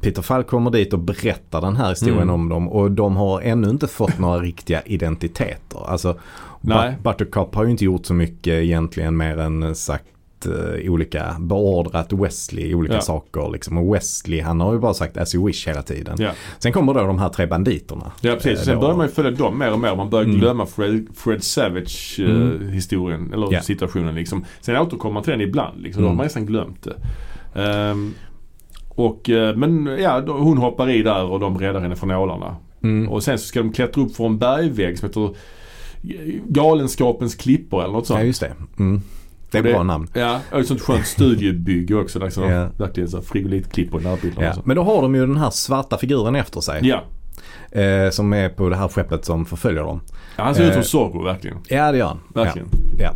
Peter 0.00 0.22
Falk 0.22 0.46
kommer 0.46 0.70
dit 0.70 0.92
och 0.92 0.98
berättar 0.98 1.60
den 1.60 1.76
här 1.76 1.90
historien 1.90 2.22
Mm. 2.22 2.34
om 2.34 2.48
dem 2.48 2.68
och 2.68 2.90
de 2.90 3.16
har 3.16 3.40
ännu 3.40 3.70
inte 3.70 3.88
fått 3.88 4.18
några 4.18 4.38
riktiga 4.40 4.82
identiteter. 4.82 5.86
Alltså 5.88 6.18
Nej. 6.60 6.96
But- 7.02 7.02
Buttercup 7.02 7.54
har 7.54 7.64
ju 7.64 7.70
inte 7.70 7.84
gjort 7.84 8.06
så 8.06 8.14
mycket 8.14 8.52
egentligen 8.52 9.16
mer 9.16 9.38
än 9.38 9.74
sagt 9.74 10.04
eh, 10.46 10.90
olika, 10.92 11.36
beordrat 11.40 12.12
Wesley 12.12 12.74
olika 12.74 12.94
Ja. 12.94 13.00
saker 13.00 13.50
liksom. 13.52 13.78
Och 13.78 13.94
Wesley 13.94 14.40
han 14.40 14.60
har 14.60 14.72
ju 14.72 14.78
bara 14.78 14.94
sagt 14.94 15.16
as 15.16 15.34
you 15.34 15.46
wish 15.46 15.68
hela 15.68 15.82
tiden. 15.82 16.16
ja. 16.18 16.30
Sen 16.58 16.72
kommer 16.72 16.94
då 16.94 17.00
de 17.06 17.18
här 17.18 17.28
tre 17.28 17.46
banditerna. 17.46 18.12
ja 18.20 18.34
precis. 18.34 18.58
Eh, 18.58 18.64
Sen 18.64 18.74
då. 18.74 18.80
börjar 18.80 18.96
man 18.96 19.06
ju 19.06 19.12
följa 19.12 19.30
dem 19.30 19.58
mer 19.58 19.72
och 19.72 19.78
mer. 19.78 19.96
Man 19.96 20.10
börjar 20.10 20.24
Mm. 20.24 20.38
glömma 20.40 20.66
Fred, 20.66 21.06
Fred 21.14 21.44
Savage 21.44 22.16
eh, 22.20 22.30
Mm. 22.30 22.68
historien, 22.68 23.32
eller 23.32 23.48
Ja. 23.52 23.60
situationen 23.62 24.14
liksom. 24.14 24.44
Sen 24.60 24.76
återkommer 24.76 25.14
man 25.14 25.22
till 25.22 25.30
den 25.32 25.40
ibland 25.40 25.80
liksom. 25.82 26.02
Då 26.02 26.08
har 26.08 26.10
Mm. 26.12 26.16
man 26.16 26.24
nästan 26.26 26.46
glömt 26.46 26.82
det. 26.84 26.96
Ehm, 27.62 28.14
och, 28.88 29.30
eh, 29.30 29.56
men 29.56 29.86
ja, 30.00 30.22
hon 30.26 30.58
hoppar 30.58 30.90
i 30.90 31.02
där 31.02 31.24
och 31.24 31.40
de 31.40 31.58
räddar 31.58 31.80
henne 31.80 31.96
från 31.96 32.10
ålarna. 32.10 32.56
Mm. 32.82 33.08
Och 33.08 33.22
sen 33.22 33.38
så 33.38 33.44
ska 33.46 33.58
de 33.62 33.72
klättra 33.72 34.02
upp 34.02 34.16
för 34.16 34.26
en 34.26 34.38
bergvägg 34.38 34.98
som 34.98 35.08
heter 35.08 35.30
Galenskapens 36.48 37.34
klippor 37.34 37.82
eller 37.84 37.92
något 37.92 38.06
sånt. 38.06 38.20
Ja 38.20 38.26
just 38.26 38.40
det. 38.40 38.52
Mm. 38.78 39.02
Det 39.50 39.58
är 39.58 39.62
det- 39.62 39.72
bra 39.72 39.82
namn. 39.82 40.08
Ja, 40.14 40.40
och 40.52 40.60
ett 40.60 40.66
sånt 40.66 40.80
skönt 40.80 41.06
studiebygge 41.06 41.94
också. 41.94 42.18
Där 42.18 42.26
liksom 42.26 42.44
Ja. 42.50 42.68
Verkligen 42.78 43.08
så 43.08 43.22
frigolitklippor 43.22 44.00
i 44.00 44.04
närbilderna. 44.04 44.46
Ja. 44.46 44.62
Men 44.64 44.76
då 44.76 44.82
har 44.82 45.02
de 45.02 45.14
ju 45.14 45.26
den 45.26 45.36
här 45.36 45.50
svarta 45.50 45.98
figuren 45.98 46.36
efter 46.36 46.60
sig. 46.60 46.80
Ja. 46.82 47.02
Eh, 47.80 48.10
som 48.10 48.32
är 48.32 48.48
på 48.48 48.68
det 48.68 48.76
här 48.76 48.88
skeppet 48.88 49.24
som 49.24 49.46
förföljer 49.46 49.82
dem. 49.82 50.00
ja, 50.36 50.44
han 50.44 50.54
ser 50.54 50.62
ut 50.64 50.68
Eh. 50.68 50.74
som 50.74 50.82
Zorro 50.82 51.22
verkligen. 51.24 51.56
Ja 51.68 51.92
det 51.92 51.98
gör 51.98 52.06
han. 52.06 52.20
Verkligen. 52.34 52.68
Ja. 52.98 53.12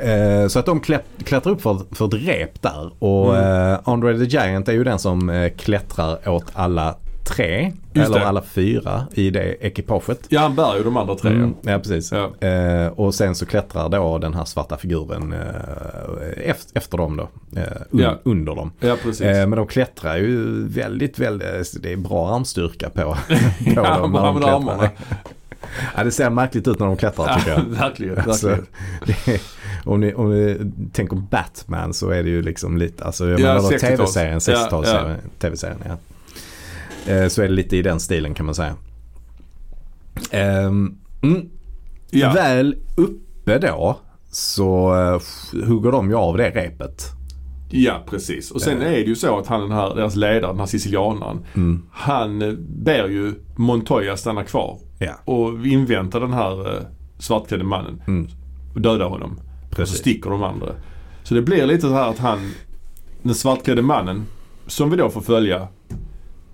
Ja. 0.00 0.04
Eh, 0.06 0.48
så 0.48 0.58
att 0.58 0.66
de 0.66 0.80
klätt, 0.80 1.04
klättrar 1.24 1.52
upp 1.52 1.62
för, 1.62 1.80
för 1.94 2.06
ett 2.06 2.14
rep 2.14 2.62
där. 2.62 2.90
Och 3.04 3.36
Mm. 3.36 3.72
eh, 3.72 3.78
Andre 3.84 4.18
the 4.18 4.24
Giant 4.24 4.68
är 4.68 4.72
ju 4.72 4.84
den 4.84 4.98
som 4.98 5.30
eh, 5.30 5.52
klättrar 5.52 6.28
åt 6.28 6.44
alla 6.52 6.94
tre, 7.28 7.72
Just 7.92 8.06
eller 8.10 8.20
det. 8.20 8.26
alla 8.26 8.42
fyra 8.42 9.06
i 9.14 9.30
det 9.30 9.54
ekipaget. 9.60 10.20
Ja, 10.28 10.40
han 10.40 10.54
bär 10.54 10.76
ju 10.76 10.82
de 10.82 10.96
andra 10.96 11.14
tre. 11.14 11.30
Mm, 11.30 11.54
ja, 11.62 11.78
precis. 11.78 12.12
Ja. 12.12 12.46
Eh, 12.48 12.86
och 12.86 13.14
sen 13.14 13.34
så 13.34 13.46
klättrar 13.46 13.88
då 13.88 14.18
den 14.18 14.34
här 14.34 14.44
svarta 14.44 14.76
figuren 14.76 15.32
eh, 15.32 16.50
efter, 16.50 16.78
efter 16.78 16.98
dem 16.98 17.16
då. 17.16 17.28
Eh, 17.60 17.62
un, 17.90 18.00
Ja. 18.00 18.18
Under 18.22 18.54
dem. 18.54 18.72
Ja, 18.80 18.96
precis. 19.02 19.20
Eh, 19.26 19.46
men 19.46 19.56
de 19.56 19.66
klättrar 19.66 20.16
ju 20.16 20.64
väldigt, 20.68 21.18
väldigt, 21.18 21.82
det 21.82 21.92
är 21.92 21.96
bra 21.96 22.34
armstyrka 22.34 22.90
på, 22.90 23.00
på 23.28 23.34
ja, 23.74 23.98
dem 23.98 24.12
när 24.12 24.22
de 24.22 24.36
klättrar. 24.36 24.56
armarna. 24.56 24.88
Ja, 25.96 26.04
det 26.04 26.10
ser 26.10 26.30
märkligt 26.30 26.68
ut 26.68 26.78
när 26.78 26.86
de 26.86 26.96
klättrar 26.96 27.36
tycker 27.38 27.50
jag. 27.50 27.58
Ja, 27.60 27.64
verkligen. 27.68 28.18
Alltså, 28.18 28.48
är, 28.50 29.40
om, 29.84 30.00
ni, 30.00 30.14
om 30.14 30.30
ni 30.34 30.72
tänker 30.92 31.16
Batman 31.16 31.94
så 31.94 32.10
är 32.10 32.22
det 32.22 32.28
ju 32.30 32.42
liksom 32.42 32.76
lite, 32.78 33.04
alltså 33.04 33.28
jag 33.28 33.40
Ja, 33.40 33.46
menar 33.46 33.60
då 33.60 33.68
60-tals. 33.68 33.80
tv-serien, 33.80 34.40
Ja, 34.46 34.68
60-talsserien, 34.70 35.16
tv-serien 35.38 35.78
ja. 35.88 35.96
Eh, 37.08 37.28
Så 37.28 37.42
är 37.42 37.48
det 37.48 37.54
lite 37.54 37.76
i 37.76 37.82
den 37.82 38.00
stilen 38.00 38.34
kan 38.34 38.46
man 38.46 38.54
säga. 38.54 38.74
Ehm, 40.30 40.98
mm, 41.22 41.48
Ja. 42.10 42.32
Väl 42.32 42.76
uppe 42.96 43.58
då 43.58 43.98
så 44.30 44.94
eh, 44.94 45.20
hugger 45.66 45.92
de 45.92 46.08
ju 46.10 46.16
av 46.16 46.36
det 46.36 46.50
repet. 46.50 47.04
ja, 47.70 48.02
precis. 48.10 48.50
Och 48.50 48.60
sen 48.62 48.82
är 48.82 48.90
det 48.90 49.00
ju 49.00 49.16
så 49.16 49.38
att 49.38 49.46
han 49.46 49.60
den 49.60 49.72
här, 49.72 49.94
deras 49.94 50.16
ledare, 50.16 50.52
den 50.52 50.58
här 50.58 50.66
sicilianaren. 50.66 51.38
Mm. 51.54 51.82
Han 51.92 52.42
eh, 52.42 52.52
ber 52.58 53.08
ju 53.08 53.34
Montoya 53.56 54.16
stanna 54.16 54.44
kvar 54.44 54.78
Ja, 54.98 55.14
och 55.24 55.66
invänta 55.66 56.20
den 56.20 56.32
här 56.32 56.76
eh, 56.76 56.82
svartklädde 57.18 57.64
mannen. 57.64 58.02
mm, 58.06 58.28
Och 58.74 58.80
döda 58.80 59.04
honom. 59.04 59.32
Och 59.32 59.68
så 59.70 59.76
precis. 59.76 59.98
sticker 59.98 60.30
de 60.30 60.42
andra. 60.42 60.66
Så 61.22 61.34
det 61.34 61.42
blir 61.42 61.66
lite 61.66 61.80
så 61.80 61.92
här 61.92 62.08
att 62.10 62.18
han, 62.18 62.38
den 63.22 63.34
svartklädde 63.34 63.82
mannen, 63.82 64.26
som 64.66 64.90
vi 64.90 64.96
då 64.96 65.10
får 65.10 65.20
följa, 65.20 65.68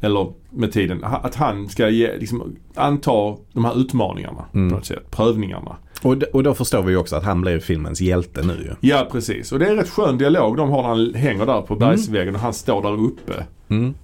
eller 0.05 0.33
med 0.51 0.73
tiden, 0.73 1.05
att 1.05 1.35
han 1.35 1.69
ska 1.69 1.89
ge, 1.89 2.17
liksom, 2.19 2.57
anta 2.75 3.37
de 3.53 3.65
här 3.65 3.81
utmaningarna 3.81 4.45
Mm. 4.55 4.71
på 4.71 4.77
något 4.77 4.87
sätt. 4.87 5.11
Prövningarna. 5.11 5.77
Och, 6.03 6.23
och 6.33 6.43
då 6.43 6.55
förstår 6.55 6.83
vi 6.83 6.91
ju 6.93 6.97
också 6.99 7.17
att 7.17 7.25
han 7.25 7.41
blir 7.41 7.59
filmens 7.59 8.01
hjälte 8.01 8.43
nu 8.47 8.53
ju. 8.53 8.89
Ja 8.89 9.09
precis. 9.13 9.53
Och 9.53 9.59
det 9.59 9.67
är 9.67 9.71
en 9.71 9.77
rätt 9.77 9.89
skön 9.91 10.19
dialog 10.19 10.57
de 10.57 10.71
har 10.71 10.83
när 10.83 10.89
han 10.89 11.15
hänger 11.15 11.47
där 11.47 11.61
på 11.63 11.77
bergsväggen 11.77 12.35
och 12.35 12.41
han 12.41 12.55
står 12.55 12.83
där 12.83 12.93
uppe. 13.05 13.47
Mm. 13.69 13.95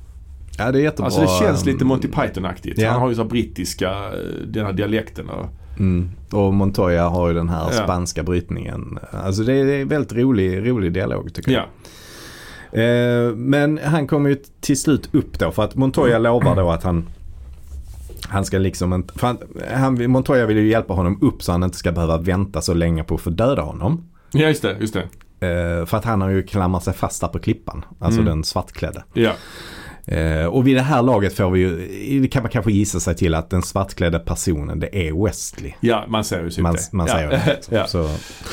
Ja, 0.58 0.72
det 0.72 0.78
är 0.78 0.82
jättebra. 0.82 1.04
Alltså 1.04 1.20
det 1.20 1.46
känns 1.46 1.64
lite 1.66 1.84
um, 1.84 1.88
Monty 1.88 2.08
Python-aktigt. 2.08 2.78
Ja. 2.80 2.90
Han 2.90 3.00
har 3.00 3.08
ju 3.08 3.14
så 3.14 3.24
brittiska, 3.24 3.90
eh, 3.90 4.46
den 4.46 4.66
här 4.66 4.72
dialekten. 4.72 5.28
Och, 5.28 5.46
Mm. 5.78 6.10
Och 6.32 6.54
Montoya 6.54 7.08
har 7.08 7.28
ju 7.28 7.34
den 7.34 7.48
här 7.48 7.64
Ja. 7.66 7.72
spanska 7.84 8.22
brytningen. 8.22 8.98
Alltså 9.24 9.42
det 9.42 9.52
är 9.54 9.64
det 9.64 9.72
är 9.72 9.84
väldigt 9.84 10.12
rolig, 10.12 10.68
rolig 10.68 10.92
dialog 10.92 11.34
tycker 11.34 11.52
jag. 11.52 11.62
ja. 11.62 11.66
Eh, 12.72 13.34
men 13.36 13.80
han 13.84 14.06
kommer 14.06 14.30
ju 14.30 14.36
till 14.60 14.80
slut 14.80 15.14
upp 15.14 15.38
då 15.38 15.50
för 15.52 15.62
att 15.64 15.74
Montoya 15.74 16.18
lovar 16.18 16.56
då 16.56 16.70
att 16.70 16.82
han 16.82 17.08
han 18.28 18.44
ska 18.44 18.58
liksom 18.58 18.92
inte, 18.92 19.14
han, 19.20 19.38
han, 19.74 20.10
Montoya 20.10 20.46
vill 20.46 20.56
ju 20.56 20.68
hjälpa 20.68 20.94
honom 20.94 21.18
upp 21.22 21.42
så 21.42 21.52
han 21.52 21.62
inte 21.62 21.76
ska 21.76 21.92
behöva 21.92 22.18
vänta 22.18 22.60
så 22.60 22.74
länge 22.74 23.04
på 23.04 23.14
att 23.14 23.20
få 23.20 23.30
döda 23.30 23.62
honom. 23.62 24.08
ja, 24.32 24.48
just 24.48 24.62
det. 24.62 24.76
Just 24.80 24.94
det. 24.94 25.02
Eh, 25.48 25.86
för 25.86 25.96
att 25.96 26.04
han 26.04 26.20
har 26.20 26.28
ju 26.28 26.42
klamrat 26.42 26.84
sig 26.84 26.94
fast 26.94 27.20
där 27.20 27.28
på 27.28 27.38
klippan. 27.38 27.84
Alltså 27.98 28.20
Mm. 28.20 28.30
den 28.34 28.44
svartklädde. 28.44 29.04
Ja. 29.12 29.32
Eh, 30.10 30.46
och 30.46 30.66
vid 30.66 30.76
det 30.76 30.82
här 30.82 31.02
laget 31.02 31.36
får 31.36 31.50
vi 31.50 31.60
ju, 31.60 32.28
kan 32.28 32.42
man 32.42 32.50
kanske 32.50 32.72
gissa 32.72 33.00
sig 33.00 33.14
till 33.16 33.34
att 33.34 33.50
den 33.50 33.62
svartklädda 33.62 34.18
personen 34.18 34.80
det 34.80 35.08
är 35.08 35.24
Wesley. 35.24 35.72
ja, 35.80 36.04
man 36.08 36.24
ser 36.24 36.42
ju 36.44 36.50
typ 36.50 36.62
Man, 36.62 36.76
man 36.92 37.06
ja. 37.06 37.12
säger 37.14 37.28
det. 37.30 37.58
ja. 37.76 37.86
Så, 37.86 38.08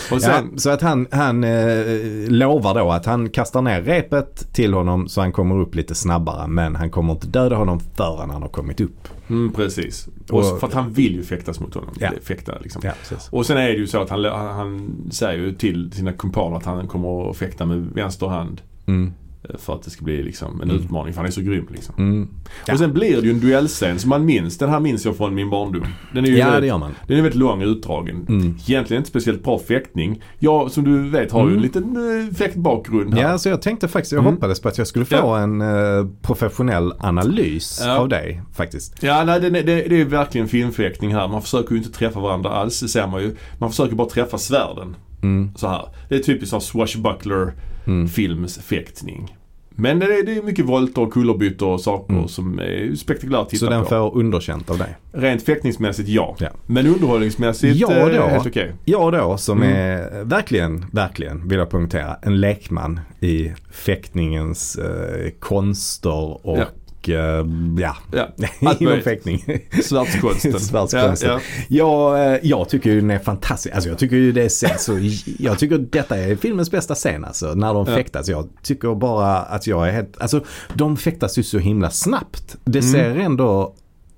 sen, 0.10 0.20
ja, 0.22 0.44
så 0.58 0.70
att 0.70 0.82
han, 0.82 1.08
han 1.12 1.44
eh, 1.44 1.86
lovar 2.28 2.74
då 2.76 2.92
att 2.92 3.06
han 3.06 3.30
kastar 3.30 3.62
ner 3.62 3.82
repet 3.82 4.54
till 4.54 4.74
honom 4.74 5.08
så 5.08 5.22
han 5.22 5.32
kommer 5.32 5.60
upp 5.60 5.76
lite 5.76 5.96
snabbare. 5.96 6.48
Men 6.48 6.76
han 6.76 6.90
kommer 6.90 7.14
inte 7.14 7.28
döda 7.28 7.56
honom 7.56 7.80
förrän 7.80 8.30
han 8.30 8.42
har 8.42 8.50
kommit 8.50 8.82
upp. 8.82 9.08
mm, 9.30 9.54
precis. 9.54 10.08
Och, 10.30 10.40
Och- 10.40 10.60
för 10.60 10.68
att 10.68 10.74
han 10.74 10.94
vill 10.94 11.16
ju 11.16 11.24
fäktas 11.24 11.60
mot 11.60 11.74
honom. 11.74 11.94
Ja. 12.00 12.10
Fäkta 12.24 12.54
liksom. 12.62 12.82
Ja. 12.86 12.92
Och 13.30 13.46
sen 13.46 13.58
är 13.58 13.68
det 13.68 13.74
ju 13.78 13.88
så 13.88 14.02
att 14.02 14.10
han, 14.10 14.26
han, 14.26 14.48
han 14.56 14.92
säger 15.12 15.40
ju 15.44 15.54
till 15.54 15.92
sina 15.92 16.14
kumpaner 16.14 16.58
att 16.58 16.66
han 16.66 16.88
kommer 16.88 17.30
att 17.30 17.38
fäkta 17.38 17.66
med 17.66 17.78
vänster 17.96 18.28
hand. 18.28 18.62
Mm, 18.86 19.14
För 19.60 19.74
att 19.76 19.84
det 19.84 19.90
ska 19.90 20.06
bli 20.06 20.24
liksom 20.24 20.62
en 20.62 20.70
Mm. 20.70 20.84
utmaning 20.84 21.14
för 21.14 21.18
han 21.22 21.28
är 21.28 21.32
så 21.32 21.42
grym 21.42 21.68
liksom. 21.72 21.96
mm. 21.98 22.28
Ja. 22.66 22.74
Och 22.74 22.80
sen 22.80 22.94
blir 22.94 23.22
det 23.22 23.28
ju 23.28 23.32
en 23.32 23.40
duellscen 23.40 24.00
som 24.00 24.10
man 24.10 24.26
minns. 24.26 24.58
Den 24.58 24.70
här 24.70 24.80
minns 24.80 25.06
jag 25.06 25.18
från 25.18 25.36
min 25.36 25.50
barndom. 25.50 25.86
Den 26.14 26.26
är 26.26 26.30
ju 26.30 26.38
Ja, 26.38 26.46
det 26.46 26.52
väldigt, 26.52 26.68
gör 26.68 26.78
man. 26.78 26.92
den 27.08 27.18
är 27.18 27.22
väldigt 27.22 27.40
lång 27.40 27.62
och 27.64 27.68
utdragen. 27.68 28.26
Mm. 28.30 28.56
Egentligen 28.68 29.02
inte 29.02 29.10
speciellt 29.10 29.44
bra 29.44 29.60
fäktning. 29.60 30.22
Jag 30.40 30.72
som 30.72 30.84
du 30.84 31.10
vet 31.10 31.32
har 31.32 31.42
ju 31.42 31.46
en 31.46 31.52
Mm. 31.52 31.62
liten 31.64 32.28
äh, 32.30 32.36
fäktbakgrund 32.36 33.14
här. 33.14 33.22
Ja, 33.22 33.38
så 33.38 33.50
jag 33.50 33.62
tänkte 33.62 33.88
faktiskt, 33.88 34.12
jag 34.12 34.22
Mm. 34.22 34.34
hoppades 34.34 34.60
på 34.60 34.68
att 34.68 34.78
jag 34.78 34.88
skulle 34.88 35.06
få 35.06 35.16
Ja. 35.16 35.40
en 35.40 35.62
eh, 35.62 36.08
professionell 36.22 36.94
analys 37.00 37.82
Ja. 37.86 37.98
av 38.00 38.10
dig 38.10 38.42
faktiskt. 38.54 39.04
Ja, 39.04 39.24
nej, 39.24 39.40
det, 39.42 39.50
det, 39.50 39.62
det 39.64 40.02
är 40.02 40.06
verkligen 40.06 40.48
filmfäktning 40.48 41.14
här. 41.14 41.28
Man 41.28 41.42
försöker 41.42 41.72
ju 41.72 41.78
inte 41.78 41.92
träffa 41.92 42.20
varandra 42.20 42.50
alls, 42.50 42.80
det 42.80 42.88
ser 42.88 43.08
man 43.08 43.22
ju. 43.22 43.36
Man 43.60 43.70
försöker 43.70 43.96
bara 43.96 44.10
träffa 44.10 44.38
svärden. 44.38 44.96
Mm, 45.24 45.52
Så 45.56 45.68
här. 45.68 45.86
Det 46.10 46.16
är 46.16 46.20
typiskt 46.20 46.50
som 46.50 46.62
swashbuckler 46.62 47.54
mm. 47.88 48.08
filmsfäktning. 48.08 49.37
Men 49.80 50.00
det 50.00 50.06
är, 50.06 50.26
det 50.26 50.38
är 50.38 50.42
mycket 50.42 50.66
volter 50.66 51.02
och 51.02 51.14
kullerbyttor 51.14 51.68
och 51.74 51.82
saker 51.82 52.14
Mm. 52.14 52.28
som 52.28 52.60
är 52.60 52.96
spektakulärt 52.96 53.42
att 53.42 53.50
titta 53.50 53.66
Så 53.66 53.72
den 53.72 53.84
på. 53.84 53.90
får 53.90 54.16
underkänt 54.18 54.70
av 54.70 54.78
dig. 54.78 54.96
Rent 55.12 55.44
fäktningsmässigt 55.44 56.10
ja. 56.10 56.36
Ja. 56.40 56.48
Men 56.66 56.88
underhållningsmässigt 56.88 57.76
Ja, 57.76 57.92
eh, 57.94 58.06
då. 58.22 58.28
helt 58.28 58.48
okej. 58.48 58.72
Jag 58.86 59.14
då 59.14 59.38
som 59.38 59.62
Mm. 59.64 59.76
är 59.76 60.24
verkligen, 60.24 60.86
verkligen 60.92 61.48
vill 61.48 61.60
jag 61.60 61.70
poängtera, 61.70 62.16
en 62.22 62.40
lekman 62.40 63.00
i 63.20 63.52
fäktningens 63.72 64.76
eh, 64.76 65.30
konster 65.40 66.46
och 66.48 66.58
ja, 66.60 66.66
ja 67.08 67.96
Ja. 68.12 68.28
Allt 68.70 68.82
inom 68.82 69.02
fäktning. 69.02 69.44
Svärdskonsten. 69.84 70.60
Svärdskonsten. 70.60 71.30
Ja, 71.70 72.14
Jag, 72.18 72.34
eh, 72.34 72.40
jag 72.44 72.70
tycker 72.70 72.90
ju 72.90 73.02
den 73.02 73.12
är 73.12 73.20
fantastisk. 73.20 73.76
Alltså 73.76 73.90
jag 73.90 73.98
tycker 74.00 74.16
ju 74.16 74.32
det 74.32 74.44
är 74.44 74.78
så, 74.78 75.00
jag 75.40 75.60
tycker 75.60 75.78
detta 75.78 76.18
är 76.18 76.36
filmens 76.36 76.72
bästa 76.72 76.96
scen 76.96 77.26
alltså. 77.26 77.54
När 77.54 77.74
de 77.74 77.86
Ja. 77.90 77.96
fäktas. 77.96 78.30
Jag 78.30 78.48
tycker 78.64 78.96
bara 78.96 79.38
att 79.38 79.68
jag 79.68 79.88
är 79.88 79.92
helt, 79.92 80.22
alltså 80.22 80.44
de 80.74 80.98
fäktas 80.98 81.38
ju 81.40 81.44
så 81.44 81.58
himla 81.60 81.90
snabbt. 81.90 82.56
Det 82.66 82.80
Mm. 82.80 82.92
ser 82.92 83.16
ändå 83.16 83.76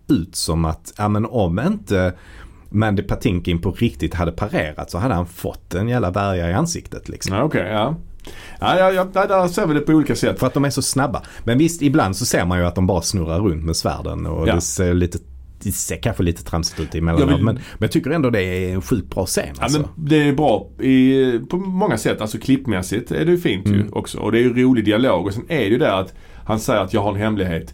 ut 0.07 0.35
som 0.35 0.65
att, 0.65 0.93
ja 0.97 1.07
men 1.07 1.25
om 1.25 1.59
inte 1.59 2.13
Mandy 2.69 3.03
Patinkin 3.03 3.61
på 3.61 3.71
riktigt 3.71 4.13
hade 4.13 4.31
parerat 4.31 4.91
så 4.91 4.97
hade 4.97 5.13
han 5.13 5.25
fått 5.25 5.73
en 5.73 5.89
jävla 5.89 6.11
värja 6.11 6.49
i 6.49 6.53
ansiktet 6.53 7.09
liksom. 7.09 7.35
ja. 7.35 7.43
okej, 7.43 7.67
ja. 7.71 7.95
Ja, 8.59 8.79
ja, 8.79 8.91
ja, 9.13 9.27
där- 9.27 9.47
ser 9.47 9.67
vi 9.67 9.73
det 9.73 9.79
på 9.79 9.91
olika 9.91 10.15
sätt. 10.15 10.39
För 10.39 10.47
att 10.47 10.53
de 10.53 10.65
är 10.65 10.69
så 10.69 10.81
snabba. 10.81 11.21
Men 11.43 11.57
visst, 11.57 11.81
ibland 11.81 12.15
så 12.15 12.25
ser 12.25 12.45
man 12.45 12.59
ju 12.59 12.65
att 12.65 12.75
de 12.75 12.87
bara 12.87 13.01
snurrar 13.01 13.39
runt 13.39 13.63
med 13.65 13.75
svärden 13.75 14.25
och 14.25 14.47
Ja. 14.47 14.55
det 14.55 14.61
ser 14.61 14.93
lite 14.93 15.17
det 15.63 15.71
ser 15.71 15.95
kanske 15.95 16.23
lite 16.23 16.43
tramsigt 16.43 16.79
ut 16.79 16.95
emellanåt 16.95 17.29
vill- 17.37 17.45
men, 17.45 17.55
men 17.55 17.61
jag 17.79 17.91
tycker 17.91 18.09
ändå 18.11 18.29
det 18.29 18.43
är 18.43 18.73
en 18.73 18.81
sjukt 18.81 19.15
bra 19.15 19.25
scen 19.25 19.45
Ja, 19.57 19.63
alltså. 19.63 19.79
men 19.79 19.89
det 20.07 20.15
är 20.27 20.33
bra 20.33 20.67
i, 20.81 21.39
på 21.49 21.57
många 21.57 21.97
sätt. 21.97 22.21
Alltså 22.21 22.37
klippmässigt 22.37 23.11
är 23.11 23.25
det 23.25 23.31
ju 23.31 23.37
fint 23.37 23.67
ju 23.67 23.73
Mm. 23.73 23.93
också. 23.93 24.17
Och 24.19 24.31
det 24.31 24.37
är 24.39 24.41
ju 24.41 24.63
rolig 24.63 24.85
dialog. 24.85 25.25
Och 25.25 25.33
sen 25.33 25.43
är 25.49 25.57
det 25.59 25.65
ju 25.65 25.77
det 25.77 25.93
att 25.95 26.13
han 26.45 26.59
säger 26.59 26.79
att 26.81 26.93
jag 26.93 27.01
har 27.01 27.09
en 27.11 27.17
hemlighet. 27.19 27.73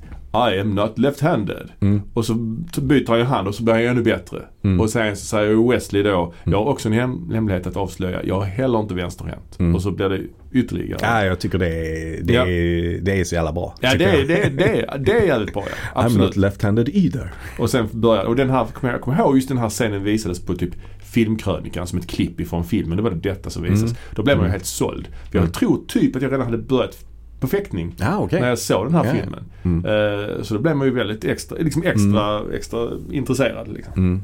I 0.56 0.60
am 0.60 0.76
not 0.76 0.98
left-handed. 0.98 1.70
Mm. 1.82 2.02
Och 2.14 2.26
så 2.26 2.34
byter 2.82 3.08
han 3.10 3.18
ju 3.18 3.24
hand 3.26 3.48
och 3.48 3.56
så 3.56 3.64
blir 3.64 3.74
han 3.74 3.84
ju 3.84 3.88
ännu 3.90 4.02
bättre. 4.04 4.38
Mm. 4.64 4.80
Och 4.80 4.90
sen 4.90 5.16
så 5.18 5.26
säger 5.26 5.50
ju 5.50 5.70
Wesley 5.72 6.04
då, 6.04 6.34
jag 6.44 6.58
har 6.58 6.66
också 6.72 6.88
en 6.90 6.94
hem- 6.94 7.32
hemlighet 7.34 7.68
att 7.68 7.78
avslöja. 7.78 8.24
Jag 8.24 8.44
är 8.44 8.48
heller 8.48 8.80
inte 8.80 8.94
vänsterhänt. 8.94 9.60
Mm. 9.60 9.76
Och 9.76 9.82
så 9.82 9.92
blir 9.92 10.10
det 10.10 10.22
ytterligare. 10.56 11.00
Ja, 11.02 11.26
jag 11.26 11.40
tycker 11.40 11.58
det 11.58 11.68
är, 11.68 12.22
det, 12.24 12.34
Ja. 12.34 12.42
är, 12.48 13.00
det 13.02 13.20
är 13.20 13.24
så 13.24 13.36
jävla 13.36 13.52
bra. 13.54 13.76
Ja, 13.82 13.96
det, 13.98 14.06
är- 14.06 14.28
det, 14.28 14.38
är- 14.44 14.50
det, 14.50 14.64
är- 14.82 14.98
det 14.98 15.12
är 15.12 15.22
jävligt 15.26 15.54
bra 15.54 15.64
ja. 15.70 16.02
I'm 16.02 16.06
Absolut. 16.06 16.36
not 16.36 16.46
left-handed 16.46 16.90
either. 16.94 17.32
Och 17.60 17.70
sen 17.70 17.88
börjar, 17.92 18.24
och 18.24 18.36
den 18.36 18.50
här, 18.50 18.66
kommer 18.66 18.94
jag, 18.94 19.02
kommer 19.02 19.20
ihåg 19.20 19.36
just 19.36 19.48
den 19.50 19.58
här 19.58 19.70
scenen 19.70 20.04
visades 20.04 20.46
på 20.46 20.56
typ 20.56 20.72
filmkrönikan 21.04 21.88
som 21.88 22.00
ett 22.00 22.08
klipp 22.08 22.40
ifrån 22.40 22.64
filmen. 22.64 22.98
Det 22.98 23.04
var 23.04 23.12
det 23.12 23.30
detta 23.30 23.50
som 23.50 23.64
visades. 23.64 23.84
Mm. 23.84 23.96
Då 24.16 24.24
blev 24.24 24.38
man 24.38 24.44
ju 24.44 24.48
Mm. 24.48 24.52
helt 24.52 24.66
såld. 24.66 25.08
För 25.08 25.38
jag 25.38 25.42
Mm. 25.42 25.52
tror 25.52 25.80
typ 25.88 26.16
att 26.16 26.22
jag 26.22 26.32
redan 26.32 26.46
hade 26.46 26.58
börjat 26.58 26.98
på 27.40 27.48
fäktning 27.48 27.96
Ja, 27.98 28.18
okej. 28.20 28.42
när 28.42 28.50
jag 28.50 28.60
såg 28.60 28.86
den 28.86 28.96
här 28.96 29.06
ja. 29.06 29.12
filmen. 29.22 29.44
Mm. 29.64 29.86
Eh, 29.86 30.42
så 30.42 30.54
då 30.54 30.60
blev 30.60 30.76
man 30.76 30.88
ju 30.88 30.94
väldigt 30.94 31.26
extra, 31.26 31.58
liksom 31.58 31.84
extra, 31.84 32.42
extra 32.56 32.88
intresserad. 33.12 33.68
Liksom. 33.74 34.22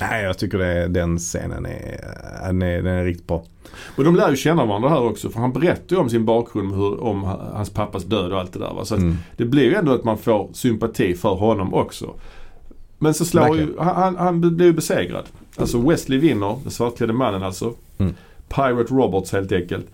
Nej, 0.00 0.24
jag 0.24 0.38
tycker 0.38 0.58
det, 0.58 0.88
den 0.88 1.18
scenen 1.18 1.66
är, 1.66 2.00
den 2.46 2.62
är, 2.62 2.82
den 2.82 2.86
är 2.94 3.04
riktigt 3.04 3.26
bra. 3.26 3.44
Och 3.96 4.04
de 4.04 4.16
lär 4.16 4.30
ju 4.30 4.36
känna 4.36 4.64
varandra 4.64 4.88
här 4.88 5.02
också 5.02 5.30
för 5.30 5.40
han 5.40 5.52
berättar 5.52 5.96
ju 5.96 6.02
om 6.02 6.10
sin 6.10 6.24
bakgrund, 6.24 6.74
hur, 6.74 7.00
om 7.02 7.22
ha- 7.22 7.50
hans 7.54 7.70
pappas 7.70 8.04
död 8.04 8.32
och 8.32 8.38
allt 8.40 8.52
det 8.52 8.58
där. 8.58 8.74
Va? 8.74 8.84
Så 8.84 8.94
att 8.94 9.00
Mm. 9.00 9.16
det 9.36 9.44
blir 9.44 9.64
ju 9.64 9.74
ändå 9.74 9.92
att 9.92 10.04
man 10.04 10.18
får 10.18 10.50
sympati 10.52 11.14
för 11.14 11.34
honom 11.34 11.74
också. 11.74 12.14
Men 12.98 13.14
så 13.14 13.24
slår 13.24 13.56
ju, 13.56 13.64
Verkligen. 13.66 13.84
han, 13.86 13.96
han, 13.96 14.16
han 14.16 14.56
blir 14.56 14.66
ju 14.66 14.72
besegrad. 14.72 15.24
Alltså 15.56 15.78
Wesley 15.88 16.18
vinner, 16.18 16.56
den 16.62 16.70
svartklädde 16.70 17.12
mannen 17.12 17.42
alltså. 17.42 17.74
Mm. 17.98 18.14
Pirate 18.48 18.94
Roberts 18.94 19.32
helt 19.32 19.52
enkelt. 19.52 19.86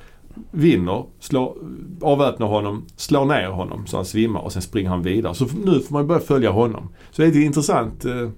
Vinner, 0.51 1.05
slår, 1.21 1.57
avväpnar 2.01 2.47
honom, 2.47 2.85
slår 2.97 3.25
ner 3.25 3.49
honom 3.49 3.87
så 3.87 3.97
han 3.97 4.05
svimmar 4.05 4.41
och 4.41 4.53
sen 4.53 4.63
springer 4.63 4.91
han 4.91 5.03
vidare. 5.03 5.35
Så 5.35 5.47
nu 5.65 5.81
får 5.81 5.93
man 5.93 6.07
börja 6.07 6.21
följa 6.21 6.51
honom. 6.51 6.89
Så 7.11 7.23
det 7.23 7.29
är 7.29 7.33
en 7.37 7.43
intressant 7.43 8.05
eh, 8.05 8.29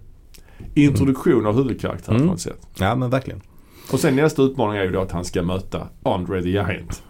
introduktion 0.74 1.46
av 1.46 1.56
huvudkaraktären 1.56 2.16
Mm. 2.16 2.28
på 2.28 2.32
något 2.32 2.40
sätt. 2.40 2.66
Ja, 2.78 2.94
men 2.94 3.10
verkligen. 3.10 3.40
Och 3.92 4.00
sen 4.00 4.16
nästa 4.16 4.42
utmaning 4.42 4.78
är 4.78 4.84
ju 4.84 4.90
då 4.92 5.00
att 5.00 5.12
han 5.12 5.24
ska 5.24 5.42
möta 5.42 5.88
Andre 6.02 6.42
the 6.42 6.48
Giant. 6.48 7.02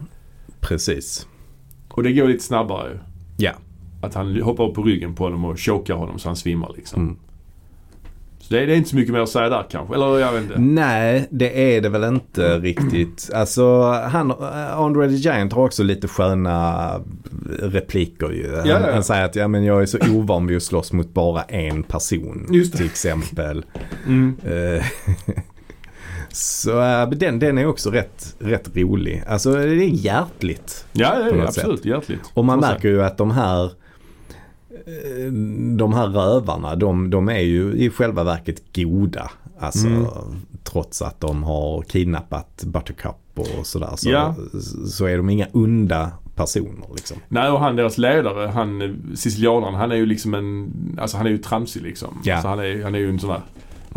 Precis. 0.61 1.27
Och 1.89 2.03
det 2.03 2.13
går 2.13 2.29
lite 2.29 2.45
snabbare 2.45 2.91
ju. 2.91 2.99
Ja. 3.37 3.53
att 4.03 4.15
han 4.15 4.43
hoppar 4.43 4.69
upp 4.69 4.75
på 4.75 4.83
ryggen 4.83 5.15
på 5.15 5.25
honom 5.25 5.45
och 5.45 5.61
chokar 5.61 5.95
honom 5.95 6.19
så 6.19 6.29
han 6.29 6.37
svimmar 6.37 6.73
liksom. 6.77 7.03
Mm. 7.03 7.17
Det, 8.51 8.67
det 8.67 8.73
är 8.73 8.77
inte 8.77 8.91
så 8.91 8.97
mycket 8.97 9.13
mer 9.13 9.21
att 9.21 9.29
säga 9.29 9.49
där 9.49 9.65
kanske. 9.71 9.95
Eller 9.95 10.19
jag 10.19 10.33
vet 10.33 10.43
inte. 10.43 10.59
Nej, 10.59 11.29
det 11.31 11.77
är 11.77 11.81
det 11.81 11.89
väl 11.89 12.05
inte 12.05 12.59
riktigt. 12.59 13.31
Alltså, 13.35 13.83
han, 13.91 14.33
Andre 14.73 15.09
the 15.09 15.15
Giant 15.15 15.53
har 15.53 15.65
också 15.65 15.83
lite 15.83 16.09
sköna 16.09 16.91
repliker 17.63 18.31
ju. 18.31 18.57
Han, 18.57 18.69
Ja, 18.69 18.81
ja. 18.81 18.93
han 18.93 19.05
säger 19.05 19.25
att 19.25 19.37
ja, 19.37 19.49
men 19.49 19.65
jag 19.65 19.83
är 19.83 19.87
så 19.87 19.99
ovan 20.13 20.47
vid 20.47 20.57
att 20.57 20.63
slåss 20.63 20.93
mot 20.93 21.15
bara 21.15 21.43
en 21.43 21.83
person. 21.83 22.47
Just 22.51 22.73
det. 22.73 22.79
Till 22.79 22.87
exempel. 22.87 23.65
Mm. 24.07 24.37
Eh, 24.45 24.85
så 26.33 26.83
äh, 26.83 27.11
den, 27.11 27.39
den 27.39 27.59
är 27.59 27.67
också 27.67 27.91
rätt, 27.91 28.37
rätt 28.39 28.77
rolig. 28.77 29.23
Alltså 29.29 29.53
det 29.53 29.85
är 29.85 30.05
hjärtligt. 30.05 30.87
Ja, 30.93 31.21
ja, 31.21 31.37
ja 31.37 31.45
absolut. 31.45 31.85
Hjärtligt. 31.85 32.21
Och 32.35 32.45
man 32.45 32.61
märker 32.61 32.89
ju 32.89 33.03
att 33.03 33.19
de 33.19 33.31
här 33.31 33.65
eh, 33.65 33.71
de 35.77 35.93
här 35.93 36.07
rövarna, 36.07 36.77
de, 36.77 37.11
de 37.11 37.29
är 37.29 37.39
ju 37.41 37.73
i 37.73 37.91
själva 37.91 38.25
verket 38.25 38.63
goda. 38.77 39.31
Alltså 39.59 39.87
Mm. 39.87 40.07
trots 40.65 41.03
att 41.03 41.21
de 41.21 41.43
har 41.43 41.83
kidnappat 41.83 42.63
Buttercup 42.67 43.15
och 43.35 43.67
sådär. 43.67 43.91
Så, 43.97 44.11
Ja. 44.11 44.35
så 44.91 45.05
är 45.07 45.17
de 45.17 45.31
inga 45.31 45.47
onda 45.53 46.11
personer 46.35 46.87
liksom. 46.97 47.17
Nej 47.29 47.51
och 47.51 47.61
han 47.61 47.77
deras 47.77 47.99
ledare, 47.99 48.49
han 48.49 48.83
eh, 48.83 48.91
sicilianaren, 49.15 49.75
han 49.75 49.93
är 49.93 49.97
ju 49.97 50.07
liksom 50.07 50.35
en, 50.35 50.71
alltså 51.01 51.17
han 51.17 51.27
är 51.27 51.31
ju 51.31 51.39
tramsig 51.39 51.83
liksom. 51.83 52.19
Ja. 52.25 52.35
Alltså 52.35 52.49
han 52.49 52.59
är, 52.59 52.83
han 52.83 52.95
är 52.95 52.99
ju 52.99 53.11
en 53.11 53.19
sån 53.19 53.31
där, 53.31 53.41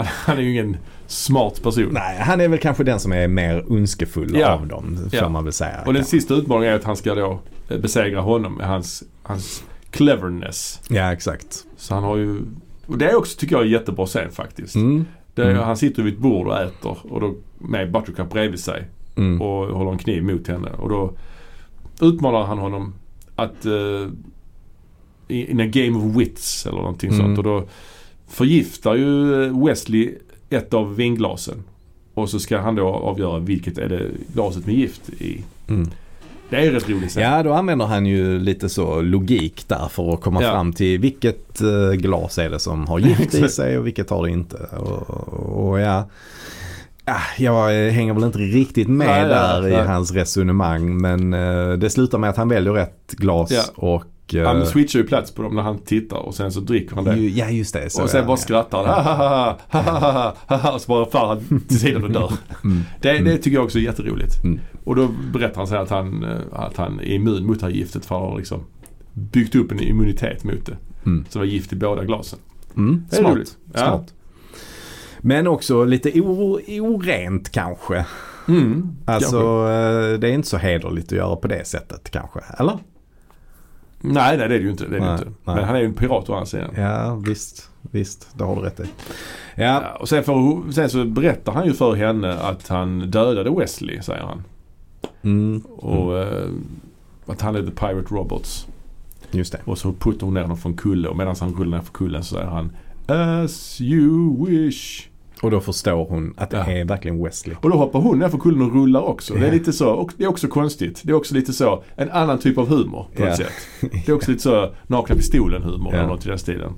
han, 0.06 0.38
är 0.38 0.42
ju 0.42 0.52
ingen 0.52 0.78
smart 1.08 1.64
person. 1.64 1.90
Nej, 1.92 2.18
han 2.20 2.42
är 2.42 2.48
väl 2.48 2.60
kanske 2.60 2.84
den 2.84 3.00
som 3.00 3.12
är 3.12 3.28
mer 3.28 3.72
ondskefull 3.72 4.36
Ja. 4.40 4.52
av 4.54 4.68
dem, 4.68 4.98
får 5.12 5.20
Ja. 5.20 5.30
man 5.30 5.44
väl 5.44 5.54
säga. 5.54 5.82
Och 5.86 5.94
den 5.94 6.06
sista 6.06 6.34
utmaningen 6.34 6.74
är 6.74 6.78
att 6.78 6.84
han 6.84 6.98
ska 6.98 7.16
då 7.16 7.40
eh, 7.70 7.78
besegra 7.78 8.22
honom 8.22 8.56
med 8.58 8.68
hans, 8.68 9.04
hans 9.24 9.64
cleverness. 9.92 10.82
Ja, 10.90 11.14
exakt. 11.14 11.66
Så 11.78 11.94
han 11.94 12.04
har 12.04 12.18
ju, 12.18 12.42
och 12.86 12.98
det 12.98 13.10
är 13.10 13.16
också 13.16 13.40
tycker 13.40 13.56
jag 13.56 13.66
en 13.66 13.72
jättebra 13.72 14.06
scen 14.06 14.32
faktiskt. 14.32 14.76
Mm. 14.76 15.06
Det 15.36 15.42
är, 15.42 15.50
Mm. 15.52 15.64
Han 15.64 15.78
sitter 15.78 16.04
vid 16.04 16.14
ett 16.14 16.20
bord 16.20 16.48
och 16.48 16.58
äter 16.62 16.98
och 17.04 17.22
då 17.22 17.36
med 17.58 17.92
Buttercup 17.92 18.30
bredvid 18.30 18.60
sig 18.60 18.86
Mm. 19.16 19.42
och 19.42 19.68
håller 19.78 19.92
en 19.92 19.98
kniv 19.98 20.24
mot 20.24 20.48
henne. 20.48 20.70
Och 20.70 20.90
då 20.90 21.14
utmanar 22.02 22.44
han 22.44 22.58
honom 22.58 22.94
att 23.36 23.66
uh, 23.66 24.08
in 25.28 25.60
a 25.60 25.66
game 25.66 25.98
of 25.98 26.16
wits 26.18 26.66
eller 26.66 26.78
någonting 26.78 27.10
Mm. 27.10 27.22
sånt. 27.22 27.38
Och 27.38 27.44
då 27.44 27.64
förgiftar 28.28 28.96
ju 28.96 29.26
Wesley 29.66 30.16
ett 30.50 30.74
av 30.74 30.96
vinglasen. 30.96 31.64
Och 32.14 32.30
så 32.30 32.40
ska 32.40 32.58
han 32.60 32.76
då 32.76 32.88
avgöra 32.88 33.40
vilket 33.40 33.78
är 33.78 33.90
det 33.90 34.08
glaset 34.34 34.66
med 34.66 34.76
gift 34.76 35.10
i. 35.10 35.44
Mm. 36.52 36.64
Det 36.64 36.70
är 36.70 36.72
rätt 36.72 36.90
roligt. 36.90 37.16
Ja, 37.16 37.44
då 37.44 37.54
använder 37.54 37.86
han 37.86 38.06
ju 38.06 38.40
lite 38.40 38.70
så 38.70 39.02
logik 39.02 39.64
där 39.68 39.88
för 39.92 40.14
att 40.14 40.22
komma 40.22 40.44
Ja. 40.44 40.52
fram 40.52 40.74
till 40.74 41.00
vilket 41.00 41.62
eh, 41.62 41.92
glas 41.92 42.38
är 42.38 42.50
det 42.50 42.60
som 42.60 42.88
har 42.88 43.00
gift 43.00 43.34
i 43.34 43.48
sig 43.50 43.78
och 43.78 43.88
vilket 43.88 44.10
har 44.10 44.24
det 44.26 44.32
inte. 44.32 44.58
Och, 44.58 45.70
och 45.70 45.80
ja, 45.80 46.08
ah, 47.06 47.20
jag 47.38 47.86
eh, 47.88 47.92
hänger 47.92 48.14
väl 48.14 48.24
inte 48.24 48.38
riktigt 48.40 48.88
med 48.88 49.08
Nej, 49.08 49.22
nej, 49.22 49.30
där 49.30 49.68
i 49.68 49.72
nej. 49.72 49.86
hans 49.88 50.12
resonemang 50.12 50.98
men 51.02 51.34
eh, 51.34 51.72
det 51.74 51.90
slutar 51.90 52.18
med 52.18 52.30
att 52.30 52.38
han 52.38 52.50
väljer 52.50 52.74
rätt 52.74 53.12
glas 53.12 53.52
Ja. 53.52 53.64
och 53.76 54.36
eh, 54.36 54.46
Han 54.48 54.66
switchar 54.66 55.00
ju 55.00 55.06
plats 55.08 55.32
på 55.32 55.42
dem 55.42 55.56
när 55.56 55.62
han 55.62 55.78
tittar 55.80 56.18
och 56.18 56.36
sen 56.36 56.52
så 56.52 56.60
dricker 56.60 56.96
han 56.96 57.04
det. 57.06 57.16
ju, 57.16 57.30
ja 57.30 57.50
just 57.50 57.74
det. 57.74 57.90
Så 57.90 58.04
och 58.04 58.10
sen 58.10 58.28
bara 58.28 58.38
skrattar 58.38 58.78
han. 58.86 59.06
Ha, 59.06 59.14
ha, 59.14 59.28
ha, 59.28 59.82
ha, 59.82 60.00
ha, 60.00 60.12
ha, 60.12 60.36
ha, 60.48 60.58
ha, 60.58 60.72
och 60.72 60.82
så 60.82 60.88
bara 60.88 61.06
faller 61.06 61.28
han 61.28 61.60
till 61.68 61.80
sidan 61.80 62.04
och 62.04 62.12
dör. 62.12 62.32
Mm. 62.64 62.84
Det, 63.02 63.18
det 63.20 63.38
tycker 63.38 63.58
jag 63.58 63.64
också 63.66 63.78
är 63.78 63.82
jätteroligt. 63.84 64.44
Mm. 64.44 64.60
Och 64.84 64.96
då 64.96 65.08
berättar 65.34 65.58
han 65.58 65.68
sen 65.68 65.78
att 65.82 65.90
han, 65.90 66.24
eh, 66.24 66.38
att 66.52 66.78
han 66.78 67.00
är 67.00 67.04
immun 67.06 67.46
mot 67.46 67.60
det 67.60 67.66
här 67.66 67.74
giftet 67.74 68.06
för 68.06 68.16
han 68.20 68.30
har 68.30 68.38
liksom 68.38 68.64
byggt 69.14 69.56
upp 69.56 69.72
en 69.72 69.80
immunitet 69.80 70.44
mot 70.44 70.66
det. 70.66 70.78
Mm. 71.06 71.26
Så 71.30 71.40
det 71.40 71.46
var 71.46 71.52
gift 71.52 71.74
i 71.74 71.76
båda 71.76 72.04
glasen. 72.04 72.40
Mm, 72.78 73.06
smart. 73.12 73.34
roligt. 73.34 73.58
Ja. 73.74 73.80
smart. 73.80 74.14
Men 75.20 75.48
också 75.48 75.84
lite 75.84 76.22
o, 76.22 76.60
orent 76.82 77.50
kanske. 77.52 78.06
Mm, 78.48 78.98
Alltså 79.06 79.32
kanske. 79.32 79.74
eh, 80.14 80.20
det 80.20 80.28
är 80.30 80.34
inte 80.34 80.48
så 80.48 80.58
hederligt 80.58 81.06
att 81.08 81.18
göra 81.18 81.36
på 81.36 81.48
det 81.48 81.68
sättet 81.68 82.10
kanske. 82.12 82.40
Eller? 82.58 82.78
Nej, 84.02 84.38
nej 84.38 84.38
det 84.38 84.44
är 84.44 84.50
det 84.50 84.56
ju 84.58 84.72
inte. 84.72 84.88
Det 84.88 84.98
är 84.98 85.02
Nej, 85.02 85.12
inte. 85.12 85.26
nej. 85.26 85.56
Men 85.56 85.64
han 85.64 85.76
är 85.76 85.80
ju 85.80 85.86
en 85.86 85.94
pirat 85.94 86.30
å 86.30 86.34
andra 86.34 86.46
sidan. 86.46 86.70
Ja 86.76 87.16
visst, 87.16 87.70
visst. 87.82 88.28
Det 88.38 88.44
har 88.44 88.56
du 88.56 88.62
rätt 88.62 88.80
i. 88.80 88.84
Ja, 88.84 89.64
Ja, 89.64 89.96
och 90.00 90.10
sen, 90.10 90.24
får, 90.24 90.72
sen 90.72 90.90
så 90.90 91.06
berättar 91.06 91.52
han 91.54 91.66
ju 91.66 91.74
för 91.74 91.96
henne 91.96 92.34
att 92.34 92.68
han 92.68 93.00
dödade 93.12 93.50
Wesley, 93.60 94.02
säger 94.02 94.22
han. 94.24 94.44
Mm, 95.24 95.62
Och 95.62 96.18
eh, 96.20 96.50
att 97.26 97.42
han 97.42 97.56
är 97.56 97.62
the 97.64 97.72
pirate 97.72 98.16
robots. 98.16 98.68
just 99.32 99.52
det. 99.52 99.60
Och 99.66 99.78
så 99.78 99.94
puttar 99.94 100.26
hon 100.26 100.34
ner 100.34 100.42
honom 100.42 100.58
från 100.58 100.74
kulle 100.74 101.08
och 101.08 101.18
medan 101.18 101.36
han 101.40 101.54
rullar 101.54 101.78
ner 101.78 101.84
för 101.86 101.94
kullen 101.94 102.24
så 102.24 102.36
säger 102.36 102.48
han 102.50 102.72
As 103.08 103.82
you 103.82 104.46
wish. 104.46 105.08
Och 105.42 105.52
då 105.52 105.60
förstår 105.60 106.06
hon 106.10 106.34
att 106.38 106.50
det 106.50 106.58
Ja. 106.58 106.66
är 106.72 106.86
verkligen 106.86 107.24
Wesley. 107.24 107.56
Och 107.62 107.70
då 107.70 107.78
hoppar 107.78 108.00
hon 108.00 108.20
ner 108.20 108.30
för 108.30 108.38
kullen 108.38 108.62
och 108.62 108.74
rullar 108.74 109.02
också. 109.02 109.34
Det 109.34 109.48
är 109.48 109.52
lite 109.52 109.74
så. 109.74 109.90
Och 109.90 110.12
det 110.18 110.24
är 110.24 110.28
också 110.28 110.48
konstigt. 110.48 111.02
Det 111.04 111.12
är 111.12 111.16
också 111.16 111.34
lite 111.36 111.54
så. 111.54 111.84
En 111.96 112.10
annan 112.12 112.40
typ 112.40 112.58
av 112.58 112.68
humor 112.68 113.06
på 113.16 113.22
Ja. 113.24 113.26
något 113.28 113.38
sätt. 113.38 113.52
Det 113.82 114.08
är 114.10 114.14
också 114.14 114.32
lite 114.32 114.44
så 114.44 114.70
nakna 114.88 115.16
pistolen 115.16 115.64
humor 115.64 115.90
Ja. 115.94 116.00
eller 116.00 116.08
något 116.10 116.26
i 116.26 116.30
den 116.30 116.40
stilen. 116.40 116.74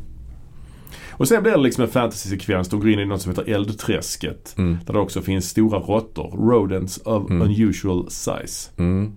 Och 1.14 1.27
sen 1.27 1.44
blir 1.44 1.52
det 1.52 1.57
liksom 1.57 1.84
en 1.84 1.90
fantasy-sekvens. 1.90 2.69
De 2.69 2.80
går 2.80 2.90
in 2.90 2.99
i 2.99 3.06
något 3.06 3.22
som 3.22 3.31
heter 3.31 3.53
Eldträsket. 3.53 4.56
Mm, 4.57 4.77
Där 4.85 4.94
det 4.94 4.99
också 4.99 5.22
finns 5.22 5.49
stora 5.49 5.80
råttor. 5.80 6.49
Rodents 6.52 6.98
of 6.98 7.30
Mm. 7.30 7.41
unusual 7.41 8.06
size. 8.10 8.69
mm, 8.77 9.11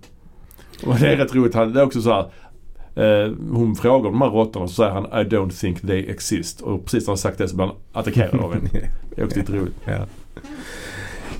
Och 0.85 0.95
det 0.99 1.07
är 1.13 1.17
rätt 1.17 1.35
roligt. 1.35 1.53
Han, 1.55 1.73
det 1.73 1.79
är 1.81 1.85
också 1.85 2.01
så 2.01 2.09
här. 2.13 2.25
Eh, 2.95 3.31
hon 3.51 3.75
frågar 3.75 4.11
de 4.11 4.21
här 4.21 4.29
råttorna 4.29 4.63
och 4.63 4.69
så 4.69 4.75
säger 4.75 4.91
han 4.91 5.05
I 5.05 5.29
don't 5.29 5.59
think 5.61 5.81
they 5.81 6.09
exist. 6.09 6.61
Och 6.61 6.85
precis 6.85 7.03
när 7.07 7.11
han 7.11 7.17
sagt 7.17 7.37
det 7.37 7.47
så 7.47 7.55
blir 7.55 7.65
han 7.65 7.75
attackerad 7.93 8.39
av 8.39 8.53
en. 8.53 8.69
Det 9.15 9.21
är 9.21 9.25
också 9.25 9.39
lite 9.39 9.51
roligt. 9.53 9.75
ja. 9.85 10.05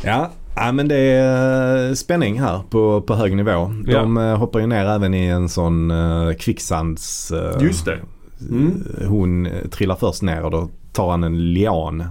ja. 0.03 0.31
Ja 0.59 0.71
men 0.71 0.87
det 0.87 0.95
är 0.97 1.87
eh, 1.89 1.93
spänning 1.93 2.39
här 2.41 2.61
på, 2.69 3.01
på 3.01 3.15
hög 3.15 3.35
nivå. 3.35 3.73
De 3.85 4.17
eh, 4.17 4.37
hoppar 4.37 4.59
ju 4.59 4.67
ner 4.67 4.85
även 4.85 5.13
i 5.13 5.25
en 5.25 5.49
sån 5.49 5.91
uh, 5.91 6.33
kvicksands... 6.33 7.31
eh, 7.31 7.63
Just 7.63 7.85
det. 7.85 7.97
Mm. 8.49 8.83
Hon 9.07 9.47
trillar 9.71 9.95
först 9.95 10.21
ner 10.21 10.43
och 10.43 10.51
då 10.51 10.69
tar 10.93 11.11
han 11.11 11.23
en 11.23 11.53
lian 11.53 12.03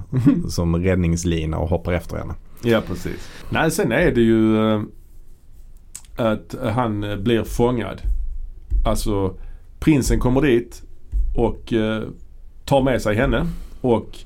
som 0.48 0.76
räddningslina 0.76 1.58
och 1.58 1.68
hoppar 1.68 1.92
efter 1.92 2.16
henne. 2.16 2.34
Ja 2.62 2.82
precis. 2.86 3.28
Nej 3.50 3.70
sen 3.70 3.92
är 3.92 4.10
det 4.14 4.20
ju 4.20 4.56
eh, 4.72 4.80
att 6.16 6.54
han 6.74 7.00
blir 7.22 7.42
fångad. 7.42 8.00
Alltså 8.86 9.34
prinsen 9.78 10.18
kommer 10.20 10.40
dit 10.42 10.82
och 11.36 11.72
eh, 11.72 12.02
tar 12.64 12.82
med 12.82 13.02
sig 13.02 13.16
henne. 13.16 13.46
Och 13.80 14.18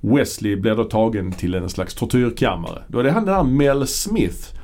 Wesley 0.00 0.56
blir 0.56 0.74
då 0.74 0.84
tagen 0.84 1.32
till 1.32 1.54
en 1.54 1.68
slags 1.68 1.94
tortyrkammare. 1.94 2.82
Då 2.88 2.98
är 2.98 3.04
det 3.04 3.10
han 3.10 3.24
den 3.24 3.34
här 3.34 3.42
Mel 3.44 3.86
Smith 3.86 4.54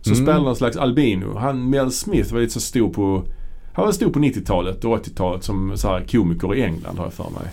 som 0.00 0.12
Mm. 0.12 0.24
spelar 0.26 0.40
någon 0.40 0.56
slags 0.56 0.76
albino. 0.76 1.36
Han 1.38 1.70
Mel 1.70 1.90
Smith 1.92 2.32
var 2.32 2.40
lite 2.40 2.52
så 2.52 2.60
stor 2.60 2.88
på 2.92 3.22
han 3.76 3.84
var 3.84 3.92
stor 3.92 4.10
på 4.10 4.18
90-talet 4.18 4.84
och 4.84 4.96
80-talet 5.06 5.44
som 5.44 5.72
så 5.76 5.88
här 5.88 6.04
komiker 6.08 6.54
i 6.54 6.62
England 6.62 6.96
har 6.98 7.04
jag 7.04 7.12
för 7.12 7.30
mig. 7.30 7.52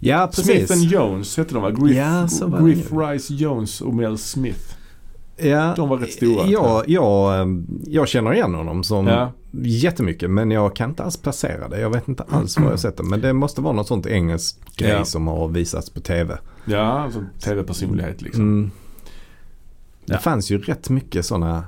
Ja 0.00 0.26
precis. 0.34 0.46
Smith 0.68 0.72
and 0.72 0.82
Jones 0.82 1.36
hette 1.36 1.54
de 1.54 1.62
va? 1.62 1.70
Griff, 1.70 1.96
Ja, 1.96 2.28
det 2.46 2.64
Griff. 2.64 2.92
Rice 2.92 3.34
Jones 3.34 3.80
och 3.80 3.94
Mel 3.94 4.18
Smith. 4.18 4.74
Ja, 5.36 5.72
De 5.76 5.88
var 5.88 5.98
rätt 5.98 6.12
stora. 6.12 6.46
Ja, 6.46 6.84
jag, 6.86 7.40
eh, 7.40 7.46
jag 7.86 8.08
känner 8.08 8.32
igen 8.34 8.54
honom 8.54 8.84
som 8.84 9.06
Ja. 9.06 9.32
jättemycket 9.62 10.30
men 10.30 10.50
jag 10.50 10.76
kan 10.76 10.90
inte 10.90 11.02
alls 11.04 11.16
placera 11.16 11.68
det. 11.68 11.80
Jag 11.80 11.90
vet 11.90 12.08
inte 12.08 12.24
alls 12.28 12.58
var 12.58 12.70
jag 12.70 12.80
sett 12.80 12.96
det. 12.96 13.02
Men 13.02 13.20
det 13.20 13.32
måste 13.32 13.60
vara 13.60 13.72
något 13.72 13.86
sånt 13.86 14.06
engelskt 14.06 14.76
grej 14.76 14.90
Ja. 14.90 15.04
som 15.04 15.26
har 15.26 15.48
visats 15.48 15.90
på 15.90 16.00
tv. 16.00 16.38
Ja, 16.64 16.80
alltså 17.00 17.24
tv-personlighet 17.40 18.22
liksom. 18.22 18.42
Mm. 18.42 18.70
Det 20.06 20.12
Ja. 20.14 20.18
fanns 20.18 20.50
ju 20.50 20.58
rätt 20.58 20.90
mycket 20.90 21.26
sådana 21.26 21.64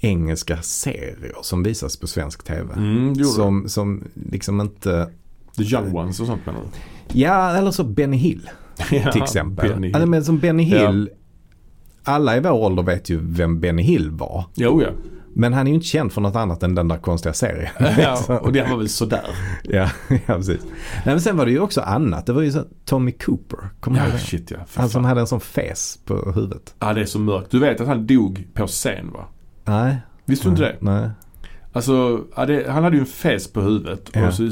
engelska 0.00 0.62
serier 0.62 1.36
som 1.42 1.62
visas 1.62 1.96
på 1.96 2.06
svensk 2.06 2.44
tv. 2.44 2.74
Mm, 2.76 3.14
Som, 3.24 3.68
som 3.68 4.04
liksom 4.30 4.60
inte, 4.60 5.10
The 5.56 5.62
Young 5.62 5.96
Ones 5.96 6.20
och 6.20 6.26
sånt 6.26 6.46
menar 6.46 6.60
du? 6.60 6.66
ja 7.20 7.50
eller 7.56 7.70
så 7.70 7.84
Benny 7.84 8.16
Hill 8.16 8.50
Ja, 8.90 9.12
till 9.12 9.22
exempel. 9.22 9.68
Benny 9.68 9.86
Hill. 9.86 9.94
Alltså, 9.96 10.08
men 10.08 10.24
som 10.24 10.38
Benny 10.38 10.62
Hill, 10.62 11.10
alla 12.04 12.36
i 12.36 12.40
vår 12.40 12.50
ålder 12.50 12.82
vet 12.82 13.10
ju 13.10 13.20
vem 13.22 13.60
Benny 13.60 13.82
Hill 13.82 14.10
var. 14.10 14.44
Jo 14.54 14.82
ja. 14.82 14.88
Men 15.34 15.52
han 15.52 15.66
är 15.66 15.70
ju 15.70 15.74
inte 15.74 15.86
känd 15.86 16.12
för 16.12 16.20
något 16.20 16.36
annat 16.36 16.62
än 16.62 16.74
den 16.74 16.88
där 16.88 16.96
konstiga 16.96 17.32
serien. 17.32 17.70
ja. 17.98 18.38
Och 18.42 18.52
det 18.52 18.70
var 18.70 18.76
väl 18.76 18.88
sådär. 18.88 19.24
ja, 19.64 19.90
ja, 20.08 20.18
precis. 20.26 20.60
Nej, 20.94 21.04
men 21.04 21.20
sen 21.20 21.36
var 21.36 21.44
det 21.46 21.50
ju 21.52 21.60
också 21.60 21.80
annat. 21.80 22.26
Det 22.26 22.32
var 22.32 22.42
ju 22.42 22.52
så 22.52 22.64
Tommy 22.84 23.12
Cooper. 23.12 23.58
Kommer 23.80 23.98
du 24.00 24.04
ihåg 24.04 24.14
Ja, 24.14 24.18
shit 24.18 24.50
ja. 24.50 24.56
Han 24.74 24.88
som 24.88 25.04
hade 25.04 25.20
en 25.20 25.26
sån 25.26 25.40
fes 25.40 25.98
på 26.04 26.32
huvudet. 26.34 26.74
Ja, 26.78 26.92
det 26.94 27.00
är 27.00 27.04
så 27.04 27.18
mörkt. 27.18 27.50
Du 27.50 27.58
vet 27.58 27.80
att 27.80 27.86
han 27.86 28.06
dog 28.06 28.46
på 28.54 28.66
scen 28.66 29.10
va? 29.12 29.26
Nej. 29.68 29.96
Visste 30.24 30.46
du 30.46 30.50
inte 30.50 30.62
det? 30.62 30.76
Nej. 30.80 31.10
Alltså, 31.72 32.24
han 32.68 32.84
hade 32.84 32.96
ju 32.96 33.00
en 33.00 33.06
fes 33.06 33.52
på 33.52 33.60
huvudet. 33.60 34.10
Ja. 34.12 34.26
Och 34.28 34.34
så 34.34 34.42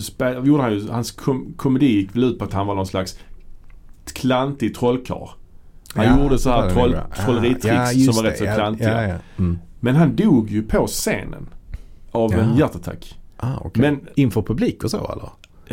gjorde 0.44 0.62
han 0.62 0.72
ju, 0.72 0.88
hans 0.90 1.10
kom, 1.10 1.54
komedi 1.56 1.86
gick 1.86 2.16
väl 2.16 2.24
ut 2.24 2.38
på 2.38 2.44
att 2.44 2.52
han 2.52 2.66
var 2.66 2.74
någon 2.74 2.86
slags 2.86 3.18
klantig 4.12 4.74
trollkarl. 4.74 5.28
Han 5.94 6.04
Ja, 6.06 6.22
gjorde 6.22 6.38
så 6.38 6.50
här 6.50 6.70
troll, 6.70 6.96
trolleritricks 7.24 7.94
Ja, 7.94 8.12
som 8.12 8.22
var 8.22 8.30
rätt 8.30 8.38
så 8.38 8.44
klantiga. 8.44 9.18
Mm. 9.38 9.58
Men 9.80 9.96
han 9.96 10.16
dog 10.16 10.50
ju 10.50 10.62
på 10.62 10.86
scenen. 10.86 11.46
Av 12.12 12.32
en 12.32 12.56
hjärtattack. 12.56 13.18
Ah, 13.36 13.56
okej. 13.60 13.82
Men, 13.82 14.00
Inför 14.14 14.42
publik 14.42 14.84
och 14.84 14.90
så 14.90 14.96
eller? 15.12 15.30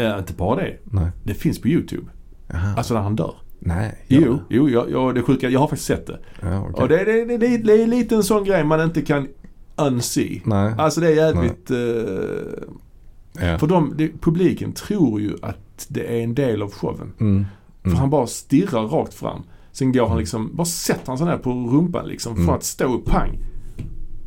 ja, 0.10 0.18
inte 0.20 0.34
bara 0.34 0.56
det. 0.56 0.78
Nej. 0.84 1.08
Det 1.24 1.34
finns 1.34 1.62
på 1.62 1.68
YouTube. 1.68 2.08
Aha. 2.54 2.74
Alltså 2.78 2.94
när 2.94 3.02
han 3.02 3.16
dör. 3.16 3.36
Nej. 3.66 3.96
Jo, 4.08 4.40
jo 4.50 4.70
jag, 4.70 4.92
jag, 4.92 5.16
det 5.16 5.22
sjuka, 5.22 5.50
jag 5.50 5.60
har 5.60 5.68
faktiskt 5.68 5.88
sett 5.88 6.08
det. 6.08 6.20
Ja, 6.42 6.60
okej. 6.70 6.84
Och 6.84 6.90
det, 6.90 7.04
det, 7.06 7.26
det, 7.26 7.38
det, 7.38 7.58
det 7.58 7.84
är 7.84 7.88
lite 7.88 8.16
en 8.16 8.24
sån 8.24 8.44
grej 8.44 8.64
man 8.64 8.82
inte 8.82 9.02
kan 9.02 9.28
unsee. 9.76 10.42
Nej. 10.46 10.74
Alltså 10.78 11.02
det 11.02 11.08
är 11.08 11.16
jävligt... 11.16 11.72
eh, 11.72 13.48
ja. 13.48 13.58
för 13.58 13.68
de, 13.68 13.94
det, 13.98 14.12
publiken 14.22 14.72
tror 14.74 15.22
ju 15.22 15.36
att 15.42 15.86
det 15.88 16.20
är 16.20 16.24
en 16.24 16.36
del 16.36 16.62
av 16.62 16.72
showen. 16.74 17.14
Mm. 17.20 17.46
För 17.82 17.90
Mm. 17.90 18.00
han 18.00 18.10
bara 18.10 18.28
stirrar 18.28 18.82
rakt 18.88 19.14
fram. 19.14 19.44
Sen 19.72 19.92
går 19.92 20.08
han 20.08 20.18
liksom, 20.18 20.50
bara 20.56 20.66
sätter 20.66 21.08
han 21.08 21.18
sig 21.18 21.28
ner 21.28 21.38
på 21.38 21.50
rumpan 21.50 22.08
liksom 22.08 22.34
Mm. 22.34 22.46
för 22.48 22.56
att 22.56 22.64
stå 22.64 22.94
upp, 22.96 23.06
pang. 23.06 23.38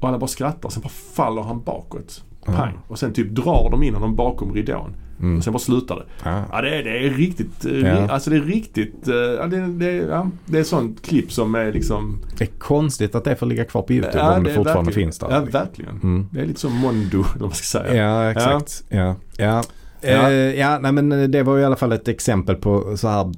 Och 0.01 0.09
alla 0.09 0.19
bara 0.19 0.27
skrattar. 0.29 0.69
Sen 0.69 0.83
bara 0.83 0.89
faller 1.15 1.43
han 1.43 1.63
bakåt. 1.63 2.25
Pang. 2.45 2.73
Och 2.89 2.99
sen 2.99 3.13
typ 3.13 3.31
drar 3.31 3.69
de 3.71 3.83
in 3.83 3.95
honom 3.95 4.17
bakom 4.17 4.55
ridån. 4.55 4.97
Mm. 5.21 5.39
Och 5.39 5.45
sen 5.45 5.53
bara 5.53 5.59
slutar 5.59 5.97
det. 5.97 6.31
Ah. 6.31 6.43
Ja 6.53 6.61
det 6.61 6.79
är, 6.79 6.85
det 6.85 7.07
är 7.07 7.11
riktigt, 7.11 7.65
eh, 7.65 7.79
Ja. 7.79 8.09
alltså 8.11 8.31
det 8.31 8.37
är 8.37 8.41
riktigt, 8.41 9.09
eh, 9.09 9.15
ja, 9.15 9.47
det, 9.47 9.67
det, 9.67 9.93
ja, 9.93 10.31
det 10.47 10.59
är 10.59 10.65
sånt 10.65 11.03
klipp 11.03 11.33
som 11.33 11.55
är 11.55 11.73
liksom 11.73 12.21
Det 12.39 12.45
är 12.45 12.59
konstigt 12.59 13.15
att 13.15 13.25
det 13.25 13.37
får 13.37 13.47
ligga 13.47 13.65
kvar 13.65 13.83
på 13.83 13.93
YouTube 13.93 14.19
Ja, 14.19 14.37
om 14.37 14.45
det, 14.45 14.51
är 14.51 14.55
fortfarande 14.55 14.93
finns 14.93 15.19
där. 15.19 15.29
Ja 15.31 15.41
verkligen. 15.41 16.01
Mm. 16.03 16.27
Det 16.31 16.41
är 16.41 16.47
lite 16.47 16.61
som 16.61 16.73
Mondo, 16.73 17.17
eller 17.19 17.25
vad 17.33 17.41
man 17.41 17.51
ska 17.55 17.79
säga. 17.81 17.95
Ja, 17.95 18.31
exakt. 18.31 18.85
Ja. 18.89 19.15
Ja. 19.37 19.63
Ja. 20.01 20.31
Eh, 20.31 20.35
ja, 20.35 20.79
nej 20.79 20.93
men 20.93 21.31
det 21.31 21.43
var 21.43 21.59
i 21.59 21.65
alla 21.65 21.77
fall 21.77 21.93
ett 21.93 22.09
exempel 22.09 22.57
på 22.57 22.97
så 22.97 23.09
här 23.09 23.33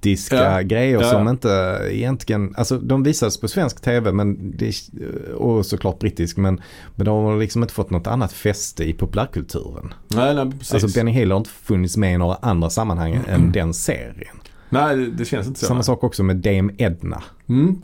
brittiska 0.00 0.36
Ja. 0.36 0.60
grejer 0.62 1.00
Ja. 1.00 1.10
som 1.10 1.28
inte 1.28 1.80
egentligen, 1.90 2.54
alltså 2.56 2.78
de 2.78 3.02
visades 3.02 3.40
på 3.40 3.48
svensk 3.48 3.80
tv 3.80 4.12
men 4.12 4.56
det, 4.56 4.74
och 5.34 5.66
såklart 5.66 5.98
brittisk 5.98 6.36
men, 6.36 6.60
men 6.96 7.04
de 7.06 7.24
har 7.24 7.38
liksom 7.38 7.62
inte 7.62 7.74
fått 7.74 7.90
något 7.90 8.06
annat 8.06 8.32
fäste 8.32 8.84
i 8.84 8.92
populärkulturen. 8.92 9.94
Nej, 10.08 10.34
nej 10.34 10.50
precis. 10.50 10.74
Alltså 10.74 10.98
Benny 10.98 11.10
Hill 11.10 11.30
har 11.30 11.38
inte 11.38 11.50
funnits 11.50 11.96
med 11.96 12.14
i 12.14 12.18
några 12.18 12.34
andra 12.34 12.70
sammanhang 12.70 13.20
än 13.28 13.52
den 13.52 13.74
serien. 13.74 14.36
nej 14.70 14.96
det, 14.96 15.10
det 15.10 15.24
känns 15.24 15.46
inte 15.46 15.60
så. 15.60 15.66
Samma 15.66 15.82
sak 15.82 16.04
också 16.04 16.22
med 16.22 16.36
Dame 16.36 16.72
Edna. 16.78 17.22
Mm. 17.48 17.82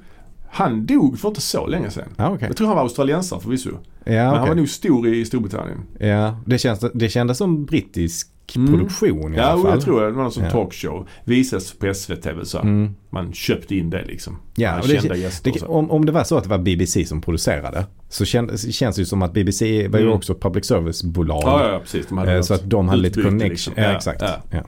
Han 0.51 0.86
dog 0.86 1.19
för 1.19 1.28
inte 1.28 1.41
så 1.41 1.66
länge 1.66 1.91
sedan. 1.91 2.09
Ja, 2.16 2.31
okej. 2.31 2.49
Jag 2.49 2.57
tror 2.57 2.66
han 2.66 2.77
var 2.77 2.82
australiensare 2.82 3.41
förvisso. 3.41 3.70
Ja, 4.05 4.12
Men 4.12 4.27
han 4.39 4.49
var 4.49 4.55
nog 4.55 4.69
stor 4.69 5.09
i 5.09 5.24
Storbritannien. 5.24 5.78
Ja, 5.99 6.39
det, 6.47 6.59
känns, 6.59 6.85
det 6.95 7.09
kändes 7.09 7.39
som 7.39 7.65
brittisk 7.65 8.28
Mm. 8.56 8.72
produktion 8.72 9.34
i 9.34 9.36
Ja, 9.36 9.42
alla 9.42 9.62
fall. 9.62 9.70
jag 9.70 9.80
tror 9.80 10.00
det. 10.00 10.06
Det 10.06 10.12
var 10.12 10.22
någon 10.22 10.32
sån 10.32 10.44
Ja. 10.44 10.50
talkshow. 10.50 11.08
Visades 11.24 11.72
på 11.78 11.94
SVT 11.94 12.26
så. 12.44 12.58
Mm. 12.58 12.94
Man 13.10 13.32
köpte 13.32 13.76
in 13.76 13.90
det 13.90 14.04
liksom. 14.04 14.36
Ja, 14.54 14.80
och 14.80 14.88
det- 14.88 15.00
kända 15.00 15.16
gäster 15.16 15.52
Det, 15.54 15.62
om, 15.62 15.90
om 15.90 16.04
det 16.04 16.12
var 16.12 16.24
så 16.24 16.36
att 16.36 16.42
det 16.44 16.50
var 16.50 16.58
BBC 16.58 17.04
som 17.04 17.20
producerade 17.20 17.86
så 18.08 18.24
kän, 18.24 18.58
känns 18.58 18.96
det 18.96 19.00
ju 19.02 19.06
som 19.06 19.22
att 19.22 19.32
BBC 19.32 19.88
var 19.88 19.98
ju 19.98 20.04
Mm. 20.04 20.16
också 20.16 20.34
public 20.34 20.64
service-bolag. 20.66 21.42
Ja, 21.44 21.72
ja, 21.72 21.78
precis. 21.78 22.12
Eh, 22.12 22.40
så 22.40 22.54
att 22.54 22.70
de 22.70 22.88
hade 22.88 23.02
lite 23.02 23.22
connection. 23.22 23.48
liksom. 23.48 23.72
Ja, 23.76 23.82
Ja, 23.82 23.96
exakt. 23.96 24.22
ja. 24.22 24.36
Ja. 24.50 24.60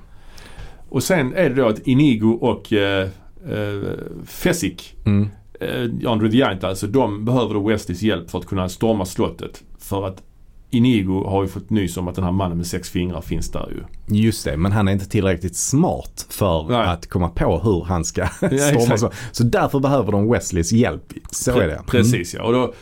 Och 0.88 1.02
sen 1.02 1.34
är 1.34 1.48
det 1.48 1.54
då 1.54 1.68
att 1.68 1.78
Inigo 1.86 2.38
och 2.40 2.72
eh, 2.72 3.08
eh, 3.50 3.82
Fesic, 4.26 4.94
Mm. 5.06 5.28
eh, 5.60 6.10
Andre 6.10 6.30
the 6.30 6.36
Giant 6.36 6.64
alltså, 6.64 6.86
de 6.86 7.24
behöver 7.24 7.54
då 7.54 7.60
Westleys 7.68 8.02
hjälp 8.02 8.30
för 8.30 8.38
att 8.38 8.46
kunna 8.46 8.68
storma 8.68 9.04
slottet. 9.04 9.62
För 9.78 10.06
att 10.06 10.22
Inigo 10.70 11.24
har 11.26 11.43
ju 11.43 11.48
fått 11.48 11.70
nys 11.70 11.97
om 11.97 12.09
att 12.09 12.14
den 12.14 12.24
här 12.24 12.32
mannen 12.32 12.56
med 12.56 12.66
sex 12.66 12.90
fingrar 12.90 13.20
finns 13.20 13.51
där 13.51 13.68
ju. 13.70 14.16
Just 14.16 14.44
det, 14.44 14.56
men 14.56 14.72
han 14.72 14.88
är 14.88 14.93
inte 14.93 15.09
tillräckligt 15.09 15.56
smart 15.56 16.26
för 16.30 16.68
Nej. 16.68 16.86
att 16.86 17.06
komma 17.06 17.28
på 17.28 17.59
hur 17.59 17.84
han 17.84 18.05
ska 18.05 18.26
storma. 18.36 18.52
exakt. 18.52 19.01
Så. 19.01 19.10
så 19.32 19.44
därför 19.44 19.80
behöver 19.80 20.12
de 20.12 20.30
Wesleys 20.30 20.72
hjälp. 20.72 21.12
Så 21.30 21.51
Pre- 21.52 21.60
är 21.62 21.66
det. 21.66 21.72
Mm. 21.72 21.84
Precis 21.86 22.34
ja. 22.34 22.43
Och 22.43 22.52
då 22.52 22.72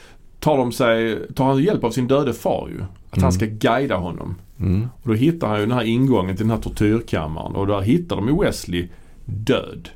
tar 0.40 0.56
de 0.58 0.72
sig, 0.72 1.18
tar 1.34 1.44
han 1.44 1.62
hjälp 1.62 1.84
av 1.84 1.90
sin 1.90 2.06
döde 2.08 2.32
far 2.32 2.68
ju. 2.68 2.84
Att 3.10 3.22
han 3.22 3.32
ska 3.32 3.46
guida 3.46 3.96
honom. 3.96 4.34
Mm. 4.60 4.88
Och 5.02 5.08
då 5.08 5.14
hittar 5.14 5.48
han 5.48 5.60
ju 5.60 5.66
den 5.66 5.74
här 5.78 5.84
ingången 5.84 6.36
till 6.36 6.46
den 6.46 6.56
här 6.56 6.62
tortyrkammaren 6.62 7.54
och 7.54 7.66
där 7.66 7.80
hittar 7.80 8.16
de 8.16 8.28
ju 8.28 8.40
Wesley 8.40 8.88
död. 9.24 9.88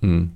Mm. 0.00 0.30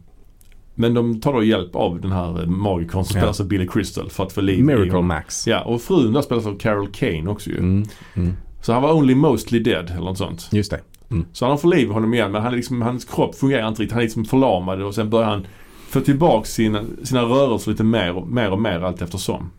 Men 0.75 0.95
de 0.95 1.21
tar 1.21 1.33
då 1.33 1.43
hjälp 1.43 1.77
av 1.77 2.01
den 2.01 2.13
här 2.13 2.47
magikern 2.47 3.05
som 3.05 3.17
Ja. 3.17 3.21
spelas 3.21 3.41
av 3.41 3.47
Billy 3.49 3.67
Crystal 3.67 4.11
för 4.11 4.25
att 4.25 4.33
få 4.33 4.41
liv 4.41 4.59
i 4.59 4.63
Miracle 4.63 4.91
honom. 4.91 5.07
Max. 5.07 5.47
Ja, 5.47 5.61
och 5.61 5.83
frun 5.83 6.13
där 6.13 6.23
spelas 6.23 6.47
av 6.47 6.59
Carol 6.59 6.89
Kane 6.89 7.27
också 7.31 7.51
ju. 7.51 7.59
Mm. 7.59 7.85
Mm. 8.15 8.33
Så 8.63 8.73
han 8.73 8.83
var 8.83 8.93
only 8.93 9.15
mostly 9.15 9.59
dead 9.59 9.91
eller 9.91 10.01
något 10.05 10.19
sånt. 10.19 10.49
Just 10.53 10.71
det. 10.71 10.81
Mm. 11.11 11.25
Så 11.33 11.47
han 11.47 11.59
får 11.59 11.69
liv 11.69 11.89
i 11.89 11.93
honom 11.93 12.15
igen 12.15 12.33
men 12.33 12.43
han 12.43 12.53
liksom, 12.57 12.83
hans 12.83 13.05
kropp 13.05 13.35
fungerar 13.35 13.69
inte 13.69 13.83
riktigt. 13.83 13.93
Han 13.93 14.01
är 14.01 14.05
liksom 14.05 14.25
förlamad 14.25 14.83
och 14.83 14.95
sen 14.95 15.11
börjar 15.11 15.29
han 15.29 15.47
få 15.89 16.01
tillbaka 16.01 16.45
sina, 16.47 16.85
sina 17.03 17.23
rörelser 17.23 17.71
lite 17.71 17.85
mer 17.85 18.17
och 18.17 18.29
mer, 18.29 18.51
och 18.51 18.61
mer 18.61 18.81
allt 18.81 19.03
eftersom. 19.03 19.51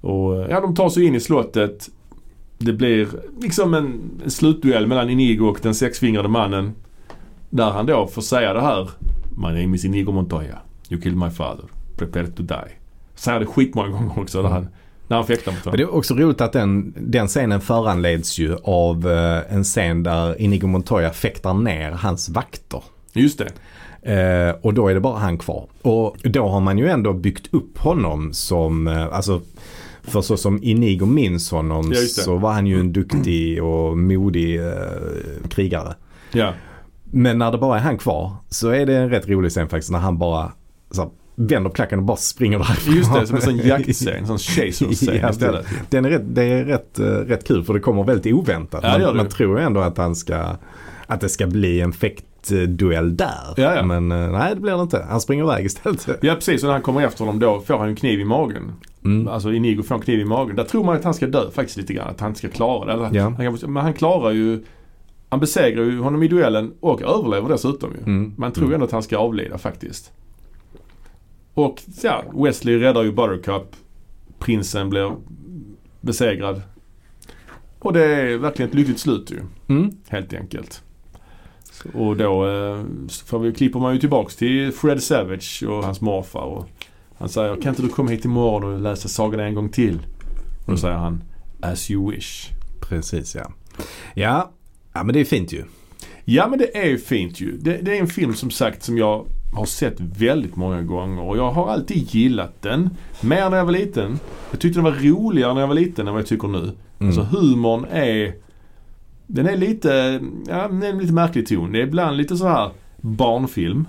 Och 0.00 0.34
ja, 0.50 0.60
de 0.60 0.74
tar 0.74 0.88
sig 0.88 1.04
in 1.04 1.14
i 1.14 1.20
slottet. 1.20 1.88
Det 2.58 2.72
blir 2.72 3.08
liksom 3.40 3.74
en, 3.74 4.00
en 4.24 4.30
slutduell 4.30 4.86
mellan 4.86 5.10
Inigo 5.10 5.44
och 5.48 5.58
den 5.62 5.74
sexfingrade 5.74 6.28
mannen. 6.28 6.72
Där 7.50 7.70
han 7.70 7.86
då 7.86 8.06
får 8.06 8.22
säga 8.22 8.52
det 8.52 8.60
här. 8.60 8.90
My 9.36 9.48
name 9.62 9.74
is 9.76 9.84
Inigo 9.84 10.12
Montoya. 10.12 10.58
You 10.88 11.00
killed 11.00 11.18
my 11.18 11.30
father. 11.30 11.64
Prepare 11.96 12.26
to 12.26 12.42
die. 12.42 12.70
Säger 13.14 13.40
det 13.40 13.46
skitmånga 13.46 13.88
gånger 13.88 14.18
också. 14.18 14.42
Där 14.42 14.48
han, 14.48 14.68
när 15.08 15.16
han 15.16 15.26
fäktar 15.26 15.52
mot 15.52 15.64
Men 15.64 15.72
honom. 15.72 15.76
det 15.76 15.82
är 15.82 15.94
också 15.96 16.14
roligt 16.14 16.40
att 16.40 16.52
den, 16.52 16.94
den 16.98 17.28
scenen 17.28 17.60
föranleds 17.60 18.38
ju 18.38 18.56
av 18.62 19.10
eh, 19.10 19.54
en 19.54 19.64
scen 19.64 20.02
där 20.02 20.40
Inigo 20.40 20.66
Montoya 20.66 21.10
fäktar 21.10 21.54
ner 21.54 21.90
hans 21.90 22.28
vakter. 22.28 22.82
Just 23.12 23.38
det. 23.38 23.50
Eh, 24.12 24.54
och 24.62 24.74
då 24.74 24.88
är 24.88 24.94
det 24.94 25.00
bara 25.00 25.18
han 25.18 25.38
kvar. 25.38 25.66
Och 25.82 26.16
då 26.24 26.48
har 26.48 26.60
man 26.60 26.78
ju 26.78 26.88
ändå 26.88 27.12
byggt 27.12 27.54
upp 27.54 27.78
honom 27.78 28.32
som, 28.32 28.86
eh, 28.88 29.06
alltså 29.14 29.40
för 30.02 30.20
så 30.20 30.36
som 30.36 30.62
Inigo 30.62 31.06
minns 31.06 31.50
honom 31.50 31.92
Ja, 31.92 32.00
så 32.00 32.36
var 32.36 32.52
han 32.52 32.66
ju 32.66 32.80
en 32.80 32.92
duktig 32.92 33.64
och 33.64 33.98
modig 33.98 34.60
eh, 34.66 34.72
krigare. 35.48 35.94
Ja. 36.32 36.52
Men 37.10 37.38
när 37.38 37.52
det 37.52 37.58
bara 37.58 37.76
är 37.78 37.82
han 37.82 37.98
kvar 37.98 38.32
så 38.48 38.68
är 38.68 38.86
det 38.86 38.96
en 38.96 39.10
rätt 39.10 39.28
rolig 39.28 39.50
scen 39.50 39.68
faktiskt 39.68 39.90
när 39.90 39.98
han 39.98 40.18
bara 40.18 40.52
så 40.90 41.02
här, 41.02 41.10
vänder 41.34 41.70
klacken 41.70 41.98
och 41.98 42.04
bara 42.04 42.16
springer 42.16 42.58
därifrån. 42.58 42.94
Just 42.94 43.14
det, 43.14 43.26
som 43.26 43.36
en 43.36 43.42
sån 43.42 43.58
jaktscen. 43.64 44.16
En 44.16 44.26
sån 44.26 44.38
chaser-scen 44.38 45.18
Ja, 45.22 45.30
istället. 45.30 45.66
Den 45.90 46.04
är 46.04 46.10
rätt, 46.10 46.22
det 46.24 46.42
är 46.42 46.64
rätt, 46.64 46.98
eh, 46.98 47.04
rätt 47.06 47.46
kul 47.46 47.64
för 47.64 47.74
det 47.74 47.80
kommer 47.80 48.04
väldigt 48.04 48.34
oväntat. 48.34 48.80
Ja, 48.84 48.98
man, 48.98 49.16
man 49.16 49.28
tror 49.28 49.60
ändå 49.60 49.80
att 49.80 49.98
han 49.98 50.14
ska, 50.14 50.56
att 51.06 51.20
det 51.20 51.28
ska 51.28 51.46
bli 51.46 51.80
en 51.80 51.92
fäktduell 51.92 53.16
där. 53.16 53.54
Ja, 53.56 53.74
ja. 53.74 53.82
Men 53.82 54.12
eh, 54.12 54.30
nej 54.30 54.54
det 54.54 54.60
blir 54.60 54.76
det 54.76 54.82
inte. 54.82 55.06
Han 55.08 55.20
springer 55.20 55.44
iväg 55.44 55.64
istället. 55.64 56.08
Ja 56.22 56.34
precis, 56.34 56.62
och 56.62 56.66
när 56.66 56.72
han 56.72 56.82
kommer 56.82 57.06
efter 57.06 57.24
honom 57.24 57.40
då 57.40 57.60
får 57.60 57.78
han 57.78 57.88
en 57.88 57.96
kniv 57.96 58.20
i 58.20 58.24
magen. 58.24 58.72
Mm. 59.04 59.28
Alltså 59.28 59.52
Inigo 59.52 59.82
får 59.82 59.94
en 59.94 60.00
kniv 60.00 60.20
i 60.20 60.24
magen. 60.24 60.56
Där 60.56 60.64
tror 60.64 60.84
man 60.84 60.96
att 60.96 61.04
han 61.04 61.14
ska 61.14 61.26
dö 61.26 61.50
faktiskt 61.50 61.76
lite 61.76 61.92
grann. 61.92 62.08
Att 62.08 62.20
han 62.20 62.34
ska 62.34 62.48
klara 62.48 62.96
det. 62.96 63.18
Ja. 63.18 63.22
han 63.22 63.58
kan, 63.58 63.72
men 63.72 63.82
han 63.82 63.94
klarar 63.94 64.30
ju 64.30 64.64
Han 65.30 65.40
besegrar 65.40 65.84
ju 65.84 65.98
honom 66.00 66.22
i 66.22 66.28
duellen 66.28 66.74
och 66.80 67.02
överlever 67.02 67.48
dessutom 67.48 67.90
ju. 67.92 67.98
Mm. 67.98 68.34
Man 68.36 68.52
tror 68.52 68.68
ju 68.68 68.74
ändå 68.74 68.86
att 68.86 68.92
han 68.92 69.02
ska 69.02 69.18
avlida 69.18 69.58
faktiskt. 69.58 70.12
Och 71.54 71.82
ja, 72.02 72.24
Wesley 72.34 72.78
räddar 72.78 73.02
ju 73.02 73.12
Buttercup. 73.12 73.76
Prinsen 74.38 74.90
blir 74.90 75.12
besegrad. 76.00 76.62
Och 77.78 77.92
det 77.92 78.04
är 78.04 78.36
verkligen 78.38 78.68
ett 78.68 78.74
lyckligt 78.74 78.98
slut 79.00 79.30
ju. 79.30 79.40
Mm. 79.74 79.90
Helt 80.08 80.34
enkelt. 80.34 80.82
Och 81.94 82.16
då 82.16 82.46
eh, 82.48 82.84
får 83.26 83.38
vi, 83.38 83.52
klipper 83.52 83.78
man 83.80 83.94
ju 83.94 84.00
tillbaks 84.00 84.36
till 84.36 84.72
Fred 84.72 85.02
Savage 85.02 85.64
och 85.68 85.84
hans 85.84 86.00
morfar. 86.00 86.40
Och 86.40 86.68
han 87.18 87.28
säger 87.28 87.56
kan 87.56 87.68
inte 87.70 87.82
du 87.82 87.88
komma 87.88 88.10
hit 88.10 88.24
imorgon 88.24 88.74
och 88.74 88.80
läsa 88.80 89.08
sagan 89.08 89.40
en 89.40 89.54
gång 89.54 89.68
till? 89.68 89.94
Och 89.96 90.66
då 90.66 90.70
Mm. 90.72 90.78
säger 90.78 90.96
han 90.96 91.22
As 91.62 91.90
you 91.90 92.10
wish. 92.10 92.50
Precis 92.80 93.34
ja. 93.34 93.52
Ja, 94.14 94.50
ja 94.92 95.04
men 95.04 95.12
det 95.12 95.20
är 95.20 95.24
fint 95.24 95.52
ju. 95.52 95.64
Ja 96.24 96.48
men 96.48 96.58
det 96.58 96.76
är 96.92 96.96
fint 96.96 97.40
ju. 97.40 97.56
Det, 97.58 97.76
det 97.82 97.96
är 97.96 98.00
en 98.00 98.06
film 98.08 98.34
som 98.34 98.50
sagt 98.50 98.82
som 98.82 98.98
jag 98.98 99.26
har 99.52 99.66
sett 99.66 100.00
väldigt 100.00 100.56
många 100.56 100.82
gånger 100.82 101.22
och 101.22 101.36
jag 101.36 101.50
har 101.50 101.68
alltid 101.68 102.14
gillat 102.14 102.62
den. 102.62 102.90
Mer 103.20 103.50
när 103.50 103.56
jag 103.56 103.64
var 103.64 103.72
liten. 103.72 104.18
Jag 104.50 104.60
tyckte 104.60 104.78
den 104.78 104.84
var 104.84 104.92
roligare 105.02 105.54
när 105.54 105.60
jag 105.60 105.68
var 105.68 105.74
liten 105.74 106.06
än 106.06 106.12
vad 106.14 106.20
jag 106.22 106.28
tycker 106.28 106.48
nu. 106.48 106.58
Mm. 106.58 106.74
Alltså 106.98 107.22
humorn 107.22 107.86
är 107.90 108.34
Den 109.26 109.46
är 109.46 109.56
lite, 109.56 110.20
ja 110.48 110.68
den 110.68 110.82
är 110.82 110.92
lite 110.92 111.12
märklig 111.12 111.46
ton. 111.48 111.72
Det 111.72 111.78
är 111.78 111.82
ibland 111.82 112.16
lite 112.16 112.36
så 112.36 112.48
här 112.48 112.70
barnfilm. 113.00 113.84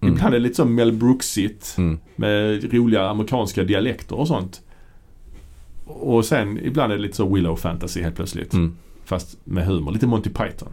Mm. 0.00 0.14
Ibland 0.14 0.34
är 0.34 0.38
det 0.38 0.42
lite 0.42 0.54
som 0.54 0.74
Mel 0.74 0.92
Brooksigt 0.92 1.74
Mm. 1.78 1.98
med 2.16 2.72
roliga 2.74 3.08
amerikanska 3.08 3.64
dialekter 3.64 4.18
och 4.18 4.28
sånt. 4.28 4.60
Och 5.86 6.24
sen 6.24 6.58
ibland 6.64 6.92
är 6.92 6.96
det 6.96 7.02
lite 7.02 7.16
så 7.16 7.34
Willow 7.34 7.56
fantasy 7.56 8.02
helt 8.02 8.16
plötsligt. 8.16 8.52
Mm. 8.52 8.76
Fast 9.14 9.38
med 9.44 9.66
humor. 9.66 9.92
Lite 9.92 10.06
Monty 10.06 10.30
Python. 10.30 10.68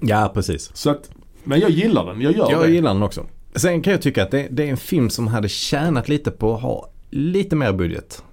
Ja, 0.00 0.30
precis. 0.34 0.70
Så 0.74 0.90
att, 0.90 1.10
men 1.44 1.60
jag 1.60 1.70
gillar 1.70 2.06
den. 2.06 2.20
Jag 2.20 2.32
gör 2.36 2.50
Jag 2.50 2.62
det. 2.62 2.70
gillar 2.70 2.94
den 2.94 3.02
också. 3.02 3.26
Sen 3.54 3.82
kan 3.82 3.92
jag 3.92 4.02
tycka 4.02 4.22
att 4.22 4.30
det, 4.30 4.48
det 4.50 4.62
är 4.66 4.70
en 4.70 4.76
film 4.76 5.10
som 5.10 5.26
hade 5.28 5.48
tjänat 5.48 6.08
lite 6.08 6.30
på 6.30 6.54
att 6.54 6.62
ha 6.62 6.90
lite 7.10 7.56
mer 7.56 7.72
budget. 7.72 8.24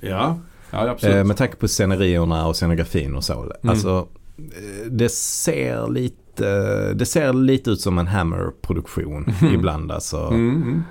Ja, 0.00 0.38
ja 0.70 0.88
absolut. 0.90 1.16
Eh, 1.16 1.24
med 1.24 1.36
tanke 1.36 1.56
på 1.56 1.68
scenerierna 1.68 2.46
och 2.46 2.56
scenografin 2.56 3.14
och 3.14 3.24
så. 3.24 3.52
Alltså, 3.62 4.08
eh, 4.38 4.90
det 4.90 5.08
ser 5.08 5.90
lite, 5.90 6.92
det 6.94 7.06
ser 7.06 7.32
lite 7.32 7.70
ut 7.70 7.80
som 7.80 7.98
en 7.98 8.06
Hammer-produktion 8.06 9.32
ibland. 9.54 9.92
Alltså. 9.92 10.18
mm, 10.18 10.62
mm. 10.62 10.82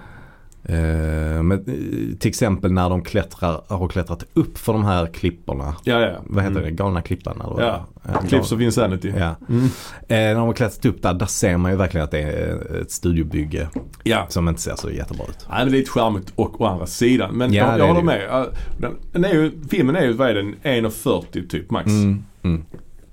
Eh, 0.65 1.44
men, 1.44 1.52
eh, 1.52 2.18
till 2.19 2.30
exempel 2.30 2.72
när 2.72 2.90
de 2.90 3.02
klättrar, 3.03 3.61
har 3.68 3.88
klättrat 3.88 4.23
upp 4.34 4.57
för 4.57 4.73
de 4.73 4.85
här 4.85 5.06
klipporna. 5.06 5.76
Ja, 5.84 5.99
ja. 5.99 6.11
Vad 6.26 6.44
heter 6.44 6.56
Mm. 6.60 6.69
det? 6.69 6.72
Galna 6.84 7.02
klippan? 7.02 7.41
Eller? 7.41 7.65
Ja. 7.68 7.85
Ja, 8.03 8.22
Clips 8.30 8.52
of 8.52 8.61
Insanity. 8.61 9.14
Ja. 9.18 9.35
Mm. 9.49 9.64
Eh, 9.64 9.69
när 10.07 10.35
de 10.35 10.48
har 10.48 10.53
klättrat 10.53 10.85
upp 10.85 11.02
där, 11.02 11.14
där 11.14 11.26
ser 11.26 11.57
man 11.57 11.72
ju 11.72 11.77
verkligen 11.77 12.03
att 12.03 12.11
det 12.11 12.19
är 12.22 12.81
ett 12.81 12.91
studiobygge 12.91 13.68
Ja. 14.03 14.26
som 14.30 14.48
inte 14.49 14.61
ser 14.61 14.76
så 14.76 14.91
jättebra 14.91 15.26
ut. 15.30 15.45
Nej, 15.49 15.57
men 15.64 15.72
det 15.72 15.77
är 15.77 15.80
lite 15.80 15.91
charmigt 15.91 16.34
och 16.35 16.61
å 16.61 16.65
andra 16.65 16.85
sidan. 16.85 17.35
Men 17.35 17.53
Ja, 17.53 17.69
jag, 17.69 17.80
jag 17.80 17.88
håller 17.88 18.02
med. 18.06 18.45
Den, 18.80 18.91
den 19.11 19.26
är 19.26 19.34
ju, 19.34 19.52
filmen 19.69 19.95
är 19.95 20.06
ju, 20.06 20.14
vad 20.14 20.30
är 20.30 20.34
den, 20.35 20.56
1.40 20.64 21.48
typ 21.48 21.72
max. 21.72 21.88
Mm, 21.88 22.23
mm, 22.44 22.64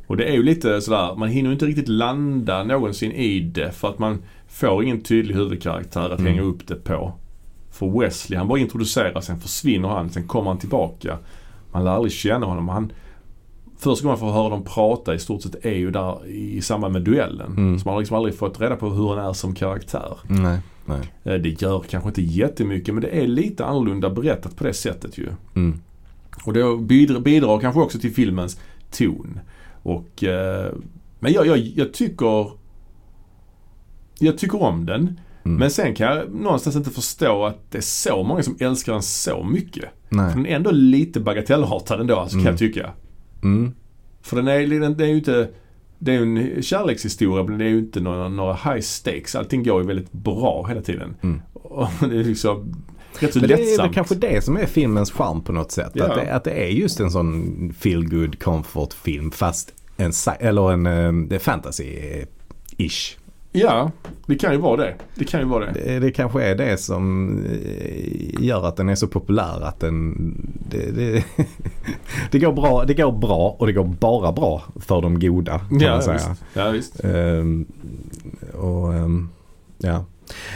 Och 0.07 0.17
det 0.17 0.25
är 0.25 0.33
ju 0.33 0.43
lite 0.43 0.81
sådär, 0.81 1.15
man 1.17 1.29
hinner 1.29 1.49
ju 1.49 1.53
inte 1.53 1.67
riktigt 1.67 1.89
landa 1.89 2.65
någonsin 2.65 3.13
i 3.13 3.41
det 3.41 3.73
för 3.73 3.89
att 3.89 3.99
man 3.99 4.23
får 4.49 4.85
ingen 4.85 5.01
tydlig 5.01 5.35
huvudkaraktär 5.35 6.11
att 6.11 6.21
Mm. 6.21 6.33
hänga 6.33 6.43
upp 6.43 6.67
det 6.67 6.75
på. 6.75 7.13
För 7.81 8.01
Wesley, 8.01 8.39
han 8.39 8.49
bara 8.49 8.59
introducerar, 8.59 9.21
sen 9.21 9.41
försvinner 9.41 9.89
han, 9.89 10.11
sen 10.11 10.27
kommer 10.29 10.51
han 10.51 10.59
tillbaka. 10.59 11.19
Man 11.73 11.85
lär 11.85 11.91
aldrig 11.91 12.13
känna 12.13 12.47
honom. 12.47 12.69
Han, 12.69 12.93
första 13.79 14.05
gången 14.05 14.19
man 14.21 14.29
får 14.29 14.39
höra 14.41 14.49
dem 14.49 14.65
prata 14.65 15.15
i 15.15 15.19
stort 15.19 15.43
sett 15.43 15.65
är 15.65 15.75
ju 15.75 15.91
där 15.91 16.27
i 16.27 16.63
samband 16.63 16.93
med 16.93 17.03
duellen. 17.03 17.53
Mm. 17.57 17.79
Så 17.79 17.89
man 17.89 17.95
har 17.95 18.01
liksom 18.01 18.17
aldrig 18.17 18.35
fått 18.39 18.61
reda 18.61 18.77
på 18.77 18.89
hur 18.91 19.09
han 19.09 19.19
är 19.29 19.33
som 19.33 19.55
karaktär. 19.55 20.17
nej, 20.29 20.59
nej. 20.85 21.13
Eh, 21.25 21.35
Det 21.35 21.63
gör 21.63 21.81
kanske 21.91 22.09
inte 22.09 22.23
jättemycket 22.23 22.95
men 22.95 23.03
det 23.03 23.09
är 23.23 23.27
lite 23.27 23.65
annorlunda 23.67 24.11
berättat 24.11 24.57
på 24.57 24.65
det 24.65 24.75
sättet 24.75 25.19
ju. 25.19 25.29
Mm, 25.55 25.81
Och 26.45 26.53
det 26.53 26.77
bidrar, 26.79 27.21
bidrar 27.21 27.61
kanske 27.61 27.81
också 27.81 27.99
till 27.99 28.15
filmens 28.15 28.61
ton. 28.91 29.41
Och, 29.83 30.25
eh, 30.25 30.73
men 31.21 31.33
jag, 31.33 31.47
jag, 31.47 31.59
jag 31.59 31.93
tycker 31.93 32.51
jag 34.19 34.39
tycker 34.39 34.63
om 34.63 34.87
den. 34.87 35.21
Mm. 35.45 35.57
Men 35.59 35.71
sen 35.71 35.95
kan 35.95 36.17
jag 36.17 36.35
någonstans 36.35 36.77
inte 36.77 36.91
förstå 36.91 37.45
att 37.45 37.71
det 37.71 37.79
är 37.79 37.83
så 37.83 38.23
många 38.23 38.43
som 38.43 38.57
älskar 38.61 38.93
den 38.93 39.03
så 39.03 39.45
mycket. 39.45 39.85
För 40.09 40.17
nej. 40.17 40.33
den 40.35 40.47
är 40.47 40.57
ändå 40.57 40.71
lite 40.71 41.21
bagatellartad 41.21 42.01
ändå 42.01 42.17
alltså, 42.17 42.35
kan 42.37 42.41
Mm. 42.41 42.53
jag 42.53 42.59
tycka. 42.59 42.91
Mm, 43.43 43.75
För 44.23 44.37
den 44.37 44.49
är, 44.49 44.81
den, 44.81 45.01
är 45.01 45.05
ju 45.07 45.17
inte 45.17 45.49
det 45.99 46.13
är 46.13 46.21
ju 46.21 46.23
en 46.57 46.63
kärlekshistoria 46.63 47.45
men 47.45 47.59
det 47.59 47.65
är 47.65 47.69
ju 47.69 47.79
inte 47.79 48.01
några, 48.01 48.29
några 48.29 48.55
high 48.55 48.81
stakes. 48.81 49.35
Allting 49.35 49.63
går 49.63 49.81
ju 49.81 49.87
väldigt 49.87 50.13
bra 50.13 50.67
hela 50.69 50.83
tiden. 50.83 51.15
Mm. 51.23 51.41
Och 51.53 51.89
det 52.11 52.19
är 52.21 52.25
liksom 52.25 52.75
rätt 53.19 53.33
så 53.33 53.39
Men 53.39 53.49
det 53.49 53.55
är 53.55 53.59
lättsamt. 53.59 53.89
väl 53.89 53.95
kanske 53.95 54.15
det 54.15 54.45
som 54.45 54.57
är 54.57 54.67
filmens 54.67 55.11
charm 55.13 55.43
på 55.45 55.53
något 55.53 55.73
sätt. 55.73 55.91
Ja. 55.95 56.05
Att, 56.05 56.15
det, 56.15 56.35
att 56.35 56.45
det 56.45 56.51
är 56.65 56.69
just 56.69 57.01
en 57.01 57.11
sån 57.11 57.73
feel 57.79 58.09
good 58.09 58.43
comfort 58.43 58.93
film 58.95 59.31
fast 59.31 59.75
en, 59.97 60.13
eller 60.41 60.73
en 60.73 60.87
eh, 60.87 61.39
fantasy-ish. 61.39 63.17
Ja, 63.53 63.91
det 64.27 64.37
kan 64.37 64.53
ju 64.53 64.59
vara 64.59 64.77
det. 64.77 64.95
Det 65.15 65.25
kan 65.25 65.41
ju 65.41 65.47
vara 65.47 65.65
det. 65.67 65.73
Det, 65.73 65.99
det 65.99 66.11
kanske 66.11 66.43
är 66.45 66.55
det 66.55 66.77
som 66.77 67.37
eh, 67.45 68.45
gör 68.45 68.67
att 68.69 68.77
den 68.77 68.89
är 68.89 68.95
så 68.95 69.07
populär. 69.07 69.61
Att 69.63 69.81
den, 69.81 70.15
det, 70.71 70.91
det, 70.91 71.25
det, 72.31 72.39
går 72.39 72.53
bra, 72.53 72.85
det 72.85 72.95
går 72.95 73.13
bra 73.13 73.57
och 73.59 73.67
det 73.67 73.73
går 73.73 73.85
bara 73.85 74.33
bra 74.33 74.63
för 74.81 75.03
de 75.03 75.21
goda 75.21 75.59
kan 75.59 75.81
Ja, 75.81 75.91
man 75.93 76.03
säga. 76.03 76.17
visst. 76.17 76.43
Ja, 76.55 76.71
visst. 76.71 77.05
Ehm, 77.05 77.67
och, 78.55 78.95
ehm, 78.95 79.29
ja. 79.79 80.05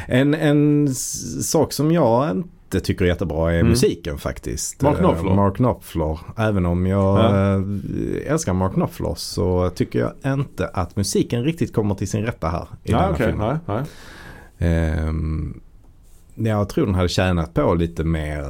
En, 0.06 0.34
en 0.34 0.94
sak 1.42 1.72
som 1.72 1.92
jag 1.92 2.42
inte 2.74 2.84
tycker 2.84 3.04
jättebra 3.04 3.52
är 3.52 3.56
Mm. 3.58 3.68
musiken 3.70 4.18
faktiskt. 4.18 4.82
Mark 4.82 4.94
Eh, 4.94 4.98
Knopfler. 5.00 5.34
Mark 5.34 5.56
Knopfler. 5.56 6.18
Även 6.36 6.66
om 6.66 6.86
jag 6.86 7.18
Ja. 7.18 7.54
eh, 7.56 8.32
älskar 8.32 8.52
Mark 8.52 8.72
Knopfler 8.74 9.14
så 9.16 9.70
tycker 9.70 9.98
jag 9.98 10.32
inte 10.34 10.68
att 10.68 10.96
musiken 10.96 11.44
riktigt 11.44 11.72
kommer 11.74 11.94
till 11.94 12.08
sin 12.08 12.22
rätta 12.24 12.48
här. 12.48 12.68
I 12.84 12.92
Ja, 12.92 12.98
denna 12.98 13.10
okej. 13.12 13.26
filmen. 13.26 13.58
Nej, 13.66 13.82
nej. 14.58 14.70
Ehm, 14.70 15.60
jag 16.34 16.68
tror 16.68 16.86
den 16.86 16.94
hade 16.94 17.08
tjänat 17.08 17.54
på 17.54 17.74
lite 17.74 18.04
mer 18.04 18.44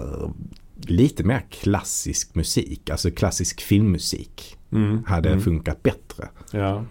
lite 0.87 1.25
mer 1.25 1.43
klassisk 1.51 2.35
musik, 2.35 2.91
alltså 2.91 3.11
klassisk 3.11 3.61
filmmusik 3.61 4.57
Mm. 4.73 5.05
hade 5.07 5.29
mm. 5.29 5.41
funkat 5.41 5.83
bättre. 5.83 6.29
Ja, 6.53 6.85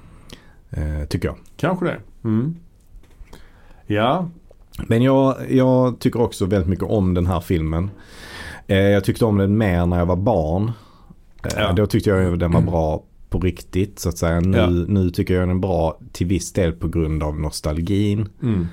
eh, 0.70 1.06
tycker 1.10 1.28
jag. 1.28 1.38
kanske 1.58 1.86
det. 1.86 1.98
Mm. 2.24 2.56
Ja, 3.88 4.30
Men 4.88 5.02
jag, 5.02 5.36
jag 5.52 6.00
tycker 6.00 6.22
också 6.22 6.46
väldigt 6.46 6.70
mycket 6.70 6.86
om 6.86 7.14
den 7.14 7.26
här 7.28 7.40
filmen. 7.40 7.90
Eh, 8.68 8.78
jag 8.78 9.04
tyckte 9.04 9.26
om 9.26 9.38
den 9.38 9.58
mer 9.58 9.86
när 9.86 9.98
jag 10.00 10.06
var 10.06 10.16
barn. 10.16 10.72
Eh, 11.44 11.52
Ja. 11.58 11.72
Då 11.72 11.86
tyckte 11.88 12.10
jag 12.10 12.40
den 12.40 12.52
var 12.52 12.62
bra 12.62 13.04
på 13.30 13.40
riktigt 13.40 14.00
så 14.00 14.10
att 14.10 14.18
säga. 14.18 14.40
Nu, 14.40 14.58
Ja. 14.58 14.68
nu 14.70 15.10
tycker 15.10 15.34
jag 15.34 15.42
den 15.48 15.56
är 15.56 15.60
bra 15.60 16.00
till 16.12 16.28
viss 16.28 16.54
del 16.54 16.72
på 16.74 16.88
grund 16.88 17.24
av 17.24 17.40
nostalgin. 17.40 18.30
mm. 18.44 18.68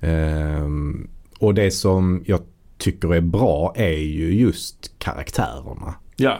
Ehm, 0.00 1.08
och 1.38 1.54
det 1.54 1.70
som 1.70 2.22
jag 2.26 2.40
tycker 2.78 3.14
är 3.14 3.20
bra 3.20 3.72
är 3.76 3.98
ju 3.98 4.34
just 4.34 4.92
karaktärerna. 4.98 5.94
ja. 6.16 6.38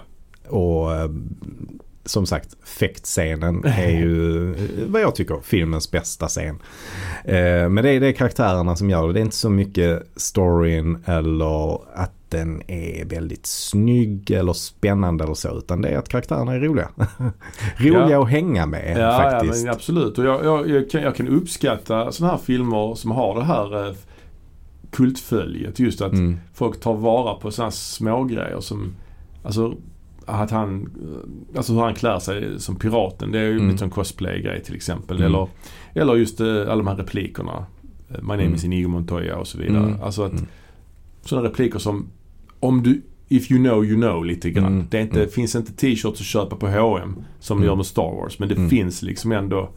Och 0.49 0.95
eh, 0.95 1.11
som 2.09 2.27
sagt, 2.27 2.57
fäktscenen 2.65 3.65
är 3.65 3.91
ju 3.91 4.55
vad 4.89 5.03
jag 5.03 5.15
tycker 5.15 5.41
filmens 5.43 5.91
bästa 5.91 6.29
scen. 6.29 6.59
Eh, 7.25 7.69
men 7.69 7.75
det 7.77 7.91
är, 7.91 8.01
det 8.01 8.07
är 8.07 8.13
karaktärerna 8.13 8.77
som 8.77 8.91
gör 8.91 9.07
det. 9.07 9.13
Det 9.13 9.21
är 9.21 9.23
inte 9.23 9.37
så 9.37 9.51
mycket 9.51 10.03
storyn 10.17 10.99
eller 11.05 11.75
att 11.95 12.13
den 12.29 12.63
är 12.71 13.05
väldigt 13.05 13.47
snygg 13.47 14.31
eller 14.31 14.53
spännande 14.53 15.25
eller 15.25 15.35
så. 15.35 15.59
Utan 15.59 15.83
det 15.83 15.89
är 15.89 15.99
att 15.99 16.09
karaktärerna 16.09 16.53
är 16.55 16.61
roliga. 16.61 16.89
roliga 17.77 18.11
Ja. 18.11 18.23
att 18.23 18.31
hänga 18.31 18.67
med 18.67 18.97
Ja, 18.97 19.01
ja 19.01 19.31
faktiskt. 19.31 19.65
men 19.65 19.75
absolut. 19.75 20.19
Och 20.19 20.25
jag, 20.25 20.45
jag, 20.45 20.69
jag, 20.69 20.91
kan, 20.91 21.03
jag 21.03 21.17
kan 21.17 21.29
uppskatta 21.29 22.13
sådana 22.13 22.33
här 22.33 22.41
filmer 22.41 22.95
som 22.95 23.11
har 23.11 23.35
det 23.35 23.45
här 23.45 23.87
eh, 23.89 23.95
kultföljet. 24.91 25.79
Just 25.79 26.01
att 26.01 26.13
Mm, 26.13 26.37
folk 26.55 26.81
tar 26.81 26.95
vara 26.95 27.35
på 27.35 27.51
sådana 27.51 27.71
små 27.71 28.25
grejer 28.25 28.61
som 28.61 28.95
Alltså 29.43 29.75
att 30.29 30.51
han, 30.51 30.89
alltså 31.57 31.73
hur 31.73 31.81
han 31.81 31.95
klär 31.95 32.19
sig 32.19 32.61
som 32.61 32.77
piraten. 32.77 33.33
Det 33.33 33.39
är 33.39 33.45
ju 33.45 33.57
Mm. 33.57 33.71
lite 33.71 33.85
en 33.85 33.91
cosplay-grej 33.91 34.63
till 34.65 34.75
exempel. 34.75 35.17
Mm. 35.17 35.27
Eller, 35.27 35.49
eller 35.95 36.15
just 36.17 36.41
eh, 36.41 36.47
alla 36.47 36.77
de 36.77 36.87
här 36.87 36.97
replikerna. 36.97 37.67
My 38.09 38.17
name 38.23 38.43
Mm. 38.43 38.55
is 38.55 38.65
Inigo 38.65 38.89
Montoya 38.89 39.37
och 39.37 39.47
så 39.47 39.59
vidare. 39.59 39.85
Mm. 39.85 40.03
Alltså 40.03 40.23
att 40.23 40.33
Mm. 40.33 40.47
sådana 41.25 41.49
repliker 41.49 41.79
som 41.79 42.07
om 42.61 42.83
du 42.83 43.03
If 43.31 43.51
you 43.51 43.61
know 43.65 43.85
you 43.85 43.97
know 43.97 44.25
lite 44.25 44.51
grann. 44.51 44.67
Mm. 44.73 44.87
Det 44.91 45.01
inte, 45.01 45.19
Mm. 45.19 45.31
finns 45.31 45.55
inte 45.57 45.73
t-shirts 45.73 46.21
att 46.21 46.27
köpa 46.27 46.57
på 46.57 46.69
H&M 46.69 47.17
som 47.41 47.59
Mm. 47.59 47.67
gör 47.69 47.77
med 47.77 47.87
Star 47.87 48.15
Wars. 48.23 48.39
Men 48.39 48.49
det 48.49 48.55
Mm. 48.55 48.71
finns 48.71 49.03
liksom 49.03 49.33
ändå 49.33 49.71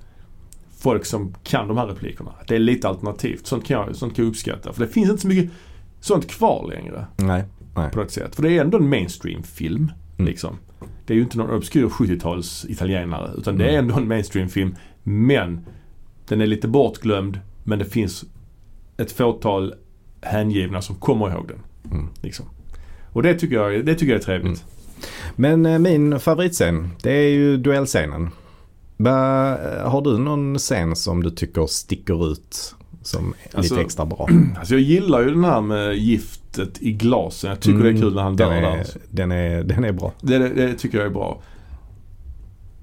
folk 0.79 1.05
som 1.05 1.33
kan 1.43 1.67
de 1.67 1.77
här 1.77 1.87
replikerna. 1.87 2.31
Det 2.47 2.55
är 2.55 2.59
lite 2.59 2.87
alternativt. 2.89 3.47
Sånt 3.47 3.65
kan 3.65 3.77
jag, 3.87 3.95
sånt 3.95 4.15
kan 4.15 4.25
jag 4.25 4.29
uppskatta. 4.29 4.73
För 4.73 4.85
det 4.85 4.91
finns 4.91 5.09
inte 5.09 5.21
så 5.21 5.27
mycket 5.27 5.51
sånt 5.99 6.27
kvar 6.27 6.67
längre 6.75 7.05
Nej, 7.17 7.43
nej. 7.75 7.91
på 7.91 7.99
något 7.99 8.11
sätt. 8.11 8.35
För 8.35 8.43
det 8.43 8.57
är 8.57 8.61
ändå 8.61 8.77
en 8.77 8.89
mainstream-film. 8.89 9.91
Mm. 10.17 10.29
Liksom. 10.29 10.57
Det 11.05 11.13
är 11.13 11.15
ju 11.17 11.23
inte 11.23 11.37
någon 11.37 11.49
obskyr 11.57 11.85
70-tals 11.85 12.65
italienare. 12.69 13.31
Utan 13.37 13.57
det 13.57 13.65
är 13.65 13.69
Mm. 13.69 13.79
ändå 13.79 13.95
en 13.95 14.07
mainstream-film. 14.07 14.75
Men 15.03 15.65
den 16.27 16.41
är 16.41 16.47
lite 16.47 16.67
bortglömd. 16.67 17.39
Men 17.63 17.79
det 17.79 17.85
finns 17.85 18.25
ett 18.97 19.11
fåtal 19.11 19.73
hängivna 20.21 20.81
som 20.81 20.95
kommer 20.95 21.31
ihåg 21.31 21.47
den. 21.47 21.59
Mm. 21.99 22.09
Liksom. 22.21 22.45
Och 23.13 23.23
det 23.23 23.33
tycker 23.33 23.55
jag, 23.55 23.85
det 23.85 23.95
tycker 23.95 24.11
jag 24.13 24.19
är 24.19 24.25
trevligt. 24.25 24.65
Men 25.35 25.65
eh, 25.65 25.79
min 25.79 26.19
favoritscen 26.19 26.89
det 27.03 27.11
är 27.11 27.29
ju 27.29 27.57
duellscenen. 27.57 28.29
Va, 28.97 29.11
har 29.89 30.01
du 30.01 30.17
någon 30.17 30.57
scen 30.57 30.95
som 30.95 31.23
du 31.23 31.29
tycker 31.29 31.67
sticker 31.67 32.31
ut 32.31 32.75
som 33.01 33.33
Alltså, 33.53 33.73
lite 33.73 33.85
extra 33.85 34.05
bra? 34.05 34.29
Alltså 34.57 34.73
jag 34.73 34.81
gillar 34.81 35.21
ju 35.21 35.29
den 35.29 35.43
här 35.43 35.61
med 35.61 35.95
giftet 36.57 36.81
i 36.81 36.91
glasen. 36.91 37.49
Jag 37.49 37.59
tycker 37.59 37.83
det 37.83 37.89
är 37.89 38.01
kul 38.01 38.15
när 38.15 38.21
han 38.21 38.35
dör 38.35 38.51
Mm. 38.51 38.63
den 38.63 38.71
där. 38.71 38.79
är, 38.79 38.85
den, 39.09 39.31
är, 39.31 39.63
den 39.63 39.83
är 39.83 39.91
bra. 39.91 40.13
Det, 40.21 40.37
det, 40.37 40.49
det 40.49 40.73
tycker 40.73 40.97
jag 40.97 41.07
är 41.07 41.11
bra. 41.11 41.41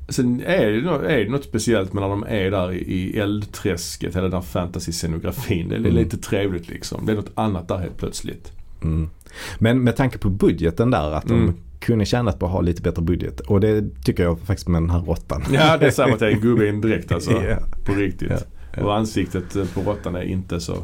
Sen 0.09 0.43
är 0.47 0.67
det, 0.71 0.81
nå- 0.83 1.01
är 1.03 1.25
det 1.25 1.31
något 1.31 1.45
speciellt 1.45 1.93
med 1.93 2.01
när 2.03 2.09
de 2.09 2.25
är 2.29 2.51
där 2.51 2.73
i, 2.73 2.77
i 2.79 3.19
eldträsket, 3.19 4.17
hela 4.17 4.23
den 4.29 4.33
här 4.33 4.41
fantasy-scenografin. 4.41 5.69
Det 5.69 5.75
är 5.75 5.79
Mm. 5.79 5.95
lite 5.95 6.17
trevligt 6.19 6.69
liksom. 6.69 7.07
Det 7.07 7.13
är 7.13 7.17
något 7.17 7.31
annat 7.35 7.69
där 7.69 7.79
helt 7.79 7.97
plötsligt. 7.97 8.53
Mm. 8.83 9.09
Men 9.59 9.85
med 9.85 9.97
tanke 9.97 10.19
på 10.19 10.31
budgeten 10.31 10.91
där 10.91 11.13
att 11.13 11.27
de 11.27 11.35
Mm. 11.43 11.55
kunde 11.81 12.05
tjänat 12.05 12.39
på 12.39 12.47
att 12.47 12.53
ha 12.53 12.61
lite 12.61 12.83
bättre 12.83 13.03
budget. 13.03 13.41
Och 13.41 13.61
det 13.61 13.85
tycker 14.05 14.23
jag 14.23 14.39
faktiskt 14.41 14.69
med 14.69 14.83
den 14.83 14.91
här 14.91 15.01
råttan. 15.01 15.43
Ja, 15.53 15.77
det 15.77 15.87
är 15.87 15.91
samma 15.91 16.13
att 16.15 16.19
det 16.21 16.27
är 16.27 16.31
en 16.31 16.41
gubbe 16.41 16.69
in 16.69 16.81
direkt 16.81 17.13
alltså. 17.13 17.31
Ja. 17.49 17.59
På 17.85 17.93
riktigt. 17.95 18.33
Ja. 18.77 18.85
Och 18.85 18.97
ansiktet 18.97 19.75
på 19.75 19.81
råttan 19.81 20.15
är 20.15 20.23
inte 20.23 20.61
så... 20.61 20.77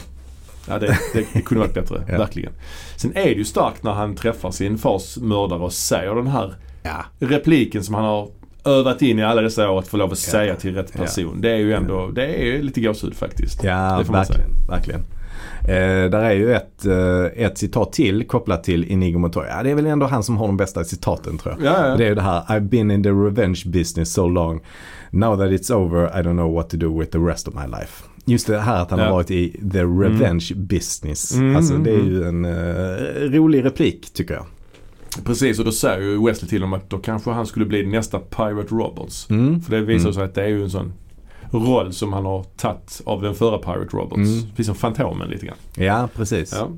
Ja, 0.68 0.78
det, 0.78 0.98
det, 1.12 1.24
det 1.32 1.40
kunde 1.40 1.60
varit 1.60 1.74
bättre. 1.74 2.02
Ja. 2.08 2.18
Verkligen. 2.18 2.52
Sen 2.96 3.12
är 3.16 3.24
det 3.24 3.30
ju 3.32 3.44
starkt 3.44 3.82
när 3.82 3.92
han 3.92 4.14
träffar 4.14 4.50
sin 4.50 4.78
fars 4.78 5.16
mördare 5.16 5.58
och 5.60 5.72
säger 5.72 6.14
den 6.14 6.26
här 6.26 6.54
Ja. 6.82 7.04
repliken 7.18 7.82
som 7.84 7.94
han 7.94 8.04
har 8.04 8.28
övat 8.64 9.02
in 9.02 9.18
i 9.18 9.22
alla 9.24 9.42
dessa 9.42 9.70
år 9.70 9.78
att 9.78 9.88
få 9.88 9.96
lov 9.96 10.12
att 10.12 10.18
säga 10.18 10.46
Ja. 10.52 10.56
till 10.60 10.74
rätt 10.74 10.90
Ja. 10.94 11.00
person. 11.00 11.40
Det 11.40 11.50
är 11.50 11.56
ju 11.56 11.72
ändå, 11.72 12.08
det 12.14 12.26
är 12.26 12.62
lite 12.62 12.80
gåshud 12.80 13.14
faktiskt. 13.14 13.64
Ja, 13.64 14.02
verkligen. 14.10 14.50
verkligen. 14.68 15.00
Eh, 15.68 16.10
där 16.10 16.22
är 16.22 16.32
ju 16.32 16.54
ett, 16.54 16.86
eh, 16.86 17.44
ett 17.44 17.58
citat 17.58 17.92
till 17.92 18.26
kopplat 18.26 18.64
till 18.64 18.84
Inigo 18.84 19.18
Montoya. 19.18 19.62
Det 19.62 19.70
är 19.70 19.74
väl 19.74 19.86
ändå 19.86 20.06
han 20.06 20.22
som 20.22 20.36
har 20.36 20.46
de 20.46 20.56
bästa 20.56 20.84
citaten 20.84 21.38
tror 21.38 21.54
jag. 21.58 21.72
Ja, 21.72 21.88
ja. 21.88 21.96
Det 21.96 22.04
är 22.04 22.08
ju 22.08 22.14
det 22.14 22.22
här 22.22 22.42
I've 22.48 22.68
been 22.68 22.90
in 22.90 23.02
the 23.02 23.10
revenge 23.10 23.62
business 23.66 24.12
so 24.12 24.28
long. 24.28 24.60
Now 25.10 25.36
that 25.38 25.50
it's 25.50 25.72
over 25.74 26.06
I 26.06 26.22
don't 26.22 26.32
know 26.32 26.54
what 26.54 26.70
to 26.70 26.76
do 26.76 26.98
with 27.00 27.10
the 27.12 27.18
rest 27.18 27.48
of 27.48 27.54
my 27.54 27.66
life. 27.80 28.04
Just 28.24 28.46
det 28.46 28.58
här 28.60 28.82
att 28.82 28.90
han 28.90 28.98
Ja. 29.00 29.04
har 29.04 29.12
varit 29.12 29.30
i 29.30 29.60
the 29.72 29.82
revenge 29.84 30.50
business. 30.56 31.34
Mm, 31.34 31.56
Alltså 31.56 31.74
det 31.76 31.90
är 31.90 31.94
mm. 32.00 32.08
ju 32.12 32.24
en 32.24 32.44
eh, 32.44 33.30
rolig 33.40 33.64
replik 33.64 34.10
tycker 34.12 34.34
jag. 34.34 34.46
Precis 35.24 35.58
och 35.58 35.64
då 35.64 35.72
säger 35.72 36.00
ju 36.00 36.26
Wesley 36.26 36.48
till 36.48 36.62
honom 36.62 36.78
att 36.80 36.90
då 36.90 36.98
kanske 36.98 37.30
han 37.30 37.46
skulle 37.46 37.66
bli 37.66 37.86
nästa 37.86 38.18
Pirate 38.18 38.74
Roberts. 38.74 39.30
Mm. 39.30 39.60
För 39.62 39.70
det 39.70 39.80
visar 39.80 40.00
Mm. 40.08 40.12
sig 40.14 40.24
att 40.24 40.34
det 40.34 40.42
är 40.42 40.48
ju 40.48 40.62
en 40.62 40.70
sån 40.70 40.92
roll 41.50 41.92
som 41.92 42.12
han 42.12 42.24
har 42.24 42.42
tagit 42.42 43.00
av 43.04 43.22
den 43.22 43.34
förra 43.34 43.58
Pirate 43.58 43.96
Roberts. 43.96 44.16
Mm. 44.30 44.42
Precis 44.50 44.66
som 44.66 44.74
Fantomen 44.74 45.28
lite 45.28 45.46
grann. 45.46 45.56
Ja, 45.76 46.08
precis. 46.16 46.52
Ja, 46.52 46.70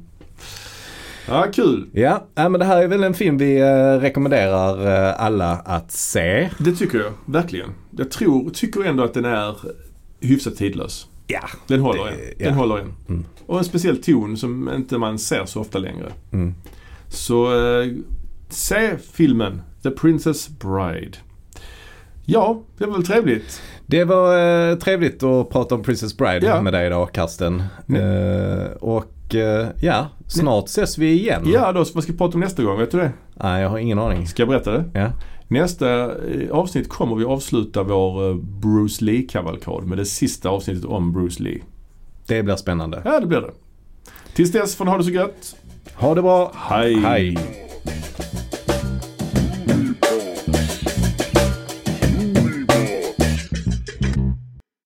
ja 1.28 1.46
kul. 1.52 1.86
Ja, 1.92 2.26
ja, 2.34 2.48
men 2.48 2.58
det 2.58 2.64
här 2.66 2.82
är 2.82 2.88
väl 2.88 3.04
en 3.04 3.14
film 3.14 3.38
vi 3.38 3.60
eh, 3.60 4.00
rekommenderar 4.00 4.86
eh, 5.08 5.24
alla 5.24 5.50
att 5.52 5.92
se. 5.92 6.50
Det 6.58 6.72
tycker 6.72 6.98
jag 6.98 7.12
verkligen. 7.26 7.70
Jag 7.96 8.10
tror, 8.10 8.50
tycker 8.50 8.84
ändå 8.84 9.04
att 9.04 9.14
den 9.14 9.24
är 9.24 9.54
hyfsat 10.20 10.56
tidlös. 10.56 11.06
Ja. 11.26 11.40
Den 11.66 11.80
håller 11.80 12.04
Det- 12.04 12.10
en. 12.10 12.18
ja. 12.38 12.44
Den 12.48 12.54
håller 12.54 12.78
en. 12.78 12.92
Mm. 13.08 13.24
Och 13.46 13.58
en 13.58 13.64
speciell 13.64 14.02
ton 14.02 14.36
som 14.36 14.70
inte 14.74 14.98
man 14.98 15.18
ser 15.18 15.44
så 15.46 15.60
ofta 15.60 15.78
längre. 15.78 16.12
Mm. 16.32 16.54
Så 17.08 17.54
eh, 17.80 17.86
se 18.48 18.90
filmen 19.12 19.62
The 19.82 19.90
Princess 19.90 20.48
Bride. 20.48 21.18
Ja, 22.24 22.62
det 22.78 22.86
var 22.86 22.92
väl 22.92 23.06
trevligt. 23.06 23.62
Det 23.86 24.04
var 24.04 24.38
eh, 24.70 24.76
trevligt 24.76 25.22
att 25.22 25.50
prata 25.50 25.74
om 25.74 25.82
Princess 25.82 26.16
Bride 26.16 26.46
Ja. 26.46 26.62
med 26.62 26.72
dig 26.72 26.90
då, 26.90 27.06
Karsten. 27.06 27.62
Mm. 27.88 28.02
Eh, 28.02 28.66
och 28.70 29.34
eh, 29.34 29.66
ja, 29.80 30.06
snart 30.26 30.64
ses 30.64 30.98
vi 30.98 31.10
igen. 31.12 31.42
Ja, 31.46 31.72
då, 31.72 31.84
vad 31.94 32.02
ska 32.02 32.12
vi 32.12 32.18
prata 32.18 32.34
om 32.34 32.40
nästa 32.40 32.62
gång? 32.62 32.78
Vet 32.78 32.90
du 32.90 32.98
det? 32.98 33.12
Nej, 33.34 33.62
jag 33.62 33.68
har 33.68 33.78
ingen 33.78 33.98
aning. 33.98 34.26
Ska 34.26 34.42
jag 34.42 34.48
berätta 34.48 34.72
det? 34.72 34.84
Ja. 34.94 35.10
Nästa 35.48 36.16
eh, 36.26 36.50
avsnitt 36.50 36.88
kommer 36.88 37.16
vi 37.16 37.24
avsluta 37.24 37.82
vår 37.82 38.28
eh, 38.28 38.36
Bruce 38.36 39.04
Lee-kavalkad 39.04 39.86
med 39.86 39.98
det 39.98 40.04
sista 40.04 40.48
avsnittet 40.48 40.84
om 40.84 41.12
Bruce 41.12 41.42
Lee. 41.42 41.62
Det 42.26 42.42
blir 42.42 42.56
spännande. 42.56 43.02
Ja, 43.04 43.20
det 43.20 43.26
blir 43.26 43.40
det. 43.40 43.52
Tills 44.34 44.52
dess 44.52 44.76
får 44.76 44.84
ni 44.84 44.90
ha 44.90 44.98
det 44.98 45.04
så 45.04 45.10
gött. 45.10 45.56
Ha 45.94 46.14
det 46.14 46.22
bra. 46.22 46.52
Hej! 46.54 46.94
Hej. 46.94 47.65